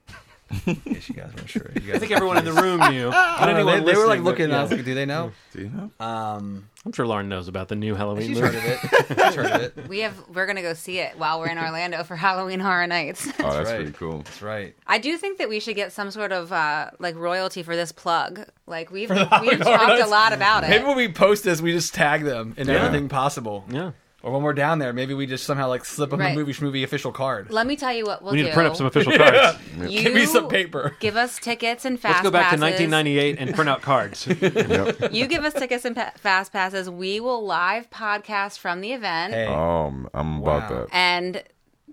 In 0.65 0.76
case 0.78 1.09
you 1.09 1.15
guys 1.15 1.30
weren't 1.36 1.49
sure. 1.49 1.70
You 1.76 1.82
guys, 1.82 1.95
I 1.95 1.99
think 1.99 2.11
everyone 2.13 2.38
in 2.38 2.45
the 2.45 2.53
room 2.53 2.80
knew. 2.89 3.09
But 3.38 3.45
they, 3.47 3.51
anyone 3.51 3.84
they 3.86 3.93
were 3.95 4.07
like 4.07 4.22
listening, 4.22 4.24
looking. 4.24 4.49
but, 4.49 4.55
I 4.57 4.61
was 4.61 4.72
yeah. 4.72 4.78
like, 4.78 4.86
do 4.86 4.93
they 4.95 5.05
know? 5.05 5.32
Do 5.53 5.61
you 5.61 5.70
know? 5.70 5.91
Um, 6.05 6.70
I'm 6.86 6.93
sure 6.93 7.05
Lauren 7.05 7.28
knows 7.28 7.49
about 7.49 7.68
the 7.68 7.76
new 7.76 7.95
Halloween 7.95 8.28
she's 8.30 8.39
movie. 8.39 8.57
heard 8.57 8.78
of 8.78 9.11
it. 9.11 9.18
She's 9.28 9.36
heard 9.36 9.45
of 9.45 9.78
it. 9.78 9.88
We 9.89 9.99
have 9.99 10.15
we're 10.34 10.45
gonna 10.45 10.61
go 10.61 10.74
see 10.74 10.99
it 10.99 11.18
while 11.18 11.39
we're 11.41 11.49
in 11.49 11.57
Orlando 11.57 12.03
for 12.05 12.15
Halloween 12.15 12.61
Horror 12.61 12.88
Nights. 12.88 13.28
Oh, 13.28 13.32
that's 13.51 13.70
right. 13.70 13.76
pretty 13.76 13.91
cool. 13.91 14.20
That's 14.20 14.41
right. 14.41 14.74
I 14.88 14.97
do 14.99 15.18
think 15.18 15.38
that 15.39 15.49
we 15.49 15.59
should 15.59 15.76
get 15.76 15.91
some 15.91 16.11
sort 16.11 16.32
of 16.32 16.51
uh, 16.53 16.91
like 16.97 17.15
royalty 17.18 17.61
for 17.61 17.76
this 17.76 17.91
plug. 17.91 18.45
Like 18.65 18.89
we've 18.89 19.09
we've 19.09 19.18
Horror 19.28 19.45
talked 19.59 19.91
a 19.91 19.97
Nights. 19.99 20.09
lot 20.09 20.32
about 20.34 20.63
it. 20.63 20.70
Maybe 20.70 20.86
when 20.86 20.95
we 20.95 21.11
post 21.11 21.43
this, 21.43 21.61
we 21.61 21.74
just 21.74 21.93
tag 21.93 22.24
them 22.24 22.53
in 22.57 22.68
Yeah. 22.68 22.76
everything 22.86 23.09
possible. 23.09 23.65
Yeah. 23.70 23.91
Or 24.28 24.32
when 24.34 24.43
we're 24.43 24.51
down 24.51 24.80
there, 24.80 24.91
maybe 24.91 25.13
we 25.13 25.25
just 25.25 25.45
somehow 25.45 25.69
like 25.69 25.86
slip 25.86 26.09
them 26.09 26.19
Right. 26.19 26.34
a 26.34 26.36
movie 26.36 26.51
schmovie 26.51 26.84
official 26.84 27.13
card. 27.13 27.49
Let 27.49 27.65
me 27.65 27.78
tell 27.78 27.93
you 27.93 28.03
what 28.05 28.21
we'll 28.21 28.34
do. 28.34 28.38
We 28.39 28.41
need 28.41 28.43
do. 28.43 28.49
to 28.49 28.53
print 28.55 28.69
up 28.69 28.75
some 28.75 28.86
official 28.88 29.13
cards. 29.17 29.57
You 29.88 30.01
Give 30.01 30.13
me 30.13 30.25
some 30.25 30.49
paper. 30.49 30.97
Give 30.99 31.15
us 31.15 31.39
tickets 31.39 31.86
and 31.86 31.97
fast 31.97 32.15
Let's 32.15 32.23
go 32.23 32.32
back 32.32 32.51
to 32.51 32.57
passes. 32.57 32.91
1998 32.91 33.38
and 33.39 33.55
print 33.55 33.69
out 33.69 33.82
cards. 33.82 34.28
Yep. 34.41 35.13
You 35.13 35.28
give 35.28 35.45
us 35.45 35.53
tickets 35.53 35.86
and 35.86 35.95
pa- 35.95 36.11
fast 36.17 36.51
passes. 36.51 36.89
We 36.89 37.21
will 37.21 37.45
live 37.45 37.89
podcast 37.89 38.59
from 38.59 38.82
the 38.82 38.91
event, 38.91 39.34
Hey, 39.34 39.45
Um, 39.47 40.09
I'm 40.13 40.41
about 40.41 40.69
Wow. 40.69 40.78
that. 40.80 40.88
and 40.91 41.43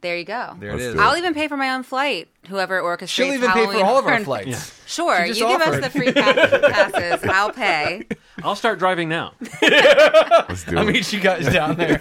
there 0.04 0.16
you 0.16 0.24
go. 0.24 0.54
there 0.60 0.70
it 0.70 0.72
Let's 0.74 0.84
is. 0.84 0.94
do 0.94 1.00
it. 1.00 1.02
I'll 1.02 1.16
even 1.16 1.34
pay 1.34 1.48
for 1.48 1.56
my 1.56 1.74
own 1.74 1.82
flight. 1.82 2.28
Whoever 2.48 2.80
orchestrates. 2.80 3.08
She'll 3.08 3.32
even 3.32 3.50
pay 3.50 3.60
Halloween 3.60 3.80
for 3.80 3.84
all 3.86 3.98
of 3.98 4.04
our 4.04 4.10
Horror- 4.12 4.24
flights. 4.24 4.80
Sure, 4.86 5.22
She 5.22 5.28
just 5.28 5.40
you 5.40 5.48
give 5.48 5.60
us 5.60 5.68
offered. 5.68 5.82
the 5.84 5.90
free 5.90 6.12
pa- 6.12 6.92
passes. 6.92 7.28
I'll 7.28 7.50
pay. 7.52 8.04
I'll 8.44 8.54
start 8.54 8.78
driving 8.78 9.08
now. 9.08 9.32
Let's 9.62 10.64
do 10.64 10.76
it. 10.76 10.78
I'll 10.78 10.86
it. 10.88 10.92
meet 10.92 11.12
you 11.12 11.20
guys 11.20 11.52
down 11.52 11.76
there. 11.76 12.00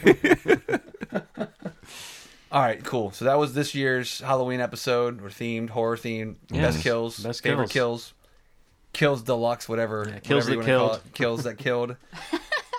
All 2.51 2.61
right, 2.61 2.83
cool. 2.83 3.11
So 3.11 3.25
that 3.25 3.39
was 3.39 3.53
this 3.55 3.73
year's 3.73 4.19
Halloween 4.19 4.59
episode. 4.61 5.21
We're 5.21 5.29
themed, 5.29 5.69
horror 5.71 5.97
themed, 5.97 6.35
Yes. 6.51 6.73
best 6.75 6.83
kills, 6.83 7.19
Best 7.19 7.41
favorite 7.41 7.69
kills. 7.71 8.11
kills, 8.11 8.13
kills 8.93 9.21
deluxe, 9.23 9.67
whatever. 9.67 10.05
kills 10.23 10.45
whatever 10.45 10.51
you 10.51 10.55
that 10.67 10.71
wanna 10.71 10.77
call 10.77 10.89
killed. 10.89 11.01
it. 11.07 11.13
kills 11.15 11.43
that 11.45 11.57
killed, 11.57 11.95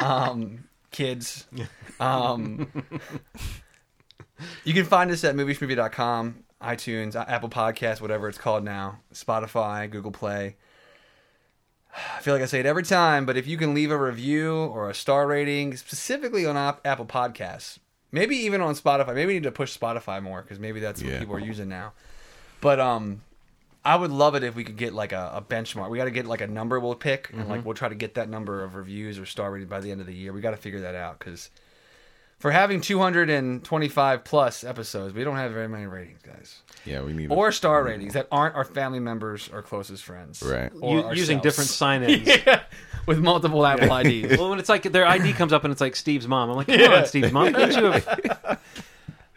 um, 0.01 0.65
kids. 0.93 1.47
Um, 1.99 2.69
you 4.65 4.75
can 4.75 4.85
find 4.85 5.11
us 5.11 5.25
at 5.25 5.35
movieschmovie.com, 5.35 6.45
iTunes, 6.63 7.15
Apple 7.15 7.49
Podcasts, 7.49 8.01
whatever 8.01 8.29
it's 8.29 8.39
called 8.39 8.65
now, 8.65 9.01
Spotify, 9.13 9.91
Google 9.91 10.13
Play. 10.13 10.57
I 11.97 12.21
feel 12.21 12.35
like 12.35 12.43
I 12.43 12.47
say 12.47 12.61
it 12.61 12.67
every 12.67 12.83
time, 12.83 13.25
but 13.25 13.37
if 13.37 13.47
you 13.47 13.57
can 13.57 13.73
leave 13.73 13.91
a 13.91 13.99
review 13.99 14.53
or 14.53 14.91
a 14.91 14.95
star 14.95 15.27
rating, 15.29 15.77
specifically 15.77 16.45
on 16.45 16.57
App- 16.57 16.85
Apple 16.85 17.07
Podcasts, 17.07 17.79
maybe 18.11 18.37
even 18.37 18.61
on 18.61 18.75
Spotify, 18.75 19.15
maybe 19.15 19.27
we 19.27 19.35
need 19.35 19.45
to 19.45 19.53
push 19.53 19.77
Spotify 19.77 20.21
more 20.23 20.43
because 20.43 20.59
maybe 20.59 20.81
that's 20.81 21.01
what 21.03 21.11
people 21.21 21.37
are 21.37 21.41
using 21.41 21.69
now. 21.69 21.93
But 22.61 22.81
um, 22.81 23.23
I 23.85 23.95
would 23.95 24.11
love 24.11 24.35
it 24.35 24.43
if 24.43 24.57
we 24.57 24.65
could 24.65 24.77
get 24.77 24.93
like 24.93 25.13
a, 25.13 25.33
a 25.35 25.43
benchmark. 25.43 25.91
We 25.91 25.99
got 25.99 26.05
to 26.05 26.11
get 26.11 26.27
like 26.27 26.41
a 26.41 26.47
number 26.49 26.81
we'll 26.81 26.95
pick, 26.95 27.31
and 27.33 27.49
like 27.49 27.65
we'll 27.65 27.75
try 27.75 27.89
to 27.89 27.95
get 27.95 28.15
that 28.15 28.29
number 28.29 28.65
of 28.65 28.75
reviews 28.75 29.19
or 29.19 29.27
star 29.27 29.53
rating 29.53 29.69
by 29.69 29.81
the 29.81 29.91
end 29.93 30.01
of 30.01 30.07
the 30.07 30.15
year. 30.15 30.33
We 30.33 30.41
got 30.41 30.53
to 30.53 30.57
figure 30.57 30.81
that 30.81 30.95
out 30.95 31.19
because 31.19 31.51
for 32.45 32.51
having 32.51 32.83
225 32.83 34.23
plus 34.23 34.65
episodes, 34.65 35.15
we 35.15 35.25
don't 35.25 35.37
have 35.37 35.53
very 35.53 35.67
many 35.67 35.87
ratings, 35.87 36.21
guys, 36.21 36.61
Yeah, 36.85 37.01
we 37.01 37.15
need. 37.15 37.31
or 37.31 37.51
star 37.53 37.83
ratings 37.83 38.13
that 38.13 38.29
aren't 38.31 38.55
our 38.55 38.65
family 38.67 39.01
members 39.01 39.49
or 39.51 39.63
closest 39.63 40.05
friends, 40.05 40.43
Right. 40.43 40.71
Or 40.83 40.99
U- 40.99 41.13
using 41.15 41.41
different 41.41 41.71
sign 41.71 42.03
ins. 42.11 42.27
yeah, 42.29 42.65
with 43.07 43.19
multiple 43.19 43.65
Apple 43.65 43.97
IDs. 43.97 44.37
Well, 44.37 44.51
when 44.51 44.59
it's 44.59 44.69
like 44.69 44.83
their 44.83 45.07
ID 45.07 45.33
comes 45.33 45.55
up 45.55 45.65
and 45.65 45.73
it's 45.73 45.81
like 45.81 45.97
Steve's 45.97 46.29
mom, 46.29 46.51
I'm 46.51 46.57
like, 46.57 46.67
come 46.67 46.93
on, 46.93 47.07
Steve's 47.07 47.33
mom. 47.33 47.55
Couldn't 47.55 47.83
you 47.83 47.91
have... 47.93 48.61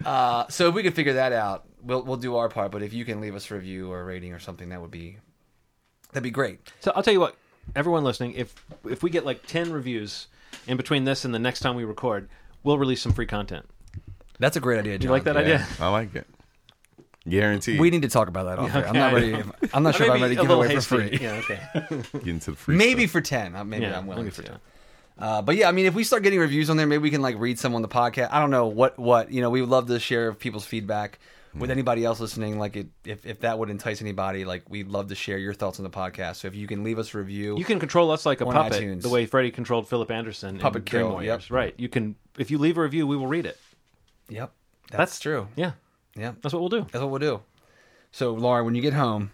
Uh, 0.05 0.45
so 0.49 0.68
if 0.70 0.76
we 0.76 0.84
could 0.84 0.93
figure 0.93 1.14
that 1.14 1.32
out, 1.34 1.66
we'll 1.82 2.03
we'll 2.03 2.18
do 2.18 2.36
our 2.36 2.49
part. 2.49 2.72
But 2.72 2.84
if 2.84 2.93
you 2.93 3.03
can 3.03 3.20
leave 3.20 3.36
us 3.36 3.49
a 3.51 3.55
review 3.55 3.91
or 3.91 3.99
a 4.01 4.03
rating 4.03 4.32
or 4.32 4.39
something, 4.39 4.70
that 4.70 4.80
would 4.82 4.91
be 4.91 5.18
that'd 6.12 6.24
be 6.24 6.30
great. 6.30 6.60
So 6.82 6.91
I'll 6.95 7.03
tell 7.03 7.14
you 7.14 7.20
what, 7.20 7.36
everyone 7.76 8.03
listening, 8.03 8.34
if 8.34 8.53
if 8.86 9.01
we 9.03 9.10
get 9.10 9.26
like 9.26 9.45
10 9.47 9.72
reviews 9.72 10.28
in 10.68 10.78
between 10.78 11.03
this 11.03 11.26
and 11.26 11.34
the 11.34 11.39
next 11.39 11.60
time 11.62 11.76
we 11.76 11.84
record, 11.84 12.30
we'll 12.64 12.78
release 12.78 13.01
some 13.01 13.12
free 13.14 13.26
content. 13.26 13.66
That's 14.39 14.55
a 14.55 14.60
great 14.60 14.80
idea. 14.80 14.97
Jim. 14.99 15.08
You 15.10 15.12
like 15.12 15.24
that 15.24 15.36
Yeah, 15.36 15.41
idea? 15.41 15.68
I 15.80 15.89
like 15.89 16.16
it. 16.16 16.28
Guaranteed. 17.28 17.80
We 17.80 17.89
need 17.89 18.03
to 18.03 18.08
talk 18.10 18.28
about 18.30 18.45
that 18.45 18.60
off 18.60 18.74
air. 18.74 18.88
I'm 18.88 18.93
not 18.93 19.14
ready. 19.14 19.36
I'm 19.74 19.84
not 19.84 19.95
sure 19.95 20.05
if 20.05 20.12
I'm 20.14 20.22
ready 20.22 20.36
to 20.36 20.41
a 20.41 20.43
give 20.43 20.51
it 20.51 20.55
little 20.55 20.64
away 20.64 20.76
for 20.76 20.82
free. 20.82 21.18
Yeah, 21.22 21.41
okay. 21.43 21.60
get 22.14 22.28
into 22.28 22.51
the 22.51 22.58
free 22.58 22.76
Maybe 22.78 23.01
stuff. 23.08 23.12
for 23.12 23.22
ten. 23.22 23.55
Uh, 23.55 23.64
Maybe 23.66 23.84
Yeah, 23.86 23.97
I'm 23.97 24.08
willing 24.08 24.24
maybe 24.26 24.32
for 24.36 24.41
for 24.43 24.47
ten. 24.47 24.60
10. 25.20 25.28
Uh, 25.28 25.41
but 25.41 25.55
yeah, 25.55 25.68
I 25.68 25.72
mean, 25.72 25.88
if 25.88 25.95
we 25.95 26.03
start 26.03 26.22
getting 26.24 26.39
reviews 26.39 26.70
on 26.70 26.78
there, 26.78 26.86
maybe 26.88 27.01
we 27.01 27.10
can 27.10 27.22
like 27.24 27.38
read 27.39 27.58
some 27.60 27.74
on 27.76 27.82
the 27.82 27.88
podcast. 27.88 28.30
I 28.32 28.39
don't 28.39 28.51
know 28.51 28.68
what 28.68 28.97
what 28.99 29.32
you 29.32 29.41
know. 29.41 29.49
We 29.49 29.62
would 29.62 29.70
love 29.70 29.88
to 29.88 29.99
share 29.99 30.32
people's 30.34 30.66
feedback 30.66 31.20
with 31.60 31.72
anybody 31.72 32.03
else 32.05 32.20
listening. 32.20 32.60
Like, 32.60 32.76
it, 32.76 32.88
if 33.05 33.26
if 33.26 33.39
that 33.41 33.58
would 33.60 33.70
entice 33.70 34.01
anybody, 34.01 34.45
like 34.45 34.70
we'd 34.70 34.88
love 34.88 35.08
to 35.10 35.16
share 35.16 35.38
your 35.38 35.53
thoughts 35.53 35.80
on 35.80 35.84
the 35.84 35.89
podcast. 35.89 36.38
So 36.38 36.47
if 36.47 36.55
you 36.55 36.68
can 36.68 36.84
leave 36.84 36.99
us 36.99 37.14
a 37.14 37.18
review, 37.18 37.58
You 37.58 37.66
can 37.66 37.80
control 37.80 38.12
us 38.12 38.26
like 38.26 38.41
a 38.41 38.45
On 38.45 38.53
puppet, 38.53 38.82
iTunes. 38.82 39.01
the 39.01 39.10
way 39.10 39.26
Freddy 39.26 39.51
controlled 39.51 39.88
Phillip 39.88 40.12
Anderson. 40.12 40.60
Puppet 40.60 40.82
in 40.82 40.86
kill, 40.86 41.10
Warriors. 41.12 41.43
yep. 41.49 41.51
Right. 41.51 41.74
You 41.78 41.89
can, 41.89 42.16
if 42.38 42.51
you 42.51 42.58
leave 42.58 42.78
a 42.78 42.82
review, 42.82 43.05
we 43.08 43.18
will 43.18 43.28
read 43.28 43.45
it. 43.45 43.58
Yep, 44.30 44.51
that's, 44.84 44.97
That's- 44.97 45.20
true. 45.20 45.47
Yeah, 45.55 45.72
Yeah, 46.16 46.34
that's 46.41 46.53
what 46.53 46.60
we'll 46.60 46.70
do. 46.70 46.82
that's 46.91 47.01
what 47.01 47.10
we'll 47.10 47.20
do. 47.20 47.41
So, 48.12 48.34
Laura, 48.34 48.64
when 48.64 48.76
you 48.76 48.82
get 48.82 48.93
home, 48.93 49.32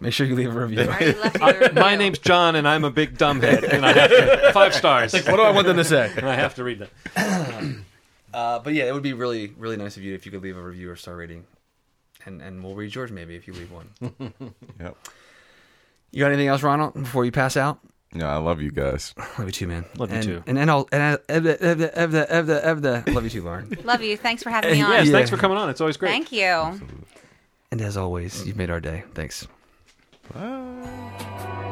make 0.00 0.12
sure 0.12 0.26
you 0.26 0.34
leave 0.34 0.54
a 0.54 0.58
review. 0.66 0.80
I 0.90 1.06
left 1.22 1.36
a 1.40 1.58
review. 1.66 1.80
My 1.82 1.96
name's 1.96 2.18
John, 2.18 2.54
and 2.56 2.66
I'm 2.68 2.84
a 2.84 2.90
big 2.90 3.16
dumbhead, 3.18 3.62
and 3.72 3.84
I 3.86 3.92
have 3.92 4.10
to, 4.10 4.50
five 4.52 4.74
stars. 4.74 5.12
what 5.14 5.24
do 5.36 5.42
I 5.42 5.50
want 5.52 5.66
them 5.66 5.76
to 5.78 5.84
say? 5.84 6.12
and 6.16 6.28
I 6.28 6.34
have 6.34 6.54
to 6.56 6.64
read 6.64 6.80
that. 7.14 7.74
Uh, 8.34 8.58
but 8.58 8.74
yeah, 8.74 8.84
it 8.84 8.92
would 8.92 9.02
be 9.02 9.14
really, 9.14 9.54
really 9.56 9.78
nice 9.78 9.96
of 9.96 10.02
you 10.02 10.14
if 10.14 10.26
you 10.26 10.32
could 10.32 10.42
leave 10.42 10.58
a 10.58 10.62
review 10.62 10.90
or 10.90 10.96
star 10.96 11.16
rating, 11.16 11.44
and 12.26 12.42
and 12.42 12.62
we'll 12.62 12.74
read 12.74 12.94
yours 12.94 13.10
maybe 13.10 13.34
if 13.36 13.46
you 13.46 13.54
leave 13.54 13.70
one. 13.72 13.88
Yep. 14.80 14.96
you 16.10 16.20
got 16.20 16.28
anything 16.28 16.48
else, 16.48 16.62
Ronald, 16.62 16.94
before 16.94 17.24
you 17.24 17.32
pass 17.32 17.56
out? 17.56 17.78
No, 18.12 18.26
I 18.26 18.36
love 18.36 18.60
you 18.62 18.70
guys. 18.70 19.14
Love 19.38 19.46
you 19.48 19.52
too, 19.52 19.66
man. 19.66 19.84
Love 19.98 20.12
you 20.12 20.22
too. 20.22 20.42
And 20.46 20.58
and 20.58 20.70
I'll 20.70 20.88
and 20.92 21.02
I, 21.02 21.16
Evda, 21.32 21.58
Evda, 21.58 21.94
Evda, 21.94 22.28
Evda, 22.30 22.64
Evda. 23.04 23.14
love 23.14 23.24
you 23.24 23.30
too, 23.30 23.42
Lauren. 23.42 23.76
Love 23.84 24.02
you. 24.02 24.16
Thanks 24.16 24.42
for 24.42 24.50
having 24.50 24.70
me 24.72 24.80
on. 24.82 24.90
Yes, 24.92 25.06
Yeah. 25.06 25.12
thanks 25.12 25.30
for 25.30 25.36
coming 25.36 25.58
on. 25.58 25.68
It's 25.70 25.80
always 25.80 25.96
great. 25.96 26.10
Thank 26.10 26.32
you. 26.32 26.80
and 27.70 27.80
as 27.82 27.96
always, 27.96 28.46
you've 28.46 28.56
made 28.56 28.70
our 28.70 28.80
day. 28.80 29.04
Thanks. 29.14 29.46
Bye. 30.32 31.62